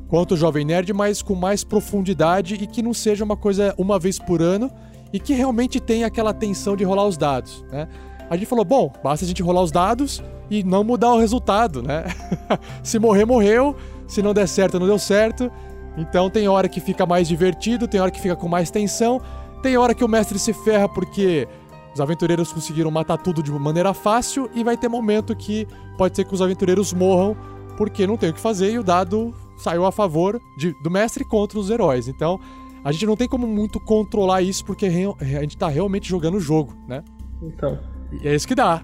quanto 0.10 0.34
o 0.34 0.38
Jovem 0.38 0.66
Nerd, 0.66 0.92
mas 0.94 1.22
com 1.22 1.36
mais 1.36 1.64
profundidade 1.64 2.56
e 2.56 2.68
que 2.68 2.82
não 2.82 2.94
seja 2.94 3.24
uma 3.24 3.38
coisa 3.38 3.74
uma 3.78 3.98
vez 3.98 4.20
por 4.20 4.42
ano 4.42 4.70
e 5.12 5.20
que 5.20 5.34
realmente 5.34 5.80
tenha 5.80 6.06
aquela 6.06 6.34
tensão 6.34 6.76
de 6.76 6.84
rolar 6.84 7.08
os 7.08 7.18
dados, 7.18 7.64
né? 7.72 7.88
A 8.30 8.36
gente 8.36 8.48
falou, 8.48 8.66
bom, 8.66 8.92
basta 9.04 9.24
a 9.24 9.28
gente 9.28 9.42
rolar 9.42 9.62
os 9.62 9.72
dados 9.72 10.22
e 10.50 10.64
não 10.64 10.84
mudar 10.84 11.14
o 11.14 11.20
resultado, 11.20 11.82
né? 11.82 12.04
se 12.84 13.00
morrer, 13.00 13.24
morreu. 13.24 13.76
Se 14.08 14.22
não 14.22 14.34
der 14.34 14.48
certo, 14.48 14.80
não 14.80 14.88
deu 14.88 15.00
certo. 15.00 15.52
Então 15.98 16.30
tem 16.30 16.48
hora 16.48 16.68
que 16.68 16.80
fica 16.80 17.06
mais 17.06 17.28
divertido, 17.28 17.88
tem 17.88 18.02
hora 18.02 18.12
que 18.12 18.20
fica 18.20 18.36
com 18.36 18.48
mais 18.48 18.70
tensão, 18.70 19.22
tem 19.62 19.78
hora 19.78 19.94
que 19.94 20.04
o 20.04 20.08
mestre 20.08 20.38
se 20.38 20.54
ferra 20.54 20.88
porque 20.90 21.48
os 21.94 22.02
aventureiros 22.02 22.52
conseguiram 22.52 22.92
matar 22.92 23.18
tudo 23.18 23.42
de 23.42 23.52
maneira 23.52 23.94
fácil 23.94 24.50
e 24.54 24.64
vai 24.64 24.76
ter 24.76 24.90
momento 24.90 25.36
que 25.36 25.66
pode 25.98 26.16
ser 26.16 26.26
que 26.26 26.34
os 26.34 26.42
aventureiros 26.42 26.94
morram 26.94 27.38
porque 27.78 28.06
não 28.06 28.18
tem 28.18 28.30
o 28.30 28.34
que 28.34 28.40
fazer 28.40 28.72
e 28.72 28.80
o 28.80 28.84
dado 28.84 29.34
saiu 29.58 29.86
a 29.86 29.92
favor 29.92 30.40
de, 30.58 30.74
do 30.84 30.92
mestre 30.92 31.24
contra 31.24 31.58
os 31.58 31.70
heróis. 31.70 32.08
Então 32.08 32.40
a 32.84 32.92
gente 32.92 33.06
não 33.06 33.16
tem 33.16 33.28
como 33.28 33.48
muito 33.48 33.80
controlar 33.80 34.42
isso 34.42 34.64
porque 34.66 34.86
a 34.86 35.42
gente 35.42 35.58
tá 35.58 35.68
realmente 35.68 36.08
jogando 36.08 36.36
o 36.36 36.40
jogo, 36.40 36.76
né? 36.88 37.04
Então. 37.42 37.80
E 38.12 38.28
é 38.28 38.36
isso 38.36 38.48
que 38.48 38.56
dá. 38.56 38.84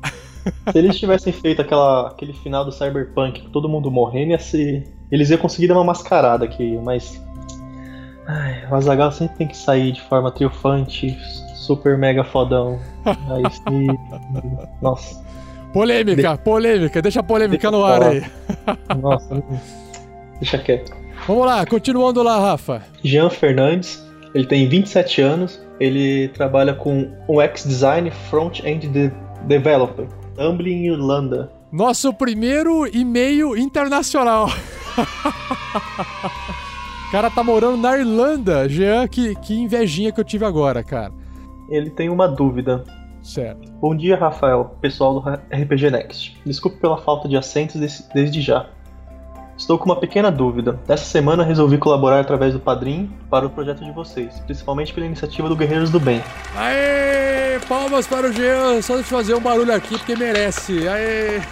Se 0.71 0.77
eles 0.77 0.97
tivessem 0.97 1.31
feito 1.31 1.61
aquela, 1.61 2.07
aquele 2.07 2.33
final 2.33 2.65
do 2.65 2.71
Cyberpunk 2.71 3.43
com 3.43 3.49
todo 3.49 3.69
mundo 3.69 3.91
morrendo, 3.91 4.31
ia 4.31 4.39
ser... 4.39 5.00
eles 5.11 5.29
iam 5.29 5.37
conseguir 5.37 5.67
dar 5.67 5.75
uma 5.75 5.83
mascarada 5.83 6.45
aqui, 6.45 6.79
mas. 6.83 7.21
Ai, 8.27 8.65
o 8.69 8.75
Azagal 8.75 9.11
sempre 9.11 9.37
tem 9.37 9.47
que 9.47 9.57
sair 9.57 9.91
de 9.91 10.01
forma 10.01 10.31
triunfante, 10.31 11.17
super 11.55 11.97
mega 11.97 12.23
fodão. 12.23 12.79
Se... 13.51 13.61
Nossa. 14.81 15.21
Polêmica, 15.73 16.35
de... 16.35 16.43
polêmica, 16.43 17.01
deixa 17.01 17.21
a 17.21 17.23
polêmica 17.23 17.71
deixa 17.71 17.77
no 17.77 17.85
ar 17.85 18.03
aí. 18.03 18.23
Nossa, 19.01 19.43
deixa 20.39 20.57
quieto. 20.57 20.91
Vamos 21.27 21.45
lá, 21.45 21.65
continuando 21.65 22.21
lá, 22.23 22.39
Rafa. 22.39 22.81
Jean 23.03 23.29
Fernandes, 23.29 24.03
ele 24.33 24.45
tem 24.45 24.67
27 24.67 25.21
anos, 25.21 25.61
ele 25.79 26.29
trabalha 26.29 26.73
com 26.73 27.11
UX 27.27 27.63
Design 27.63 28.11
Front-End 28.11 28.87
de 28.87 29.11
Developer, 29.45 30.07
Dublin, 30.35 30.87
Irlanda. 30.87 31.51
Nosso 31.71 32.13
primeiro 32.13 32.85
e-mail 32.85 33.55
internacional. 33.55 34.47
o 34.47 34.51
cara 37.11 37.31
tá 37.31 37.41
morando 37.41 37.77
na 37.77 37.97
Irlanda. 37.97 38.67
Jean, 38.67 39.07
que, 39.07 39.35
que 39.35 39.55
invejinha 39.55 40.11
que 40.11 40.19
eu 40.19 40.25
tive 40.25 40.43
agora, 40.43 40.83
cara. 40.83 41.13
Ele 41.69 41.89
tem 41.89 42.09
uma 42.09 42.27
dúvida. 42.27 42.83
Certo. 43.23 43.71
Bom 43.79 43.95
dia, 43.95 44.17
Rafael, 44.17 44.75
pessoal 44.81 45.21
do 45.21 45.29
RPG 45.29 45.91
Next. 45.91 46.37
Desculpe 46.45 46.77
pela 46.79 46.97
falta 46.97 47.29
de 47.29 47.37
acentos 47.37 47.79
desde 48.13 48.41
já. 48.41 48.67
Estou 49.57 49.77
com 49.77 49.85
uma 49.85 49.95
pequena 49.95 50.31
dúvida. 50.31 50.79
Essa 50.87 51.05
semana 51.05 51.43
resolvi 51.43 51.77
colaborar 51.77 52.19
através 52.19 52.53
do 52.53 52.59
Padrim 52.59 53.11
para 53.29 53.45
o 53.45 53.49
projeto 53.49 53.83
de 53.83 53.91
vocês, 53.91 54.39
principalmente 54.45 54.93
pela 54.93 55.05
iniciativa 55.05 55.47
do 55.47 55.55
Guerreiros 55.55 55.89
do 55.89 55.99
Bem. 55.99 56.23
Aê! 56.55 57.59
Palmas 57.67 58.07
para 58.07 58.29
o 58.29 58.33
Jean! 58.33 58.81
Só 58.81 58.95
eu 58.95 59.03
fazer 59.03 59.35
um 59.35 59.39
barulho 59.39 59.73
aqui 59.73 59.97
porque 59.97 60.15
merece. 60.15 60.87
Aê! 60.87 61.41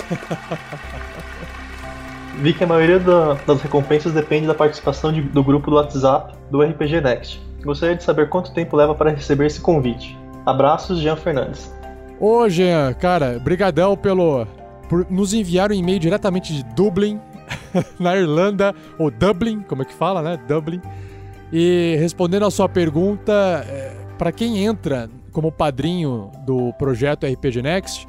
Vi 2.40 2.54
que 2.54 2.64
a 2.64 2.68
maioria 2.68 3.00
da, 3.00 3.34
das 3.46 3.62
recompensas 3.62 4.14
depende 4.14 4.48
da 4.48 4.54
participação 4.54 5.12
de, 5.12 5.22
do 5.22 5.44
grupo 5.44 5.70
do 5.70 5.76
WhatsApp 5.76 6.34
do 6.50 6.62
RPG 6.62 7.02
Next. 7.02 7.42
Gostaria 7.64 7.96
de 7.96 8.04
saber 8.04 8.30
quanto 8.30 8.54
tempo 8.54 8.78
leva 8.78 8.96
para 8.96 9.12
receber 9.12 9.48
esse 9.48 9.60
convite. 9.60 10.18
Abraços, 10.46 11.00
Jean 11.00 11.18
Fernandes. 11.18 11.74
Ô, 12.20 12.48
Jean, 12.50 12.94
cara, 12.94 13.40
brigadão 13.40 13.96
pelo 13.98 14.48
por 14.90 15.06
nos 15.10 15.34
enviar 15.34 15.72
um 15.72 15.76
e-mail 15.76 16.00
diretamente 16.00 16.52
de 16.52 16.64
Dublin, 16.64 17.20
na 18.00 18.16
Irlanda, 18.16 18.74
ou 18.98 19.10
Dublin, 19.12 19.62
como 19.62 19.82
é 19.82 19.86
que 19.86 19.94
fala, 19.94 20.22
né? 20.22 20.40
Dublin. 20.48 20.82
E 21.52 21.96
respondendo 22.00 22.46
a 22.46 22.52
sua 22.52 22.70
pergunta, 22.70 23.34
é, 23.68 23.96
para 24.18 24.32
quem 24.32 24.64
entra 24.64 25.10
como 25.32 25.52
padrinho 25.52 26.32
do 26.46 26.74
projeto 26.74 27.26
RPG 27.26 27.62
Next, 27.62 28.08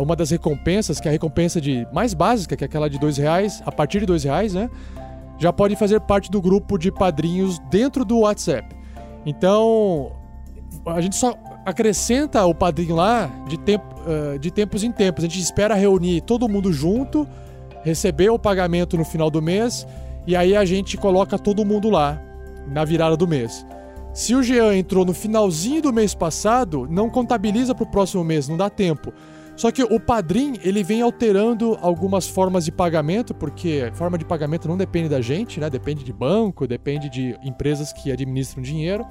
uma 0.00 0.14
das 0.14 0.30
recompensas, 0.30 1.00
que 1.00 1.08
é 1.08 1.10
a 1.10 1.12
recompensa 1.12 1.60
de 1.60 1.86
mais 1.92 2.12
básica, 2.12 2.56
que 2.56 2.64
é 2.64 2.66
aquela 2.66 2.90
de 2.90 2.98
dois 2.98 3.16
reais, 3.16 3.62
a 3.64 3.72
partir 3.72 4.00
de 4.00 4.06
dois 4.06 4.24
reais, 4.24 4.52
né? 4.52 4.68
Já 5.38 5.52
pode 5.52 5.76
fazer 5.76 6.00
parte 6.00 6.30
do 6.30 6.42
grupo 6.42 6.76
de 6.76 6.92
padrinhos 6.92 7.58
dentro 7.70 8.04
do 8.04 8.18
WhatsApp. 8.20 8.68
Então, 9.24 10.12
a 10.86 11.00
gente 11.00 11.16
só 11.16 11.34
acrescenta 11.64 12.44
o 12.44 12.54
padrinho 12.54 12.94
lá 12.94 13.30
de, 13.48 13.58
tempo, 13.58 13.86
de 14.38 14.50
tempos 14.50 14.84
em 14.84 14.92
tempos. 14.92 15.24
A 15.24 15.26
gente 15.26 15.40
espera 15.40 15.74
reunir 15.74 16.20
todo 16.20 16.48
mundo 16.48 16.72
junto 16.72 17.26
receber 17.82 18.30
o 18.30 18.38
pagamento 18.38 18.96
no 18.96 19.04
final 19.04 19.30
do 19.30 19.42
mês 19.42 19.86
e 20.26 20.36
aí 20.36 20.56
a 20.56 20.64
gente 20.64 20.96
coloca 20.96 21.38
todo 21.38 21.64
mundo 21.64 21.90
lá 21.90 22.20
na 22.66 22.84
virada 22.84 23.16
do 23.16 23.26
mês. 23.26 23.66
Se 24.12 24.34
o 24.34 24.42
Jean 24.42 24.74
entrou 24.76 25.04
no 25.04 25.14
finalzinho 25.14 25.82
do 25.82 25.92
mês 25.92 26.14
passado, 26.14 26.86
não 26.90 27.08
contabiliza 27.08 27.74
para 27.74 27.84
o 27.84 27.90
próximo 27.90 28.22
mês, 28.22 28.48
não 28.48 28.56
dá 28.56 28.68
tempo. 28.68 29.12
Só 29.56 29.70
que 29.70 29.82
o 29.82 30.00
Padrim, 30.00 30.54
ele 30.62 30.82
vem 30.82 31.02
alterando 31.02 31.78
algumas 31.80 32.26
formas 32.26 32.64
de 32.64 32.72
pagamento, 32.72 33.34
porque 33.34 33.90
forma 33.94 34.16
de 34.16 34.24
pagamento 34.24 34.68
não 34.68 34.76
depende 34.76 35.08
da 35.08 35.20
gente, 35.20 35.60
né? 35.60 35.68
Depende 35.68 36.04
de 36.04 36.12
banco, 36.12 36.66
depende 36.66 37.08
de 37.08 37.36
empresas 37.42 37.92
que 37.92 38.10
administram 38.10 38.62
dinheiro. 38.62 39.06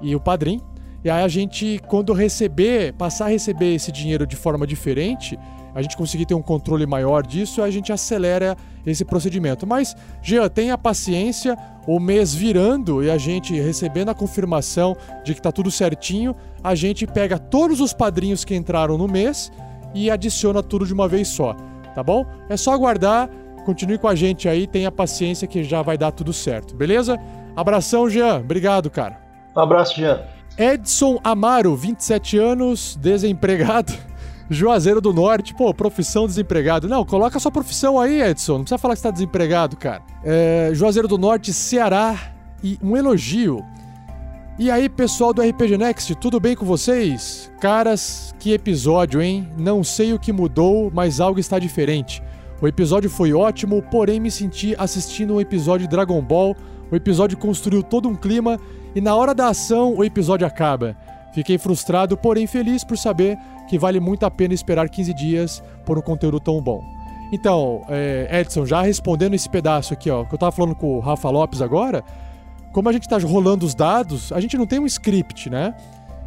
E 0.00 0.14
o 0.14 0.20
Padrim. 0.20 0.60
E 1.02 1.10
aí 1.10 1.22
a 1.22 1.28
gente, 1.28 1.80
quando 1.86 2.12
receber, 2.12 2.94
passar 2.94 3.26
a 3.26 3.28
receber 3.28 3.74
esse 3.74 3.92
dinheiro 3.92 4.26
de 4.26 4.36
forma 4.36 4.66
diferente, 4.66 5.38
a 5.74 5.82
gente 5.82 5.96
conseguir 5.96 6.26
ter 6.26 6.34
um 6.34 6.42
controle 6.42 6.86
maior 6.86 7.26
disso, 7.26 7.62
a 7.62 7.70
gente 7.70 7.92
acelera 7.92 8.56
esse 8.86 9.04
procedimento. 9.04 9.66
Mas, 9.66 9.96
Jean, 10.22 10.48
tenha 10.48 10.78
paciência, 10.78 11.58
o 11.86 11.98
mês 11.98 12.34
virando 12.34 13.02
e 13.02 13.10
a 13.10 13.18
gente 13.18 13.58
recebendo 13.58 14.10
a 14.10 14.14
confirmação 14.14 14.96
de 15.24 15.34
que 15.34 15.40
está 15.40 15.50
tudo 15.50 15.70
certinho, 15.70 16.34
a 16.62 16.74
gente 16.74 17.06
pega 17.06 17.38
todos 17.38 17.80
os 17.80 17.92
padrinhos 17.92 18.44
que 18.44 18.54
entraram 18.54 18.96
no 18.96 19.08
mês 19.08 19.50
e 19.94 20.10
adiciona 20.10 20.62
tudo 20.62 20.86
de 20.86 20.94
uma 20.94 21.08
vez 21.08 21.28
só, 21.28 21.54
tá 21.94 22.02
bom? 22.02 22.24
É 22.48 22.56
só 22.56 22.72
aguardar, 22.72 23.28
continue 23.64 23.98
com 23.98 24.08
a 24.08 24.14
gente 24.14 24.48
aí, 24.48 24.66
tenha 24.66 24.90
paciência 24.92 25.46
que 25.48 25.64
já 25.64 25.82
vai 25.82 25.98
dar 25.98 26.12
tudo 26.12 26.32
certo, 26.32 26.74
beleza? 26.74 27.18
Abração, 27.56 28.08
Jean. 28.08 28.40
Obrigado, 28.40 28.90
cara. 28.90 29.20
Um 29.56 29.60
abraço, 29.60 29.96
Jean. 29.96 30.22
Edson 30.56 31.18
Amaro, 31.24 31.74
27 31.74 32.38
anos, 32.38 32.96
desempregado. 33.00 33.92
Juazeiro 34.50 35.00
do 35.00 35.12
Norte, 35.12 35.54
pô, 35.54 35.72
profissão 35.72 36.26
desempregado. 36.26 36.88
Não, 36.88 37.04
coloca 37.04 37.38
sua 37.38 37.50
profissão 37.50 37.98
aí, 37.98 38.20
Edson. 38.22 38.54
Não 38.54 38.60
precisa 38.60 38.78
falar 38.78 38.94
que 38.94 39.00
você 39.00 39.08
tá 39.08 39.10
desempregado, 39.10 39.76
cara. 39.76 40.02
É, 40.22 40.70
Juazeiro 40.74 41.08
do 41.08 41.16
Norte, 41.16 41.52
Ceará. 41.52 42.16
E 42.62 42.78
um 42.82 42.96
elogio. 42.96 43.62
E 44.58 44.70
aí, 44.70 44.88
pessoal 44.88 45.34
do 45.34 45.42
RPG 45.42 45.76
Next, 45.76 46.14
tudo 46.14 46.38
bem 46.38 46.54
com 46.54 46.64
vocês? 46.64 47.50
Caras, 47.60 48.34
que 48.38 48.52
episódio, 48.52 49.20
hein? 49.20 49.48
Não 49.58 49.82
sei 49.82 50.12
o 50.12 50.18
que 50.18 50.32
mudou, 50.32 50.90
mas 50.94 51.20
algo 51.20 51.40
está 51.40 51.58
diferente. 51.58 52.22
O 52.62 52.68
episódio 52.68 53.10
foi 53.10 53.34
ótimo, 53.34 53.82
porém 53.82 54.20
me 54.20 54.30
senti 54.30 54.74
assistindo 54.78 55.34
um 55.34 55.40
episódio 55.40 55.86
de 55.86 55.90
Dragon 55.90 56.22
Ball. 56.22 56.56
O 56.90 56.96
episódio 56.96 57.36
construiu 57.36 57.82
todo 57.82 58.08
um 58.08 58.14
clima 58.14 58.58
e 58.94 59.00
na 59.00 59.14
hora 59.14 59.34
da 59.34 59.48
ação 59.48 59.94
o 59.96 60.04
episódio 60.04 60.46
acaba. 60.46 60.96
Fiquei 61.34 61.58
frustrado, 61.58 62.16
porém 62.16 62.46
feliz 62.46 62.84
por 62.84 62.96
saber 62.96 63.36
que 63.68 63.78
vale 63.78 64.00
muito 64.00 64.24
a 64.24 64.30
pena 64.30 64.54
esperar 64.54 64.88
15 64.88 65.14
dias 65.14 65.62
por 65.84 65.98
um 65.98 66.02
conteúdo 66.02 66.40
tão 66.40 66.60
bom. 66.60 66.82
Então, 67.32 67.82
é, 67.88 68.40
Edson, 68.40 68.64
já 68.66 68.82
respondendo 68.82 69.34
esse 69.34 69.48
pedaço 69.48 69.92
aqui, 69.92 70.10
ó, 70.10 70.24
que 70.24 70.34
eu 70.34 70.38
tava 70.38 70.52
falando 70.52 70.74
com 70.74 70.96
o 70.96 71.00
Rafa 71.00 71.30
Lopes 71.30 71.60
agora, 71.62 72.04
como 72.72 72.88
a 72.88 72.92
gente 72.92 73.08
tá 73.08 73.18
rolando 73.18 73.64
os 73.64 73.74
dados, 73.74 74.32
a 74.32 74.40
gente 74.40 74.56
não 74.56 74.66
tem 74.66 74.78
um 74.78 74.86
script, 74.86 75.48
né? 75.48 75.74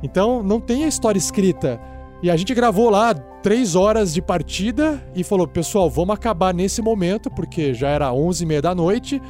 Então, 0.02 0.42
não 0.44 0.60
tem 0.60 0.84
a 0.84 0.88
história 0.88 1.18
escrita. 1.18 1.80
E 2.22 2.32
a 2.32 2.36
gente 2.36 2.54
gravou 2.54 2.90
lá 2.90 3.14
três 3.14 3.76
horas 3.76 4.14
de 4.14 4.22
partida 4.22 5.02
e 5.16 5.24
falou, 5.24 5.48
pessoal, 5.48 5.90
vamos 5.90 6.16
acabar 6.16 6.54
nesse 6.54 6.82
momento, 6.82 7.30
porque 7.30 7.74
já 7.74 7.90
era 7.90 8.12
11 8.12 8.44
e 8.44 8.48
meia 8.48 8.62
da 8.62 8.74
noite 8.74 9.22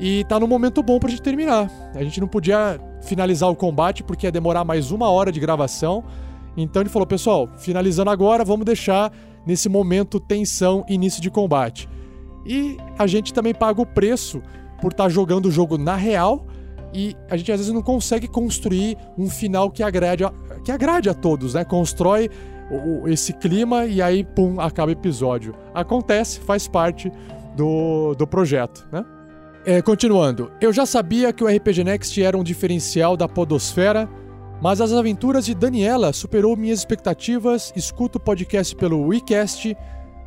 e 0.00 0.24
tá 0.24 0.40
no 0.40 0.48
momento 0.48 0.82
bom 0.82 0.98
pra 0.98 1.10
gente 1.10 1.20
terminar. 1.22 1.70
A 1.94 2.02
gente 2.02 2.20
não 2.20 2.26
podia 2.26 2.80
finalizar 3.02 3.50
o 3.50 3.54
combate 3.54 4.02
porque 4.02 4.26
ia 4.26 4.32
demorar 4.32 4.64
mais 4.64 4.90
uma 4.90 5.10
hora 5.10 5.30
de 5.30 5.38
gravação. 5.38 6.02
Então 6.56 6.82
ele 6.82 6.90
falou: 6.90 7.06
pessoal, 7.06 7.48
finalizando 7.56 8.10
agora, 8.10 8.44
vamos 8.44 8.64
deixar 8.64 9.12
nesse 9.46 9.68
momento 9.68 10.20
tensão, 10.20 10.84
início 10.88 11.20
de 11.22 11.30
combate. 11.30 11.88
E 12.46 12.76
a 12.98 13.06
gente 13.06 13.32
também 13.32 13.54
paga 13.54 13.80
o 13.80 13.86
preço 13.86 14.42
por 14.80 14.92
estar 14.92 15.04
tá 15.04 15.08
jogando 15.08 15.46
o 15.46 15.50
jogo 15.50 15.76
na 15.76 15.94
real 15.94 16.46
e 16.92 17.14
a 17.30 17.36
gente 17.36 17.52
às 17.52 17.58
vezes 17.58 17.72
não 17.72 17.82
consegue 17.82 18.26
construir 18.26 18.96
um 19.16 19.28
final 19.28 19.70
que 19.70 19.82
agrade 19.82 20.24
a, 20.24 20.32
que 20.64 20.72
agrade 20.72 21.08
a 21.08 21.14
todos, 21.14 21.54
né? 21.54 21.64
Constrói 21.64 22.28
o, 22.70 23.08
esse 23.08 23.32
clima 23.32 23.86
e 23.86 24.00
aí, 24.00 24.24
pum, 24.24 24.60
acaba 24.60 24.88
o 24.88 24.92
episódio. 24.92 25.54
Acontece, 25.74 26.40
faz 26.40 26.66
parte 26.66 27.12
do, 27.56 28.14
do 28.14 28.26
projeto, 28.26 28.88
né? 28.92 29.04
É, 29.64 29.82
continuando, 29.82 30.50
eu 30.58 30.72
já 30.72 30.86
sabia 30.86 31.34
que 31.34 31.44
o 31.44 31.46
RPG 31.46 31.84
Next 31.84 32.22
era 32.22 32.36
um 32.36 32.42
diferencial 32.42 33.14
da 33.14 33.28
Podosfera 33.28 34.08
Mas 34.60 34.80
as 34.80 34.92
aventuras 34.92 35.46
de 35.46 35.54
Daniela 35.54 36.12
superou 36.12 36.54
minhas 36.56 36.80
expectativas. 36.80 37.72
Escuto 37.74 38.18
o 38.18 38.20
podcast 38.20 38.76
pelo 38.76 39.06
WeCast, 39.06 39.76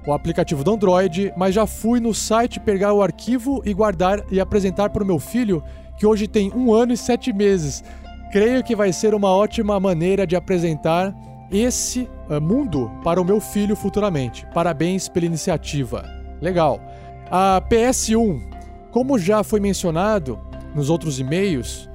o 0.08 0.12
aplicativo 0.12 0.64
do 0.64 0.72
Android, 0.74 1.32
mas 1.38 1.54
já 1.54 1.68
fui 1.68 2.00
no 2.00 2.14
site 2.14 2.60
pegar 2.60 2.94
o 2.94 3.04
arquivo 3.04 3.62
e 3.64 3.74
guardar 3.74 4.24
e 4.32 4.40
apresentar 4.40 4.90
para 4.90 5.04
o 5.04 5.06
meu 5.06 5.20
filho, 5.20 5.64
que 5.98 6.06
hoje 6.06 6.28
tem 6.28 6.52
um 6.54 6.74
ano 6.74 6.94
e 6.94 6.98
sete 6.98 7.32
meses. 7.32 7.84
Creio 8.32 8.64
que 8.64 8.76
vai 8.76 8.92
ser 8.92 9.14
uma 9.14 9.30
ótima 9.30 9.80
maneira 9.80 10.26
de 10.26 10.36
apresentar 10.36 11.16
esse 11.52 12.10
uh, 12.28 12.42
mundo 12.42 12.92
para 13.04 13.22
o 13.22 13.26
meu 13.26 13.40
filho 13.40 13.76
futuramente. 13.76 14.48
Parabéns 14.52 15.08
pela 15.08 15.28
iniciativa. 15.28 16.04
Legal. 16.42 16.82
A 17.30 17.62
PS1, 17.70 18.42
como 18.90 19.20
já 19.20 19.44
foi 19.44 19.60
mencionado 19.60 20.40
nos 20.74 20.90
outros 20.90 21.20
e-mails, 21.20 21.88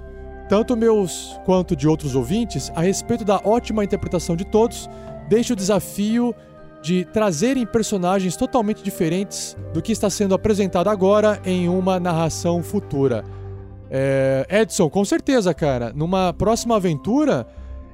tanto 0.49 0.77
meus 0.77 1.39
quanto 1.45 1.77
de 1.77 1.87
outros 1.87 2.15
ouvintes, 2.15 2.73
a 2.75 2.81
respeito 2.81 3.25
da 3.25 3.41
ótima 3.45 3.85
interpretação 3.85 4.35
de 4.35 4.45
todos, 4.45 4.89
deixo 5.29 5.53
o 5.53 5.57
desafio 5.57 6.35
de 6.83 7.05
trazerem 7.05 7.67
personagens 7.67 8.37
totalmente 8.37 8.83
diferentes 8.83 9.57
do 9.75 9.83
que 9.83 9.93
está 9.93 10.09
sendo 10.09 10.35
apresentado 10.35 10.89
agora 10.89 11.41
em 11.45 11.69
uma 11.69 12.01
narração 12.01 12.63
futura. 12.63 13.25
É, 13.91 14.47
Edson, 14.49 14.89
com 14.89 15.05
certeza, 15.05 15.53
cara. 15.53 15.93
Numa 15.95 16.33
próxima 16.33 16.77
aventura, 16.77 17.47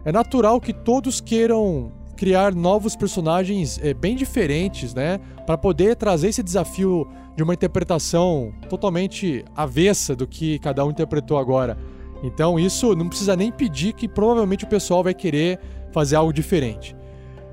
é 0.05 0.13
natural 0.13 0.61
que 0.61 0.73
todos 0.73 1.21
queiram 1.21 1.93
criar 2.17 2.55
novos 2.55 2.95
personagens 2.95 3.81
é, 3.83 3.93
bem 3.93 4.15
diferentes, 4.15 4.95
né? 4.95 5.19
Para 5.47 5.59
poder 5.59 5.97
trazer 5.97 6.29
esse 6.29 6.43
desafio 6.43 7.09
de 7.37 7.43
uma 7.43 7.55
interpretação 7.55 8.53
totalmente 8.69 9.45
avessa 9.57 10.15
do 10.15 10.27
que 10.27 10.59
cada 10.61 10.85
um 10.85 10.91
interpretou 10.91 11.39
agora. 11.39 11.77
Então 12.25 12.59
isso 12.59 12.97
não 12.97 13.07
precisa 13.07 13.37
nem 13.37 13.53
pedir 13.53 13.93
que 13.93 14.09
provavelmente 14.09 14.65
o 14.65 14.69
pessoal 14.69 15.05
vai 15.05 15.13
querer 15.13 15.61
fazer 15.93 16.17
algo 16.17 16.33
diferente. 16.33 16.97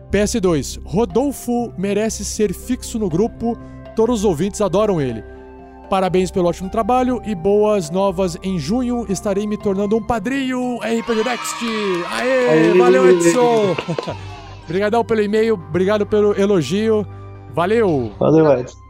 PS2, 0.10 0.80
Rodolfo 0.86 1.74
merece 1.78 2.24
ser 2.24 2.54
fixo 2.54 2.98
no 2.98 3.10
grupo, 3.10 3.58
todos 3.96 4.20
os 4.20 4.26
ouvintes 4.26 4.62
adoram 4.62 5.02
ele. 5.02 5.24
Parabéns 5.90 6.32
pelo 6.32 6.48
ótimo 6.48 6.70
trabalho 6.70 7.22
e 7.26 7.36
boas 7.36 7.90
novas 7.90 8.38
em 8.42 8.58
junho. 8.58 9.06
Estarei 9.10 9.46
me 9.46 9.58
tornando 9.58 9.98
um 9.98 10.02
padrinho 10.02 10.78
RPG 10.78 11.22
Next. 11.22 11.66
Aê, 12.10 12.50
Aê. 12.50 12.78
valeu 12.78 13.10
Edson. 13.10 13.76
Obrigadão 14.64 15.04
pelo 15.04 15.22
e-mail, 15.22 15.56
obrigado 15.56 16.06
pelo 16.06 16.34
elogio. 16.40 17.06
Valeu. 17.54 18.10
Valeu, 18.18 18.50
Edson. 18.58 18.81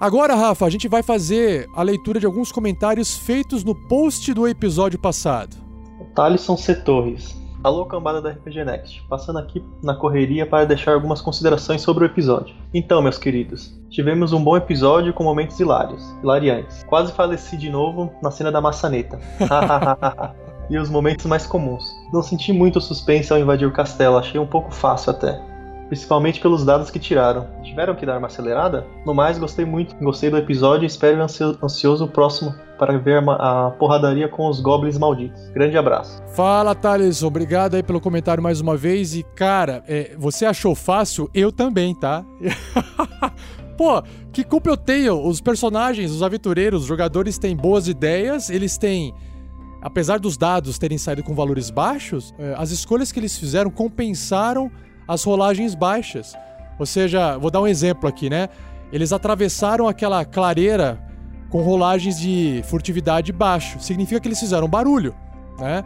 Agora, 0.00 0.34
Rafa, 0.34 0.64
a 0.64 0.70
gente 0.70 0.88
vai 0.88 1.02
fazer 1.02 1.68
a 1.74 1.82
leitura 1.82 2.18
de 2.18 2.24
alguns 2.24 2.50
comentários 2.50 3.18
feitos 3.18 3.62
no 3.62 3.74
post 3.74 4.32
do 4.32 4.48
episódio 4.48 4.98
passado. 4.98 5.58
Thalisson 6.14 6.56
C. 6.56 6.74
Torres. 6.74 7.38
Alô, 7.62 7.84
cambada 7.84 8.22
da 8.22 8.30
RPG 8.30 8.64
Next. 8.64 9.04
Passando 9.10 9.38
aqui 9.38 9.62
na 9.82 9.94
correria 9.94 10.46
para 10.46 10.64
deixar 10.64 10.94
algumas 10.94 11.20
considerações 11.20 11.82
sobre 11.82 12.04
o 12.04 12.06
episódio. 12.06 12.54
Então, 12.72 13.02
meus 13.02 13.18
queridos, 13.18 13.78
tivemos 13.90 14.32
um 14.32 14.42
bom 14.42 14.56
episódio 14.56 15.12
com 15.12 15.22
momentos 15.22 15.60
hilários, 15.60 16.02
hilariantes. 16.22 16.82
Quase 16.84 17.12
faleci 17.12 17.58
de 17.58 17.68
novo 17.68 18.10
na 18.22 18.30
cena 18.30 18.50
da 18.50 18.62
maçaneta. 18.62 19.20
e 20.70 20.78
os 20.78 20.88
momentos 20.88 21.26
mais 21.26 21.46
comuns. 21.46 21.84
Não 22.10 22.22
senti 22.22 22.54
muito 22.54 22.80
suspense 22.80 23.30
ao 23.30 23.38
invadir 23.38 23.68
o 23.68 23.72
castelo, 23.72 24.16
achei 24.16 24.40
um 24.40 24.46
pouco 24.46 24.72
fácil 24.72 25.10
até 25.10 25.49
principalmente 25.90 26.40
pelos 26.40 26.64
dados 26.64 26.88
que 26.88 27.00
tiraram. 27.00 27.48
Tiveram 27.64 27.96
que 27.96 28.06
dar 28.06 28.16
uma 28.16 28.28
acelerada? 28.28 28.86
No 29.04 29.12
mais, 29.12 29.38
gostei 29.38 29.64
muito, 29.64 29.96
gostei 29.96 30.30
do 30.30 30.38
episódio 30.38 30.84
e 30.84 30.86
espero 30.86 31.20
ansioso 31.20 32.04
o 32.04 32.08
próximo 32.08 32.54
para 32.78 32.96
ver 32.96 33.20
a 33.28 33.70
porradaria 33.72 34.28
com 34.28 34.48
os 34.48 34.60
goblins 34.60 34.96
malditos. 34.96 35.50
Grande 35.50 35.76
abraço. 35.76 36.22
Fala, 36.32 36.76
Thales. 36.76 37.24
Obrigado 37.24 37.74
aí 37.74 37.82
pelo 37.82 38.00
comentário 38.00 38.40
mais 38.40 38.60
uma 38.60 38.76
vez. 38.76 39.16
E, 39.16 39.24
cara, 39.34 39.82
é, 39.88 40.14
você 40.16 40.46
achou 40.46 40.76
fácil? 40.76 41.28
Eu 41.34 41.50
também, 41.50 41.92
tá? 41.92 42.24
Pô, 43.76 44.00
que 44.32 44.44
culpa 44.44 44.70
eu 44.70 44.76
tenho? 44.76 45.26
Os 45.26 45.40
personagens, 45.40 46.12
os 46.12 46.22
aventureiros, 46.22 46.82
os 46.82 46.88
jogadores 46.88 47.36
têm 47.36 47.56
boas 47.56 47.88
ideias, 47.88 48.48
eles 48.48 48.78
têm. 48.78 49.12
Apesar 49.82 50.20
dos 50.20 50.36
dados 50.36 50.78
terem 50.78 50.98
saído 50.98 51.24
com 51.24 51.34
valores 51.34 51.68
baixos, 51.68 52.32
é, 52.38 52.54
as 52.56 52.70
escolhas 52.70 53.10
que 53.10 53.18
eles 53.18 53.36
fizeram 53.36 53.70
compensaram 53.70 54.70
as 55.10 55.24
rolagens 55.24 55.74
baixas. 55.74 56.36
Ou 56.78 56.86
seja, 56.86 57.36
vou 57.36 57.50
dar 57.50 57.60
um 57.60 57.66
exemplo 57.66 58.08
aqui, 58.08 58.30
né? 58.30 58.48
Eles 58.92 59.12
atravessaram 59.12 59.88
aquela 59.88 60.24
clareira 60.24 61.00
com 61.48 61.62
rolagens 61.62 62.18
de 62.18 62.62
furtividade 62.66 63.32
baixo. 63.32 63.80
Significa 63.80 64.20
que 64.20 64.28
eles 64.28 64.38
fizeram 64.38 64.68
barulho, 64.68 65.12
né? 65.58 65.82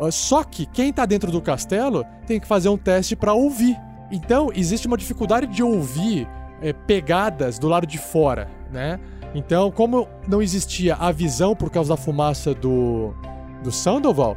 Ah, 0.00 0.10
só 0.10 0.42
que 0.42 0.66
quem 0.66 0.90
está 0.90 1.06
dentro 1.06 1.30
do 1.30 1.40
castelo 1.40 2.04
tem 2.26 2.40
que 2.40 2.48
fazer 2.48 2.68
um 2.68 2.76
teste 2.76 3.14
para 3.14 3.32
ouvir. 3.32 3.76
Então, 4.10 4.50
existe 4.52 4.88
uma 4.88 4.96
dificuldade 4.96 5.46
de 5.46 5.62
ouvir 5.62 6.28
é, 6.60 6.72
pegadas 6.72 7.60
do 7.60 7.68
lado 7.68 7.86
de 7.86 7.98
fora, 7.98 8.48
né? 8.72 8.98
Então, 9.36 9.70
como 9.70 10.08
não 10.26 10.42
existia 10.42 10.96
a 10.96 11.12
visão 11.12 11.54
por 11.54 11.70
causa 11.70 11.90
da 11.90 11.96
fumaça 11.96 12.52
do, 12.52 13.14
do 13.62 13.70
Sandoval, 13.70 14.36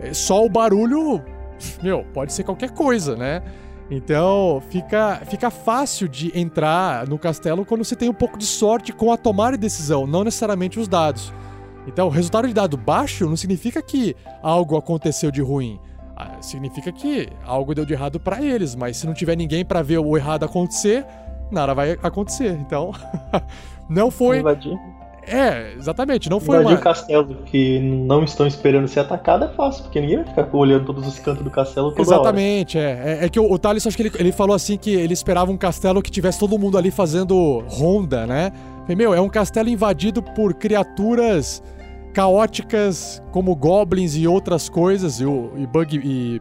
é, 0.00 0.12
só 0.12 0.44
o 0.44 0.48
barulho, 0.48 1.22
meu, 1.80 2.04
pode 2.12 2.32
ser 2.32 2.42
qualquer 2.42 2.70
coisa, 2.70 3.16
né? 3.16 3.40
Então 3.90 4.62
fica, 4.68 5.22
fica 5.26 5.50
fácil 5.50 6.08
de 6.08 6.38
entrar 6.38 7.06
no 7.06 7.18
castelo 7.18 7.64
quando 7.64 7.84
você 7.84 7.96
tem 7.96 8.08
um 8.08 8.14
pouco 8.14 8.38
de 8.38 8.44
sorte 8.44 8.92
com 8.92 9.10
a 9.10 9.16
tomada 9.16 9.52
de 9.52 9.62
decisão, 9.62 10.06
não 10.06 10.24
necessariamente 10.24 10.78
os 10.78 10.86
dados. 10.86 11.32
Então, 11.88 12.08
o 12.08 12.10
resultado 12.10 12.46
de 12.46 12.52
dado 12.52 12.76
baixo 12.76 13.26
não 13.26 13.36
significa 13.36 13.80
que 13.80 14.14
algo 14.42 14.76
aconteceu 14.76 15.30
de 15.30 15.40
ruim. 15.40 15.80
Ah, 16.14 16.36
significa 16.42 16.92
que 16.92 17.30
algo 17.46 17.74
deu 17.74 17.86
de 17.86 17.94
errado 17.94 18.20
para 18.20 18.42
eles, 18.42 18.74
mas 18.74 18.98
se 18.98 19.06
não 19.06 19.14
tiver 19.14 19.36
ninguém 19.36 19.64
para 19.64 19.80
ver 19.80 19.96
o 19.96 20.14
errado 20.14 20.44
acontecer, 20.44 21.06
nada 21.50 21.72
vai 21.72 21.92
acontecer. 22.02 22.58
Então, 22.60 22.92
não 23.88 24.10
foi. 24.10 24.40
Invadir. 24.40 24.78
É, 25.28 25.74
exatamente, 25.76 26.30
não 26.30 26.40
foi 26.40 26.56
Invadir 26.56 26.74
uma... 26.74 26.80
o 26.80 26.82
castelo 26.82 27.34
que 27.46 27.78
não 27.78 28.24
estão 28.24 28.46
esperando 28.46 28.88
ser 28.88 29.00
atacado 29.00 29.44
é 29.44 29.48
fácil, 29.48 29.84
porque 29.84 30.00
ninguém 30.00 30.16
vai 30.16 30.26
ficar 30.26 30.48
olhando 30.52 30.86
todos 30.86 31.06
os 31.06 31.18
cantos 31.18 31.42
do 31.42 31.50
castelo 31.50 31.90
toda 31.90 32.02
Exatamente, 32.02 32.78
é. 32.78 33.18
é. 33.20 33.24
é. 33.24 33.28
que 33.28 33.38
o, 33.38 33.50
o 33.50 33.58
Thales, 33.58 33.86
acho 33.86 33.96
que 33.96 34.04
ele, 34.04 34.12
ele 34.18 34.32
falou 34.32 34.54
assim 34.54 34.76
que 34.76 34.90
ele 34.90 35.12
esperava 35.12 35.50
um 35.50 35.56
castelo 35.56 36.02
que 36.02 36.10
tivesse 36.10 36.38
todo 36.38 36.58
mundo 36.58 36.78
ali 36.78 36.90
fazendo 36.90 37.62
ronda, 37.68 38.26
né? 38.26 38.52
Falei, 38.82 38.96
meu, 38.96 39.12
é 39.12 39.20
um 39.20 39.28
castelo 39.28 39.68
invadido 39.68 40.22
por 40.22 40.54
criaturas 40.54 41.62
caóticas 42.14 43.22
como 43.30 43.54
goblins 43.54 44.16
e 44.16 44.26
outras 44.26 44.68
coisas, 44.68 45.20
e, 45.20 45.24
e 45.24 45.66
bug 45.66 46.00
e, 46.02 46.40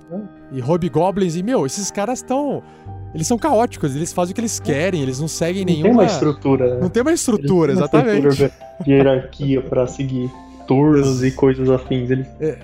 e 0.51 0.59
hobgoblins, 0.59 1.35
e 1.35 1.43
meu, 1.43 1.65
esses 1.65 1.91
caras 1.91 2.19
estão 2.19 2.63
eles 3.13 3.27
são 3.27 3.37
caóticos, 3.37 3.95
eles 3.95 4.13
fazem 4.13 4.31
o 4.31 4.35
que 4.35 4.41
eles 4.41 4.59
querem, 4.59 5.01
eles 5.01 5.19
não 5.19 5.27
seguem 5.27 5.65
não 5.65 5.73
nenhuma. 5.73 5.89
Não 5.89 5.97
tem 5.97 6.05
uma 6.05 6.11
estrutura. 6.11 6.79
Não 6.79 6.89
tem 6.89 7.01
uma 7.01 7.13
estrutura, 7.13 7.73
tem 7.73 7.81
uma 7.81 7.85
exatamente. 7.85 8.27
Estrutura 8.27 8.51
de 8.83 8.91
hierarquia 8.91 9.61
para 9.61 9.87
seguir 9.87 10.31
turnos 10.67 11.23
e 11.23 11.31
coisas 11.31 11.69
afins. 11.69 12.09
Eles... 12.09 12.27
É, 12.39 12.57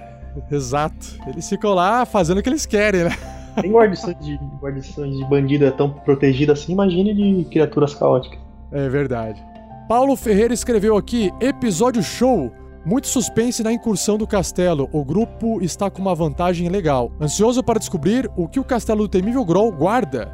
exato. 0.51 1.17
Eles 1.27 1.47
ficam 1.47 1.73
lá 1.73 2.05
fazendo 2.05 2.39
o 2.39 2.43
que 2.43 2.49
eles 2.49 2.65
querem, 2.65 3.05
né? 3.05 3.17
Tem 3.61 3.71
guarnições 3.71 4.17
de, 4.19 4.39
guarnições 4.59 5.15
de 5.15 5.25
bandido 5.25 5.69
tão 5.71 5.89
protegida 5.89 6.53
assim, 6.53 6.73
imagine 6.73 7.13
de 7.13 7.45
criaturas 7.49 7.93
caóticas. 7.93 8.39
É 8.71 8.89
verdade. 8.89 9.43
Paulo 9.87 10.15
Ferreira 10.15 10.53
escreveu 10.53 10.97
aqui: 10.97 11.31
episódio 11.39 12.01
show. 12.01 12.51
Muito 12.85 13.07
suspense 13.07 13.63
na 13.63 13.71
incursão 13.71 14.17
do 14.17 14.27
castelo. 14.27 14.89
O 14.91 15.05
grupo 15.05 15.61
está 15.61 15.89
com 15.89 16.01
uma 16.01 16.13
vantagem 16.13 16.67
legal. 16.67 17.11
Ansioso 17.19 17.63
para 17.63 17.79
descobrir 17.79 18.29
o 18.35 18.47
que 18.47 18.59
o 18.59 18.63
castelo 18.63 19.03
do 19.03 19.09
temível 19.09 19.45
Groll 19.45 19.71
guarda. 19.71 20.31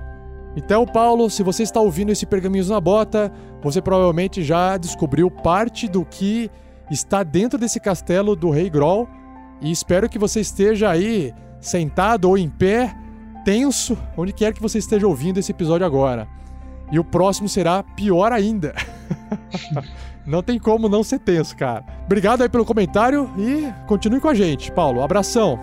Então, 0.56 0.84
Paulo, 0.86 1.30
se 1.30 1.44
você 1.44 1.62
está 1.62 1.80
ouvindo 1.80 2.12
esse 2.12 2.26
Pergaminhos 2.26 2.70
na 2.70 2.82
Bota, 2.82 3.32
você 3.62 3.82
provavelmente 3.82 4.44
já 4.44 4.78
descobriu 4.78 5.30
parte 5.30 5.88
do 5.88 6.04
que 6.04 6.50
está 6.90 7.22
dentro 7.22 7.60
desse 7.60 7.80
castelo 7.80 8.36
do 8.36 8.50
Rei 8.50 8.68
Groll. 8.68 9.08
E 9.62 9.72
espero 9.72 10.10
que 10.10 10.18
você 10.18 10.40
esteja 10.40 10.90
aí 10.90 11.34
sentado 11.62 12.26
ou 12.26 12.38
em 12.38 12.50
pé, 12.50 12.96
tenso, 13.46 13.96
onde 14.18 14.34
quer 14.34 14.54
que 14.54 14.62
você 14.62 14.80
esteja 14.80 15.08
ouvindo 15.08 15.38
esse 15.38 15.52
episódio 15.52 15.86
agora. 15.86 16.28
E 16.92 16.98
o 16.98 17.04
próximo 17.04 17.48
será 17.48 17.84
pior 17.84 18.32
ainda. 18.32 18.74
Não 20.26 20.44
tem 20.44 20.60
como 20.60 20.88
não 20.88 21.04
ser 21.04 21.20
tenso, 21.20 21.56
cara. 21.56 21.84
Obrigado 22.06 22.42
aí 22.42 22.50
pelo 22.50 22.66
comentário 22.66 23.30
e 23.38 23.72
continue 23.88 24.20
com 24.20 24.28
a 24.28 24.34
gente, 24.34 24.72
Paulo. 24.72 25.02
Abração. 25.02 25.60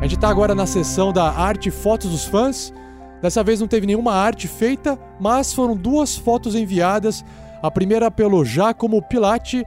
A 0.00 0.06
gente 0.06 0.18
tá 0.18 0.28
agora 0.28 0.54
na 0.54 0.64
sessão 0.64 1.12
da 1.12 1.30
arte 1.30 1.70
fotos 1.70 2.10
dos 2.10 2.24
fãs. 2.24 2.72
Dessa 3.20 3.42
vez 3.42 3.60
não 3.60 3.66
teve 3.66 3.86
nenhuma 3.86 4.14
arte 4.14 4.46
feita, 4.46 4.98
mas 5.18 5.52
foram 5.52 5.76
duas 5.76 6.16
fotos 6.16 6.54
enviadas. 6.54 7.24
A 7.60 7.70
primeira 7.70 8.08
pelo 8.10 8.44
Giacomo 8.44 9.02
Pilati, 9.02 9.66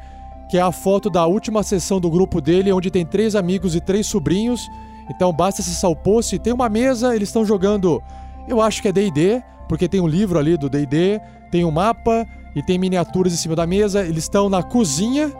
que 0.49 0.57
é 0.57 0.61
a 0.61 0.71
foto 0.71 1.09
da 1.09 1.25
última 1.25 1.63
sessão 1.63 1.99
do 1.99 2.09
grupo 2.09 2.39
dele, 2.39 2.71
onde 2.71 2.89
tem 2.89 3.05
três 3.05 3.35
amigos 3.35 3.75
e 3.75 3.81
três 3.81 4.07
sobrinhos. 4.07 4.69
Então 5.09 5.33
basta 5.33 5.61
acessar 5.61 5.91
o 5.91 5.95
post. 5.95 6.39
Tem 6.39 6.53
uma 6.53 6.69
mesa, 6.69 7.13
eles 7.13 7.27
estão 7.27 7.43
jogando, 7.43 8.01
eu 8.47 8.61
acho 8.61 8.81
que 8.81 8.87
é 8.87 8.91
DD, 8.93 9.43
porque 9.71 9.87
tem 9.87 10.01
um 10.01 10.07
livro 10.07 10.37
ali 10.37 10.57
do 10.57 10.69
D&D, 10.69 11.21
tem 11.49 11.63
um 11.63 11.71
mapa 11.71 12.27
e 12.53 12.61
tem 12.61 12.77
miniaturas 12.77 13.31
em 13.31 13.37
cima 13.37 13.55
da 13.55 13.65
mesa. 13.65 14.05
Eles 14.05 14.25
estão 14.25 14.49
na 14.49 14.61
cozinha 14.61 15.31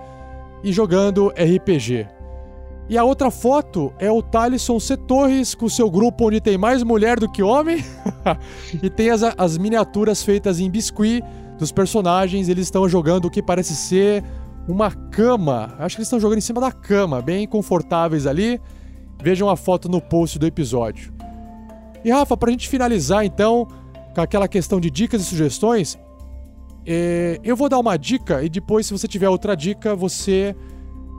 e 0.64 0.72
jogando 0.72 1.28
RPG. 1.32 2.08
E 2.88 2.98
a 2.98 3.04
outra 3.04 3.30
foto 3.30 3.94
é 4.00 4.10
o 4.10 4.22
Thalisson 4.22 4.80
C. 4.80 4.96
Torres 4.96 5.54
com 5.54 5.68
seu 5.68 5.92
grupo 5.92 6.28
onde 6.28 6.40
tem 6.40 6.58
mais 6.58 6.82
mulher 6.82 7.20
do 7.20 7.30
que 7.30 7.44
homem. 7.44 7.84
e 8.82 8.90
tem 8.90 9.10
as, 9.10 9.22
as 9.22 9.58
miniaturas 9.58 10.24
feitas 10.24 10.62
em 10.62 10.72
biscuit 10.72 11.22
dos 11.60 11.74
personagens. 11.74 12.48
Eles 12.48 12.68
estão 12.68 12.88
jogando 12.88 13.26
o 13.26 13.30
que 13.30 13.44
parece 13.44 13.76
ser 13.76 14.24
uma 14.66 14.92
cama. 14.92 15.76
Acho 15.78 15.98
que 15.98 16.00
eles 16.00 16.08
estão 16.08 16.22
jogando 16.22 16.38
em 16.38 16.42
cima 16.42 16.62
da 16.62 16.72
cama, 16.72 17.22
bem 17.22 17.46
confortáveis 17.46 18.26
ali. 18.26 18.62
Vejam 19.22 19.50
a 19.50 19.58
foto 19.58 19.90
no 19.90 20.00
post 20.00 20.40
do 20.40 20.46
episódio. 20.46 21.14
E 22.02 22.10
Rafa, 22.10 22.38
pra 22.38 22.50
gente 22.50 22.70
finalizar 22.70 23.26
então 23.26 23.68
com 24.14 24.22
aquela 24.22 24.48
questão 24.48 24.80
de 24.80 24.90
dicas 24.90 25.22
e 25.22 25.26
sugestões, 25.26 25.98
é, 26.86 27.40
eu 27.44 27.56
vou 27.56 27.70
dar 27.70 27.80
uma 27.80 27.98
dica 27.98 28.44
e 28.44 28.50
depois, 28.50 28.88
se 28.88 28.92
você 28.92 29.08
tiver 29.08 29.30
outra 29.30 29.56
dica, 29.56 29.96
você 29.96 30.56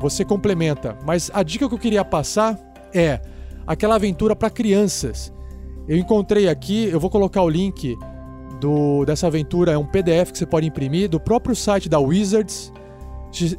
você 0.00 0.24
complementa. 0.24 0.98
Mas 1.06 1.30
a 1.32 1.44
dica 1.44 1.68
que 1.68 1.74
eu 1.74 1.78
queria 1.78 2.04
passar 2.04 2.58
é 2.92 3.20
aquela 3.64 3.94
aventura 3.94 4.34
para 4.34 4.50
crianças. 4.50 5.32
Eu 5.86 5.96
encontrei 5.96 6.48
aqui, 6.48 6.88
eu 6.88 6.98
vou 6.98 7.08
colocar 7.08 7.42
o 7.42 7.48
link 7.48 7.96
do, 8.60 9.04
dessa 9.04 9.28
aventura, 9.28 9.72
é 9.72 9.78
um 9.78 9.86
PDF 9.86 10.32
que 10.32 10.38
você 10.38 10.46
pode 10.46 10.66
imprimir 10.66 11.08
do 11.08 11.20
próprio 11.20 11.54
site 11.54 11.88
da 11.88 12.00
Wizards. 12.00 12.72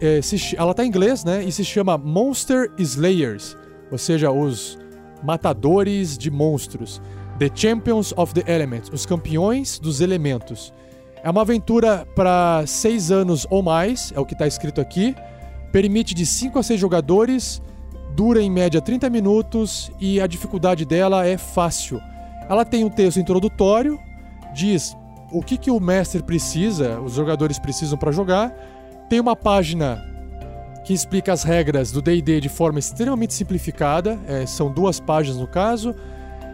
É, 0.01 0.19
ela 0.57 0.71
está 0.71 0.83
em 0.83 0.87
inglês, 0.87 1.23
né? 1.23 1.43
E 1.43 1.51
se 1.51 1.63
chama 1.63 1.97
Monster 1.97 2.71
Slayers, 2.77 3.57
ou 3.89 3.97
seja, 3.97 4.29
os 4.29 4.77
matadores 5.23 6.17
de 6.17 6.29
monstros. 6.29 7.01
The 7.43 7.51
Champions 7.53 8.13
of 8.15 8.33
the 8.33 8.49
Elements, 8.49 8.89
os 8.93 9.05
campeões 9.05 9.77
dos 9.77 9.99
elementos. 9.99 10.73
É 11.21 11.29
uma 11.29 11.41
aventura 11.41 12.07
para 12.15 12.63
seis 12.65 13.11
anos 13.11 13.45
ou 13.49 13.61
mais, 13.61 14.13
é 14.15 14.19
o 14.21 14.25
que 14.25 14.31
está 14.31 14.47
escrito 14.47 14.79
aqui. 14.79 15.13
Permite 15.69 16.13
de 16.13 16.25
5 16.25 16.57
a 16.57 16.63
6 16.63 16.79
jogadores, 16.79 17.61
dura 18.15 18.41
em 18.41 18.49
média 18.49 18.79
30 18.79 19.09
minutos 19.09 19.91
e 19.99 20.21
a 20.21 20.27
dificuldade 20.27 20.85
dela 20.85 21.27
é 21.27 21.37
fácil. 21.37 21.99
Ela 22.47 22.63
tem 22.63 22.85
um 22.85 22.89
texto 22.89 23.19
introdutório, 23.19 23.99
diz 24.55 24.95
o 25.29 25.43
que, 25.43 25.57
que 25.57 25.69
o 25.69 25.81
mestre 25.81 26.23
precisa, 26.23 27.01
os 27.01 27.11
jogadores 27.11 27.59
precisam 27.59 27.97
para 27.97 28.13
jogar. 28.13 28.51
Tem 29.09 29.19
uma 29.19 29.35
página 29.35 30.01
que 30.85 30.93
explica 30.93 31.33
as 31.33 31.43
regras 31.43 31.91
do 31.91 32.01
DD 32.01 32.39
de 32.39 32.47
forma 32.47 32.79
extremamente 32.79 33.33
simplificada, 33.33 34.17
é, 34.29 34.45
são 34.45 34.71
duas 34.71 35.01
páginas 35.01 35.41
no 35.41 35.47
caso. 35.47 35.93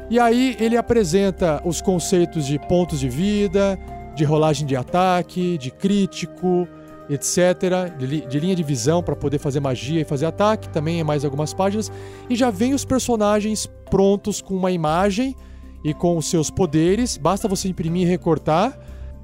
E 0.09 0.19
aí 0.19 0.57
ele 0.59 0.75
apresenta 0.75 1.61
os 1.63 1.81
conceitos 1.81 2.47
de 2.47 2.57
pontos 2.57 2.99
de 2.99 3.07
vida, 3.07 3.77
de 4.15 4.23
rolagem 4.23 4.65
de 4.65 4.75
ataque, 4.75 5.57
de 5.57 5.69
crítico, 5.69 6.67
etc., 7.09 7.95
de, 8.27 8.39
linha 8.39 8.55
de 8.55 8.63
visão 8.63 9.01
para 9.03 9.15
poder 9.15 9.39
fazer 9.39 9.59
magia 9.59 10.01
e 10.01 10.03
fazer 10.03 10.25
ataque, 10.25 10.69
também 10.69 10.99
é 10.99 11.03
mais 11.03 11.25
algumas 11.25 11.53
páginas, 11.53 11.91
e 12.29 12.35
já 12.35 12.49
vem 12.49 12.73
os 12.73 12.85
personagens 12.85 13.67
prontos 13.89 14.41
com 14.41 14.55
uma 14.55 14.71
imagem 14.71 15.35
e 15.83 15.93
com 15.93 16.17
os 16.17 16.29
seus 16.29 16.49
poderes, 16.49 17.17
basta 17.17 17.47
você 17.47 17.67
imprimir 17.67 18.07
e 18.07 18.09
recortar. 18.09 18.77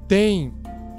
Tem 0.08 0.52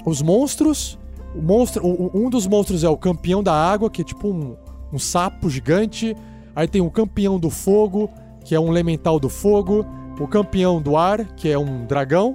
os 0.06 0.22
monstros, 0.22 0.98
o 1.34 1.42
monstro, 1.42 1.82
um 2.14 2.30
dos 2.30 2.46
monstros 2.46 2.84
é 2.84 2.88
o 2.88 2.96
campeão 2.96 3.42
da 3.42 3.52
água, 3.52 3.90
que 3.90 4.02
é 4.02 4.04
tipo 4.04 4.28
um, 4.28 4.56
um 4.92 4.98
sapo 4.98 5.50
gigante, 5.50 6.14
aí 6.54 6.68
tem 6.68 6.80
o 6.80 6.90
campeão 6.90 7.38
do 7.38 7.50
fogo, 7.50 8.10
que 8.48 8.54
é 8.54 8.60
um 8.60 8.68
elemental 8.68 9.20
do 9.20 9.28
fogo, 9.28 9.84
o 10.18 10.26
campeão 10.26 10.80
do 10.80 10.96
ar, 10.96 11.22
que 11.34 11.50
é 11.50 11.58
um 11.58 11.84
dragão, 11.84 12.34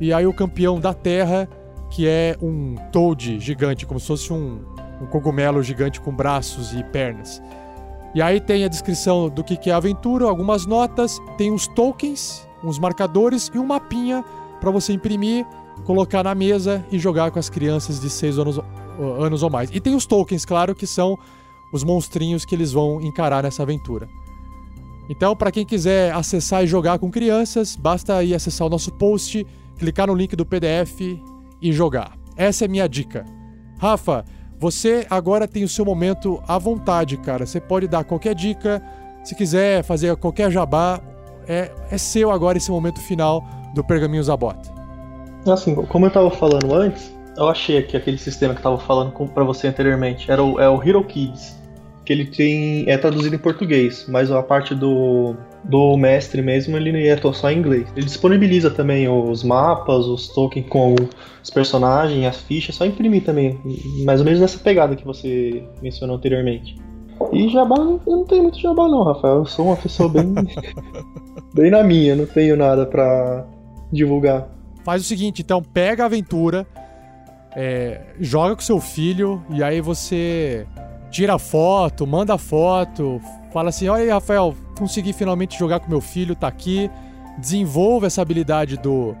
e 0.00 0.12
aí 0.12 0.24
o 0.24 0.32
campeão 0.32 0.78
da 0.78 0.94
terra, 0.94 1.48
que 1.90 2.06
é 2.06 2.36
um 2.40 2.76
Toad 2.92 3.40
gigante, 3.40 3.84
como 3.84 3.98
se 3.98 4.06
fosse 4.06 4.32
um, 4.32 4.60
um 5.02 5.06
cogumelo 5.06 5.60
gigante 5.60 6.00
com 6.00 6.14
braços 6.14 6.72
e 6.72 6.84
pernas. 6.84 7.42
E 8.14 8.22
aí 8.22 8.40
tem 8.40 8.64
a 8.64 8.68
descrição 8.68 9.28
do 9.28 9.42
que 9.42 9.68
é 9.68 9.72
a 9.72 9.78
aventura, 9.78 10.26
algumas 10.26 10.64
notas, 10.64 11.18
tem 11.36 11.50
uns 11.50 11.66
tokens, 11.66 12.46
uns 12.62 12.78
marcadores 12.78 13.50
e 13.52 13.58
um 13.58 13.66
mapinha 13.66 14.24
para 14.60 14.70
você 14.70 14.92
imprimir, 14.92 15.44
colocar 15.84 16.22
na 16.22 16.36
mesa 16.36 16.86
e 16.88 17.00
jogar 17.00 17.32
com 17.32 17.40
as 17.40 17.50
crianças 17.50 18.00
de 18.00 18.08
6 18.08 18.38
anos, 18.38 18.60
anos 19.20 19.42
ou 19.42 19.50
mais. 19.50 19.70
E 19.72 19.80
tem 19.80 19.96
os 19.96 20.06
tokens, 20.06 20.44
claro, 20.44 20.72
que 20.72 20.86
são 20.86 21.18
os 21.72 21.82
monstrinhos 21.82 22.44
que 22.44 22.54
eles 22.54 22.70
vão 22.70 23.00
encarar 23.00 23.42
nessa 23.42 23.64
aventura. 23.64 24.08
Então, 25.08 25.34
para 25.34 25.50
quem 25.50 25.64
quiser 25.64 26.12
acessar 26.12 26.62
e 26.62 26.66
jogar 26.66 26.98
com 26.98 27.10
crianças, 27.10 27.76
basta 27.76 28.22
ir 28.22 28.34
acessar 28.34 28.66
o 28.66 28.70
nosso 28.70 28.92
post, 28.92 29.46
clicar 29.78 30.06
no 30.06 30.14
link 30.14 30.36
do 30.36 30.44
PDF 30.44 31.00
e 31.62 31.72
jogar. 31.72 32.12
Essa 32.36 32.66
é 32.66 32.68
minha 32.68 32.88
dica. 32.88 33.24
Rafa, 33.78 34.24
você 34.58 35.06
agora 35.08 35.48
tem 35.48 35.64
o 35.64 35.68
seu 35.68 35.84
momento 35.84 36.42
à 36.46 36.58
vontade, 36.58 37.16
cara. 37.16 37.46
Você 37.46 37.60
pode 37.60 37.88
dar 37.88 38.04
qualquer 38.04 38.34
dica, 38.34 38.82
se 39.24 39.34
quiser 39.34 39.82
fazer 39.82 40.16
qualquer 40.16 40.50
jabá, 40.50 41.00
é, 41.46 41.70
é 41.90 41.98
seu 41.98 42.30
agora 42.30 42.58
esse 42.58 42.70
momento 42.70 43.00
final 43.00 43.44
do 43.74 43.82
Pergaminhos 43.82 44.26
da 44.26 44.36
Bota. 44.36 44.70
Assim, 45.46 45.74
como 45.74 46.06
eu 46.06 46.10
tava 46.10 46.30
falando 46.30 46.74
antes, 46.74 47.12
eu 47.36 47.48
achei 47.48 47.78
aqui 47.78 47.96
aquele 47.96 48.18
sistema 48.18 48.52
que 48.52 48.60
eu 48.60 48.64
tava 48.64 48.78
falando 48.78 49.12
para 49.28 49.44
você 49.44 49.68
anteriormente. 49.68 50.30
Era 50.30 50.42
o, 50.42 50.60
é 50.60 50.68
o 50.68 50.82
Hero 50.82 51.02
Kids. 51.04 51.57
Que 52.08 52.14
ele 52.14 52.24
tem. 52.24 52.88
é 52.88 52.96
traduzido 52.96 53.36
em 53.36 53.38
português, 53.38 54.06
mas 54.08 54.30
a 54.32 54.42
parte 54.42 54.74
do, 54.74 55.36
do 55.62 55.94
mestre 55.94 56.40
mesmo, 56.40 56.74
ele 56.74 57.06
é 57.06 57.20
só 57.34 57.50
em 57.50 57.58
inglês. 57.58 57.86
Ele 57.94 58.06
disponibiliza 58.06 58.70
também 58.70 59.06
os 59.06 59.44
mapas, 59.44 60.06
os 60.06 60.28
tokens 60.28 60.66
com 60.70 60.94
os 61.42 61.50
personagens, 61.50 62.24
as 62.24 62.40
fichas, 62.40 62.76
só 62.76 62.86
imprimir 62.86 63.24
também. 63.24 63.60
Mais 64.06 64.20
ou 64.20 64.24
menos 64.24 64.40
nessa 64.40 64.58
pegada 64.58 64.96
que 64.96 65.04
você 65.04 65.62
mencionou 65.82 66.16
anteriormente. 66.16 66.76
E 67.30 67.50
jabá, 67.50 67.76
eu 67.76 68.00
não 68.06 68.24
tenho 68.24 68.44
muito 68.44 68.58
jabá 68.58 68.88
não, 68.88 69.02
Rafael. 69.04 69.40
Eu 69.40 69.44
sou 69.44 69.66
uma 69.66 69.76
pessoa 69.76 70.08
bem. 70.08 70.32
bem 71.52 71.70
na 71.70 71.82
minha, 71.82 72.16
não 72.16 72.24
tenho 72.24 72.56
nada 72.56 72.86
pra 72.86 73.46
divulgar. 73.92 74.48
Faz 74.82 75.02
o 75.02 75.04
seguinte, 75.04 75.42
então, 75.42 75.60
pega 75.60 76.04
a 76.04 76.06
aventura, 76.06 76.66
é, 77.54 78.00
joga 78.18 78.54
com 78.54 78.62
seu 78.62 78.80
filho, 78.80 79.44
e 79.50 79.62
aí 79.62 79.82
você 79.82 80.66
tira 81.10 81.38
foto, 81.38 82.06
manda 82.06 82.36
foto, 82.38 83.20
fala 83.52 83.70
assim: 83.70 83.88
olha 83.88 84.02
aí, 84.02 84.10
Rafael, 84.10 84.54
consegui 84.76 85.12
finalmente 85.12 85.58
jogar 85.58 85.80
com 85.80 85.88
meu 85.88 86.00
filho, 86.00 86.34
tá 86.34 86.48
aqui. 86.48 86.90
Desenvolva 87.38 88.06
essa 88.06 88.22
habilidade 88.22 88.76
do. 88.76 89.14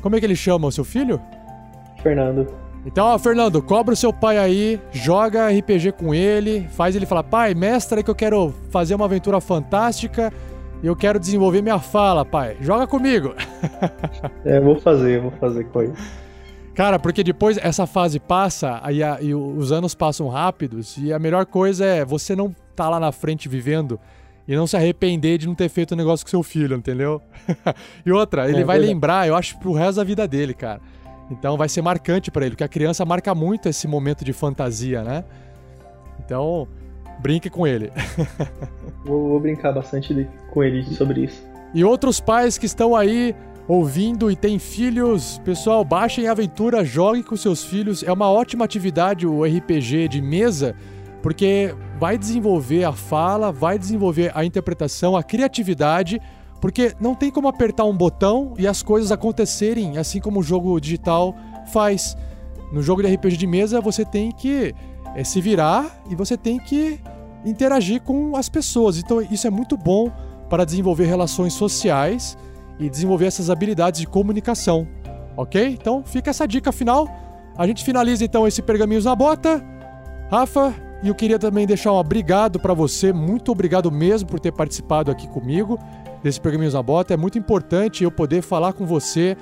Como 0.00 0.16
é 0.16 0.20
que 0.20 0.26
ele 0.26 0.36
chama 0.36 0.66
o 0.66 0.72
seu 0.72 0.84
filho? 0.84 1.20
Fernando. 2.02 2.46
Então, 2.86 3.06
ó, 3.06 3.18
Fernando, 3.18 3.62
cobra 3.62 3.92
o 3.92 3.96
seu 3.96 4.10
pai 4.10 4.38
aí, 4.38 4.80
joga 4.90 5.50
RPG 5.50 5.92
com 5.92 6.14
ele, 6.14 6.66
faz 6.70 6.96
ele 6.96 7.04
falar: 7.04 7.24
pai, 7.24 7.54
mestre, 7.54 8.02
que 8.02 8.10
eu 8.10 8.14
quero 8.14 8.54
fazer 8.70 8.94
uma 8.94 9.04
aventura 9.04 9.40
fantástica 9.40 10.32
e 10.82 10.86
eu 10.86 10.96
quero 10.96 11.18
desenvolver 11.18 11.60
minha 11.60 11.78
fala, 11.78 12.24
pai. 12.24 12.56
Joga 12.60 12.86
comigo. 12.86 13.34
é, 14.44 14.58
vou 14.58 14.80
fazer, 14.80 15.20
vou 15.20 15.30
fazer 15.32 15.64
com 15.64 15.82
ele. 15.82 15.92
Cara, 16.80 16.98
porque 16.98 17.22
depois 17.22 17.58
essa 17.58 17.86
fase 17.86 18.18
passa 18.18 18.80
e, 18.90 19.02
a, 19.02 19.18
e, 19.20 19.34
os 19.34 19.70
anos 19.70 19.94
passam 19.94 20.28
rápidos 20.28 20.96
e 20.96 21.12
a 21.12 21.18
melhor 21.18 21.44
coisa 21.44 21.84
é 21.84 22.06
você 22.06 22.34
não 22.34 22.56
tá 22.74 22.88
lá 22.88 22.98
na 22.98 23.12
frente 23.12 23.50
vivendo 23.50 24.00
e 24.48 24.56
não 24.56 24.66
se 24.66 24.78
arrepender 24.78 25.36
de 25.36 25.46
não 25.46 25.54
ter 25.54 25.68
feito 25.68 25.90
o 25.90 25.94
um 25.94 25.98
negócio 25.98 26.24
com 26.24 26.30
seu 26.30 26.42
filho, 26.42 26.74
entendeu? 26.74 27.20
e 28.06 28.10
outra, 28.10 28.48
ele 28.48 28.62
é, 28.62 28.64
vai 28.64 28.78
verdade. 28.78 28.94
lembrar, 28.94 29.28
eu 29.28 29.36
acho, 29.36 29.58
pro 29.58 29.74
resto 29.74 29.96
da 29.96 30.04
vida 30.04 30.26
dele, 30.26 30.54
cara. 30.54 30.80
Então 31.30 31.54
vai 31.54 31.68
ser 31.68 31.82
marcante 31.82 32.30
para 32.30 32.46
ele, 32.46 32.52
porque 32.52 32.64
a 32.64 32.68
criança 32.68 33.04
marca 33.04 33.34
muito 33.34 33.68
esse 33.68 33.86
momento 33.86 34.24
de 34.24 34.32
fantasia, 34.32 35.04
né? 35.04 35.22
Então, 36.24 36.66
brinque 37.18 37.50
com 37.50 37.66
ele. 37.66 37.92
vou, 39.04 39.28
vou, 39.28 39.38
brincar 39.38 39.72
bastante 39.72 40.26
com 40.50 40.64
ele 40.64 40.82
sobre 40.94 41.24
isso. 41.24 41.46
E 41.74 41.84
outros 41.84 42.20
pais 42.20 42.56
que 42.56 42.64
estão 42.64 42.96
aí 42.96 43.36
ouvindo 43.70 44.28
e 44.28 44.34
têm 44.34 44.58
filhos, 44.58 45.40
pessoal, 45.44 45.84
baixem 45.84 46.26
a 46.26 46.32
aventura, 46.32 46.84
joguem 46.84 47.22
com 47.22 47.36
seus 47.36 47.62
filhos. 47.62 48.02
É 48.02 48.12
uma 48.12 48.28
ótima 48.28 48.64
atividade 48.64 49.28
o 49.28 49.44
RPG 49.44 50.08
de 50.08 50.20
mesa, 50.20 50.74
porque 51.22 51.72
vai 51.96 52.18
desenvolver 52.18 52.82
a 52.82 52.92
fala, 52.92 53.52
vai 53.52 53.78
desenvolver 53.78 54.32
a 54.34 54.44
interpretação, 54.44 55.16
a 55.16 55.22
criatividade 55.22 56.20
porque 56.60 56.94
não 57.00 57.14
tem 57.14 57.30
como 57.30 57.48
apertar 57.48 57.84
um 57.84 57.96
botão 57.96 58.54
e 58.58 58.66
as 58.66 58.82
coisas 58.82 59.10
acontecerem 59.10 59.96
assim 59.96 60.20
como 60.20 60.40
o 60.40 60.42
jogo 60.42 60.78
digital 60.78 61.34
faz. 61.72 62.16
No 62.72 62.82
jogo 62.82 63.02
de 63.02 63.14
RPG 63.14 63.36
de 63.36 63.46
mesa, 63.46 63.80
você 63.80 64.04
tem 64.04 64.30
que 64.30 64.74
é, 65.14 65.24
se 65.24 65.40
virar 65.40 66.02
e 66.10 66.14
você 66.14 66.36
tem 66.36 66.58
que 66.58 67.00
interagir 67.46 68.02
com 68.02 68.36
as 68.36 68.48
pessoas. 68.48 68.98
Então, 68.98 69.22
isso 69.22 69.46
é 69.46 69.50
muito 69.50 69.76
bom 69.76 70.10
para 70.50 70.64
desenvolver 70.64 71.06
relações 71.06 71.52
sociais 71.52 72.36
e 72.80 72.88
desenvolver 72.88 73.26
essas 73.26 73.50
habilidades 73.50 74.00
de 74.00 74.06
comunicação. 74.06 74.88
Ok? 75.36 75.76
Então, 75.80 76.02
fica 76.04 76.30
essa 76.30 76.48
dica 76.48 76.72
final. 76.72 77.06
A 77.56 77.66
gente 77.66 77.84
finaliza 77.84 78.24
então 78.24 78.46
esse 78.48 78.62
Pergaminhos 78.62 79.04
na 79.04 79.14
Bota. 79.14 79.62
Rafa, 80.30 80.74
e 81.02 81.08
eu 81.08 81.14
queria 81.14 81.38
também 81.38 81.66
deixar 81.66 81.92
um 81.92 81.96
obrigado 81.96 82.58
para 82.58 82.72
você, 82.74 83.12
muito 83.12 83.52
obrigado 83.52 83.90
mesmo 83.90 84.28
por 84.28 84.38
ter 84.38 84.52
participado 84.52 85.10
aqui 85.10 85.28
comigo 85.28 85.78
desse 86.22 86.40
Pergaminhos 86.40 86.74
na 86.74 86.82
Bota. 86.82 87.14
É 87.14 87.16
muito 87.16 87.38
importante 87.38 88.02
eu 88.02 88.10
poder 88.10 88.42
falar 88.42 88.72
com 88.72 88.86
você, 88.86 89.36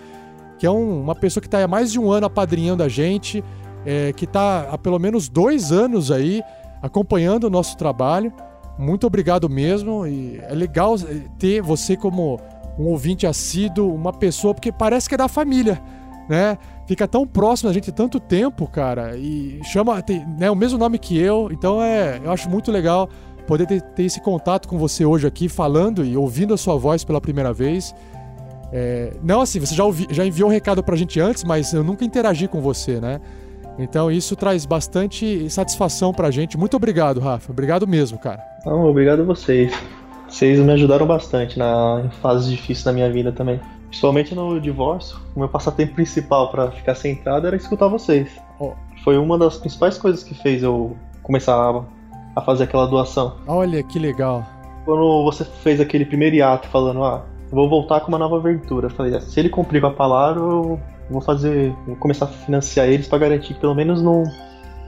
que 0.58 0.66
é 0.66 0.70
um, 0.70 1.00
uma 1.00 1.14
pessoa 1.14 1.40
que 1.40 1.46
está 1.46 1.62
há 1.62 1.68
mais 1.68 1.92
de 1.92 1.98
um 1.98 2.10
ano 2.10 2.26
apadrinhando 2.26 2.82
a 2.82 2.88
gente, 2.88 3.42
é, 3.86 4.12
que 4.12 4.24
está 4.24 4.68
há 4.70 4.78
pelo 4.78 4.98
menos 4.98 5.28
dois 5.28 5.70
anos 5.72 6.10
aí 6.10 6.42
acompanhando 6.82 7.44
o 7.44 7.50
nosso 7.50 7.76
trabalho. 7.76 8.32
Muito 8.78 9.06
obrigado 9.06 9.48
mesmo. 9.48 10.06
E 10.06 10.40
é 10.42 10.54
legal 10.54 10.94
ter 11.38 11.60
você 11.60 11.96
como 11.96 12.40
um 12.78 12.86
ouvinte 12.86 13.26
assíduo, 13.26 13.92
uma 13.94 14.12
pessoa, 14.12 14.54
porque 14.54 14.70
parece 14.70 15.08
que 15.08 15.14
é 15.14 15.18
da 15.18 15.28
família, 15.28 15.82
né? 16.28 16.56
Fica 16.86 17.06
tão 17.06 17.26
próximo 17.26 17.68
da 17.68 17.74
gente 17.74 17.92
tanto 17.92 18.18
tempo, 18.18 18.66
cara, 18.66 19.16
e 19.16 19.60
chama 19.64 20.00
tem, 20.00 20.24
né, 20.38 20.50
o 20.50 20.56
mesmo 20.56 20.78
nome 20.78 20.98
que 20.98 21.18
eu, 21.18 21.50
então 21.52 21.82
é, 21.82 22.20
eu 22.24 22.30
acho 22.30 22.48
muito 22.48 22.70
legal 22.70 23.08
poder 23.46 23.66
ter, 23.66 23.80
ter 23.80 24.04
esse 24.04 24.20
contato 24.20 24.68
com 24.68 24.78
você 24.78 25.04
hoje 25.04 25.26
aqui, 25.26 25.48
falando 25.48 26.04
e 26.04 26.16
ouvindo 26.16 26.54
a 26.54 26.56
sua 26.56 26.76
voz 26.76 27.02
pela 27.02 27.20
primeira 27.20 27.52
vez. 27.52 27.94
É, 28.70 29.14
não 29.22 29.40
assim, 29.40 29.58
você 29.58 29.74
já, 29.74 29.84
ouvi, 29.84 30.06
já 30.10 30.24
enviou 30.24 30.48
um 30.48 30.52
recado 30.52 30.82
pra 30.82 30.94
gente 30.96 31.18
antes, 31.18 31.44
mas 31.44 31.72
eu 31.72 31.82
nunca 31.82 32.04
interagi 32.04 32.46
com 32.46 32.60
você, 32.60 33.00
né? 33.00 33.20
Então 33.78 34.10
isso 34.10 34.34
traz 34.34 34.66
bastante 34.66 35.48
satisfação 35.48 36.12
pra 36.12 36.30
gente. 36.30 36.58
Muito 36.58 36.76
obrigado, 36.76 37.20
Rafa. 37.20 37.52
Obrigado 37.52 37.86
mesmo, 37.86 38.18
cara. 38.18 38.42
Não, 38.66 38.84
obrigado 38.84 39.20
a 39.20 39.24
vocês. 39.24 39.72
Vocês 40.28 40.58
me 40.60 40.72
ajudaram 40.72 41.06
bastante 41.06 41.58
na 41.58 42.02
em 42.04 42.10
fases 42.10 42.50
difíceis 42.50 42.84
da 42.84 42.92
minha 42.92 43.10
vida 43.10 43.32
também. 43.32 43.60
Principalmente 43.88 44.34
no 44.34 44.60
divórcio, 44.60 45.18
o 45.34 45.40
meu 45.40 45.48
passatempo 45.48 45.94
principal 45.94 46.50
para 46.50 46.70
ficar 46.70 46.94
centrado 46.94 47.46
era 47.46 47.56
escutar 47.56 47.88
vocês. 47.88 48.30
Foi 49.02 49.16
uma 49.16 49.38
das 49.38 49.56
principais 49.56 49.96
coisas 49.96 50.22
que 50.22 50.34
fez 50.34 50.62
eu 50.62 50.94
começar 51.22 51.54
a, 51.54 51.82
a 52.36 52.42
fazer 52.42 52.64
aquela 52.64 52.86
doação. 52.86 53.36
Olha 53.46 53.82
que 53.82 53.98
legal. 53.98 54.44
Quando 54.84 55.24
você 55.24 55.44
fez 55.44 55.80
aquele 55.80 56.04
primeiro 56.04 56.36
hiato 56.36 56.68
falando, 56.68 57.02
ah, 57.02 57.24
vou 57.50 57.68
voltar 57.68 58.00
com 58.00 58.08
uma 58.08 58.18
nova 58.18 58.36
aventura, 58.36 58.86
eu 58.86 58.90
falei, 58.90 59.18
se 59.20 59.40
ele 59.40 59.48
cumprir 59.48 59.80
com 59.80 59.86
a 59.86 59.92
palavra, 59.92 60.40
eu 60.40 60.78
vou 61.10 61.20
fazer, 61.22 61.74
vou 61.86 61.96
começar 61.96 62.26
a 62.26 62.28
financiar 62.28 62.86
eles 62.86 63.08
para 63.08 63.18
garantir 63.18 63.54
que 63.54 63.60
pelo 63.60 63.74
menos 63.74 64.02
não 64.02 64.24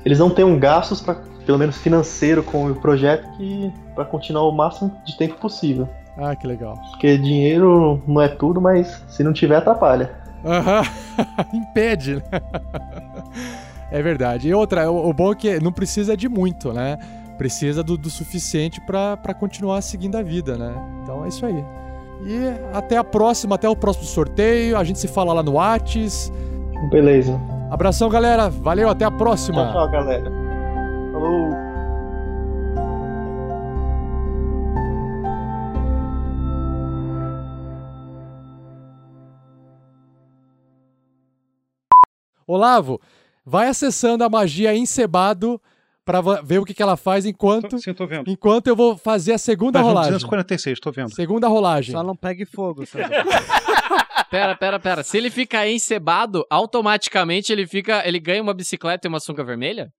eles 0.05 0.19
não 0.19 0.31
tenham 0.31 0.59
gastos 0.59 1.01
para 1.01 1.17
pelo 1.45 1.59
menos 1.59 1.79
financeiro 1.79 2.43
com 2.43 2.71
o 2.71 2.75
projeto 2.75 3.29
que 3.37 3.73
para 3.95 4.05
continuar 4.05 4.49
o 4.49 4.53
máximo 4.53 4.95
de 5.05 5.17
tempo 5.17 5.35
possível. 5.37 5.89
Ah, 6.17 6.37
que 6.37 6.47
legal. 6.47 6.75
Porque 6.91 7.17
dinheiro 7.17 8.03
não 8.07 8.21
é 8.21 8.29
tudo, 8.29 8.61
mas 8.61 9.03
se 9.09 9.25
não 9.25 9.33
tiver, 9.33 9.57
atrapalha. 9.57 10.11
Aham, 10.45 10.83
impede, 11.53 12.17
né? 12.17 12.23
É 13.93 14.01
verdade. 14.01 14.49
E 14.49 14.55
outra, 14.55 14.89
o, 14.89 15.09
o, 15.09 15.13
bom 15.13 15.33
é 15.33 15.35
que 15.35 15.59
não 15.59 15.73
precisa 15.73 16.17
de 16.17 16.29
muito, 16.29 16.73
né? 16.73 16.97
Precisa 17.37 17.83
do, 17.83 17.97
do 17.97 18.09
suficiente 18.09 18.81
para 18.81 19.35
continuar 19.35 19.81
seguindo 19.81 20.17
a 20.17 20.23
vida, 20.23 20.57
né? 20.57 20.73
Então 21.03 21.25
é 21.25 21.29
isso 21.29 21.45
aí. 21.45 21.65
E 22.25 22.77
até 22.77 22.97
a 22.97 23.03
próxima, 23.03 23.57
até 23.57 23.69
o 23.69 23.75
próximo 23.75 24.05
sorteio. 24.05 24.77
A 24.77 24.85
gente 24.85 25.01
se 25.01 25.09
fala 25.09 25.33
lá 25.33 25.43
no 25.43 25.55
Whats. 25.55 26.33
Beleza. 26.91 27.41
Abração, 27.71 28.09
galera. 28.09 28.51
Valeu, 28.51 28.89
até 28.89 29.05
a 29.05 29.11
próxima. 29.13 29.71
Tchau, 29.71 29.73
tchau, 29.73 29.91
galera. 29.93 30.31
Falou. 31.13 31.51
Olavo, 42.45 43.01
vai 43.47 43.69
acessando 43.69 44.25
a 44.25 44.29
magia 44.29 44.75
encebado 44.75 45.63
para 46.05 46.21
ver 46.43 46.59
o 46.59 46.65
que, 46.65 46.75
que 46.75 46.83
ela 46.83 46.97
faz 46.97 47.25
enquanto. 47.27 47.79
Sim, 47.79 47.95
tô 47.95 48.07
vendo. 48.07 48.31
Enquanto 48.31 48.67
eu 48.67 48.77
vou 48.77 48.97
fazer 48.97 49.33
a 49.35 49.39
segunda 49.39 49.79
Página 49.79 49.89
rolagem. 49.89 50.13
246, 50.13 50.81
tô 50.81 50.91
vendo. 50.91 51.15
Segunda 51.15 51.47
rolagem. 51.49 51.93
Só 51.93 52.03
não 52.03 52.17
pegue 52.17 52.45
fogo, 52.45 52.85
sabe? 52.87 53.05
Pera, 54.31 54.55
pera, 54.55 54.79
pera. 54.79 55.03
Se 55.03 55.19
ele 55.19 55.29
fica 55.29 55.67
encebado, 55.67 56.47
automaticamente 56.49 57.53
ele 57.53 57.67
fica. 57.67 58.07
Ele 58.07 58.21
ganha 58.21 58.41
uma 58.41 58.55
bicicleta 58.55 59.07
e 59.07 59.09
uma 59.09 59.19
sunga 59.19 59.43
vermelha? 59.43 59.91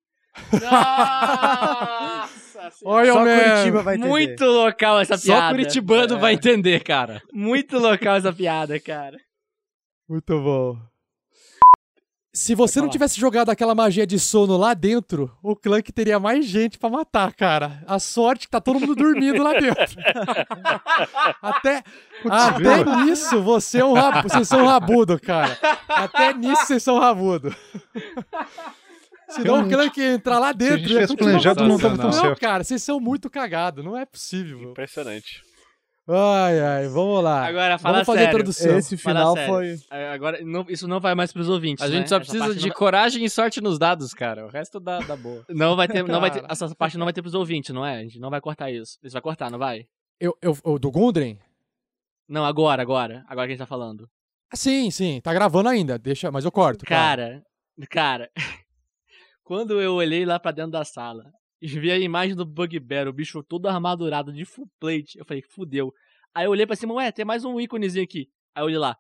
Nossa 0.54 2.30
Olha, 2.86 3.12
Só 3.12 3.26
man. 3.26 3.38
Curitiba 3.38 3.84
vai 3.84 3.96
entender. 3.96 4.10
Muito 4.10 4.46
local 4.46 5.00
essa 5.02 5.18
piada. 5.18 5.42
Só 5.42 5.50
Curitibano 5.50 6.16
É. 6.16 6.18
vai 6.18 6.34
entender, 6.34 6.82
cara. 6.82 7.22
Muito 7.34 7.78
local 7.78 8.16
essa 8.16 8.32
piada, 8.32 8.80
cara. 8.80 9.18
Muito 10.08 10.40
bom. 10.42 10.78
Se 12.34 12.56
você 12.56 12.80
não 12.80 12.88
tivesse 12.88 13.20
jogado 13.20 13.50
aquela 13.50 13.76
magia 13.76 14.08
de 14.08 14.18
sono 14.18 14.56
lá 14.56 14.74
dentro, 14.74 15.30
o 15.44 15.54
Clank 15.54 15.92
teria 15.92 16.18
mais 16.18 16.46
gente 16.46 16.80
pra 16.80 16.90
matar, 16.90 17.34
cara. 17.34 17.84
A 17.86 18.00
sorte 18.00 18.46
que 18.48 18.52
tá 18.52 18.62
todo 18.62 18.80
mundo 18.80 18.96
dormindo 18.96 19.44
lá 19.44 19.52
dentro. 19.52 19.84
até 21.42 21.84
até 22.30 22.84
viu? 22.84 22.96
nisso 23.04 23.42
você 23.42 23.80
é 23.80 23.86
um 23.86 23.92
rabo, 23.92 24.30
vocês 24.30 24.48
são 24.48 24.66
rabudo, 24.66 25.20
cara. 25.20 25.58
Até 25.90 26.34
nisso 26.34 26.68
vocês 26.68 26.82
são 26.82 26.98
rabudo. 27.00 27.54
Senão 29.28 29.54
o 29.54 29.58
Realmente. 29.58 29.74
Clank 29.76 30.00
ia 30.00 30.14
entrar 30.14 30.40
lá 30.40 30.52
dentro. 30.54 30.78
gente 30.78 30.84
ia 30.84 30.94
tivesse 30.94 31.08
continuar 31.10 31.32
planejado, 31.32 31.68
não 31.68 31.78
tava 31.80 31.98
tão 31.98 32.06
Não, 32.08 32.14
certo. 32.14 32.40
cara, 32.40 32.64
vocês 32.64 32.84
são 32.84 33.00
muito 33.00 33.30
cagados. 33.30 33.84
Não 33.84 33.98
é 33.98 34.06
possível. 34.06 34.72
Impressionante. 34.72 35.42
Ai, 36.14 36.60
ai, 36.60 36.88
vamos 36.88 37.24
lá. 37.24 37.46
Agora, 37.46 37.78
fala 37.78 37.94
vamos 37.94 38.06
fazer 38.06 38.20
sério. 38.20 38.28
a 38.28 38.34
introdução. 38.34 38.78
Esse 38.78 38.98
final 38.98 39.36
foi. 39.36 39.78
Agora, 40.14 40.44
não- 40.44 40.66
isso 40.68 40.88
não 40.88 41.00
vai 41.00 41.16
mais 41.16 41.32
pros 41.32 41.48
ouvintes. 41.48 41.84
A 41.84 41.88
né? 41.88 41.98
gente 41.98 42.10
só 42.10 42.20
precisa 42.20 42.54
de 42.54 42.68
não 42.68 42.76
coragem 42.76 43.24
e 43.24 43.30
sorte 43.30 43.62
nos 43.62 43.80
dados, 43.80 44.14
cara. 44.14 44.46
O 44.46 44.50
resto 44.50 44.80
dá, 44.80 45.00
dá 45.00 45.16
boa. 45.16 45.46
Não 45.50 45.76
vai 45.76 45.88
ter, 45.88 46.04
não 46.04 46.20
vai 46.20 46.32
ter, 46.32 46.44
essa 46.50 46.74
parte 46.76 46.98
não 46.98 47.06
vai 47.06 47.14
ter 47.14 47.22
pros 47.22 47.34
ouvintes, 47.34 47.74
não 47.74 47.86
é? 47.86 48.00
A 48.00 48.04
gente 48.04 48.20
não 48.20 48.30
vai 48.30 48.42
cortar 48.42 48.70
isso. 48.72 48.98
Isso 49.04 49.14
vai 49.14 49.22
cortar, 49.22 49.50
não 49.50 49.60
vai? 49.60 49.86
Eu, 50.20 50.36
eu, 50.42 50.58
o 50.64 50.78
do 50.78 50.92
Gundren? 50.92 51.38
Não, 52.28 52.44
agora, 52.46 52.82
agora. 52.82 53.24
Agora 53.28 53.48
que 53.48 53.54
a 53.54 53.56
gente 53.56 53.60
tá 53.60 53.66
falando. 53.66 54.10
Ah, 54.52 54.56
Sim, 54.56 54.92
sim, 54.92 55.22
tá 55.22 55.34
gravando 55.34 55.70
ainda, 55.70 55.98
deixa, 55.98 56.30
mas 56.32 56.44
eu 56.46 56.52
corto. 56.52 56.86
claro. 56.86 57.22
Cara, 57.22 57.44
cara, 57.90 58.32
quando 59.44 59.80
eu 59.82 59.94
olhei 59.96 60.26
lá 60.26 60.40
pra 60.40 60.52
dentro 60.52 60.72
da 60.72 60.84
sala 60.84 61.26
e 61.62 61.68
vi 61.68 61.92
a 61.92 62.00
imagem 62.00 62.36
do 62.36 62.46
Bugbear, 62.46 63.08
o 63.08 63.14
bicho 63.14 63.44
todo 63.44 63.68
armadurado 63.68 64.34
de 64.34 64.44
full 64.46 64.70
plate, 64.80 65.20
eu 65.20 65.26
falei, 65.26 65.44
fudeu. 65.44 65.94
Aí 66.34 66.46
eu 66.46 66.52
olhei 66.52 66.66
pra 66.66 66.76
cima, 66.76 66.94
ué, 66.96 67.12
tem 67.12 67.24
mais 67.24 67.46
um 67.46 67.60
íconezinho 67.60 68.04
aqui. 68.04 68.30
Aí 68.56 68.62
eu 68.64 68.66
olhei 68.66 68.78
lá, 68.78 68.98